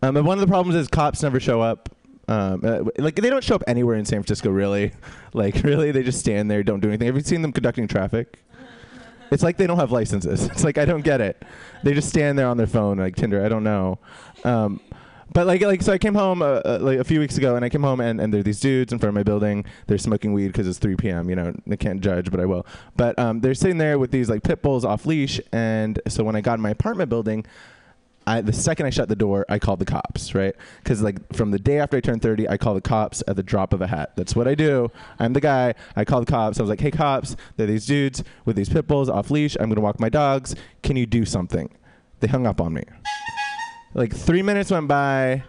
um, 0.02 0.16
and 0.16 0.26
one 0.26 0.38
of 0.38 0.40
the 0.40 0.50
problems 0.50 0.76
is 0.76 0.88
cops 0.88 1.22
never 1.22 1.40
show 1.40 1.60
up. 1.60 1.88
Um, 2.28 2.62
uh, 2.64 2.82
like 2.98 3.14
they 3.14 3.30
don't 3.30 3.44
show 3.44 3.54
up 3.54 3.62
anywhere 3.68 3.96
in 3.96 4.04
San 4.04 4.20
Francisco, 4.20 4.50
really. 4.50 4.92
Like 5.32 5.62
really, 5.64 5.92
they 5.92 6.02
just 6.02 6.18
stand 6.18 6.50
there, 6.50 6.62
don't 6.62 6.80
do 6.80 6.88
anything. 6.88 7.08
Have 7.08 7.14
you 7.16 7.20
seen 7.20 7.42
them 7.42 7.52
conducting 7.52 7.86
traffic? 7.86 8.38
It's 9.30 9.42
like 9.42 9.56
they 9.56 9.66
don't 9.66 9.78
have 9.78 9.92
licenses. 9.92 10.48
It's 10.56 10.64
like 10.64 10.78
I 10.78 10.84
don't 10.84 11.02
get 11.02 11.20
it. 11.20 11.42
They 11.82 11.92
just 11.92 12.08
stand 12.08 12.38
there 12.38 12.48
on 12.48 12.56
their 12.56 12.66
phone 12.66 12.98
like 12.98 13.16
Tinder. 13.16 13.44
I 13.44 13.48
don't 13.48 13.64
know. 13.64 13.98
Um, 14.44 14.80
but 15.32 15.46
like 15.46 15.60
like 15.60 15.82
so 15.82 15.92
I 15.92 15.98
came 15.98 16.14
home 16.14 16.40
uh, 16.40 16.62
uh, 16.64 16.78
like 16.80 16.98
a 16.98 17.04
few 17.04 17.20
weeks 17.20 17.36
ago 17.36 17.56
and 17.56 17.64
I 17.64 17.68
came 17.68 17.82
home 17.82 18.00
and, 18.00 18.20
and 18.20 18.32
there 18.32 18.40
are 18.40 18.42
these 18.42 18.60
dudes 18.60 18.92
in 18.92 18.98
front 18.98 19.10
of 19.10 19.14
my 19.14 19.22
building. 19.22 19.64
They're 19.86 19.98
smoking 19.98 20.32
weed 20.32 20.48
because 20.48 20.66
it's 20.66 20.78
3 20.78 20.96
p.m. 20.96 21.28
You 21.28 21.36
know 21.36 21.54
I 21.70 21.76
can't 21.76 22.00
judge, 22.00 22.30
but 22.30 22.40
I 22.40 22.46
will. 22.46 22.66
But 22.96 23.18
um, 23.18 23.40
they're 23.40 23.54
sitting 23.54 23.78
there 23.78 23.98
with 23.98 24.10
these 24.10 24.30
like 24.30 24.42
pit 24.42 24.62
bulls 24.62 24.84
off 24.84 25.04
leash. 25.04 25.40
And 25.52 26.00
so 26.08 26.24
when 26.24 26.36
I 26.36 26.40
got 26.40 26.54
in 26.54 26.60
my 26.60 26.70
apartment 26.70 27.10
building, 27.10 27.44
I, 28.26 28.40
the 28.40 28.52
second 28.52 28.86
I 28.86 28.90
shut 28.90 29.08
the 29.08 29.16
door, 29.16 29.46
I 29.48 29.58
called 29.60 29.78
the 29.78 29.84
cops, 29.84 30.34
right? 30.34 30.54
Because 30.82 31.00
like 31.00 31.32
from 31.32 31.52
the 31.52 31.58
day 31.60 31.78
after 31.78 31.96
I 31.96 32.00
turned 32.00 32.22
30, 32.22 32.48
I 32.48 32.56
call 32.56 32.74
the 32.74 32.80
cops 32.80 33.22
at 33.28 33.36
the 33.36 33.42
drop 33.42 33.72
of 33.72 33.80
a 33.80 33.86
hat. 33.86 34.16
That's 34.16 34.34
what 34.34 34.48
I 34.48 34.56
do. 34.56 34.90
I'm 35.20 35.32
the 35.32 35.40
guy. 35.40 35.74
I 35.94 36.04
call 36.04 36.20
the 36.20 36.26
cops. 36.26 36.58
I 36.58 36.62
was 36.62 36.70
like, 36.70 36.80
"Hey 36.80 36.90
cops, 36.90 37.36
there 37.56 37.64
are 37.64 37.70
these 37.70 37.86
dudes 37.86 38.24
with 38.44 38.56
these 38.56 38.68
pit 38.68 38.88
bulls 38.88 39.08
off 39.08 39.30
leash. 39.30 39.56
I'm 39.60 39.68
gonna 39.68 39.80
walk 39.80 40.00
my 40.00 40.08
dogs. 40.08 40.56
Can 40.82 40.96
you 40.96 41.06
do 41.06 41.24
something?" 41.24 41.70
They 42.18 42.26
hung 42.26 42.46
up 42.46 42.60
on 42.60 42.72
me. 42.72 42.82
Like 43.94 44.14
three 44.14 44.42
minutes 44.42 44.70
went 44.70 44.88
by, 44.88 45.44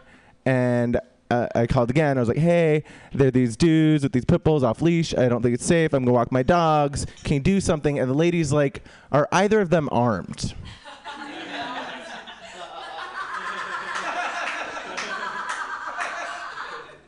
and 0.45 0.99
uh, 1.31 1.47
I 1.55 1.65
called 1.65 1.89
again. 1.89 2.17
I 2.17 2.19
was 2.19 2.29
like, 2.29 2.37
"Hey, 2.37 2.83
there 3.11 3.29
are 3.29 3.31
these 3.31 3.57
dudes 3.57 4.03
with 4.03 4.11
these 4.11 4.25
pit 4.25 4.43
bulls 4.43 4.63
off 4.63 4.83
leash. 4.83 5.15
I 5.15 5.27
don't 5.27 5.41
think 5.41 5.55
it's 5.55 5.65
safe. 5.65 5.93
I'm 5.93 6.03
gonna 6.03 6.13
walk 6.13 6.31
my 6.31 6.43
dogs. 6.43 7.07
Can 7.23 7.33
you 7.35 7.39
do 7.39 7.59
something?" 7.59 7.97
And 7.97 8.07
the 8.07 8.13
lady's 8.15 8.53
like, 8.53 8.83
"Are 9.11 9.27
either 9.31 9.61
of 9.61 9.71
them 9.71 9.89
armed?" 9.91 10.53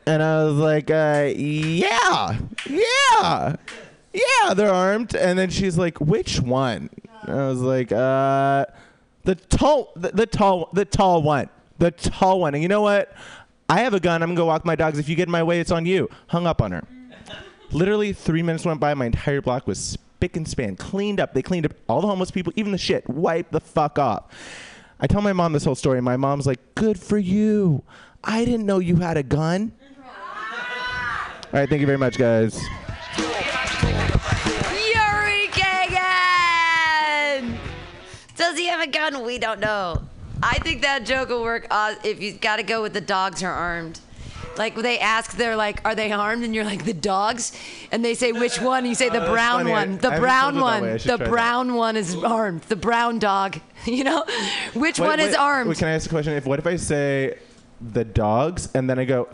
And 0.06 0.22
I 0.22 0.44
was 0.44 0.54
like, 0.54 0.90
uh, 0.90 1.30
yeah, 1.36 2.38
yeah, 2.68 3.56
yeah, 4.12 4.54
they're 4.54 4.72
armed. 4.72 5.14
And 5.14 5.38
then 5.38 5.50
she's 5.50 5.78
like, 5.78 6.00
which 6.00 6.40
one? 6.40 6.90
And 7.22 7.40
I 7.40 7.48
was 7.48 7.60
like, 7.60 7.92
uh, 7.92 8.66
the 9.24 9.34
tall, 9.34 9.92
the, 9.94 10.10
the 10.10 10.26
tall, 10.26 10.70
the 10.72 10.84
tall 10.84 11.22
one, 11.22 11.48
the 11.78 11.90
tall 11.90 12.40
one. 12.40 12.54
And 12.54 12.62
you 12.62 12.68
know 12.68 12.82
what? 12.82 13.14
I 13.68 13.80
have 13.80 13.94
a 13.94 14.00
gun. 14.00 14.22
I'm 14.22 14.30
gonna 14.30 14.36
go 14.36 14.46
walk 14.46 14.64
my 14.64 14.74
dogs. 14.74 14.98
If 14.98 15.08
you 15.08 15.14
get 15.14 15.28
in 15.28 15.32
my 15.32 15.42
way, 15.42 15.60
it's 15.60 15.70
on 15.70 15.86
you. 15.86 16.08
Hung 16.28 16.46
up 16.46 16.60
on 16.60 16.72
her. 16.72 16.82
Literally 17.70 18.12
three 18.12 18.42
minutes 18.42 18.64
went 18.64 18.80
by. 18.80 18.94
My 18.94 19.06
entire 19.06 19.40
block 19.40 19.66
was 19.68 19.78
spick 19.78 20.36
and 20.36 20.48
span, 20.48 20.74
cleaned 20.74 21.20
up. 21.20 21.34
They 21.34 21.42
cleaned 21.42 21.66
up 21.66 21.74
all 21.88 22.00
the 22.00 22.08
homeless 22.08 22.32
people, 22.32 22.52
even 22.56 22.72
the 22.72 22.78
shit. 22.78 23.08
Wiped 23.08 23.52
the 23.52 23.60
fuck 23.60 23.98
off. 23.98 24.24
I 24.98 25.06
tell 25.06 25.22
my 25.22 25.32
mom 25.32 25.52
this 25.52 25.64
whole 25.64 25.76
story. 25.76 25.98
and 25.98 26.04
My 26.04 26.16
mom's 26.16 26.46
like, 26.46 26.58
"Good 26.74 26.98
for 26.98 27.16
you. 27.16 27.84
I 28.24 28.44
didn't 28.44 28.66
know 28.66 28.80
you 28.80 28.96
had 28.96 29.16
a 29.16 29.22
gun." 29.22 29.72
All 31.52 31.58
right, 31.58 31.68
thank 31.68 31.80
you 31.80 31.86
very 31.86 31.98
much, 31.98 32.16
guys. 32.16 32.62
Yuri 33.18 33.38
Kagan! 35.48 37.56
Does 38.36 38.56
he 38.56 38.66
have 38.66 38.80
a 38.80 38.86
gun? 38.86 39.24
We 39.24 39.38
don't 39.38 39.58
know. 39.60 40.00
I 40.42 40.58
think 40.60 40.82
that 40.82 41.04
joke 41.04 41.28
will 41.30 41.42
work 41.42 41.66
uh, 41.70 41.94
if 42.04 42.22
you 42.22 42.32
got 42.32 42.56
to 42.56 42.62
go 42.62 42.82
with 42.82 42.92
the 42.92 43.00
dogs 43.00 43.42
are 43.42 43.52
armed. 43.52 43.98
Like 44.56 44.74
they 44.76 44.98
ask, 45.00 45.36
they're 45.36 45.56
like, 45.56 45.84
"Are 45.84 45.94
they 45.94 46.12
armed?" 46.12 46.44
And 46.44 46.54
you're 46.54 46.64
like, 46.64 46.84
"The 46.84 46.92
dogs," 46.94 47.52
and 47.92 48.04
they 48.04 48.14
say, 48.14 48.30
"Which 48.32 48.60
one?" 48.60 48.84
You 48.86 48.94
say, 48.94 49.08
"The 49.08 49.26
Oh, 49.26 49.32
brown 49.32 49.60
funny. 49.60 49.70
One." 49.72 49.98
The 49.98 50.12
I 50.12 50.18
brown 50.20 50.54
told 50.54 50.54
it 50.54 50.58
that 50.58 50.62
one. 50.62 50.82
way. 50.82 50.92
I 50.92 50.96
should 50.98 51.10
The 51.10 51.16
try 51.16 51.26
that. 51.26 51.30
brown 51.30 51.74
one 51.74 51.96
is 51.96 52.14
armed. 52.16 52.62
The 52.62 52.76
brown 52.76 53.18
dog. 53.18 53.58
You 53.86 54.04
know, 54.04 54.24
which 54.74 54.98
Wait, 55.00 55.08
one 55.08 55.20
is 55.20 55.34
armed? 55.34 55.70
Wait, 55.70 55.78
can 55.78 55.88
I 55.88 55.92
ask 55.92 56.04
a 56.06 56.10
question? 56.10 56.34
If 56.34 56.44
what 56.44 56.58
if 56.58 56.66
I 56.66 56.76
say 56.76 57.38
the 57.80 58.04
dogs 58.04 58.68
and 58.74 58.90
then 58.90 58.98
I 58.98 59.06
go 59.06 59.26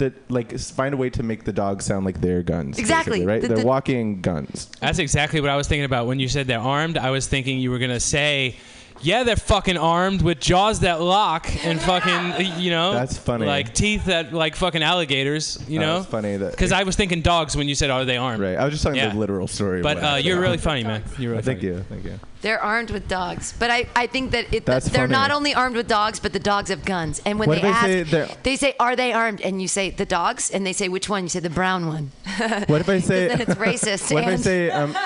the 0.00 0.12
like 0.28 0.58
find 0.58 0.92
a 0.92 0.96
way 0.96 1.08
to 1.10 1.22
make 1.22 1.44
the 1.44 1.52
dogs 1.52 1.84
sound 1.84 2.04
like 2.04 2.20
their 2.20 2.42
guns? 2.42 2.78
Exactly. 2.78 3.24
right? 3.24 3.40
The- 3.40 3.48
They're 3.48 3.64
walking 3.64 4.20
guns. 4.20 4.68
That's 4.80 4.98
exactly 4.98 5.40
what 5.40 5.50
I 5.50 5.56
was 5.56 5.68
thinking 5.68 5.84
about 5.84 6.06
when 6.08 6.18
you 6.18 6.28
said 6.28 6.46
they're 6.48 6.58
armed. 6.58 6.98
I 6.98 7.10
was 7.10 7.26
thinking 7.28 7.58
you 7.60 7.70
were 7.70 7.78
gonna 7.78 8.00
say, 8.00 8.56
"Yeah, 9.02 9.22
they're 9.22 9.36
fucking 9.36 9.76
armed 9.78 10.22
with 10.22 10.40
jaws 10.40 10.80
that 10.80 11.00
lock 11.00 11.46
and 11.64 11.80
fucking, 11.80 12.60
you 12.60 12.70
know, 12.70 12.92
That's 12.92 13.16
funny. 13.16 13.46
like 13.46 13.72
teeth 13.74 14.06
that 14.06 14.32
like 14.32 14.56
fucking 14.56 14.82
alligators, 14.82 15.62
you 15.68 15.78
Oh, 15.78 15.82
know." 15.82 15.96
it's 15.98 16.06
funny 16.10 16.36
that- 16.36 16.50
because 16.50 16.72
I 16.72 16.82
was 16.82 16.96
thinking 16.96 17.22
dogs 17.22 17.56
when 17.56 17.68
you 17.68 17.74
said, 17.74 17.90
"Are 17.90 18.04
they 18.04 18.16
armed?" 18.16 18.42
Right. 18.42 18.56
I 18.56 18.64
was 18.64 18.72
just 18.72 18.82
talking 18.84 18.98
Yeah. 18.98 19.10
the 19.10 19.18
literal 19.18 19.46
story. 19.48 19.80
But 19.82 19.96
uh, 20.02 20.16
you're 20.20 20.40
really 20.40 20.58
funny, 20.58 20.82
man. 20.84 21.02
You're 21.18 21.30
really 21.32 21.42
Thank 21.42 21.60
funny. 21.60 21.72
you. 21.72 21.84
Thank 21.88 22.04
you. 22.04 22.18
They're 22.42 22.62
armed 22.62 22.90
with 22.90 23.06
dogs, 23.06 23.52
but 23.58 23.70
I, 23.70 23.86
I 23.94 24.06
think 24.06 24.30
that 24.30 24.52
it, 24.54 24.64
That's 24.64 24.88
they're 24.88 25.02
funny. 25.02 25.12
not 25.12 25.30
only 25.30 25.52
armed 25.54 25.76
with 25.76 25.86
dogs, 25.88 26.18
but 26.20 26.32
the 26.32 26.38
dogs 26.38 26.70
have 26.70 26.84
guns. 26.86 27.20
And 27.26 27.38
when 27.38 27.48
What 27.50 27.60
they 27.60 27.68
if 27.68 27.76
say 27.80 28.00
ask, 28.00 28.10
they're- 28.10 28.28
they 28.42 28.56
say, 28.56 28.74
"Are 28.80 28.96
they 28.96 29.12
armed?" 29.12 29.42
And 29.42 29.60
you 29.60 29.68
say, 29.68 29.90
"The 29.90 30.06
dogs," 30.06 30.50
and 30.50 30.64
they 30.66 30.72
say, 30.72 30.88
"Which 30.88 31.08
one?" 31.10 31.24
You 31.24 31.28
say, 31.28 31.40
"The 31.40 31.50
brown 31.50 31.86
one." 31.86 32.12
What 32.66 32.80
if 32.80 32.88
I 32.88 32.98
say? 33.10 33.28
then 33.28 33.42
it's 33.42 33.54
racist. 33.56 34.10
what 34.14 34.22
if 34.22 34.28
I 34.28 34.32
and- 34.32 34.40
say 34.42 34.70
um, 34.70 34.96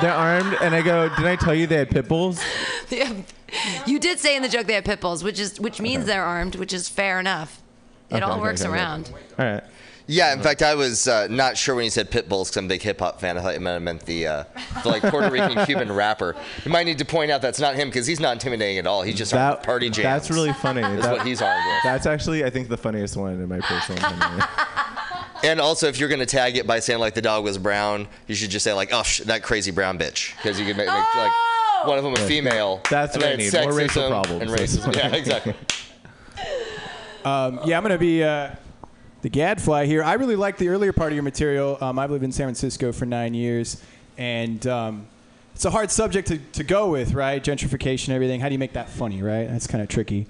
they're 0.00 0.12
armed 0.12 0.56
and 0.62 0.74
I 0.74 0.80
go? 0.80 1.10
Did 1.14 1.26
I 1.26 1.36
tell 1.36 1.54
you 1.54 1.66
they 1.66 1.76
had 1.76 1.90
pit 1.90 2.08
bulls? 2.08 2.40
You 3.86 3.98
did 3.98 4.18
say 4.18 4.36
in 4.36 4.42
the 4.42 4.48
joke 4.48 4.66
they 4.66 4.74
have 4.74 4.84
pit 4.84 5.00
bulls, 5.00 5.22
which 5.24 5.38
is 5.38 5.60
which 5.60 5.80
means 5.80 6.06
they're 6.06 6.24
armed, 6.24 6.56
which 6.56 6.72
is 6.72 6.88
fair 6.88 7.18
enough. 7.20 7.60
It 8.10 8.16
Okay, 8.16 8.22
all 8.24 8.32
okay, 8.32 8.40
works 8.40 8.62
okay, 8.62 8.70
okay. 8.70 8.78
around. 8.80 9.10
All 9.38 9.44
right. 9.44 9.64
Yeah, 10.10 10.32
in 10.32 10.40
fact, 10.40 10.62
I 10.62 10.74
was 10.74 11.06
uh, 11.06 11.26
not 11.28 11.58
sure 11.58 11.74
when 11.74 11.84
you 11.84 11.90
said 11.90 12.10
pit 12.10 12.30
bulls 12.30 12.48
because 12.48 12.56
I'm 12.56 12.64
a 12.64 12.68
big 12.68 12.80
hip 12.80 12.98
hop 12.98 13.20
fan. 13.20 13.36
I 13.36 13.42
thought 13.42 13.52
you 13.52 13.60
meant, 13.60 13.84
meant 13.84 14.06
the, 14.06 14.26
uh, 14.26 14.44
the 14.82 14.88
like 14.88 15.02
Puerto 15.02 15.30
Rican 15.30 15.62
Cuban 15.66 15.92
rapper. 15.92 16.34
You 16.64 16.70
might 16.70 16.84
need 16.84 16.96
to 16.98 17.04
point 17.04 17.30
out 17.30 17.42
that's 17.42 17.60
not 17.60 17.74
him 17.74 17.88
because 17.88 18.06
he's 18.06 18.18
not 18.18 18.32
intimidating 18.32 18.78
at 18.78 18.86
all. 18.86 19.02
He's 19.02 19.16
just 19.16 19.34
armed 19.34 19.58
with 19.58 19.66
party 19.66 19.90
jams. 19.90 20.04
That's 20.04 20.30
really 20.30 20.54
funny. 20.54 20.80
Is 20.80 21.02
That- 21.02 21.18
what 21.18 21.26
he's 21.26 21.42
armed 21.42 21.62
with. 21.66 21.82
That's 21.84 22.06
actually, 22.06 22.42
I 22.42 22.48
think, 22.48 22.70
the 22.70 22.78
funniest 22.78 23.18
one 23.18 23.34
in 23.34 23.48
my 23.48 23.60
personal 23.60 24.02
opinion. 24.04 24.42
And 25.44 25.60
also, 25.60 25.86
if 25.86 26.00
you're 26.00 26.08
gonna 26.08 26.26
tag 26.26 26.56
it 26.56 26.66
by 26.66 26.80
saying 26.80 26.98
like 26.98 27.14
the 27.14 27.22
dog 27.22 27.44
was 27.44 27.58
brown, 27.58 28.08
you 28.26 28.34
should 28.34 28.50
just 28.50 28.64
say 28.64 28.72
like, 28.72 28.92
"Oh, 28.92 29.04
sh- 29.04 29.20
that 29.20 29.44
crazy 29.44 29.70
brown 29.70 29.96
bitch," 29.96 30.34
because 30.34 30.58
you 30.58 30.66
could 30.66 30.76
make, 30.76 30.88
make 30.88 31.14
like 31.14 31.30
one 31.86 31.96
of 31.96 32.02
them 32.02 32.14
a 32.14 32.16
female. 32.26 32.80
That's 32.90 33.14
and 33.14 33.22
what 33.22 33.28
I 33.28 33.36
then 33.36 33.40
it's 33.42 33.52
need, 33.54 33.62
more 33.62 33.72
racial 33.72 34.02
sexism 34.02 34.08
problems. 34.08 34.42
And 34.42 34.50
racism. 34.50 34.96
Yeah, 34.96 35.14
exactly. 35.14 35.54
Um, 37.24 37.60
yeah, 37.64 37.76
I'm 37.76 37.82
going 37.82 37.92
to 37.92 37.98
be 37.98 38.22
uh, 38.22 38.50
the 39.22 39.28
gadfly 39.28 39.86
here. 39.86 40.02
I 40.02 40.14
really 40.14 40.36
like 40.36 40.58
the 40.58 40.68
earlier 40.68 40.92
part 40.92 41.12
of 41.12 41.16
your 41.16 41.22
material. 41.22 41.78
Um, 41.80 41.98
I've 41.98 42.10
lived 42.10 42.24
in 42.24 42.32
San 42.32 42.46
Francisco 42.46 42.92
for 42.92 43.06
nine 43.06 43.34
years, 43.34 43.82
and 44.16 44.64
um, 44.66 45.06
it's 45.54 45.64
a 45.64 45.70
hard 45.70 45.90
subject 45.90 46.28
to, 46.28 46.38
to 46.38 46.64
go 46.64 46.90
with, 46.90 47.14
right? 47.14 47.42
Gentrification, 47.42 48.10
everything. 48.10 48.40
How 48.40 48.48
do 48.48 48.52
you 48.52 48.58
make 48.58 48.74
that 48.74 48.88
funny, 48.88 49.22
right? 49.22 49.48
That's 49.48 49.66
kind 49.66 49.82
of 49.82 49.88
tricky. 49.88 50.26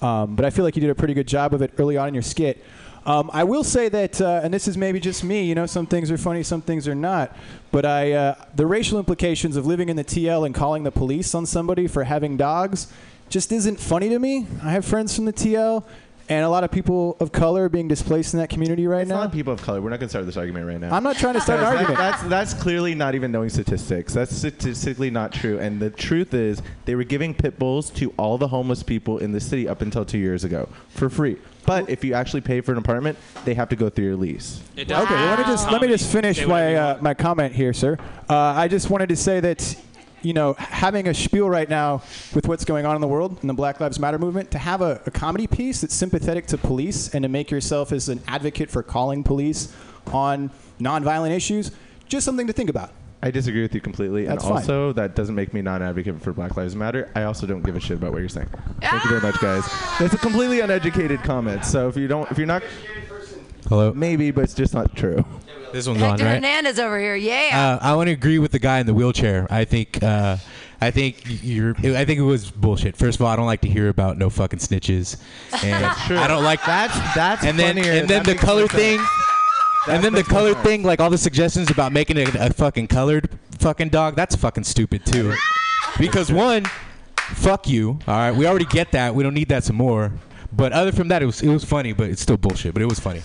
Um, 0.00 0.36
but 0.36 0.44
I 0.44 0.50
feel 0.50 0.64
like 0.64 0.76
you 0.76 0.80
did 0.80 0.90
a 0.90 0.94
pretty 0.94 1.12
good 1.12 1.28
job 1.28 1.52
of 1.52 1.60
it 1.60 1.72
early 1.78 1.96
on 1.96 2.08
in 2.08 2.14
your 2.14 2.22
skit. 2.22 2.64
Um, 3.06 3.30
I 3.32 3.44
will 3.44 3.64
say 3.64 3.88
that, 3.88 4.20
uh, 4.20 4.40
and 4.42 4.52
this 4.52 4.68
is 4.68 4.76
maybe 4.76 5.00
just 5.00 5.24
me. 5.24 5.44
You 5.44 5.54
know, 5.54 5.66
some 5.66 5.86
things 5.86 6.10
are 6.10 6.18
funny, 6.18 6.42
some 6.42 6.60
things 6.62 6.86
are 6.86 6.94
not. 6.94 7.36
But 7.70 7.86
I, 7.86 8.12
uh, 8.12 8.34
the 8.54 8.66
racial 8.66 8.98
implications 8.98 9.56
of 9.56 9.66
living 9.66 9.88
in 9.88 9.96
the 9.96 10.04
TL 10.04 10.44
and 10.44 10.54
calling 10.54 10.82
the 10.82 10.90
police 10.90 11.34
on 11.34 11.46
somebody 11.46 11.86
for 11.86 12.04
having 12.04 12.36
dogs, 12.36 12.92
just 13.28 13.52
isn't 13.52 13.78
funny 13.78 14.08
to 14.08 14.18
me. 14.18 14.46
I 14.62 14.70
have 14.72 14.84
friends 14.84 15.14
from 15.14 15.24
the 15.24 15.32
TL, 15.32 15.84
and 16.30 16.44
a 16.44 16.48
lot 16.48 16.62
of 16.64 16.70
people 16.70 17.16
of 17.18 17.32
color 17.32 17.68
being 17.68 17.88
displaced 17.88 18.32
in 18.34 18.40
that 18.40 18.48
community 18.48 18.86
right 18.86 18.98
now. 18.98 19.00
It's 19.02 19.08
now. 19.10 19.24
not 19.24 19.32
people 19.32 19.52
of 19.52 19.60
color. 19.60 19.82
We're 19.82 19.90
not 19.90 19.98
going 19.98 20.06
to 20.06 20.10
start 20.10 20.24
this 20.26 20.36
argument 20.36 20.64
right 20.66 20.80
now. 20.80 20.94
I'm 20.94 21.02
not 21.02 21.16
trying 21.16 21.34
to 21.34 21.40
start 21.40 21.58
an 21.58 21.64
Guys, 21.66 21.72
that- 21.72 21.78
argument. 21.90 21.98
That's 21.98 22.22
that's 22.52 22.62
clearly 22.62 22.94
not 22.94 23.14
even 23.14 23.32
knowing 23.32 23.50
statistics. 23.50 24.14
That's 24.14 24.34
statistically 24.34 25.10
not 25.10 25.32
true. 25.32 25.58
And 25.58 25.80
the 25.80 25.90
truth 25.90 26.32
is, 26.32 26.62
they 26.84 26.94
were 26.94 27.04
giving 27.04 27.34
pit 27.34 27.58
bulls 27.58 27.90
to 27.90 28.14
all 28.16 28.38
the 28.38 28.48
homeless 28.48 28.82
people 28.82 29.18
in 29.18 29.32
the 29.32 29.40
city 29.40 29.68
up 29.68 29.82
until 29.82 30.04
two 30.04 30.18
years 30.18 30.44
ago 30.44 30.68
for 30.88 31.10
free. 31.10 31.36
But 31.66 31.90
if 31.90 32.04
you 32.04 32.14
actually 32.14 32.40
pay 32.40 32.60
for 32.62 32.72
an 32.72 32.78
apartment, 32.78 33.18
they 33.44 33.54
have 33.54 33.68
to 33.68 33.76
go 33.76 33.90
through 33.90 34.06
your 34.06 34.16
lease. 34.16 34.62
Okay, 34.78 34.86
well, 34.88 35.04
let 35.06 35.38
me 35.38 35.44
just 35.44 35.70
let 35.70 35.82
me 35.82 35.88
just 35.88 36.10
finish 36.10 36.46
my 36.46 36.74
uh, 36.74 36.98
my 37.00 37.12
comment 37.12 37.54
here, 37.54 37.72
sir. 37.72 37.98
Uh, 38.28 38.36
I 38.36 38.68
just 38.68 38.88
wanted 38.88 39.08
to 39.10 39.16
say 39.16 39.40
that 39.40 39.76
you 40.22 40.32
know 40.32 40.54
having 40.54 41.08
a 41.08 41.14
spiel 41.14 41.48
right 41.48 41.68
now 41.68 42.02
with 42.34 42.48
what's 42.48 42.64
going 42.64 42.86
on 42.86 42.94
in 42.94 43.00
the 43.00 43.08
world 43.08 43.38
and 43.40 43.50
the 43.50 43.54
Black 43.54 43.80
Lives 43.80 43.98
Matter 43.98 44.18
movement, 44.18 44.50
to 44.52 44.58
have 44.58 44.82
a, 44.82 45.00
a 45.06 45.10
comedy 45.10 45.46
piece 45.46 45.80
that's 45.80 45.94
sympathetic 45.94 46.46
to 46.46 46.58
police 46.58 47.14
and 47.14 47.22
to 47.22 47.28
make 47.28 47.50
yourself 47.50 47.92
as 47.92 48.08
an 48.08 48.20
advocate 48.26 48.70
for 48.70 48.82
calling 48.82 49.22
police 49.22 49.74
on 50.12 50.50
nonviolent 50.80 51.30
issues, 51.30 51.70
just 52.08 52.24
something 52.24 52.46
to 52.46 52.52
think 52.52 52.70
about. 52.70 52.92
I 53.22 53.30
disagree 53.30 53.60
with 53.60 53.74
you 53.74 53.82
completely. 53.82 54.24
That's 54.24 54.44
and 54.44 54.54
fine. 54.54 54.62
also, 54.62 54.92
that 54.94 55.14
doesn't 55.14 55.34
make 55.34 55.52
me 55.52 55.60
not 55.60 55.82
an 55.82 55.88
advocate 55.88 56.22
for 56.22 56.32
Black 56.32 56.56
Lives 56.56 56.74
Matter. 56.74 57.10
I 57.14 57.24
also 57.24 57.46
don't 57.46 57.62
give 57.62 57.76
a 57.76 57.80
shit 57.80 57.98
about 57.98 58.12
what 58.12 58.20
you're 58.20 58.30
saying. 58.30 58.48
Thank 58.80 59.04
you 59.04 59.10
very 59.10 59.20
much, 59.20 59.38
guys. 59.40 59.64
That's 59.98 60.14
a 60.14 60.18
completely 60.18 60.60
uneducated 60.60 61.22
comment. 61.22 61.64
So 61.66 61.88
if 61.88 61.96
you 61.96 62.08
don't, 62.08 62.30
if 62.30 62.38
you're 62.38 62.46
not, 62.46 62.62
Hello. 63.68 63.92
maybe, 63.92 64.30
but 64.30 64.44
it's 64.44 64.54
just 64.54 64.72
not 64.72 64.96
true. 64.96 65.22
This 65.72 65.86
one's 65.86 66.02
on, 66.02 66.10
Hector 66.10 66.24
right? 66.24 66.34
Hernandez 66.34 66.78
over 66.78 66.98
here, 66.98 67.14
yeah. 67.16 67.78
Uh, 67.82 67.86
I 67.86 67.94
want 67.96 68.08
to 68.08 68.12
agree 68.12 68.38
with 68.38 68.52
the 68.52 68.58
guy 68.58 68.80
in 68.80 68.86
the 68.86 68.94
wheelchair. 68.94 69.46
I 69.50 69.64
think, 69.64 70.02
uh, 70.02 70.36
I 70.80 70.90
think 70.90 71.22
you're. 71.42 71.74
I 71.78 72.04
think 72.04 72.18
it 72.18 72.22
was 72.22 72.50
bullshit. 72.50 72.96
First 72.96 73.18
of 73.20 73.26
all, 73.26 73.28
I 73.32 73.36
don't 73.36 73.46
like 73.46 73.60
to 73.62 73.68
hear 73.68 73.88
about 73.88 74.18
no 74.18 74.30
fucking 74.30 74.58
snitches, 74.58 75.20
and 75.64 75.84
That's 75.84 76.06
true. 76.06 76.16
I 76.18 76.26
don't 76.26 76.42
like 76.44 76.64
That's 76.64 76.94
that's 77.14 77.44
and 77.44 77.58
then 77.58 77.76
funnier. 77.76 77.92
and 77.92 78.08
then 78.08 78.22
That 78.24 78.32
the 78.32 78.38
color 78.38 78.66
thing. 78.66 78.98
That 79.86 79.94
and 79.96 80.04
then 80.04 80.12
the 80.12 80.22
color 80.24 80.52
sense. 80.54 80.66
thing, 80.66 80.82
like 80.82 81.00
all 81.00 81.08
the 81.10 81.18
suggestions 81.18 81.70
about 81.70 81.92
making 81.92 82.16
it 82.18 82.34
a 82.34 82.52
fucking 82.52 82.88
colored 82.88 83.30
fucking 83.60 83.88
dog, 83.90 84.14
that's 84.16 84.34
fucking 84.36 84.64
stupid 84.64 85.04
too. 85.06 85.34
because 85.98 86.30
one, 86.32 86.64
fuck 87.16 87.68
you. 87.68 87.98
All 88.06 88.14
right, 88.16 88.34
we 88.34 88.46
already 88.46 88.64
get 88.66 88.92
that. 88.92 89.14
We 89.14 89.22
don't 89.22 89.34
need 89.34 89.48
that 89.48 89.64
some 89.64 89.76
more. 89.76 90.12
But 90.52 90.72
other 90.72 90.92
from 90.92 91.08
that, 91.08 91.22
it 91.22 91.26
was 91.26 91.40
it 91.42 91.48
was 91.48 91.64
funny, 91.64 91.92
but 91.92 92.10
it's 92.10 92.20
still 92.20 92.36
bullshit. 92.36 92.72
But 92.74 92.82
it 92.82 92.86
was 92.88 92.98
funny. 92.98 93.22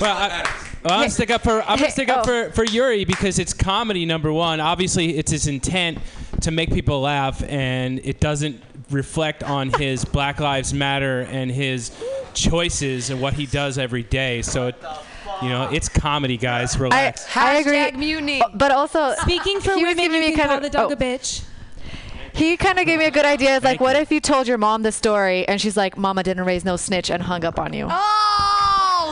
Well, 0.00 0.16
I, 0.16 0.48
well, 0.86 0.94
I'm 0.94 1.00
gonna 1.00 1.10
stick 1.10 1.30
up 1.30 1.42
for 1.42 1.62
I'm 1.62 1.78
gonna 1.78 1.90
stick 1.90 2.08
up 2.08 2.20
oh. 2.20 2.24
for, 2.24 2.52
for 2.52 2.64
Yuri 2.64 3.04
because 3.04 3.38
it's 3.38 3.52
comedy 3.52 4.06
number 4.06 4.32
one. 4.32 4.60
Obviously, 4.60 5.16
it's 5.18 5.30
his 5.30 5.46
intent 5.46 5.98
to 6.42 6.50
make 6.50 6.72
people 6.72 7.00
laugh, 7.00 7.42
and 7.48 8.00
it 8.04 8.20
doesn't 8.20 8.60
reflect 8.90 9.42
on 9.42 9.70
his 9.78 10.04
Black 10.04 10.40
Lives 10.40 10.72
Matter 10.72 11.22
and 11.22 11.50
his 11.50 11.90
choices 12.34 13.10
and 13.10 13.20
what 13.20 13.34
he 13.34 13.46
does 13.46 13.78
every 13.78 14.02
day. 14.02 14.42
So, 14.42 14.68
it, 14.68 14.76
you 15.42 15.48
know, 15.48 15.68
it's 15.70 15.88
comedy, 15.88 16.36
guys. 16.36 16.78
Relax. 16.78 17.36
I 17.36 17.56
agree. 17.56 17.90
Mutiny. 17.92 18.42
But 18.54 18.70
also, 18.70 19.14
Speaking 19.20 19.60
for 19.60 19.74
he 19.74 19.84
was 19.84 19.96
women, 19.96 19.96
giving 19.96 20.22
you 20.22 20.28
me 20.28 20.34
can 20.34 20.36
kind 20.36 20.48
call 20.48 20.56
of 20.58 20.62
the 20.62 20.70
dog 20.70 20.90
oh. 20.90 20.94
a 20.94 20.96
bitch. 20.96 21.44
He 22.32 22.58
kind 22.58 22.78
of 22.78 22.84
gave 22.84 22.98
me 22.98 23.06
a 23.06 23.10
good 23.10 23.24
idea. 23.24 23.56
It's 23.56 23.64
like, 23.64 23.80
what 23.80 23.96
if 23.96 24.12
you 24.12 24.20
told 24.20 24.46
your 24.46 24.58
mom 24.58 24.82
the 24.82 24.92
story 24.92 25.48
and 25.48 25.58
she's 25.58 25.74
like, 25.74 25.96
"Mama 25.96 26.22
didn't 26.22 26.44
raise 26.44 26.66
no 26.66 26.76
snitch" 26.76 27.10
and 27.10 27.22
hung 27.22 27.46
up 27.46 27.58
on 27.58 27.72
you? 27.72 27.88
Oh, 27.90 28.55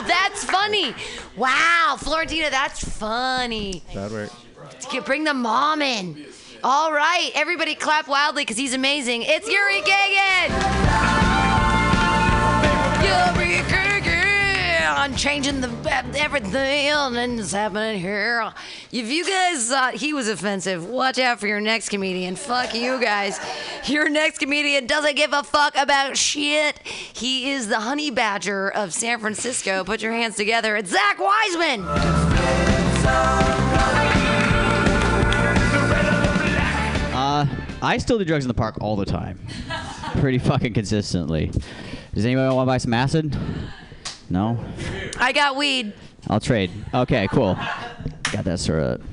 that's 0.07 0.43
funny. 0.43 0.93
Wow, 1.35 1.97
Florentina, 1.99 2.49
that's 2.49 2.83
funny. 2.97 3.83
That 3.93 4.11
work. 4.11 4.31
Bring 5.05 5.23
the 5.23 5.33
mom 5.33 5.81
in. 5.81 6.25
All 6.63 6.91
right, 6.91 7.31
everybody 7.35 7.75
clap 7.75 8.07
wildly 8.07 8.43
because 8.43 8.57
he's 8.57 8.73
amazing. 8.73 9.23
It's 9.23 9.47
Yuri 9.49 9.81
Kagan. 9.81 10.49
Yuri 13.03 13.84
Kagan, 14.85 15.17
changing 15.17 15.61
the 15.61 15.69
everything 16.15 17.37
that's 17.37 17.51
happening 17.53 17.99
here. 17.99 18.51
If 18.91 19.09
you 19.09 19.25
guys 19.25 19.67
thought 19.67 19.95
he 19.95 20.13
was 20.13 20.27
offensive, 20.27 20.85
watch 20.85 21.17
out 21.17 21.39
for 21.39 21.47
your 21.47 21.59
next 21.59 21.89
comedian. 21.89 22.35
Fuck 22.35 22.75
you 22.75 23.01
guys. 23.01 23.39
Your 23.85 24.09
next 24.09 24.37
comedian 24.37 24.85
doesn't 24.85 25.15
give 25.15 25.33
a 25.33 25.41
fuck 25.41 25.75
about 25.75 26.17
shit. 26.17 26.77
He 26.85 27.49
is 27.49 27.67
the 27.67 27.79
honey 27.79 28.11
badger 28.11 28.69
of 28.69 28.93
San 28.93 29.19
Francisco. 29.19 29.83
Put 29.83 30.03
your 30.03 30.11
hands 30.11 30.35
together. 30.35 30.75
It's 30.75 30.91
Zach 30.91 31.17
Wiseman. 31.17 31.81
Uh, 37.11 37.47
I 37.81 37.97
still 37.97 38.19
do 38.19 38.25
drugs 38.25 38.43
in 38.43 38.49
the 38.49 38.53
park 38.53 38.75
all 38.81 38.95
the 38.95 39.05
time, 39.05 39.39
pretty 40.17 40.37
fucking 40.37 40.73
consistently. 40.75 41.51
Does 42.13 42.23
anybody 42.23 42.53
want 42.53 42.67
to 42.67 42.69
buy 42.69 42.77
some 42.77 42.93
acid? 42.93 43.35
No. 44.29 44.57
I 45.19 45.31
got 45.31 45.55
weed. 45.55 45.93
I'll 46.27 46.39
trade. 46.39 46.71
Okay, 46.93 47.27
cool. 47.27 47.55
Got 48.31 48.45
that 48.45 48.59
sorted. 48.59 49.03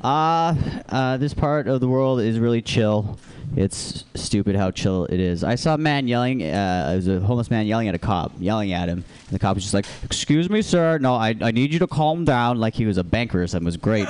Uh, 0.00 0.54
uh, 0.88 1.16
this 1.16 1.34
part 1.34 1.66
of 1.68 1.80
the 1.80 1.88
world 1.88 2.20
is 2.20 2.38
really 2.38 2.62
chill. 2.62 3.18
It's 3.56 4.04
stupid 4.14 4.54
how 4.54 4.70
chill 4.70 5.06
it 5.06 5.18
is. 5.18 5.42
I 5.42 5.56
saw 5.56 5.74
a 5.74 5.78
man 5.78 6.06
yelling. 6.06 6.42
Uh, 6.42 6.90
it 6.92 6.96
was 6.96 7.08
a 7.08 7.20
homeless 7.20 7.50
man 7.50 7.66
yelling 7.66 7.88
at 7.88 7.94
a 7.96 7.98
cop, 7.98 8.32
yelling 8.38 8.72
at 8.72 8.88
him, 8.88 9.04
and 9.26 9.30
the 9.30 9.40
cop 9.40 9.56
was 9.56 9.64
just 9.64 9.74
like, 9.74 9.86
"Excuse 10.04 10.48
me, 10.48 10.62
sir. 10.62 10.98
No, 10.98 11.16
I, 11.16 11.34
I 11.40 11.50
need 11.50 11.72
you 11.72 11.80
to 11.80 11.88
calm 11.88 12.24
down." 12.24 12.58
Like 12.58 12.74
he 12.74 12.86
was 12.86 12.96
a 12.96 13.04
banker 13.04 13.42
or 13.42 13.46
something. 13.48 13.64
It 13.64 13.66
was 13.66 13.76
great. 13.76 14.06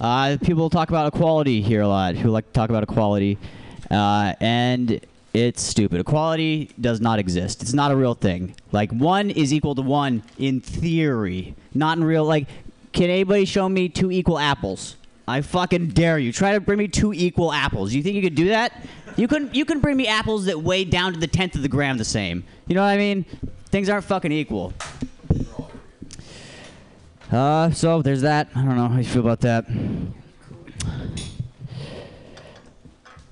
Uh, 0.00 0.36
people 0.42 0.70
talk 0.70 0.90
about 0.90 1.12
equality 1.12 1.60
here 1.60 1.80
a 1.80 1.88
lot. 1.88 2.14
Who 2.14 2.30
like 2.30 2.46
to 2.46 2.52
talk 2.52 2.70
about 2.70 2.82
equality, 2.82 3.38
uh, 3.90 4.34
and 4.38 5.00
it's 5.34 5.62
stupid. 5.62 6.00
Equality 6.00 6.70
does 6.80 7.00
not 7.00 7.18
exist. 7.18 7.62
It's 7.62 7.74
not 7.74 7.90
a 7.90 7.96
real 7.96 8.14
thing. 8.14 8.54
Like 8.72 8.90
one 8.90 9.30
is 9.30 9.52
equal 9.52 9.74
to 9.74 9.82
one 9.82 10.22
in 10.38 10.60
theory, 10.60 11.54
not 11.74 11.98
in 11.98 12.04
real. 12.04 12.24
Like, 12.24 12.48
can 12.92 13.10
anybody 13.10 13.44
show 13.44 13.68
me 13.68 13.88
two 13.88 14.10
equal 14.10 14.38
apples? 14.38 14.96
I 15.26 15.42
fucking 15.42 15.88
dare 15.88 16.18
you. 16.18 16.32
Try 16.32 16.52
to 16.52 16.60
bring 16.60 16.78
me 16.78 16.88
two 16.88 17.12
equal 17.12 17.52
apples. 17.52 17.92
You 17.92 18.02
think 18.02 18.16
you 18.16 18.22
could 18.22 18.34
do 18.34 18.48
that? 18.48 18.72
You 19.16 19.28
couldn't. 19.28 19.54
You 19.54 19.64
can 19.64 19.80
bring 19.80 19.96
me 19.96 20.06
apples 20.06 20.46
that 20.46 20.62
weigh 20.62 20.84
down 20.84 21.12
to 21.12 21.18
the 21.20 21.26
tenth 21.26 21.54
of 21.54 21.62
the 21.62 21.68
gram 21.68 21.98
the 21.98 22.04
same. 22.04 22.44
You 22.66 22.74
know 22.74 22.82
what 22.82 22.88
I 22.88 22.96
mean? 22.96 23.26
Things 23.66 23.88
aren't 23.90 24.04
fucking 24.04 24.32
equal. 24.32 24.72
Uh, 27.30 27.70
so 27.72 28.00
there's 28.00 28.22
that. 28.22 28.48
I 28.54 28.64
don't 28.64 28.76
know 28.76 28.88
how 28.88 28.96
you 28.96 29.04
feel 29.04 29.20
about 29.20 29.40
that. 29.40 29.66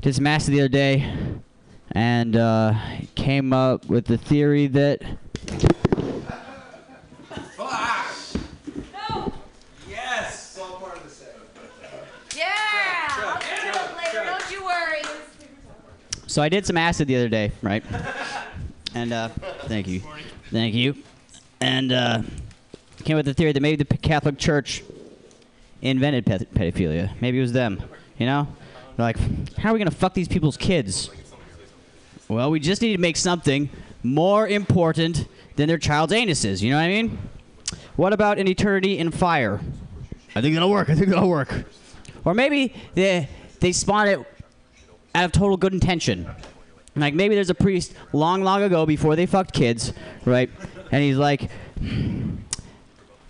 Did 0.03 0.15
some 0.15 0.27
acid 0.27 0.53
the 0.53 0.61
other 0.61 0.69
day, 0.69 1.11
and 1.93 2.37
uh, 2.37 2.75
came 3.15 3.53
up 3.53 3.87
with 3.87 4.07
the 4.07 4.19
theory 4.19 4.67
that. 4.69 5.03
So 16.27 16.43
I 16.43 16.51
did 16.51 16.67
some 16.67 16.77
acid 16.77 17.09
the 17.09 17.17
other 17.17 17.31
day, 17.31 17.51
right? 17.63 17.83
And 18.95 19.11
uh, 19.11 19.29
thank 19.65 19.89
you, 19.89 20.03
thank 20.51 20.75
you. 20.75 20.95
And 21.63 21.91
uh, 21.93 22.23
came 23.05 23.17
up 23.17 23.21
with 23.21 23.27
the 23.27 23.35
theory 23.35 23.53
that 23.53 23.61
maybe 23.61 23.83
the 23.83 23.97
Catholic 23.97 24.37
Church 24.37 24.83
invented 25.81 26.27
ped- 26.27 26.53
pedophilia. 26.53 27.11
Maybe 27.23 27.39
it 27.39 27.41
was 27.41 27.53
them. 27.53 27.83
You 28.19 28.27
know, 28.27 28.49
They're 28.97 29.07
like, 29.07 29.57
how 29.57 29.71
are 29.71 29.73
we 29.73 29.79
gonna 29.79 29.91
fuck 29.91 30.13
these 30.13 30.29
people's 30.29 30.59
kids? 30.59 31.09
Well, 32.29 32.51
we 32.51 32.61
just 32.61 32.83
need 32.83 32.93
to 32.93 33.01
make 33.01 33.17
something 33.17 33.71
more 34.03 34.49
important 34.49 35.27
than 35.57 35.69
their 35.69 35.79
child's 35.79 36.13
anuses. 36.13 36.61
You 36.61 36.71
know 36.71 36.77
what 36.77 36.85
I 36.85 36.89
mean? 36.89 37.19
What 37.97 38.13
about 38.13 38.39
an 38.39 38.49
eternity 38.49 38.99
in 38.99 39.11
fire? 39.11 39.61
I 40.35 40.41
think 40.41 40.57
it'll 40.57 40.71
work. 40.71 40.91
I 40.91 40.95
think 40.95 41.09
it'll 41.09 41.29
work. 41.29 41.65
Or 42.25 42.35
maybe 42.35 42.75
they 42.95 43.29
they 43.61 43.73
spawn 43.73 44.09
it 44.09 44.19
out 45.15 45.25
of 45.25 45.33
total 45.33 45.57
good 45.57 45.73
intention. 45.73 46.29
Like 46.95 47.15
maybe 47.15 47.35
there's 47.35 47.51
a 47.51 47.55
priest 47.55 47.95
long, 48.13 48.43
long 48.43 48.63
ago 48.63 48.87
before 48.87 49.17
they 49.17 49.27
fucked 49.27 49.53
kids, 49.53 49.93
right? 50.25 50.51
And 50.91 51.03
he's 51.03 51.17
like, 51.17 51.51
I'm 51.81 52.45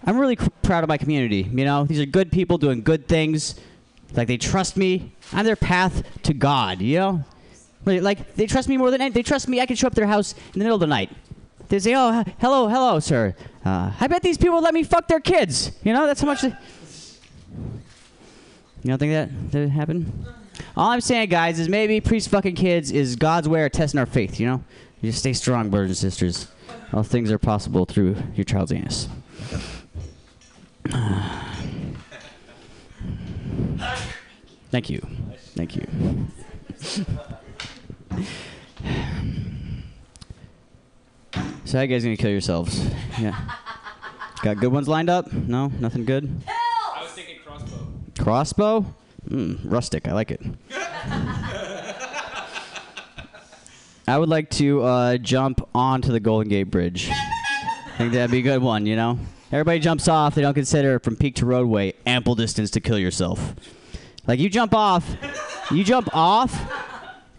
really 0.06 0.36
cr- 0.36 0.48
proud 0.62 0.84
of 0.84 0.88
my 0.88 0.98
community. 0.98 1.42
You 1.42 1.64
know, 1.64 1.84
these 1.84 2.00
are 2.00 2.06
good 2.06 2.30
people 2.30 2.58
doing 2.58 2.82
good 2.82 3.08
things. 3.08 3.56
Like 4.14 4.28
they 4.28 4.36
trust 4.36 4.76
me. 4.76 5.12
I'm 5.32 5.44
their 5.44 5.56
path 5.56 6.04
to 6.22 6.34
God. 6.34 6.80
You 6.80 6.98
know, 6.98 7.24
like, 7.86 8.34
they 8.34 8.46
trust 8.46 8.68
me 8.68 8.76
more 8.76 8.90
than 8.90 9.00
any- 9.00 9.10
they 9.12 9.22
trust 9.22 9.48
me. 9.48 9.60
I 9.60 9.66
can 9.66 9.76
show 9.76 9.86
up 9.86 9.94
their 9.94 10.06
house 10.06 10.32
in 10.32 10.58
the 10.58 10.64
middle 10.64 10.74
of 10.74 10.80
the 10.80 10.86
night. 10.86 11.10
They 11.68 11.78
say, 11.78 11.94
"Oh, 11.96 12.22
hello, 12.38 12.68
hello, 12.68 13.00
sir. 13.00 13.34
Uh, 13.64 13.90
I 14.00 14.06
bet 14.06 14.22
these 14.22 14.38
people 14.38 14.60
let 14.60 14.72
me 14.74 14.82
fuck 14.84 15.08
their 15.08 15.20
kids." 15.20 15.72
You 15.82 15.92
know, 15.92 16.06
that's 16.06 16.20
how 16.20 16.26
much. 16.26 16.42
They- 16.42 16.48
you 18.82 18.90
don't 18.90 18.98
think 18.98 19.12
that 19.12 19.52
that 19.52 19.68
happened? 19.70 20.12
All 20.76 20.90
I'm 20.90 21.00
saying, 21.00 21.28
guys, 21.28 21.58
is 21.58 21.68
maybe 21.68 22.00
priest 22.00 22.28
fucking 22.28 22.54
kids 22.54 22.90
is 22.90 23.16
God's 23.16 23.48
way 23.48 23.64
of 23.64 23.72
testing 23.72 23.98
our 23.98 24.06
faith. 24.06 24.38
You 24.38 24.46
know, 24.46 24.64
you 25.00 25.10
just 25.10 25.18
stay 25.20 25.32
strong, 25.32 25.70
brothers 25.70 25.88
and 25.88 25.96
sisters. 25.96 26.46
All 26.92 27.02
things 27.02 27.32
are 27.32 27.38
possible 27.38 27.84
through 27.84 28.16
your 28.34 28.44
child's 28.44 28.72
anus. 28.72 29.08
Thank 34.70 34.90
you. 34.90 35.04
Thank 35.56 35.76
you. 35.76 35.86
So 41.64 41.78
how 41.78 41.82
you 41.82 41.88
guys 41.88 42.04
gonna 42.04 42.16
kill 42.16 42.30
yourselves? 42.30 42.84
Yeah. 43.18 43.38
Got 44.42 44.58
good 44.58 44.72
ones 44.72 44.88
lined 44.88 45.10
up? 45.10 45.32
No, 45.32 45.68
nothing 45.80 46.04
good. 46.04 46.30
I 46.46 47.02
was 47.02 47.10
thinking 47.12 47.38
crossbow. 47.44 47.86
Crossbow? 48.18 48.86
Mm, 49.28 49.58
rustic. 49.64 50.06
I 50.06 50.12
like 50.12 50.30
it. 50.30 50.40
I 54.08 54.18
would 54.18 54.28
like 54.28 54.50
to 54.50 54.82
uh, 54.82 55.16
jump 55.16 55.68
onto 55.74 56.12
the 56.12 56.20
Golden 56.20 56.48
Gate 56.48 56.70
Bridge. 56.70 57.10
I 57.10 57.98
think 57.98 58.12
that'd 58.12 58.30
be 58.30 58.38
a 58.38 58.42
good 58.42 58.62
one, 58.62 58.86
you 58.86 58.94
know? 58.94 59.18
Everybody 59.50 59.80
jumps 59.80 60.06
off. 60.06 60.36
They 60.36 60.42
don't 60.42 60.54
consider 60.54 61.00
from 61.00 61.16
peak 61.16 61.34
to 61.36 61.46
roadway 61.46 61.94
ample 62.06 62.36
distance 62.36 62.70
to 62.72 62.80
kill 62.80 62.98
yourself. 62.98 63.54
Like, 64.28 64.38
you 64.38 64.48
jump 64.48 64.74
off, 64.74 65.16
you 65.72 65.82
jump 65.82 66.08
off, 66.14 66.52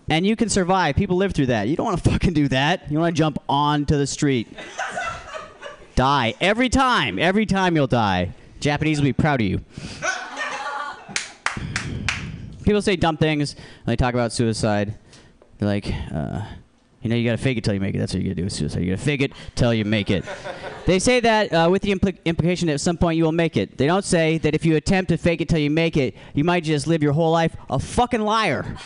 and 0.09 0.25
you 0.25 0.35
can 0.35 0.49
survive. 0.49 0.95
People 0.95 1.17
live 1.17 1.33
through 1.33 1.47
that. 1.47 1.67
You 1.67 1.75
don't 1.75 1.85
want 1.85 2.03
to 2.03 2.09
fucking 2.09 2.33
do 2.33 2.47
that. 2.49 2.91
You 2.91 2.99
want 2.99 3.15
to 3.15 3.17
jump 3.17 3.39
onto 3.49 3.97
the 3.97 4.07
street. 4.07 4.47
die. 5.95 6.33
Every 6.39 6.69
time. 6.69 7.19
Every 7.19 7.45
time 7.45 7.75
you'll 7.75 7.87
die. 7.87 8.33
Japanese 8.59 8.99
will 8.99 9.05
be 9.05 9.13
proud 9.13 9.41
of 9.41 9.47
you. 9.47 9.61
People 12.63 12.81
say 12.81 12.95
dumb 12.95 13.17
things 13.17 13.55
when 13.55 13.93
they 13.93 13.95
talk 13.95 14.13
about 14.13 14.31
suicide. 14.31 14.95
They're 15.57 15.69
like, 15.69 15.93
uh, 16.13 16.41
you 17.01 17.09
know, 17.09 17.15
you 17.15 17.25
gotta 17.25 17.37
fake 17.37 17.57
it 17.57 17.63
till 17.63 17.73
you 17.73 17.79
make 17.79 17.95
it. 17.95 17.99
That's 17.99 18.13
what 18.13 18.23
you 18.23 18.29
gotta 18.29 18.35
do 18.35 18.43
with 18.45 18.53
suicide. 18.53 18.81
You 18.81 18.91
gotta 18.91 19.01
fake 19.03 19.21
it 19.21 19.31
till 19.55 19.73
you 19.73 19.85
make 19.85 20.09
it. 20.09 20.25
they 20.85 20.99
say 20.99 21.19
that 21.19 21.53
uh, 21.53 21.69
with 21.71 21.83
the 21.83 21.93
impli- 21.93 22.17
implication 22.25 22.67
that 22.67 22.73
at 22.73 22.81
some 22.81 22.97
point 22.97 23.17
you 23.17 23.23
will 23.23 23.31
make 23.31 23.55
it. 23.55 23.77
They 23.77 23.85
don't 23.85 24.03
say 24.03 24.39
that 24.39 24.55
if 24.55 24.65
you 24.65 24.75
attempt 24.75 25.09
to 25.09 25.17
fake 25.17 25.41
it 25.41 25.47
till 25.47 25.59
you 25.59 25.69
make 25.69 25.95
it, 25.95 26.15
you 26.33 26.43
might 26.43 26.63
just 26.63 26.87
live 26.87 27.03
your 27.03 27.13
whole 27.13 27.31
life 27.31 27.55
a 27.69 27.77
fucking 27.77 28.21
liar. 28.21 28.77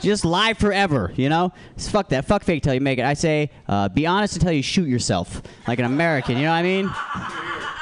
just 0.00 0.24
lie 0.24 0.54
forever, 0.54 1.12
you 1.16 1.28
know? 1.28 1.52
Just 1.76 1.90
fuck 1.90 2.08
that. 2.08 2.24
Fuck 2.24 2.44
fake 2.44 2.62
till 2.62 2.74
you 2.74 2.80
make 2.80 2.98
it. 2.98 3.04
I 3.04 3.14
say, 3.14 3.50
uh, 3.68 3.88
be 3.88 4.06
honest 4.06 4.36
until 4.36 4.52
you 4.52 4.62
shoot 4.62 4.88
yourself, 4.88 5.42
like 5.68 5.78
an 5.78 5.84
American. 5.84 6.36
You 6.36 6.44
know 6.44 6.50
what 6.50 6.56
I 6.56 6.62
mean? 6.62 6.90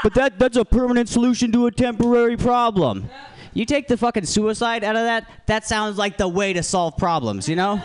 But 0.03 0.15
that 0.15 0.39
that's 0.39 0.57
a 0.57 0.65
permanent 0.65 1.09
solution 1.09 1.53
to 1.53 1.67
a 1.67 1.71
temporary 1.71 2.37
problem. 2.37 3.09
You 3.55 3.65
take 3.65 3.89
the 3.89 3.97
fucking 3.97 4.27
suicide 4.27 4.85
out 4.85 4.97
of 4.97 5.03
that, 5.03 5.29
that 5.47 5.67
sounds 5.67 5.99
like 5.99 6.17
the 6.17 6.29
way 6.29 6.53
to 6.53 6.63
solve 6.63 6.97
problems, 6.97 7.49
you 7.49 7.57
know? 7.57 7.81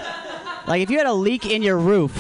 Like 0.68 0.82
if 0.82 0.90
you 0.90 0.98
had 0.98 1.08
a 1.08 1.14
leak 1.14 1.46
in 1.46 1.62
your 1.62 1.78
roof, 1.78 2.16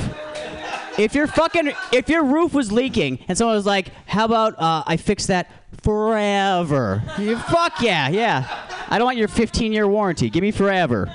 if 0.98 1.15
your 1.15 1.28
fucking 1.28 1.72
if 1.91 2.10
your 2.10 2.24
roof 2.24 2.53
was 2.53 2.72
leaking 2.72 3.20
and 3.28 3.38
someone 3.38 3.56
was 3.56 3.65
like, 3.65 3.90
"How 4.06 4.26
about 4.26 4.60
uh, 4.60 4.84
I 4.86 4.98
fix 4.98 5.28
that 5.28 5.49
forever?" 5.82 7.03
You 7.18 7.38
fuck 7.38 7.82
yeah, 7.82 8.10
yeah. 8.10 8.48
I 8.90 8.98
don't 8.98 9.06
want 9.06 9.18
your 9.18 9.28
15-year 9.28 9.88
warranty. 9.88 10.30
Give 10.30 10.41
me 10.41 10.52
forever. 10.52 11.11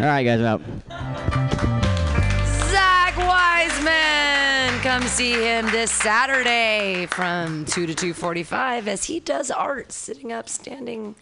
All 0.00 0.06
right, 0.06 0.24
guys, 0.24 0.40
I'm 0.40 0.46
out. 0.46 0.62
Zach 2.70 3.16
Wiseman. 3.16 4.80
Come 4.80 5.02
see 5.02 5.32
him 5.32 5.66
this 5.66 5.92
Saturday 5.92 7.06
from 7.10 7.66
2 7.66 7.86
to 7.86 7.94
2:45 7.94 8.86
as 8.88 9.04
he 9.04 9.20
does 9.20 9.50
art, 9.50 9.92
sitting 9.92 10.32
up, 10.32 10.48
standing, 10.48 11.14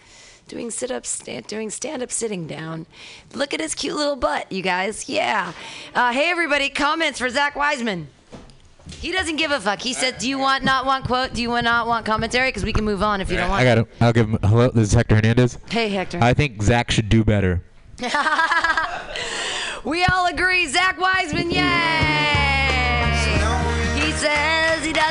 doing 0.49 0.71
sit-ups, 0.71 1.09
stand, 1.09 1.47
doing 1.47 1.71
stand-up, 1.71 2.11
sitting 2.11 2.47
down. 2.47 2.87
Look 3.35 3.55
at 3.55 3.61
his 3.61 3.75
cute 3.75 3.95
little 3.95 4.17
butt, 4.17 4.51
you 4.51 4.63
guys. 4.63 5.09
Yeah. 5.09 5.53
Uh, 5.95 6.13
hey, 6.13 6.31
everybody, 6.31 6.71
comments 6.71 7.19
for 7.19 7.29
Zach 7.29 7.55
Wiseman. 7.55 8.09
He 8.91 9.13
doesn't 9.13 9.37
give 9.37 9.51
a 9.51 9.61
fuck. 9.61 9.81
He 9.81 9.93
said, 9.93 10.19
"Do 10.19 10.29
you 10.29 10.39
want 10.39 10.65
not 10.65 10.87
want 10.87 11.05
quote? 11.05 11.35
Do 11.35 11.43
you 11.43 11.51
want 11.51 11.65
not 11.65 11.87
want 11.87 12.07
commentary? 12.07 12.49
Because 12.49 12.65
we 12.65 12.73
can 12.73 12.85
move 12.85 13.03
on 13.03 13.21
if 13.21 13.31
you 13.31 13.37
don't 13.37 13.51
want." 13.51 13.61
I 13.61 13.65
got 13.65 13.79
him. 13.79 13.87
I'll 14.01 14.13
give 14.13 14.29
him. 14.29 14.39
Hello, 14.43 14.71
this 14.71 14.89
is 14.89 14.95
Hector 14.95 15.17
Hernandez. 15.17 15.59
Hey, 15.71 15.91
Hector. 15.91 16.19
I 16.23 16.33
think 16.35 16.63
Zach 16.63 16.91
should 16.91 17.09
do 17.09 17.23
better. 17.23 17.63
we 19.85 20.05
all 20.05 20.27
agree, 20.27 20.67
Zach 20.67 20.99
Wiseman, 20.99 21.51
yay! 21.51 22.69
He 23.95 24.07
he 24.07 24.13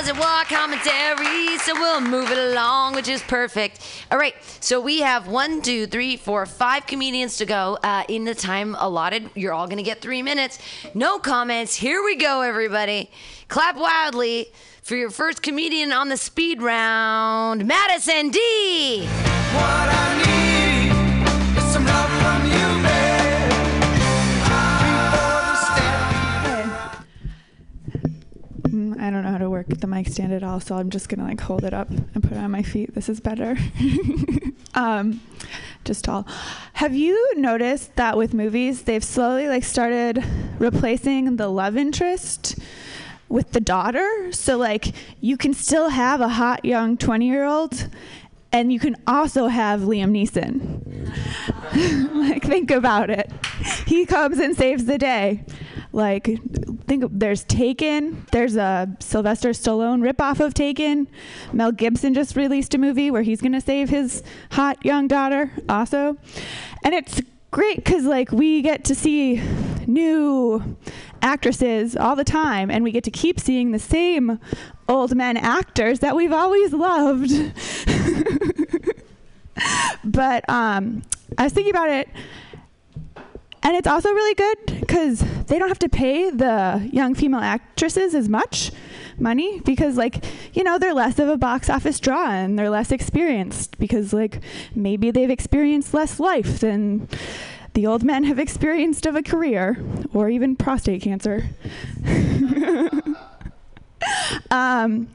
doesn't 0.07 0.47
commentary, 0.47 1.57
so 1.57 1.73
we'll 1.73 1.99
move 1.99 2.31
it 2.31 2.37
along, 2.37 2.95
which 2.95 3.09
is 3.09 3.21
perfect. 3.23 4.05
All 4.09 4.17
right, 4.17 4.35
so 4.61 4.79
we 4.79 5.01
have 5.01 5.27
one, 5.27 5.61
two, 5.61 5.85
three, 5.85 6.15
four, 6.15 6.45
five 6.45 6.87
comedians 6.87 7.35
to 7.37 7.45
go 7.45 7.77
uh, 7.83 8.03
in 8.07 8.23
the 8.23 8.33
time 8.33 8.75
allotted. 8.79 9.29
You're 9.35 9.51
all 9.53 9.67
gonna 9.67 9.83
get 9.83 9.99
three 9.99 10.21
minutes. 10.21 10.59
No 10.93 11.19
comments. 11.19 11.75
Here 11.75 12.01
we 12.03 12.15
go, 12.15 12.41
everybody. 12.41 13.11
Clap 13.49 13.75
wildly 13.75 14.47
for 14.81 14.95
your 14.95 15.09
first 15.09 15.41
comedian 15.41 15.91
on 15.91 16.07
the 16.07 16.17
speed 16.17 16.61
round, 16.61 17.65
Madison 17.65 18.29
D. 18.29 19.07
Mm, 28.77 28.99
I 28.99 29.09
don't 29.09 29.23
know 29.23 29.31
how 29.31 29.39
to 29.39 29.49
work 29.49 29.67
the 29.69 29.87
mic 29.87 30.07
stand 30.07 30.31
at 30.33 30.43
all, 30.43 30.59
so 30.59 30.75
I'm 30.75 30.91
just 30.91 31.09
gonna 31.09 31.23
like 31.23 31.41
hold 31.41 31.63
it 31.63 31.73
up 31.73 31.89
and 31.89 32.21
put 32.21 32.33
it 32.33 32.37
on 32.37 32.51
my 32.51 32.61
feet. 32.61 32.93
This 32.93 33.09
is 33.09 33.19
better. 33.19 33.57
um, 34.75 35.19
just 35.83 36.05
tall. 36.05 36.27
Have 36.73 36.95
you 36.95 37.33
noticed 37.37 37.95
that 37.95 38.17
with 38.17 38.35
movies, 38.35 38.83
they've 38.83 39.03
slowly 39.03 39.47
like 39.47 39.63
started 39.63 40.23
replacing 40.59 41.37
the 41.37 41.47
love 41.47 41.75
interest 41.75 42.59
with 43.29 43.51
the 43.51 43.59
daughter? 43.59 44.31
So 44.31 44.57
like 44.57 44.93
you 45.21 45.37
can 45.37 45.55
still 45.55 45.89
have 45.89 46.21
a 46.21 46.29
hot 46.29 46.63
young 46.63 46.97
20 46.97 47.27
year 47.27 47.45
old. 47.45 47.89
And 48.49 48.71
you 48.71 48.79
can 48.79 48.95
also 49.05 49.47
have 49.47 49.81
Liam 49.81 50.11
Neeson. 50.11 51.11
like, 52.29 52.43
think 52.43 52.71
about 52.71 53.09
it. 53.09 53.29
He 53.85 54.05
comes 54.05 54.39
and 54.39 54.55
saves 54.55 54.85
the 54.85 54.97
day. 54.97 55.43
Like, 55.97 56.25
think 56.85 57.05
there's 57.09 57.43
Taken. 57.43 58.23
There's 58.31 58.55
a 58.55 58.87
Sylvester 58.99 59.49
Stallone 59.49 60.07
ripoff 60.07 60.39
of 60.39 60.53
Taken. 60.53 61.07
Mel 61.51 61.71
Gibson 61.71 62.13
just 62.13 62.35
released 62.35 62.75
a 62.75 62.77
movie 62.77 63.09
where 63.09 63.23
he's 63.23 63.41
gonna 63.41 63.59
save 63.59 63.89
his 63.89 64.21
hot 64.51 64.85
young 64.85 65.07
daughter, 65.07 65.51
also. 65.67 66.15
And 66.83 66.93
it's 66.93 67.19
great 67.49 67.77
because 67.77 68.05
like 68.05 68.31
we 68.31 68.61
get 68.61 68.83
to 68.85 68.93
see 68.93 69.41
new 69.87 70.77
actresses 71.23 71.97
all 71.97 72.15
the 72.15 72.23
time, 72.23 72.69
and 72.69 72.83
we 72.83 72.91
get 72.91 73.03
to 73.05 73.11
keep 73.11 73.39
seeing 73.39 73.71
the 73.71 73.79
same 73.79 74.39
old 74.87 75.15
men 75.15 75.35
actors 75.35 76.01
that 76.01 76.15
we've 76.15 76.31
always 76.31 76.73
loved. 76.73 77.31
but 80.03 80.47
um, 80.47 81.01
I 81.39 81.45
was 81.45 81.53
thinking 81.53 81.71
about 81.71 81.89
it. 81.89 82.07
And 83.67 83.75
it's 83.75 83.85
also 83.85 84.09
really 84.09 84.33
good 84.33 84.79
because 84.79 85.19
they 85.47 85.59
don't 85.59 85.67
have 85.67 85.79
to 85.79 85.89
pay 85.89 86.29
the 86.29 86.87
young 86.89 87.13
female 87.13 87.41
actresses 87.41 88.15
as 88.15 88.29
much 88.29 88.71
money 89.19 89.59
because, 89.59 89.97
like, 89.97 90.23
you 90.53 90.63
know, 90.63 90.79
they're 90.79 90.93
less 90.93 91.19
of 91.19 91.27
a 91.27 91.35
box 91.35 91.69
office 91.69 91.99
draw 91.99 92.31
and 92.31 92.57
they're 92.57 92.69
less 92.69 92.93
experienced 92.93 93.77
because, 93.77 94.13
like, 94.13 94.39
maybe 94.73 95.11
they've 95.11 95.29
experienced 95.29 95.93
less 95.93 96.17
life 96.17 96.61
than 96.61 97.09
the 97.73 97.85
old 97.85 98.05
men 98.05 98.23
have 98.23 98.39
experienced 98.39 99.05
of 99.05 99.17
a 99.17 99.21
career 99.21 99.83
or 100.13 100.29
even 100.29 100.55
prostate 100.55 101.01
cancer. 101.01 101.49
um, 104.51 105.07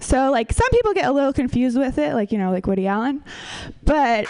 so 0.00 0.30
like 0.30 0.52
some 0.52 0.68
people 0.70 0.94
get 0.94 1.06
a 1.06 1.12
little 1.12 1.32
confused 1.32 1.78
with 1.78 1.98
it, 1.98 2.14
like 2.14 2.32
you 2.32 2.38
know, 2.38 2.50
like 2.50 2.66
Woody 2.66 2.86
Allen, 2.86 3.22
but 3.84 4.26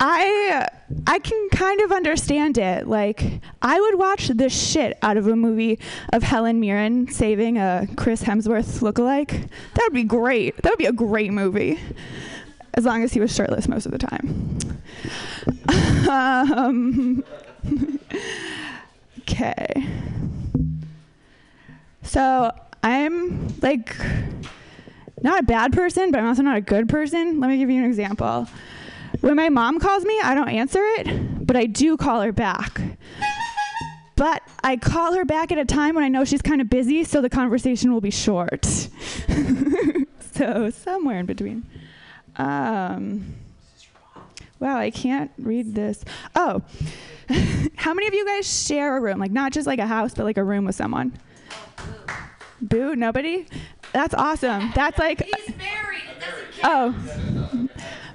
I 0.00 0.68
I 1.06 1.18
can 1.18 1.48
kind 1.50 1.80
of 1.80 1.92
understand 1.92 2.58
it. 2.58 2.86
Like 2.86 3.40
I 3.62 3.80
would 3.80 3.98
watch 3.98 4.28
the 4.28 4.48
shit 4.48 4.98
out 5.02 5.16
of 5.16 5.26
a 5.26 5.36
movie 5.36 5.78
of 6.12 6.22
Helen 6.22 6.60
Mirren 6.60 7.08
saving 7.08 7.58
a 7.58 7.86
Chris 7.96 8.22
Hemsworth 8.22 8.80
lookalike. 8.80 9.48
That 9.74 9.82
would 9.84 9.94
be 9.94 10.04
great. 10.04 10.56
That 10.62 10.72
would 10.72 10.78
be 10.78 10.86
a 10.86 10.92
great 10.92 11.32
movie, 11.32 11.80
as 12.74 12.84
long 12.84 13.02
as 13.02 13.12
he 13.12 13.20
was 13.20 13.34
shirtless 13.34 13.68
most 13.68 13.86
of 13.86 13.92
the 13.92 13.98
time. 13.98 14.58
um, 16.08 17.24
okay. 19.20 19.86
So 22.02 22.52
I'm 22.84 23.48
like 23.62 23.96
not 25.22 25.40
a 25.40 25.42
bad 25.42 25.72
person, 25.72 26.10
but 26.10 26.20
I'm 26.20 26.26
also 26.26 26.42
not 26.42 26.58
a 26.58 26.60
good 26.60 26.86
person. 26.86 27.40
Let 27.40 27.48
me 27.48 27.56
give 27.56 27.70
you 27.70 27.78
an 27.82 27.86
example. 27.86 28.46
When 29.22 29.36
my 29.36 29.48
mom 29.48 29.80
calls 29.80 30.04
me, 30.04 30.20
I 30.22 30.34
don't 30.34 30.50
answer 30.50 30.82
it, 30.82 31.46
but 31.46 31.56
I 31.56 31.64
do 31.64 31.96
call 31.96 32.20
her 32.20 32.30
back. 32.30 32.78
But 34.16 34.42
I 34.62 34.76
call 34.76 35.14
her 35.14 35.24
back 35.24 35.50
at 35.50 35.56
a 35.56 35.64
time 35.64 35.94
when 35.94 36.04
I 36.04 36.08
know 36.08 36.24
she's 36.24 36.42
kind 36.42 36.60
of 36.60 36.68
busy, 36.68 37.04
so 37.04 37.22
the 37.22 37.30
conversation 37.30 37.90
will 37.90 38.02
be 38.02 38.10
short. 38.10 38.66
so 40.32 40.68
somewhere 40.70 41.18
in 41.18 41.26
between. 41.26 41.64
Um, 42.36 43.34
wow, 44.60 44.76
I 44.76 44.90
can't 44.90 45.30
read 45.38 45.74
this. 45.74 46.04
Oh, 46.36 46.60
how 47.76 47.94
many 47.94 48.06
of 48.08 48.12
you 48.12 48.26
guys 48.26 48.66
share 48.66 48.98
a 48.98 49.00
room? 49.00 49.18
Like 49.18 49.30
not 49.32 49.52
just 49.52 49.66
like 49.66 49.78
a 49.78 49.86
house, 49.86 50.12
but 50.12 50.24
like 50.24 50.36
a 50.36 50.44
room 50.44 50.66
with 50.66 50.74
someone? 50.74 51.18
Boo, 52.64 52.96
nobody? 52.96 53.46
That's 53.92 54.14
awesome. 54.14 54.72
That's 54.74 54.98
like. 54.98 55.22
He's 55.22 55.56
married. 55.56 56.02
It 56.18 56.64
Oh. 56.64 57.68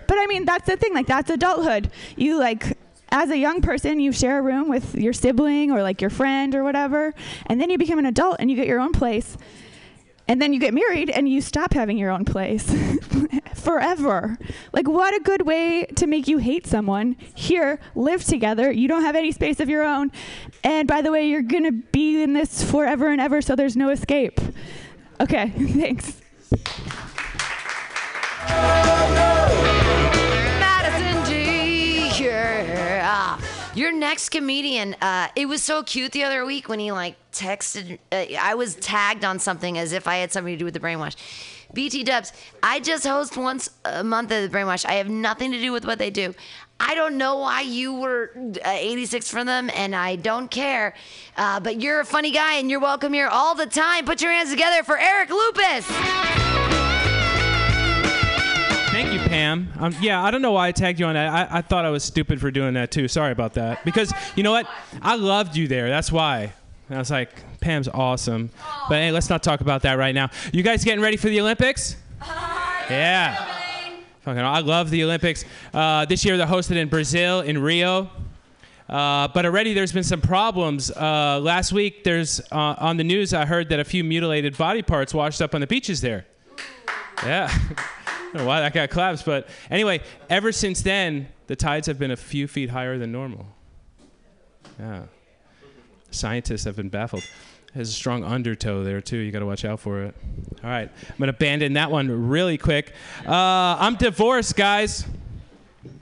But 0.07 0.17
I 0.17 0.25
mean, 0.25 0.45
that's 0.45 0.65
the 0.65 0.75
thing. 0.75 0.93
Like, 0.93 1.05
that's 1.05 1.29
adulthood. 1.29 1.91
You, 2.15 2.39
like, 2.39 2.77
as 3.09 3.29
a 3.29 3.37
young 3.37 3.61
person, 3.61 3.99
you 3.99 4.11
share 4.11 4.39
a 4.39 4.41
room 4.41 4.67
with 4.67 4.95
your 4.95 5.13
sibling 5.13 5.71
or, 5.71 5.83
like, 5.83 6.01
your 6.01 6.09
friend 6.09 6.55
or 6.55 6.63
whatever. 6.63 7.13
And 7.45 7.61
then 7.61 7.69
you 7.69 7.77
become 7.77 7.99
an 7.99 8.07
adult 8.07 8.37
and 8.39 8.49
you 8.49 8.55
get 8.55 8.65
your 8.65 8.79
own 8.79 8.91
place. 8.91 9.37
And 10.29 10.39
then 10.39 10.53
you 10.53 10.59
get 10.59 10.75
married 10.75 11.09
and 11.09 11.27
you 11.27 11.41
stop 11.41 11.73
having 11.73 11.97
your 11.97 12.11
own 12.11 12.23
place 12.23 12.71
forever. 13.55 14.37
Like, 14.71 14.87
what 14.87 15.15
a 15.15 15.19
good 15.19 15.41
way 15.41 15.85
to 15.95 16.05
make 16.05 16.27
you 16.27 16.37
hate 16.37 16.67
someone. 16.67 17.15
Here, 17.33 17.79
live 17.95 18.23
together. 18.23 18.71
You 18.71 18.87
don't 18.87 19.01
have 19.01 19.15
any 19.15 19.31
space 19.31 19.59
of 19.59 19.69
your 19.69 19.83
own. 19.83 20.11
And 20.63 20.87
by 20.87 21.01
the 21.01 21.11
way, 21.11 21.27
you're 21.27 21.41
going 21.41 21.63
to 21.63 21.71
be 21.71 22.21
in 22.21 22.33
this 22.33 22.63
forever 22.63 23.09
and 23.09 23.19
ever, 23.19 23.41
so 23.41 23.55
there's 23.55 23.75
no 23.75 23.89
escape. 23.89 24.39
Okay, 25.19 25.49
thanks. 25.73 26.21
Madison. 30.59 31.33
Yeah. 32.23 33.39
Your 33.79 33.93
next 33.93 34.27
comedian, 34.27 34.93
uh, 35.01 35.29
it 35.37 35.45
was 35.45 35.63
so 35.63 35.83
cute 35.83 36.11
the 36.11 36.25
other 36.25 36.45
week 36.45 36.67
when 36.67 36.79
he 36.79 36.91
like 36.91 37.15
texted. 37.31 37.97
Uh, 38.11 38.25
I 38.37 38.55
was 38.55 38.75
tagged 38.75 39.23
on 39.23 39.39
something 39.39 39.77
as 39.77 39.93
if 39.93 40.05
I 40.05 40.17
had 40.17 40.33
something 40.33 40.53
to 40.53 40.57
do 40.57 40.65
with 40.65 40.73
the 40.73 40.81
brainwash. 40.81 41.15
BT 41.71 42.03
Dubs, 42.03 42.33
I 42.61 42.81
just 42.81 43.07
host 43.07 43.37
once 43.37 43.69
a 43.85 44.03
month 44.03 44.33
at 44.33 44.51
the 44.51 44.57
brainwash. 44.57 44.85
I 44.85 44.95
have 44.95 45.07
nothing 45.07 45.53
to 45.53 45.61
do 45.61 45.71
with 45.71 45.85
what 45.85 45.97
they 45.97 46.09
do. 46.09 46.35
I 46.77 46.93
don't 46.93 47.17
know 47.17 47.37
why 47.37 47.61
you 47.61 47.93
were 47.93 48.33
uh, 48.65 48.69
86 48.69 49.31
for 49.31 49.45
them, 49.45 49.71
and 49.73 49.95
I 49.95 50.17
don't 50.17 50.51
care. 50.51 50.93
Uh, 51.37 51.61
but 51.61 51.79
you're 51.79 52.01
a 52.01 52.05
funny 52.05 52.31
guy, 52.31 52.55
and 52.55 52.69
you're 52.69 52.81
welcome 52.81 53.13
here 53.13 53.29
all 53.29 53.55
the 53.55 53.65
time. 53.65 54.03
Put 54.03 54.21
your 54.21 54.33
hands 54.33 54.49
together 54.49 54.83
for 54.83 54.99
Eric 54.99 55.29
Lupus. 55.29 56.88
Thank 59.01 59.13
you, 59.13 59.29
Pam. 59.29 59.71
Um, 59.79 59.95
yeah, 60.01 60.21
I 60.21 60.29
don't 60.29 60.41
know 60.41 60.51
why 60.51 60.67
I 60.67 60.71
tagged 60.73 60.99
you 60.99 61.05
on 61.05 61.13
that. 61.13 61.29
I, 61.31 61.59
I 61.59 61.61
thought 61.61 61.85
I 61.85 61.89
was 61.89 62.03
stupid 62.03 62.41
for 62.41 62.51
doing 62.51 62.73
that 62.73 62.91
too. 62.91 63.07
Sorry 63.07 63.31
about 63.31 63.53
that. 63.53 63.85
Because 63.85 64.13
you 64.35 64.43
know 64.43 64.51
what? 64.51 64.67
I 65.01 65.15
loved 65.15 65.55
you 65.55 65.69
there. 65.69 65.87
That's 65.87 66.11
why. 66.11 66.51
And 66.89 66.97
I 66.97 66.99
was 66.99 67.09
like, 67.09 67.29
Pam's 67.61 67.87
awesome. 67.87 68.49
But 68.89 68.95
hey, 68.95 69.11
let's 69.11 69.29
not 69.29 69.41
talk 69.41 69.61
about 69.61 69.83
that 69.83 69.93
right 69.93 70.13
now. 70.13 70.31
You 70.51 70.63
guys 70.63 70.83
getting 70.83 71.01
ready 71.01 71.15
for 71.15 71.29
the 71.29 71.39
Olympics? 71.39 71.95
Yeah. 72.89 73.35
Fucking, 74.21 74.41
I 74.41 74.61
love 74.61 74.89
the 74.89 75.03
Olympics. 75.03 75.45
Uh, 75.71 76.05
this 76.05 76.25
year 76.25 76.37
they're 76.37 76.47
hosted 76.47 76.75
in 76.75 76.89
Brazil, 76.89 77.41
in 77.41 77.61
Rio. 77.61 78.09
Uh, 78.89 79.27
but 79.27 79.45
already 79.45 79.75
there's 79.75 79.91
been 79.91 80.03
some 80.03 80.21
problems. 80.21 80.89
Uh, 80.89 81.39
last 81.39 81.71
week, 81.71 82.03
there's 82.03 82.41
uh, 82.51 82.75
on 82.79 82.97
the 82.97 83.03
news. 83.03 83.31
I 83.35 83.45
heard 83.45 83.69
that 83.69 83.79
a 83.79 83.83
few 83.83 84.03
mutilated 84.03 84.57
body 84.57 84.81
parts 84.81 85.13
washed 85.13 85.39
up 85.39 85.53
on 85.53 85.61
the 85.61 85.67
beaches 85.67 86.01
there. 86.01 86.25
Yeah. 87.23 87.55
Why 88.33 88.61
that 88.61 88.73
guy 88.73 88.87
claps, 88.87 89.23
but 89.23 89.47
anyway, 89.71 90.01
ever 90.29 90.51
since 90.51 90.81
then, 90.81 91.29
the 91.47 91.55
tides 91.55 91.87
have 91.87 91.97
been 91.97 92.11
a 92.11 92.17
few 92.17 92.47
feet 92.47 92.69
higher 92.69 92.97
than 92.97 93.11
normal. 93.11 93.47
Yeah. 94.79 95.03
Scientists 96.11 96.63
have 96.65 96.75
been 96.75 96.89
baffled. 96.89 97.23
There's 97.73 97.89
a 97.89 97.93
strong 97.93 98.23
undertow 98.23 98.83
there 98.83 99.01
too. 99.01 99.17
You 99.17 99.31
got 99.31 99.39
to 99.39 99.45
watch 99.45 99.63
out 99.63 99.79
for 99.79 100.03
it. 100.03 100.15
All 100.63 100.69
right, 100.69 100.89
I'm 101.07 101.15
gonna 101.19 101.29
abandon 101.29 101.73
that 101.73 101.91
one 101.91 102.29
really 102.29 102.57
quick. 102.57 102.93
Uh, 103.25 103.31
I'm 103.79 103.95
divorced, 103.95 104.55
guys. 104.55 105.05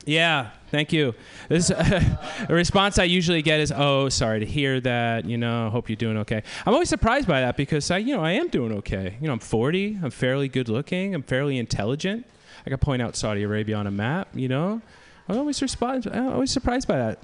Yeah, 0.06 0.52
thank 0.72 0.94
you. 0.94 1.14
This 1.50 1.70
a 1.70 2.18
response 2.50 3.00
I 3.00 3.04
usually 3.04 3.42
get 3.42 3.60
is, 3.60 3.74
"Oh, 3.76 4.10
sorry 4.10 4.40
to 4.40 4.46
hear 4.46 4.80
that. 4.82 5.26
You 5.26 5.38
know, 5.38 5.70
hope 5.70 5.90
you're 5.90 5.96
doing 5.96 6.18
okay." 6.18 6.44
I'm 6.66 6.74
always 6.74 6.90
surprised 6.90 7.28
by 7.28 7.42
that 7.42 7.58
because 7.58 7.90
I, 7.92 7.98
you 7.98 8.16
know, 8.16 8.24
I 8.24 8.32
am 8.32 8.48
doing 8.50 8.72
okay. 8.74 9.18
You 9.22 9.28
know, 9.28 9.34
I'm 9.34 9.40
40. 9.40 10.00
I'm 10.04 10.12
fairly 10.12 10.48
good 10.48 10.70
looking. 10.70 11.16
I'm 11.16 11.24
fairly 11.24 11.58
intelligent. 11.58 12.26
I 12.66 12.70
can 12.70 12.80
point 12.80 13.02
out 13.02 13.16
Saudi 13.16 13.44
Arabia 13.44 13.78
on 13.78 13.88
a 13.88 13.92
map. 13.92 14.30
You 14.34 14.48
know, 14.48 14.82
I'm 15.30 15.38
always 15.38 15.58
surprised. 15.58 16.08
I'm 16.08 16.30
always 16.30 16.52
surprised 16.52 16.88
by 16.88 16.98
that. 16.98 17.20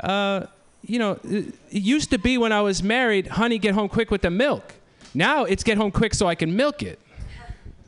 Uh, 0.00 0.46
you 0.84 0.98
know, 0.98 1.18
it 1.24 1.54
used 1.70 2.10
to 2.10 2.18
be 2.18 2.38
when 2.38 2.52
I 2.52 2.60
was 2.60 2.82
married, 2.82 3.28
honey, 3.28 3.58
get 3.58 3.74
home 3.74 3.88
quick 3.88 4.10
with 4.10 4.22
the 4.22 4.30
milk. 4.30 4.74
Now 5.14 5.44
it's 5.44 5.62
get 5.62 5.76
home 5.76 5.90
quick 5.90 6.14
so 6.14 6.26
I 6.26 6.34
can 6.34 6.56
milk 6.56 6.82
it. 6.82 6.98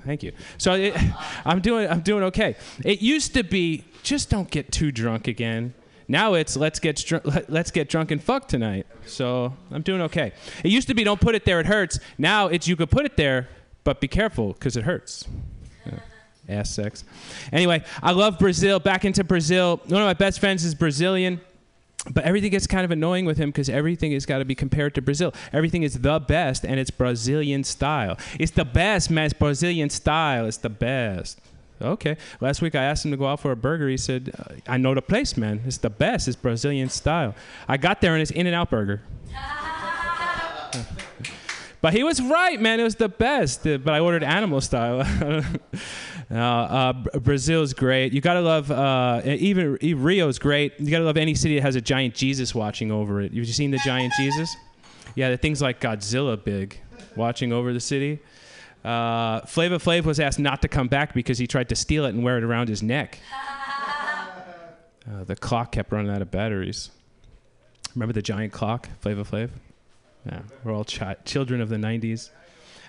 Thank 0.05 0.23
you. 0.23 0.33
So 0.59 0.75
it, 0.75 0.95
I'm 1.45 1.61
doing 1.61 1.89
I'm 1.89 2.01
doing 2.01 2.25
okay. 2.25 2.57
It 2.85 3.01
used 3.03 3.35
to 3.35 3.43
be 3.43 3.85
just 4.03 4.31
don't 4.31 4.51
get 4.51 4.71
too 4.71 4.93
drunk 4.93 5.29
again. 5.29 5.75
Now 6.07 6.35
it's 6.35 6.57
let's 6.57 6.79
get 6.79 6.99
str- 6.99 7.17
let's 7.49 7.71
get 7.71 7.89
drunk 7.89 8.11
and 8.11 8.23
fuck 8.23 8.49
tonight. 8.49 8.87
So 9.07 9.55
I'm 9.71 9.83
doing 9.83 10.03
okay. 10.03 10.33
It 10.63 10.71
used 10.71 10.89
to 10.89 10.95
be 10.95 11.05
don't 11.05 11.21
put 11.21 11.35
it 11.35 11.45
there 11.45 11.61
it 11.61 11.67
hurts. 11.67 11.99
Now 12.19 12.49
it's 12.49 12.69
you 12.69 12.77
could 12.77 12.91
put 12.91 13.07
it 13.07 13.17
there, 13.17 13.49
but 13.85 14.01
be 14.01 14.09
careful 14.09 14.53
because 14.53 14.77
it 14.77 14.85
hurts. 14.85 15.27
Yeah. 15.87 15.99
Ass 16.49 16.71
sex. 16.71 17.05
Anyway, 17.53 17.83
I 18.03 18.13
love 18.13 18.39
Brazil. 18.39 18.79
Back 18.79 19.07
into 19.07 19.25
Brazil. 19.25 19.81
One 19.87 20.03
of 20.03 20.07
my 20.07 20.15
best 20.15 20.41
friends 20.41 20.65
is 20.65 20.75
Brazilian. 20.75 21.41
But 22.11 22.25
everything 22.25 22.51
gets 22.51 22.67
kind 22.67 22.85
of 22.85 22.91
annoying 22.91 23.25
with 23.25 23.39
him 23.39 23.51
because 23.51 23.69
everything 23.69 24.13
has 24.13 24.27
got 24.27 24.39
to 24.39 24.45
be 24.45 24.55
compared 24.55 24.95
to 24.97 25.03
Brazil. 25.03 25.33
Everything 25.53 25.83
is 25.83 26.01
the 26.01 26.19
best, 26.19 26.65
and 26.65 26.79
it's 26.79 26.91
Brazilian 26.91 27.65
style. 27.65 28.19
It's 28.39 28.53
the 28.53 28.65
best, 28.65 29.11
man. 29.11 29.27
It's 29.27 29.35
Brazilian 29.35 29.91
style. 29.91 30.47
It's 30.47 30.59
the 30.59 30.69
best. 30.69 31.41
Okay. 31.81 32.17
Last 32.41 32.63
week 32.63 32.75
I 32.75 32.85
asked 32.85 33.05
him 33.05 33.11
to 33.11 33.17
go 33.17 33.27
out 33.27 33.41
for 33.41 33.53
a 33.53 33.57
burger. 33.57 33.89
He 33.89 33.97
said, 33.97 34.33
uh, 34.39 34.55
"I 34.67 34.77
know 34.77 34.95
the 34.95 35.03
place, 35.03 35.37
man. 35.37 35.63
It's 35.67 35.79
the 35.79 35.91
best. 35.91 36.29
It's 36.29 36.37
Brazilian 36.37 36.89
style." 36.89 37.35
I 37.69 37.77
got 37.77 38.01
there 38.01 38.13
and 38.13 38.23
it's 38.23 38.31
In-N-Out 38.31 38.71
Burger. 38.71 39.03
But 41.85 41.93
he 41.93 42.03
was 42.03 42.19
right, 42.19 42.59
man. 42.59 42.81
It 42.81 42.83
was 42.83 42.95
the 42.95 43.11
best. 43.11 43.65
But 43.65 43.91
I 43.91 44.01
ordered 44.01 44.25
animal 44.25 44.63
style. 44.63 45.03
uh, 46.31 46.35
uh, 46.35 46.93
Brazil's 47.19 47.75
great. 47.75 48.13
You 48.13 48.21
gotta 48.21 48.41
love. 48.41 48.71
Uh, 48.71 49.23
even, 49.25 49.79
Rio's 49.83 50.39
great. 50.39 50.79
You 50.81 50.91
gotta 50.91 51.05
love 51.05 51.17
any 51.17 51.35
city 51.35 51.57
that 51.57 51.63
has 51.63 51.77
a 51.77 51.81
giant 51.81 52.15
Jesus 52.15 52.55
watching 52.55 52.91
over 52.91 53.21
it. 53.21 53.33
You've 53.33 53.47
you 53.47 53.53
seen 53.53 53.71
the 53.71 53.81
giant 53.85 54.13
Jesus? 54.17 54.55
Yeah, 55.15 55.31
the 55.31 55.37
things 55.37 55.63
like 55.63 55.81
Godzilla 55.81 56.43
big, 56.43 56.79
watching 57.17 57.53
over 57.53 57.73
the 57.73 57.81
city. 57.81 58.21
Uh, 58.85 59.41
Flava 59.43 59.79
Flav 59.79 60.05
was 60.05 60.21
asked 60.21 60.39
not 60.39 60.61
to 60.63 60.69
come 60.69 60.89
back 60.89 61.15
because 61.15 61.39
he 61.39 61.47
tried 61.47 61.69
to 61.71 61.77
steal 61.77 62.05
it 62.05 62.11
and 62.11 62.23
wear 62.23 62.37
it 62.37 62.45
around 62.45 62.69
his 62.69 62.83
neck. 62.83 63.19
Uh, 65.07 65.25
the 65.25 65.37
clock 65.37 65.73
kept 65.73 65.93
running 65.93 66.11
out 66.11 66.23
of 66.23 66.31
batteries. 66.31 66.91
Remember 67.95 68.13
the 68.13 68.23
giant 68.23 68.53
clock, 68.53 68.89
Flava 69.01 69.25
Flav? 69.25 69.51
Yeah, 70.27 70.41
we're 70.63 70.73
all 70.73 70.85
chi- 70.85 71.17
children 71.25 71.61
of 71.61 71.69
the 71.69 71.77
90s. 71.77 72.31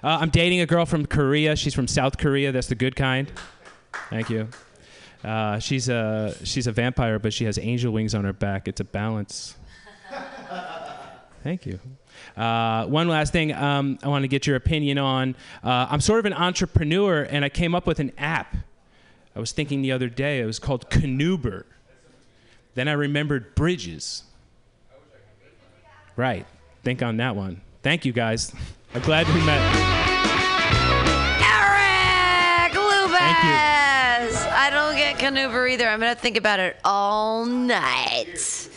Uh, 0.06 0.20
I'm 0.22 0.30
dating 0.30 0.62
a 0.62 0.68
girl 0.68 0.86
from 0.86 1.08
Korea. 1.08 1.56
She's 1.56 1.74
from 1.74 1.88
South 1.88 2.20
Korea. 2.20 2.52
That's 2.52 2.68
the 2.68 2.76
good 2.76 2.96
kind. 2.96 3.32
Thank 4.12 4.30
you. 4.30 4.48
Uh, 5.24 5.58
she's 5.58 5.90
a 5.90 6.36
she's 6.44 6.68
a 6.68 6.72
vampire, 6.72 7.18
but 7.18 7.34
she 7.34 7.46
has 7.46 7.58
angel 7.58 7.92
wings 7.92 8.14
on 8.14 8.24
her 8.24 8.32
back. 8.32 8.68
It's 8.68 8.80
a 8.80 8.84
balance. 8.84 9.56
Thank 11.44 11.66
you. 11.66 11.80
Uh, 12.38 12.86
one 12.86 13.08
last 13.08 13.34
thing 13.34 13.52
um, 13.52 13.98
I 14.04 14.08
want 14.08 14.22
to 14.22 14.28
get 14.28 14.46
your 14.46 14.56
opinion 14.56 15.00
on. 15.00 15.36
Uh, 15.64 15.88
I'm 15.90 16.02
sort 16.02 16.20
of 16.20 16.26
an 16.26 16.34
entrepreneur, 16.34 17.24
and 17.24 17.44
I 17.44 17.50
came 17.50 17.74
up 17.74 17.88
with 17.88 18.00
an 18.00 18.12
app. 18.20 18.56
I 19.36 19.40
was 19.40 19.54
thinking 19.54 19.82
the 19.82 19.92
other 19.92 20.08
day. 20.08 20.40
It 20.40 20.46
was 20.46 20.60
called 20.60 20.88
Canoeber. 20.92 21.64
Then 22.76 22.88
I 22.88 22.94
remembered 22.94 23.56
bridges. 23.56 24.24
Right. 26.16 26.46
Think 26.84 27.02
on 27.02 27.18
that 27.18 27.36
one. 27.36 27.62
Thank 27.82 28.06
you, 28.06 28.14
guys. 28.14 28.54
I'm 28.94 29.02
glad 29.02 29.28
we 29.28 29.44
met. 29.46 29.95
Lubez. 33.44 34.52
I 34.52 34.70
don't 34.72 34.96
get 34.96 35.18
Canuber 35.18 35.70
either. 35.72 35.88
I'm 35.88 36.00
gonna 36.00 36.16
think 36.16 36.38
about 36.38 36.60
it 36.60 36.78
all 36.84 37.46
night. 37.46 38.70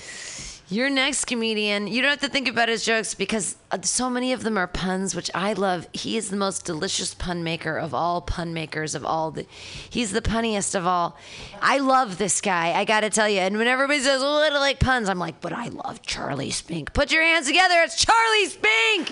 Your 0.71 0.91
next 0.91 1.25
comedian, 1.25 1.87
you 1.87 2.03
don't 2.03 2.11
have 2.11 2.21
to 2.21 2.29
think 2.29 2.47
about 2.47 2.69
his 2.69 2.85
jokes 2.85 3.15
because 3.15 3.57
uh, 3.71 3.81
so 3.81 4.11
many 4.11 4.35
of 4.35 4.43
them 4.43 4.59
are 4.59 4.67
puns, 4.67 5.15
which 5.15 5.31
I 5.35 5.55
love. 5.55 5.89
He 5.95 6.19
is 6.19 6.29
the 6.29 6.37
most 6.37 6.67
delicious 6.67 7.15
pun 7.15 7.43
maker 7.43 7.79
of 7.79 7.95
all 7.95 8.21
pun 8.21 8.53
makers 8.53 8.95
of 8.95 9.03
all. 9.03 9.31
The, 9.31 9.47
he's 9.89 10.13
the 10.13 10.21
punniest 10.21 10.75
of 10.75 10.87
all. 10.87 11.17
I 11.63 11.79
love 11.79 12.19
this 12.19 12.43
guy. 12.43 12.73
I 12.79 12.85
got 12.85 13.01
to 13.01 13.09
tell 13.09 13.31
you. 13.31 13.39
And 13.41 13.57
when 13.57 13.67
everybody 13.67 14.01
says, 14.01 14.21
"Oh, 14.23 14.43
I 14.43 14.51
don't 14.51 14.61
like 14.61 14.79
puns," 14.79 15.09
I'm 15.09 15.19
like, 15.19 15.41
"But 15.41 15.55
I 15.55 15.69
love 15.69 16.03
Charlie 16.03 16.51
Spink." 16.51 16.93
Put 16.93 17.11
your 17.13 17.23
hands 17.23 17.47
together. 17.47 17.77
It's 17.83 18.05
Charlie 18.05 18.47
Spink. 18.47 19.11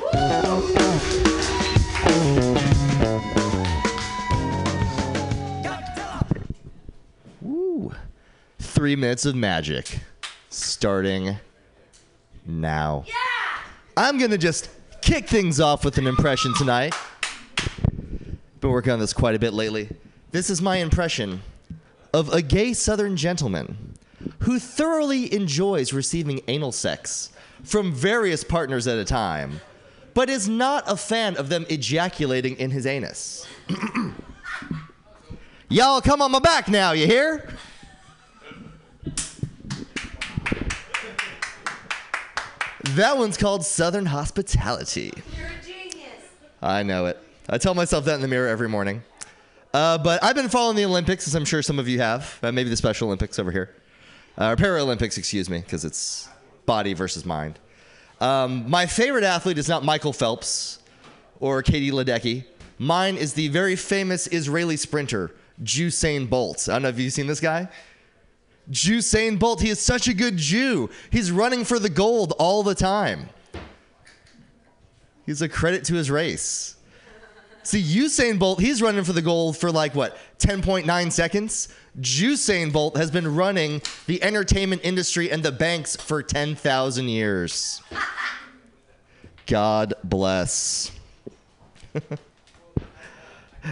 Three 8.76 8.94
minutes 8.94 9.24
of 9.24 9.34
magic 9.34 10.00
starting 10.50 11.38
now. 12.44 13.04
Yeah! 13.06 13.14
I'm 13.96 14.18
going 14.18 14.32
to 14.32 14.36
just 14.36 14.68
kick 15.00 15.26
things 15.26 15.60
off 15.60 15.82
with 15.82 15.96
an 15.96 16.06
impression 16.06 16.52
tonight. 16.58 16.94
Been 18.60 18.70
working 18.70 18.92
on 18.92 18.98
this 18.98 19.14
quite 19.14 19.34
a 19.34 19.38
bit 19.38 19.54
lately. 19.54 19.88
This 20.30 20.50
is 20.50 20.60
my 20.60 20.76
impression 20.76 21.40
of 22.12 22.30
a 22.34 22.42
gay 22.42 22.74
southern 22.74 23.16
gentleman 23.16 23.94
who 24.40 24.58
thoroughly 24.58 25.32
enjoys 25.32 25.94
receiving 25.94 26.42
anal 26.46 26.70
sex 26.70 27.32
from 27.64 27.94
various 27.94 28.44
partners 28.44 28.86
at 28.86 28.98
a 28.98 29.06
time, 29.06 29.58
but 30.12 30.28
is 30.28 30.50
not 30.50 30.84
a 30.86 30.98
fan 30.98 31.34
of 31.38 31.48
them 31.48 31.64
ejaculating 31.70 32.54
in 32.56 32.70
his 32.72 32.84
anus. 32.84 33.46
Y'all 35.70 36.02
come 36.02 36.20
on 36.20 36.30
my 36.30 36.40
back 36.40 36.68
now, 36.68 36.92
you 36.92 37.06
hear? 37.06 37.48
That 42.94 43.18
one's 43.18 43.36
called 43.36 43.64
Southern 43.64 44.06
Hospitality. 44.06 45.12
You're 45.36 45.46
a 45.46 45.64
genius. 45.64 46.08
I 46.62 46.82
know 46.82 47.06
it. 47.06 47.18
I 47.48 47.58
tell 47.58 47.74
myself 47.74 48.04
that 48.06 48.14
in 48.14 48.20
the 48.20 48.28
mirror 48.28 48.48
every 48.48 48.68
morning. 48.68 49.02
Uh, 49.74 49.98
but 49.98 50.22
I've 50.22 50.36
been 50.36 50.48
following 50.48 50.76
the 50.76 50.84
Olympics, 50.84 51.26
as 51.26 51.34
I'm 51.34 51.44
sure 51.44 51.62
some 51.62 51.78
of 51.78 51.88
you 51.88 51.98
have. 51.98 52.38
Uh, 52.42 52.52
maybe 52.52 52.70
the 52.70 52.76
Special 52.76 53.08
Olympics 53.08 53.38
over 53.38 53.50
here. 53.50 53.74
Uh, 54.38 54.50
or 54.50 54.56
Paralympics, 54.56 55.18
excuse 55.18 55.50
me, 55.50 55.60
because 55.60 55.84
it's 55.84 56.28
body 56.64 56.94
versus 56.94 57.24
mind. 57.24 57.58
Um, 58.20 58.70
my 58.70 58.86
favorite 58.86 59.24
athlete 59.24 59.58
is 59.58 59.68
not 59.68 59.84
Michael 59.84 60.12
Phelps 60.12 60.78
or 61.40 61.62
Katie 61.62 61.90
Ledecky. 61.90 62.44
Mine 62.78 63.16
is 63.16 63.34
the 63.34 63.48
very 63.48 63.76
famous 63.76 64.26
Israeli 64.28 64.76
sprinter, 64.76 65.32
Usain 65.62 66.28
Bolt. 66.28 66.68
I 66.68 66.74
don't 66.74 66.82
know 66.82 66.88
if 66.88 66.98
you've 66.98 67.12
seen 67.12 67.26
this 67.26 67.40
guy. 67.40 67.68
Usain 68.70 69.38
Bolt. 69.38 69.60
He 69.60 69.70
is 69.70 69.80
such 69.80 70.08
a 70.08 70.14
good 70.14 70.36
Jew. 70.36 70.90
He's 71.10 71.30
running 71.30 71.64
for 71.64 71.78
the 71.78 71.90
gold 71.90 72.32
all 72.38 72.62
the 72.62 72.74
time. 72.74 73.28
He's 75.24 75.42
a 75.42 75.48
credit 75.48 75.84
to 75.84 75.94
his 75.94 76.10
race. 76.10 76.76
See, 77.62 77.82
Usain 77.82 78.38
Bolt, 78.38 78.60
he's 78.60 78.80
running 78.80 79.02
for 79.02 79.12
the 79.12 79.22
gold 79.22 79.56
for 79.56 79.72
like 79.72 79.94
what, 79.96 80.16
10.9 80.38 81.10
seconds? 81.10 81.68
Usain 82.00 82.72
Bolt 82.72 82.96
has 82.96 83.10
been 83.10 83.34
running 83.34 83.82
the 84.06 84.22
entertainment 84.22 84.82
industry 84.84 85.32
and 85.32 85.42
the 85.42 85.50
banks 85.50 85.96
for 85.96 86.22
10,000 86.22 87.08
years. 87.08 87.82
God 89.46 89.94
bless. 90.04 90.92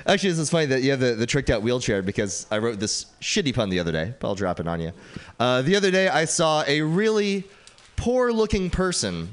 Actually, 0.07 0.31
this 0.31 0.39
is 0.39 0.51
funny 0.51 0.66
that 0.66 0.83
you 0.83 0.91
have 0.91 1.01
the, 1.01 1.15
the 1.15 1.27
tricked 1.27 1.51
out 1.51 1.62
wheelchair 1.62 2.03
because 2.03 2.47
I 2.51 2.59
wrote 2.59 2.81
this 2.81 3.07
shitty 3.21 3.55
pun 3.55 3.69
the 3.69 3.79
other 3.79 3.93
day, 3.93 4.15
but 4.19 4.29
I'll 4.29 4.35
drop 4.35 4.61
it 4.61 4.66
on 4.66 4.81
you. 4.81 4.93
Uh, 5.39 5.62
the 5.62 5.77
other 5.77 5.91
day, 5.91 6.09
I 6.09 6.25
saw 6.25 6.65
a 6.66 6.81
really 6.83 7.45
poor 7.97 8.33
looking 8.33 8.71
person 8.71 9.33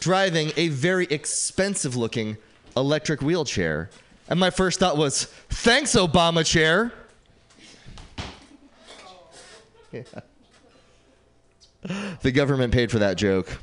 driving 0.00 0.52
a 0.56 0.68
very 0.68 1.06
expensive 1.06 1.96
looking 1.96 2.36
electric 2.76 3.22
wheelchair. 3.22 3.90
And 4.28 4.38
my 4.38 4.50
first 4.50 4.80
thought 4.80 4.96
was, 4.96 5.24
thanks, 5.48 5.94
Obama 5.94 6.44
chair. 6.44 6.92
Yeah. 9.92 10.04
The 12.22 12.32
government 12.32 12.72
paid 12.72 12.90
for 12.90 13.00
that 13.00 13.18
joke. 13.18 13.58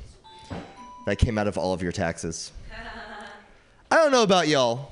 That 1.08 1.18
came 1.18 1.40
out 1.40 1.48
of 1.48 1.58
all 1.58 1.74
of 1.74 1.82
your 1.82 1.92
taxes. 1.92 2.52
I 3.90 3.96
don't 3.96 4.12
know 4.12 4.22
about 4.22 4.48
y'all, 4.48 4.92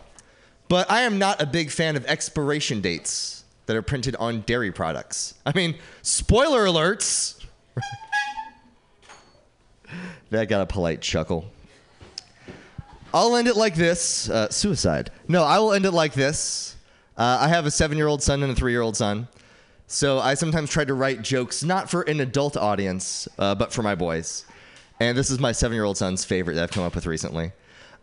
but 0.67 0.89
I 0.91 1.01
am 1.01 1.17
not 1.17 1.41
a 1.41 1.45
big 1.45 1.71
fan 1.71 1.95
of 1.95 2.05
expiration 2.05 2.81
dates 2.81 3.43
that 3.65 3.75
are 3.75 3.81
printed 3.81 4.15
on 4.17 4.41
dairy 4.41 4.71
products. 4.71 5.33
I 5.45 5.53
mean, 5.53 5.75
spoiler 6.01 6.65
alerts. 6.65 7.43
that 10.29 10.49
got 10.49 10.61
a 10.61 10.65
polite 10.65 11.01
chuckle. 11.01 11.45
I'll 13.13 13.35
end 13.35 13.47
it 13.47 13.55
like 13.55 13.75
this 13.75 14.29
uh, 14.29 14.49
suicide. 14.49 15.11
No, 15.27 15.43
I 15.43 15.59
will 15.59 15.73
end 15.73 15.85
it 15.85 15.91
like 15.91 16.13
this. 16.13 16.75
Uh, 17.17 17.39
I 17.41 17.47
have 17.47 17.65
a 17.65 17.71
seven 17.71 17.97
year 17.97 18.07
old 18.07 18.21
son 18.21 18.43
and 18.43 18.51
a 18.51 18.55
three 18.55 18.71
year 18.71 18.81
old 18.81 18.97
son. 18.97 19.27
So 19.87 20.19
I 20.19 20.33
sometimes 20.33 20.69
try 20.69 20.83
to 20.83 20.93
write 20.93 21.21
jokes 21.21 21.63
not 21.63 21.89
for 21.89 22.01
an 22.03 22.19
adult 22.19 22.57
audience, 22.57 23.27
uh, 23.39 23.55
but 23.55 23.71
for 23.71 23.83
my 23.83 23.95
boys. 23.95 24.45
And 24.99 25.17
this 25.17 25.29
is 25.29 25.39
my 25.39 25.51
seven 25.51 25.75
year 25.75 25.85
old 25.85 25.97
son's 25.97 26.25
favorite 26.25 26.55
that 26.55 26.63
I've 26.63 26.71
come 26.71 26.83
up 26.83 26.95
with 26.95 27.05
recently. 27.05 27.53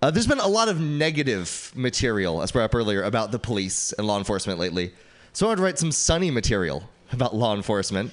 Uh, 0.05 0.10
there's 0.10 0.26
been 0.26 0.39
a 0.39 0.47
lot 0.47 0.68
of 0.68 0.78
negative 0.78 1.72
material, 1.74 2.43
as 2.43 2.52
brought 2.52 2.64
up 2.64 2.74
earlier, 2.74 3.05
about 3.05 3.32
the 3.32 3.39
police 3.39 3.90
and 3.94 4.06
law 4.06 4.18
enforcement 4.18 4.59
lately. 4.60 4.93
So 5.32 5.47
I 5.47 5.48
wanted 5.48 5.56
to 5.56 5.62
write 5.62 5.78
some 5.78 5.90
sunny 5.90 6.31
material 6.31 6.85
about 7.12 7.35
law 7.35 7.56
enforcement. 7.56 8.12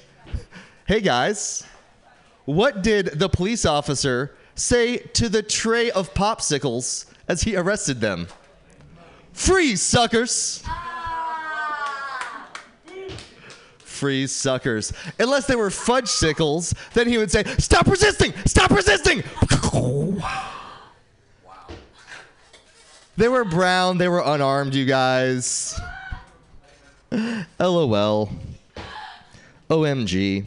Hey 0.86 1.02
guys, 1.02 1.66
what 2.46 2.82
did 2.82 3.18
the 3.18 3.28
police 3.28 3.66
officer 3.66 4.34
say 4.54 4.96
to 4.96 5.28
the 5.28 5.42
tray 5.42 5.90
of 5.90 6.14
popsicles 6.14 7.04
as 7.28 7.42
he 7.42 7.56
arrested 7.56 8.00
them? 8.00 8.26
Freeze, 9.34 9.82
suckers! 9.82 10.64
Freeze, 13.80 14.32
suckers. 14.34 14.94
Unless 15.18 15.46
they 15.46 15.56
were 15.56 15.68
fudge 15.68 16.08
sickles, 16.08 16.74
then 16.94 17.06
he 17.06 17.18
would 17.18 17.30
say, 17.30 17.44
Stop 17.58 17.86
resisting! 17.86 18.32
Stop 18.46 18.70
resisting! 18.70 19.22
They 23.22 23.28
were 23.28 23.44
brown, 23.44 23.98
they 23.98 24.08
were 24.08 24.20
unarmed, 24.24 24.74
you 24.74 24.84
guys. 24.84 25.80
LOL. 27.60 28.32
OMG. 29.70 30.44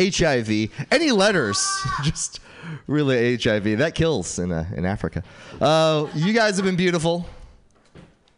HIV. 0.00 0.70
Any 0.92 1.10
letters. 1.10 1.58
Just 2.04 2.38
really 2.86 3.36
HIV. 3.36 3.78
That 3.78 3.96
kills 3.96 4.38
in, 4.38 4.52
uh, 4.52 4.64
in 4.76 4.86
Africa. 4.86 5.24
Uh, 5.60 6.06
you 6.14 6.32
guys 6.32 6.54
have 6.54 6.64
been 6.64 6.76
beautiful. 6.76 7.26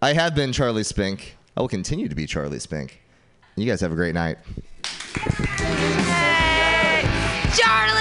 I 0.00 0.14
have 0.14 0.34
been 0.34 0.50
Charlie 0.50 0.82
Spink. 0.82 1.36
I 1.54 1.60
will 1.60 1.68
continue 1.68 2.08
to 2.08 2.14
be 2.14 2.24
Charlie 2.24 2.60
Spink. 2.60 3.02
You 3.56 3.66
guys 3.66 3.82
have 3.82 3.92
a 3.92 3.94
great 3.94 4.14
night. 4.14 4.38
Charlie 7.54 7.93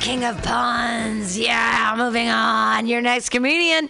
king 0.00 0.24
of 0.24 0.40
puns. 0.42 1.38
Yeah, 1.38 1.94
moving 1.96 2.28
on. 2.28 2.86
Your 2.86 3.00
next 3.00 3.30
comedian. 3.30 3.88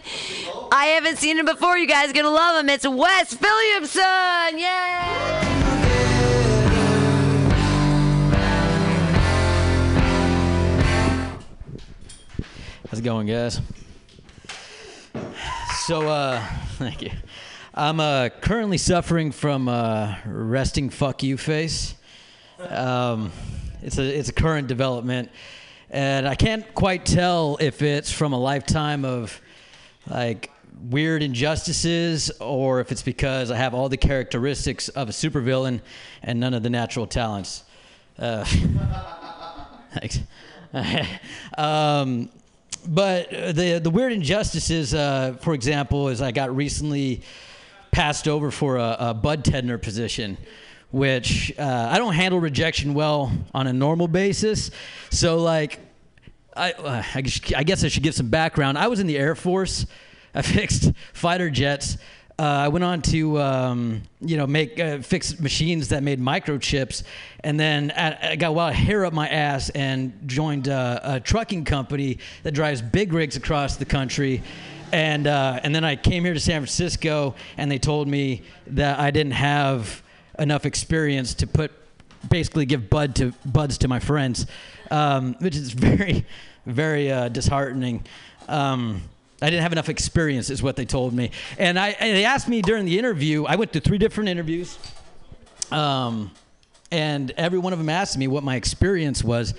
I 0.72 0.86
haven't 0.86 1.16
seen 1.16 1.38
him 1.38 1.46
before. 1.46 1.76
You 1.78 1.86
guys 1.86 2.10
are 2.10 2.12
gonna 2.12 2.30
love 2.30 2.62
him. 2.62 2.68
It's 2.68 2.86
Wes 2.86 3.40
Williamson. 3.40 4.58
Yay! 4.58 5.56
How's 12.88 13.00
it 13.00 13.02
going, 13.02 13.26
guys? 13.26 13.60
So, 15.86 16.08
uh, 16.08 16.40
thank 16.78 17.02
you. 17.02 17.10
I'm 17.74 18.00
uh, 18.00 18.30
currently 18.40 18.78
suffering 18.78 19.32
from 19.32 19.68
uh, 19.68 20.16
resting 20.24 20.88
fuck 20.88 21.22
you 21.22 21.36
face. 21.36 21.94
Um, 22.58 23.32
it's 23.82 23.98
a 23.98 24.02
it's 24.02 24.30
a 24.30 24.32
current 24.32 24.66
development, 24.66 25.30
and 25.90 26.26
I 26.28 26.34
can't 26.34 26.74
quite 26.74 27.06
tell 27.06 27.56
if 27.60 27.82
it's 27.82 28.10
from 28.10 28.32
a 28.32 28.38
lifetime 28.38 29.04
of 29.04 29.40
like 30.08 30.50
weird 30.90 31.22
injustices 31.22 32.30
or 32.40 32.80
if 32.80 32.92
it's 32.92 33.02
because 33.02 33.50
I 33.50 33.56
have 33.56 33.74
all 33.74 33.88
the 33.88 33.96
characteristics 33.96 34.88
of 34.88 35.08
a 35.08 35.12
supervillain 35.12 35.80
and 36.22 36.38
none 36.40 36.54
of 36.54 36.62
the 36.62 36.70
natural 36.70 37.06
talents. 37.06 37.64
Uh, 38.18 38.44
thanks. 39.94 40.20
um, 41.58 42.30
but 42.88 43.30
the 43.30 43.80
the 43.82 43.90
weird 43.90 44.12
injustices, 44.12 44.94
uh, 44.94 45.36
for 45.40 45.54
example, 45.54 46.08
is 46.08 46.22
I 46.22 46.30
got 46.30 46.54
recently 46.54 47.22
passed 47.90 48.28
over 48.28 48.50
for 48.50 48.76
a, 48.76 48.96
a 49.00 49.14
bud 49.14 49.44
tender 49.44 49.78
position, 49.78 50.36
which 50.96 51.52
uh, 51.58 51.88
I 51.90 51.98
don't 51.98 52.14
handle 52.14 52.40
rejection 52.40 52.94
well 52.94 53.30
on 53.52 53.66
a 53.66 53.72
normal 53.72 54.08
basis. 54.08 54.70
So 55.10 55.36
like, 55.36 55.78
I 56.56 56.72
uh, 56.72 57.02
I 57.14 57.20
guess- 57.20 57.52
I 57.54 57.64
guess 57.64 57.84
I 57.84 57.88
should 57.88 58.02
give 58.02 58.14
some 58.14 58.30
background. 58.30 58.78
I 58.78 58.88
was 58.88 58.98
in 58.98 59.06
the 59.06 59.18
Air 59.18 59.34
Force. 59.34 59.84
I 60.34 60.40
fixed 60.58 60.92
fighter 61.12 61.50
jets. 61.50 61.98
Uh, 62.38 62.42
I 62.42 62.68
went 62.68 62.84
on 62.84 63.02
to 63.02 63.38
um, 63.40 64.02
you 64.22 64.38
know 64.38 64.46
make 64.46 64.80
uh, 64.80 64.98
fix 64.98 65.38
machines 65.38 65.88
that 65.88 66.02
made 66.02 66.18
microchips, 66.18 67.02
and 67.44 67.60
then 67.60 67.92
I, 67.94 68.30
I 68.32 68.36
got 68.36 68.52
a 68.52 68.58
of 68.70 68.74
hair 68.74 69.04
up 69.04 69.12
my 69.12 69.28
ass 69.28 69.68
and 69.70 70.14
joined 70.26 70.68
uh, 70.68 71.00
a 71.02 71.20
trucking 71.20 71.66
company 71.66 72.18
that 72.42 72.52
drives 72.52 72.80
big 72.80 73.12
rigs 73.12 73.36
across 73.36 73.76
the 73.76 73.84
country. 73.84 74.42
And 74.92 75.26
uh, 75.26 75.60
and 75.62 75.74
then 75.74 75.84
I 75.84 75.96
came 75.96 76.24
here 76.24 76.32
to 76.32 76.40
San 76.40 76.60
Francisco, 76.62 77.34
and 77.58 77.70
they 77.70 77.78
told 77.78 78.08
me 78.08 78.44
that 78.68 78.98
I 78.98 79.10
didn't 79.10 79.32
have 79.32 80.02
enough 80.38 80.66
experience 80.66 81.34
to 81.34 81.46
put 81.46 81.72
basically 82.28 82.66
give 82.66 82.90
bud 82.90 83.14
to 83.16 83.32
buds 83.44 83.78
to 83.78 83.88
my 83.88 84.00
friends, 84.00 84.46
um, 84.90 85.34
which 85.40 85.56
is 85.56 85.72
very 85.72 86.26
very 86.66 87.10
uh, 87.10 87.28
disheartening. 87.28 88.04
Um, 88.48 89.02
I 89.40 89.50
didn't 89.50 89.62
have 89.62 89.72
enough 89.72 89.88
experience, 89.88 90.48
is 90.48 90.62
what 90.62 90.76
they 90.76 90.86
told 90.86 91.12
me. 91.12 91.30
And 91.58 91.78
I 91.78 91.90
and 91.90 92.16
they 92.16 92.24
asked 92.24 92.48
me 92.48 92.62
during 92.62 92.84
the 92.84 92.98
interview. 92.98 93.44
I 93.44 93.56
went 93.56 93.72
to 93.74 93.80
three 93.80 93.98
different 93.98 94.28
interviews, 94.28 94.78
um, 95.70 96.30
and 96.90 97.30
every 97.32 97.58
one 97.58 97.72
of 97.72 97.78
them 97.78 97.88
asked 97.88 98.16
me 98.16 98.28
what 98.28 98.42
my 98.42 98.56
experience 98.56 99.22
was, 99.22 99.54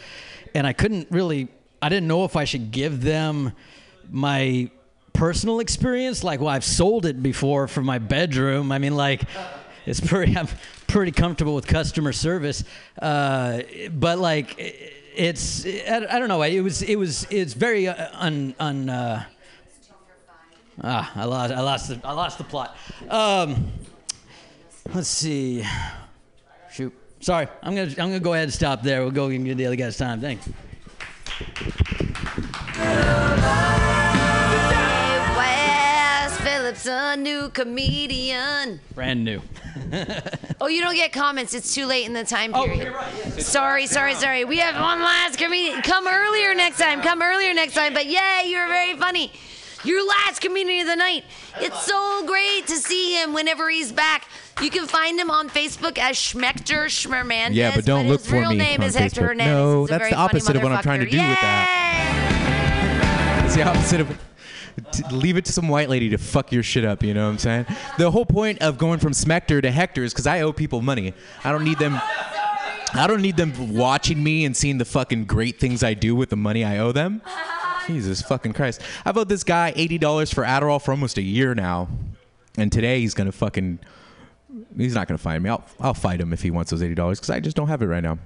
and 0.53 0.65
I 0.65 0.73
couldn't 0.73 1.07
really. 1.11 1.49
I 1.79 1.89
didn't 1.89 2.07
know 2.07 2.25
if 2.25 2.35
I 2.35 2.45
should 2.45 2.71
give 2.71 3.03
them 3.03 3.51
my 4.09 4.71
personal 5.13 5.59
experience, 5.59 6.23
like, 6.23 6.39
well, 6.39 6.49
I've 6.49 6.63
sold 6.63 7.05
it 7.05 7.21
before 7.21 7.67
from 7.67 7.85
my 7.85 7.99
bedroom. 7.99 8.71
I 8.71 8.79
mean, 8.79 8.95
like, 8.95 9.23
it's 9.87 10.01
pretty. 10.01 10.37
I'm 10.37 10.49
pretty 10.87 11.13
comfortable 11.13 11.55
with 11.55 11.65
customer 11.65 12.11
service, 12.11 12.63
uh, 13.01 13.61
but 13.91 14.19
like, 14.19 14.55
it's. 15.15 15.65
I, 15.65 16.19
don't 16.19 16.27
know. 16.27 16.41
It 16.43 16.59
was. 16.59 16.81
It 16.81 16.97
was. 16.97 17.25
It's 17.29 17.53
very 17.53 17.87
uh, 17.87 18.09
un. 18.13 18.53
un 18.59 18.89
uh, 18.89 19.23
ah, 20.83 21.11
I 21.15 21.23
lost. 21.23 21.53
I 21.53 21.61
lost. 21.61 21.87
The, 21.87 22.01
I 22.03 22.11
lost 22.11 22.37
the 22.37 22.43
plot. 22.43 22.75
Um, 23.09 23.71
let's 24.93 25.07
see. 25.07 25.63
Shoot. 26.71 26.93
Sorry. 27.21 27.47
I'm 27.63 27.73
gonna. 27.73 27.89
I'm 27.91 27.95
gonna 27.95 28.19
go 28.19 28.33
ahead 28.33 28.43
and 28.43 28.53
stop 28.53 28.83
there. 28.83 29.01
We'll 29.01 29.11
go 29.11 29.27
and 29.27 29.45
give 29.45 29.57
the 29.57 29.67
other 29.67 29.77
guys 29.77 29.97
time. 29.97 30.19
Thanks. 30.19 30.47
Wes 36.67 36.83
Phillips, 36.83 36.85
a 36.87 37.15
new 37.17 37.49
comedian. 37.49 38.79
Brand 38.93 39.23
new. 39.23 39.41
Oh, 40.59 40.65
you 40.65 40.81
don't 40.81 40.95
get 40.95 41.13
comments. 41.13 41.53
It's 41.53 41.75
too 41.75 41.85
late 41.85 42.07
in 42.07 42.13
the 42.13 42.23
time 42.23 42.51
period. 42.51 42.71
Oh, 42.71 42.73
period. 42.73 42.83
you're 42.85 42.95
right, 42.95 43.13
yes. 43.37 43.45
Sorry, 43.45 43.85
sorry, 43.85 44.15
sorry. 44.15 44.43
We 44.43 44.57
have 44.57 44.73
one 44.73 45.01
last 45.01 45.37
comedian. 45.37 45.83
Come 45.83 46.07
earlier 46.07 46.55
next 46.55 46.79
time. 46.79 47.03
Come 47.03 47.21
earlier 47.21 47.53
next 47.53 47.75
time. 47.75 47.93
But 47.93 48.07
yeah, 48.07 48.41
you 48.41 48.57
were 48.57 48.65
very 48.65 48.95
funny. 48.95 49.31
Your 49.83 50.03
last 50.05 50.41
comedian 50.41 50.81
of 50.81 50.87
the 50.87 50.95
night. 50.95 51.25
It's 51.59 51.85
so 51.85 52.23
great 52.25 52.65
to 52.67 52.75
see 52.77 53.21
him 53.21 53.33
whenever 53.33 53.69
he's 53.69 53.91
back. 53.91 54.27
You 54.59 54.71
can 54.71 54.87
find 54.87 55.19
him 55.19 55.29
on 55.29 55.47
Facebook 55.47 55.99
as 55.99 56.15
Schmechter 56.15 56.87
Schmermandez. 56.87 57.53
Yeah, 57.53 57.75
but 57.75 57.85
don't 57.85 58.07
look 58.07 58.21
his 58.21 58.29
for 58.31 58.39
real 58.39 58.49
me 58.49 58.57
name 58.57 58.81
on 58.81 58.87
is 58.87 58.95
Hector 58.95 59.21
Facebook. 59.21 59.27
Hernandez. 59.27 59.55
No, 59.55 59.81
He's 59.81 59.89
that's 59.91 60.09
the 60.09 60.15
opposite 60.15 60.55
of 60.55 60.63
what 60.63 60.71
I'm 60.71 60.81
trying 60.81 61.01
to 61.01 61.05
motherfucker. 61.05 61.11
do 61.11 61.17
with 61.19 61.41
that. 61.41 63.43
It's 63.45 63.53
the 63.55 63.61
opposite 63.61 64.01
of. 64.01 64.26
T- 64.91 65.03
leave 65.11 65.37
it 65.37 65.45
to 65.45 65.53
some 65.53 65.67
white 65.67 65.89
lady 65.89 66.09
to 66.09 66.17
fuck 66.17 66.51
your 66.51 66.63
shit 66.63 66.85
up. 66.85 67.03
You 67.03 67.13
know 67.13 67.25
what 67.25 67.31
I'm 67.31 67.37
saying? 67.37 67.65
The 67.97 68.11
whole 68.11 68.25
point 68.25 68.61
of 68.61 68.77
going 68.77 68.99
from 68.99 69.13
Smector 69.13 69.61
to 69.61 69.71
Hector 69.71 70.03
is 70.03 70.13
because 70.13 70.27
I 70.27 70.41
owe 70.41 70.53
people 70.53 70.81
money. 70.81 71.13
I 71.43 71.51
don't 71.51 71.63
need 71.63 71.79
them. 71.79 71.99
I 72.93 73.05
don't 73.05 73.21
need 73.21 73.37
them 73.37 73.73
watching 73.73 74.23
me 74.23 74.45
and 74.45 74.55
seeing 74.55 74.77
the 74.77 74.85
fucking 74.85 75.25
great 75.25 75.59
things 75.59 75.83
I 75.83 75.93
do 75.93 76.15
with 76.15 76.29
the 76.29 76.37
money 76.37 76.63
I 76.63 76.77
owe 76.77 76.91
them. 76.91 77.21
Jesus 77.85 78.21
fucking 78.21 78.53
Christ! 78.53 78.81
I've 79.05 79.17
owed 79.17 79.29
this 79.29 79.43
guy 79.43 79.73
eighty 79.75 79.97
dollars 79.97 80.33
for 80.33 80.43
Adderall 80.43 80.81
for 80.81 80.91
almost 80.91 81.17
a 81.17 81.21
year 81.21 81.55
now, 81.55 81.87
and 82.57 82.71
today 82.71 82.99
he's 83.01 83.13
gonna 83.13 83.31
fucking. 83.31 83.79
He's 84.75 84.95
not 84.95 85.07
gonna 85.07 85.17
find 85.17 85.43
me. 85.43 85.49
I'll 85.49 85.63
I'll 85.79 85.93
fight 85.93 86.19
him 86.19 86.33
if 86.33 86.41
he 86.41 86.51
wants 86.51 86.71
those 86.71 86.81
eighty 86.83 86.95
dollars 86.95 87.19
because 87.19 87.29
I 87.29 87.39
just 87.39 87.55
don't 87.55 87.67
have 87.67 87.81
it 87.81 87.87
right 87.87 88.03
now. 88.03 88.19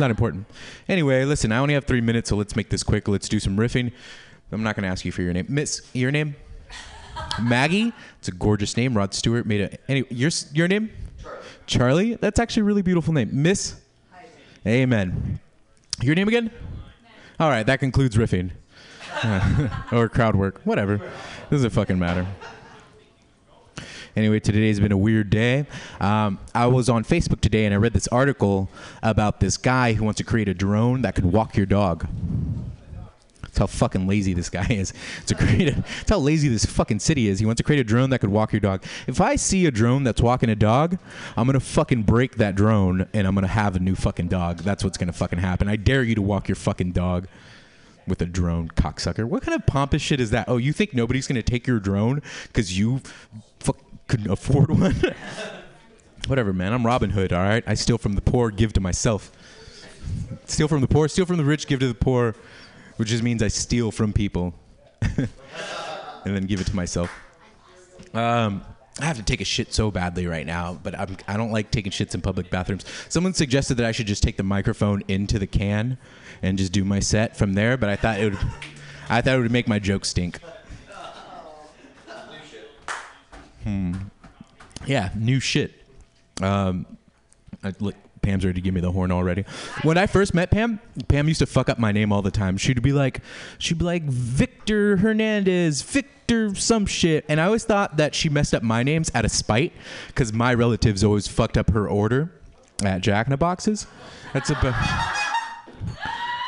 Not 0.00 0.10
important. 0.10 0.46
Anyway, 0.88 1.24
listen, 1.24 1.52
I 1.52 1.58
only 1.58 1.74
have 1.74 1.84
three 1.84 2.00
minutes, 2.00 2.30
so 2.30 2.36
let's 2.36 2.56
make 2.56 2.70
this 2.70 2.82
quick. 2.82 3.08
Let's 3.08 3.28
do 3.28 3.38
some 3.38 3.56
riffing. 3.56 3.92
I'm 4.52 4.62
not 4.62 4.76
gonna 4.76 4.88
ask 4.88 5.04
you 5.04 5.12
for 5.12 5.22
your 5.22 5.32
name, 5.32 5.46
Miss. 5.48 5.82
Your 5.92 6.10
name? 6.10 6.36
Maggie. 7.40 7.92
It's 8.18 8.28
a 8.28 8.32
gorgeous 8.32 8.76
name. 8.76 8.96
Rod 8.96 9.14
Stewart 9.14 9.46
made 9.46 9.60
it. 9.60 9.80
Anyway, 9.88 10.08
your 10.10 10.30
your 10.52 10.68
name? 10.68 10.90
Charlie. 11.22 11.40
Charlie. 11.66 12.14
That's 12.14 12.38
actually 12.38 12.62
a 12.62 12.64
really 12.64 12.82
beautiful 12.82 13.12
name, 13.12 13.30
Miss. 13.32 13.80
Amen. 14.66 15.40
Your 16.02 16.14
name 16.14 16.28
again? 16.28 16.50
All 17.38 17.48
right, 17.48 17.64
that 17.66 17.80
concludes 17.80 18.16
riffing. 18.16 18.50
or 19.92 20.08
crowd 20.08 20.36
work, 20.36 20.60
whatever. 20.64 21.00
Doesn't 21.50 21.70
fucking 21.70 21.98
matter. 21.98 22.26
Anyway, 24.14 24.40
today's 24.40 24.80
been 24.80 24.92
a 24.92 24.96
weird 24.96 25.28
day. 25.28 25.66
Um, 26.00 26.38
I 26.54 26.66
was 26.66 26.88
on 26.88 27.04
Facebook 27.04 27.40
today 27.40 27.66
and 27.66 27.74
I 27.74 27.76
read 27.76 27.92
this 27.92 28.08
article 28.08 28.70
about 29.02 29.40
this 29.40 29.58
guy 29.58 29.92
who 29.92 30.04
wants 30.04 30.18
to 30.18 30.24
create 30.24 30.48
a 30.48 30.54
drone 30.54 31.02
that 31.02 31.14
could 31.14 31.26
walk 31.26 31.56
your 31.56 31.66
dog. 31.66 32.06
That's 33.56 33.72
how 33.72 33.78
fucking 33.78 34.06
lazy 34.06 34.34
this 34.34 34.50
guy 34.50 34.66
is 34.68 34.92
to 35.26 35.34
create. 35.34 35.68
A, 35.68 35.80
that's 35.80 36.10
how 36.10 36.18
lazy 36.18 36.48
this 36.48 36.66
fucking 36.66 36.98
city 36.98 37.26
is. 37.28 37.38
He 37.38 37.46
wants 37.46 37.58
to 37.58 37.62
create 37.62 37.80
a 37.80 37.84
drone 37.84 38.10
that 38.10 38.18
could 38.18 38.28
walk 38.28 38.52
your 38.52 38.60
dog. 38.60 38.84
If 39.06 39.18
I 39.18 39.36
see 39.36 39.64
a 39.64 39.70
drone 39.70 40.04
that's 40.04 40.20
walking 40.20 40.50
a 40.50 40.54
dog, 40.54 40.98
I'm 41.38 41.46
gonna 41.46 41.60
fucking 41.60 42.02
break 42.02 42.36
that 42.36 42.54
drone 42.54 43.08
and 43.14 43.26
I'm 43.26 43.34
gonna 43.34 43.46
have 43.46 43.74
a 43.74 43.78
new 43.78 43.94
fucking 43.94 44.28
dog. 44.28 44.58
That's 44.58 44.84
what's 44.84 44.98
gonna 44.98 45.14
fucking 45.14 45.38
happen. 45.38 45.68
I 45.68 45.76
dare 45.76 46.02
you 46.02 46.14
to 46.16 46.22
walk 46.22 46.48
your 46.48 46.56
fucking 46.56 46.92
dog 46.92 47.28
with 48.06 48.20
a 48.20 48.26
drone, 48.26 48.68
cocksucker. 48.68 49.24
What 49.24 49.42
kind 49.42 49.58
of 49.58 49.66
pompous 49.66 50.02
shit 50.02 50.20
is 50.20 50.30
that? 50.32 50.50
Oh, 50.50 50.58
you 50.58 50.74
think 50.74 50.92
nobody's 50.92 51.26
gonna 51.26 51.42
take 51.42 51.66
your 51.66 51.80
drone 51.80 52.20
because 52.48 52.78
you 52.78 53.00
fuck 53.58 53.78
couldn't 54.06 54.30
afford 54.30 54.68
one? 54.68 54.96
Whatever, 56.26 56.52
man. 56.52 56.74
I'm 56.74 56.84
Robin 56.84 57.10
Hood. 57.10 57.32
All 57.32 57.42
right. 57.42 57.64
I 57.66 57.72
steal 57.72 57.96
from 57.96 58.16
the 58.16 58.20
poor, 58.20 58.50
give 58.50 58.74
to 58.74 58.80
myself. 58.80 59.32
Steal 60.44 60.68
from 60.68 60.82
the 60.82 60.88
poor, 60.88 61.08
steal 61.08 61.24
from 61.24 61.38
the 61.38 61.44
rich, 61.44 61.66
give 61.66 61.80
to 61.80 61.88
the 61.88 61.94
poor, 61.94 62.34
which 62.96 63.08
just 63.08 63.22
means 63.22 63.42
I 63.42 63.48
steal 63.48 63.90
from 63.90 64.12
people 64.12 64.54
and 65.00 65.28
then 66.24 66.46
give 66.46 66.60
it 66.60 66.66
to 66.68 66.76
myself. 66.76 67.10
Um, 68.14 68.64
I 68.98 69.04
have 69.04 69.18
to 69.18 69.22
take 69.22 69.42
a 69.42 69.44
shit 69.44 69.74
so 69.74 69.90
badly 69.90 70.26
right 70.26 70.46
now, 70.46 70.78
but 70.82 70.98
I'm, 70.98 71.16
I 71.28 71.36
don't 71.36 71.52
like 71.52 71.70
taking 71.70 71.92
shits 71.92 72.14
in 72.14 72.22
public 72.22 72.48
bathrooms. 72.48 72.86
Someone 73.10 73.34
suggested 73.34 73.74
that 73.74 73.86
I 73.86 73.92
should 73.92 74.06
just 74.06 74.22
take 74.22 74.38
the 74.38 74.42
microphone 74.42 75.02
into 75.06 75.38
the 75.38 75.46
can 75.46 75.98
and 76.42 76.56
just 76.56 76.72
do 76.72 76.84
my 76.84 77.00
set 77.00 77.36
from 77.36 77.52
there, 77.52 77.76
but 77.76 77.90
I 77.90 77.96
thought 77.96 78.18
it 78.18 78.30
would, 78.30 78.38
I 79.10 79.20
thought 79.20 79.36
it 79.36 79.40
would 79.40 79.50
make 79.50 79.68
my 79.68 79.78
joke 79.78 80.06
stink. 80.06 80.40
Hmm. 83.64 83.94
Yeah, 84.86 85.10
new 85.14 85.40
shit. 85.40 85.74
Um, 86.40 86.86
I, 87.62 87.72
Pam's 88.26 88.44
ready 88.44 88.60
to 88.60 88.60
give 88.60 88.74
me 88.74 88.80
the 88.80 88.90
horn 88.90 89.12
already. 89.12 89.44
When 89.82 89.96
I 89.96 90.06
first 90.08 90.34
met 90.34 90.50
Pam, 90.50 90.80
Pam 91.06 91.28
used 91.28 91.38
to 91.38 91.46
fuck 91.46 91.68
up 91.68 91.78
my 91.78 91.92
name 91.92 92.12
all 92.12 92.22
the 92.22 92.32
time. 92.32 92.56
She'd 92.56 92.82
be 92.82 92.92
like, 92.92 93.20
she'd 93.58 93.78
be 93.78 93.84
like 93.84 94.02
Victor 94.02 94.96
Hernandez, 94.96 95.82
Victor 95.82 96.52
some 96.56 96.86
shit, 96.86 97.24
and 97.28 97.40
I 97.40 97.44
always 97.44 97.64
thought 97.64 97.98
that 97.98 98.16
she 98.16 98.28
messed 98.28 98.52
up 98.52 98.64
my 98.64 98.82
names 98.82 99.12
out 99.14 99.24
of 99.24 99.30
spite 99.30 99.72
because 100.08 100.32
my 100.32 100.52
relatives 100.52 101.04
always 101.04 101.28
fucked 101.28 101.56
up 101.56 101.70
her 101.70 101.88
order 101.88 102.32
at 102.82 103.00
Jack 103.00 103.28
in 103.28 103.30
the 103.30 103.36
Boxes. 103.36 103.86
That's 104.32 104.50
a. 104.50 105.25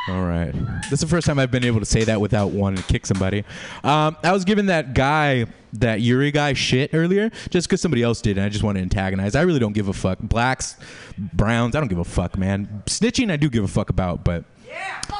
All 0.08 0.24
right. 0.24 0.52
This 0.84 0.92
is 0.94 1.00
the 1.00 1.06
first 1.06 1.26
time 1.26 1.38
I've 1.38 1.50
been 1.50 1.64
able 1.64 1.80
to 1.80 1.86
say 1.86 2.04
that 2.04 2.18
without 2.18 2.50
wanting 2.50 2.82
to 2.82 2.92
kick 2.92 3.04
somebody. 3.04 3.44
Um, 3.84 4.16
I 4.22 4.32
was 4.32 4.44
giving 4.46 4.66
that 4.66 4.94
guy, 4.94 5.44
that 5.74 6.00
Yuri 6.00 6.30
guy, 6.30 6.54
shit 6.54 6.94
earlier 6.94 7.30
just 7.50 7.68
because 7.68 7.82
somebody 7.82 8.02
else 8.02 8.22
did, 8.22 8.38
and 8.38 8.46
I 8.46 8.48
just 8.48 8.64
want 8.64 8.76
to 8.76 8.82
antagonize. 8.82 9.34
I 9.34 9.42
really 9.42 9.60
don't 9.60 9.74
give 9.74 9.88
a 9.88 9.92
fuck. 9.92 10.18
Blacks, 10.20 10.76
browns, 11.18 11.76
I 11.76 11.80
don't 11.80 11.88
give 11.88 11.98
a 11.98 12.04
fuck, 12.04 12.38
man. 12.38 12.82
Snitching, 12.86 13.30
I 13.30 13.36
do 13.36 13.50
give 13.50 13.64
a 13.64 13.68
fuck 13.68 13.90
about, 13.90 14.24
but 14.24 14.44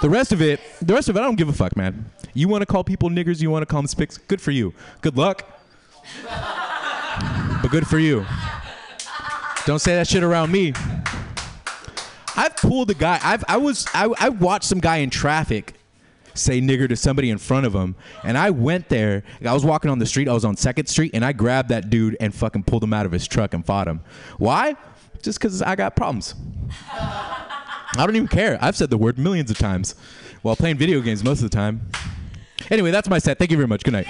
the 0.01 0.09
rest 0.09 0.33
of 0.33 0.41
it, 0.41 0.61
the 0.81 0.95
rest 0.95 1.11
of 1.11 1.17
it, 1.17 1.21
I 1.21 1.23
don't 1.23 1.37
give 1.37 1.51
a 1.51 1.53
fuck, 1.53 1.77
man. 1.77 2.11
You 2.33 2.49
want 2.49 2.63
to 2.63 2.67
call 2.67 2.83
people 2.83 3.11
niggers, 3.11 3.43
you 3.43 3.51
want 3.51 3.63
to 3.63 3.67
call 3.67 3.83
them 3.83 3.89
spics, 3.89 4.19
good 4.29 4.41
for 4.41 4.53
you. 4.53 4.73
Good 5.03 5.19
luck. 5.19 5.45
but 6.25 7.69
good 7.71 7.87
for 7.87 7.99
you. 7.99 8.25
Don't 9.67 9.81
say 9.81 9.95
that 9.97 10.09
shit 10.09 10.23
around 10.23 10.51
me. 10.51 10.73
I've 12.39 12.57
pulled 12.57 12.91
a 12.91 12.95
guy. 12.95 13.19
I've 13.23 13.45
I 13.49 13.57
was 13.57 13.87
I, 13.93 14.09
I 14.19 14.29
watched 14.29 14.65
some 14.65 14.79
guy 14.79 14.99
in 14.99 15.11
traffic 15.11 15.75
say 16.35 16.61
nigger 16.61 16.89
to 16.89 16.95
somebody 16.95 17.31
in 17.31 17.39
front 17.39 17.67
of 17.67 17.75
him, 17.75 17.97
and 18.23 18.39
I 18.39 18.51
went 18.51 18.89
there. 18.89 19.25
I 19.45 19.53
was 19.53 19.65
walking 19.65 19.91
on 19.91 19.99
the 19.99 20.07
street. 20.07 20.29
I 20.29 20.33
was 20.33 20.45
on 20.45 20.57
Second 20.57 20.87
Street, 20.87 21.11
and 21.15 21.25
I 21.25 21.33
grabbed 21.33 21.69
that 21.71 21.91
dude 21.91 22.17
and 22.21 22.33
fucking 22.33 22.63
pulled 22.63 22.85
him 22.85 22.95
out 22.95 23.07
of 23.07 23.13
his 23.13 23.27
truck 23.27 23.55
and 23.55 23.67
fought 23.67 23.89
him. 23.89 24.01
Why? 24.39 24.77
Just 25.21 25.41
because 25.41 25.63
I 25.63 25.75
got 25.75 25.97
problems. 25.97 26.37
I 26.93 28.05
don't 28.07 28.15
even 28.15 28.29
care. 28.29 28.57
I've 28.61 28.77
said 28.77 28.91
the 28.91 28.99
word 28.99 29.19
millions 29.19 29.51
of 29.51 29.59
times 29.59 29.97
while 30.43 30.55
playing 30.55 30.77
video 30.77 31.01
games 31.01 31.25
most 31.25 31.43
of 31.43 31.51
the 31.51 31.57
time. 31.57 31.91
Anyway, 32.71 32.93
that's 32.93 33.09
my 33.09 33.19
set. 33.19 33.39
Thank 33.39 33.51
you 33.51 33.57
very 33.57 33.67
much. 33.67 33.83
Good 33.83 33.95
night. 33.95 34.07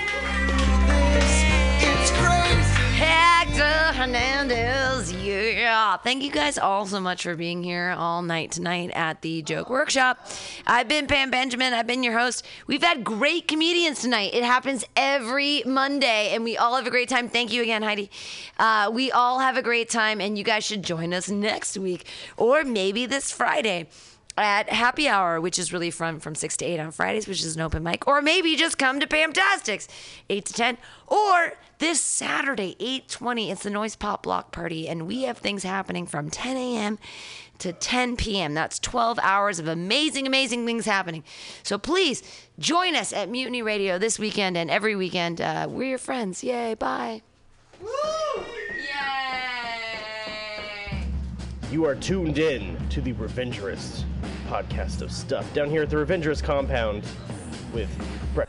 Hernandez, 3.98 5.12
yeah. 5.12 5.96
Thank 5.96 6.22
you 6.22 6.30
guys 6.30 6.56
all 6.56 6.86
so 6.86 7.00
much 7.00 7.24
for 7.24 7.34
being 7.34 7.64
here 7.64 7.96
all 7.98 8.22
night 8.22 8.52
tonight 8.52 8.92
at 8.94 9.22
the 9.22 9.42
Joke 9.42 9.68
Workshop. 9.68 10.24
I've 10.68 10.86
been 10.86 11.08
Pam 11.08 11.32
Benjamin. 11.32 11.74
I've 11.74 11.88
been 11.88 12.04
your 12.04 12.16
host. 12.16 12.46
We've 12.68 12.82
had 12.82 13.02
great 13.02 13.48
comedians 13.48 14.00
tonight. 14.00 14.34
It 14.34 14.44
happens 14.44 14.84
every 14.94 15.64
Monday, 15.66 16.30
and 16.32 16.44
we 16.44 16.56
all 16.56 16.76
have 16.76 16.86
a 16.86 16.90
great 16.90 17.08
time. 17.08 17.28
Thank 17.28 17.52
you 17.52 17.60
again, 17.60 17.82
Heidi. 17.82 18.08
Uh, 18.56 18.88
we 18.94 19.10
all 19.10 19.40
have 19.40 19.56
a 19.56 19.62
great 19.62 19.90
time, 19.90 20.20
and 20.20 20.38
you 20.38 20.44
guys 20.44 20.64
should 20.64 20.84
join 20.84 21.12
us 21.12 21.28
next 21.28 21.76
week 21.76 22.06
or 22.36 22.62
maybe 22.62 23.04
this 23.04 23.32
Friday 23.32 23.88
at 24.36 24.70
happy 24.70 25.08
hour, 25.08 25.40
which 25.40 25.58
is 25.58 25.72
really 25.72 25.90
fun 25.90 26.20
from 26.20 26.36
6 26.36 26.56
to 26.58 26.64
8 26.64 26.78
on 26.78 26.92
Fridays, 26.92 27.26
which 27.26 27.42
is 27.42 27.56
an 27.56 27.62
open 27.62 27.82
mic. 27.82 28.06
Or 28.06 28.22
maybe 28.22 28.54
just 28.54 28.78
come 28.78 29.00
to 29.00 29.08
Pamtastics, 29.08 29.88
8 30.30 30.44
to 30.44 30.52
10. 30.52 30.78
Or 31.08 31.54
this 31.78 32.00
Saturday, 32.00 32.76
8.20, 32.80 33.50
it's 33.50 33.62
the 33.62 33.70
Noise 33.70 33.96
Pop 33.96 34.22
Block 34.24 34.52
Party. 34.52 34.88
And 34.88 35.06
we 35.06 35.22
have 35.22 35.38
things 35.38 35.62
happening 35.62 36.06
from 36.06 36.30
10 36.30 36.56
a.m. 36.56 36.98
to 37.58 37.72
10 37.72 38.16
p.m. 38.16 38.54
That's 38.54 38.78
12 38.78 39.18
hours 39.22 39.58
of 39.58 39.68
amazing, 39.68 40.26
amazing 40.26 40.66
things 40.66 40.86
happening. 40.86 41.24
So 41.62 41.78
please 41.78 42.22
join 42.58 42.96
us 42.96 43.12
at 43.12 43.28
Mutiny 43.28 43.62
Radio 43.62 43.98
this 43.98 44.18
weekend 44.18 44.56
and 44.56 44.70
every 44.70 44.96
weekend. 44.96 45.40
Uh, 45.40 45.66
we're 45.68 45.90
your 45.90 45.98
friends. 45.98 46.42
Yay, 46.42 46.74
bye. 46.74 47.22
Woo! 47.80 47.88
Yay! 48.74 49.58
You 51.70 51.84
are 51.84 51.94
tuned 51.94 52.38
in 52.38 52.76
to 52.88 53.00
the 53.00 53.12
Revengerist 53.12 54.04
podcast 54.48 55.02
of 55.02 55.12
stuff 55.12 55.52
down 55.54 55.70
here 55.70 55.82
at 55.82 55.90
the 55.90 55.96
Revengerist 55.96 56.42
compound 56.42 57.04
with 57.72 57.90
Brett. 58.34 58.48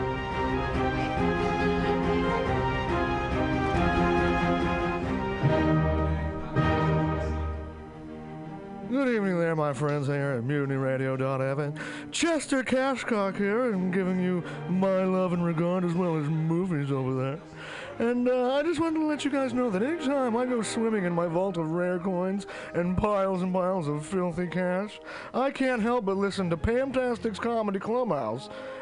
Good 8.91 9.07
evening 9.07 9.39
there, 9.39 9.55
my 9.55 9.71
friends 9.71 10.07
here 10.07 10.31
at 10.31 10.43
MutinyRadio.fm. 10.43 11.79
Chester 12.11 12.61
Cashcock 12.61 13.37
here, 13.37 13.71
and 13.71 13.93
giving 13.93 14.19
you 14.19 14.43
my 14.67 15.05
love 15.05 15.31
and 15.31 15.45
regard 15.45 15.85
as 15.85 15.93
well 15.93 16.17
as 16.17 16.27
movies 16.27 16.91
over 16.91 17.13
there. 17.13 17.39
And 17.99 18.27
uh, 18.27 18.55
I 18.55 18.63
just 18.63 18.81
wanted 18.81 18.99
to 18.99 19.05
let 19.05 19.23
you 19.23 19.31
guys 19.31 19.53
know 19.53 19.69
that 19.69 19.81
anytime 19.81 20.35
I 20.35 20.45
go 20.45 20.61
swimming 20.61 21.05
in 21.05 21.13
my 21.13 21.27
vault 21.27 21.55
of 21.55 21.71
rare 21.71 21.99
coins 21.99 22.47
and 22.73 22.97
piles 22.97 23.43
and 23.43 23.53
piles 23.53 23.87
of 23.87 24.05
filthy 24.05 24.47
cash, 24.47 24.99
I 25.33 25.51
can't 25.51 25.81
help 25.81 26.03
but 26.03 26.17
listen 26.17 26.49
to 26.49 26.57
Pamtastic's 26.57 27.39
Comedy 27.39 27.79
Clubhouse 27.79 28.49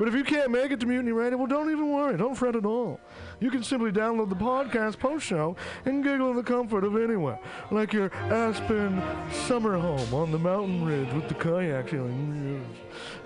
But 0.00 0.08
if 0.08 0.14
you 0.14 0.24
can't 0.24 0.50
make 0.50 0.70
it 0.70 0.80
to 0.80 0.86
Mutiny 0.86 1.12
Radio, 1.12 1.36
well, 1.36 1.46
don't 1.46 1.70
even 1.70 1.92
worry. 1.92 2.16
Don't 2.16 2.34
fret 2.34 2.56
at 2.56 2.64
all. 2.64 2.98
You 3.38 3.50
can 3.50 3.62
simply 3.62 3.92
download 3.92 4.30
the 4.30 4.34
podcast 4.34 4.98
post 4.98 5.26
show 5.26 5.56
and 5.84 6.02
giggle 6.02 6.30
in 6.30 6.36
the 6.38 6.42
comfort 6.42 6.84
of 6.84 6.96
anywhere, 6.96 7.38
like 7.70 7.92
your 7.92 8.10
Aspen 8.14 9.02
summer 9.30 9.76
home 9.76 10.14
on 10.14 10.32
the 10.32 10.38
mountain 10.38 10.86
ridge 10.86 11.12
with 11.12 11.28
the 11.28 11.34
kayak 11.34 11.90
feeling. 11.90 12.64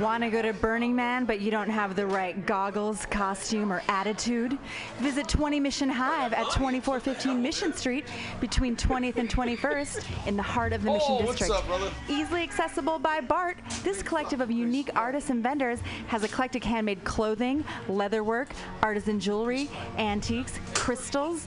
Want 0.00 0.22
to 0.24 0.30
go 0.30 0.40
to 0.40 0.54
Burning 0.54 0.96
Man, 0.96 1.26
but 1.26 1.42
you 1.42 1.50
don't 1.50 1.68
have 1.68 1.94
the 1.94 2.06
right 2.06 2.46
goggles, 2.46 3.04
costume, 3.06 3.70
or 3.70 3.82
attitude? 3.86 4.56
Visit 4.98 5.28
20 5.28 5.60
Mission 5.60 5.90
Hive 5.90 6.32
at 6.32 6.44
2415 6.52 7.42
Mission 7.42 7.74
Street 7.74 8.06
between 8.40 8.76
20th 8.76 9.16
and 9.16 9.28
21st 9.28 10.26
in 10.26 10.38
the 10.38 10.42
heart 10.42 10.72
of 10.72 10.82
the 10.82 10.90
Mission 10.90 11.06
Oh, 11.10 11.24
what's 11.26 11.40
District. 11.40 11.68
up? 11.70 11.92
Easily 12.08 12.42
accessible 12.42 12.98
by 12.98 13.20
BART, 13.20 13.58
this 13.84 14.02
collective 14.02 14.40
of 14.40 14.50
unique 14.50 14.88
artists 14.96 15.28
and 15.28 15.42
vendors 15.42 15.80
has 16.06 16.24
eclectic 16.24 16.64
handmade 16.64 17.04
clothing, 17.04 17.62
leatherwork, 17.86 18.48
artisan 18.82 19.20
jewelry, 19.20 19.68
antiques, 19.98 20.58
crystals, 20.72 21.46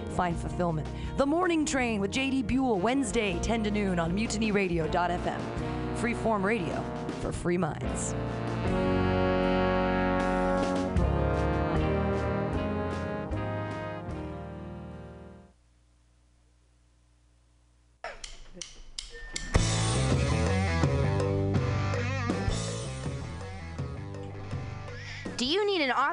find 0.11 0.37
fulfillment. 0.37 0.87
The 1.17 1.25
Morning 1.25 1.65
Train 1.65 1.99
with 2.01 2.11
JD 2.11 2.47
Buell, 2.47 2.79
Wednesday, 2.79 3.39
10 3.41 3.63
to 3.63 3.71
noon 3.71 3.99
on 3.99 4.15
mutinyradio.fm. 4.15 5.41
Freeform 5.97 6.43
radio 6.43 6.83
for 7.21 7.31
free 7.31 7.57
minds. 7.57 8.13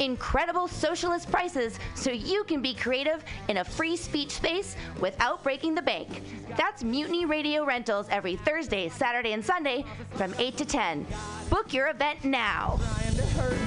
Incredible 0.00 0.66
socialist 0.66 1.30
prices 1.30 1.78
so 1.94 2.10
you 2.10 2.42
can 2.44 2.62
be 2.62 2.72
creative 2.72 3.22
in 3.48 3.58
a 3.58 3.64
free 3.64 3.96
speech 3.96 4.30
space 4.30 4.74
without 4.98 5.42
breaking 5.42 5.74
the 5.74 5.82
bank. 5.82 6.22
That's 6.56 6.82
Mutiny 6.82 7.26
Radio 7.26 7.66
Rentals 7.66 8.06
every 8.10 8.36
Thursday, 8.36 8.88
Saturday, 8.88 9.32
and 9.34 9.44
Sunday 9.44 9.84
from 10.12 10.34
8 10.38 10.56
to 10.56 10.64
10. 10.64 11.06
Book 11.50 11.74
your 11.74 11.88
event 11.88 12.24
now. 12.24 12.80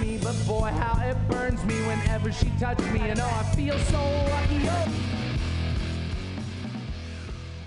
me, 0.01 0.17
but 0.23 0.35
boy, 0.47 0.71
how 0.71 0.99
it 1.07 1.15
burns 1.29 1.63
me 1.65 1.75
whenever 1.85 2.31
she 2.31 2.51
touches 2.59 2.87
me, 2.87 3.01
oh, 3.15 3.43
I 3.49 3.55
feel 3.55 3.77
so 3.77 4.01
lucky. 4.31 4.61
Oh. 4.69 5.22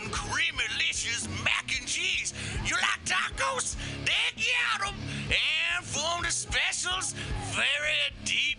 and 0.00 0.12
creamy 0.12 0.64
delicious 0.72 1.28
mac 1.44 1.70
and 1.78 1.86
cheese. 1.86 2.34
You 2.64 2.74
like 2.76 3.04
tacos? 3.04 3.76
They 4.04 4.42
got 4.42 4.88
'em. 4.88 4.94
And 5.28 5.84
from 5.84 6.22
the 6.22 6.30
specials, 6.30 7.14
very 7.52 8.12
deep 8.24 8.58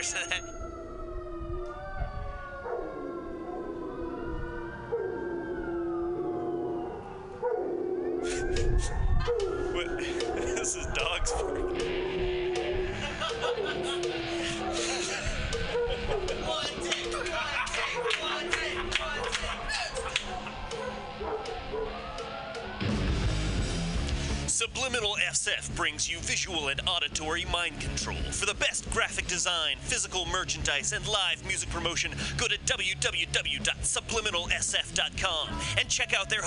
Course 0.00 0.14
of 0.14 0.30
that. 0.30 0.40
what? 9.74 9.98
this 10.56 10.76
is 10.76 10.86
dog's 10.94 11.32
work. 11.42 11.56
Subliminal 24.60 25.16
SF 25.26 25.74
brings 25.74 26.06
you 26.06 26.18
visual 26.18 26.68
and 26.68 26.82
auditory 26.86 27.46
mind 27.46 27.80
control. 27.80 28.18
For 28.30 28.44
the 28.44 28.52
best 28.52 28.90
graphic 28.90 29.26
design, 29.26 29.78
physical 29.80 30.26
merchandise, 30.26 30.92
and 30.92 31.08
live 31.08 31.42
music 31.46 31.70
promotion, 31.70 32.12
go 32.36 32.46
to 32.46 32.58
www.subliminalsf.com 32.58 35.48
and 35.78 35.88
check 35.88 36.12
out 36.12 36.28
their 36.28 36.38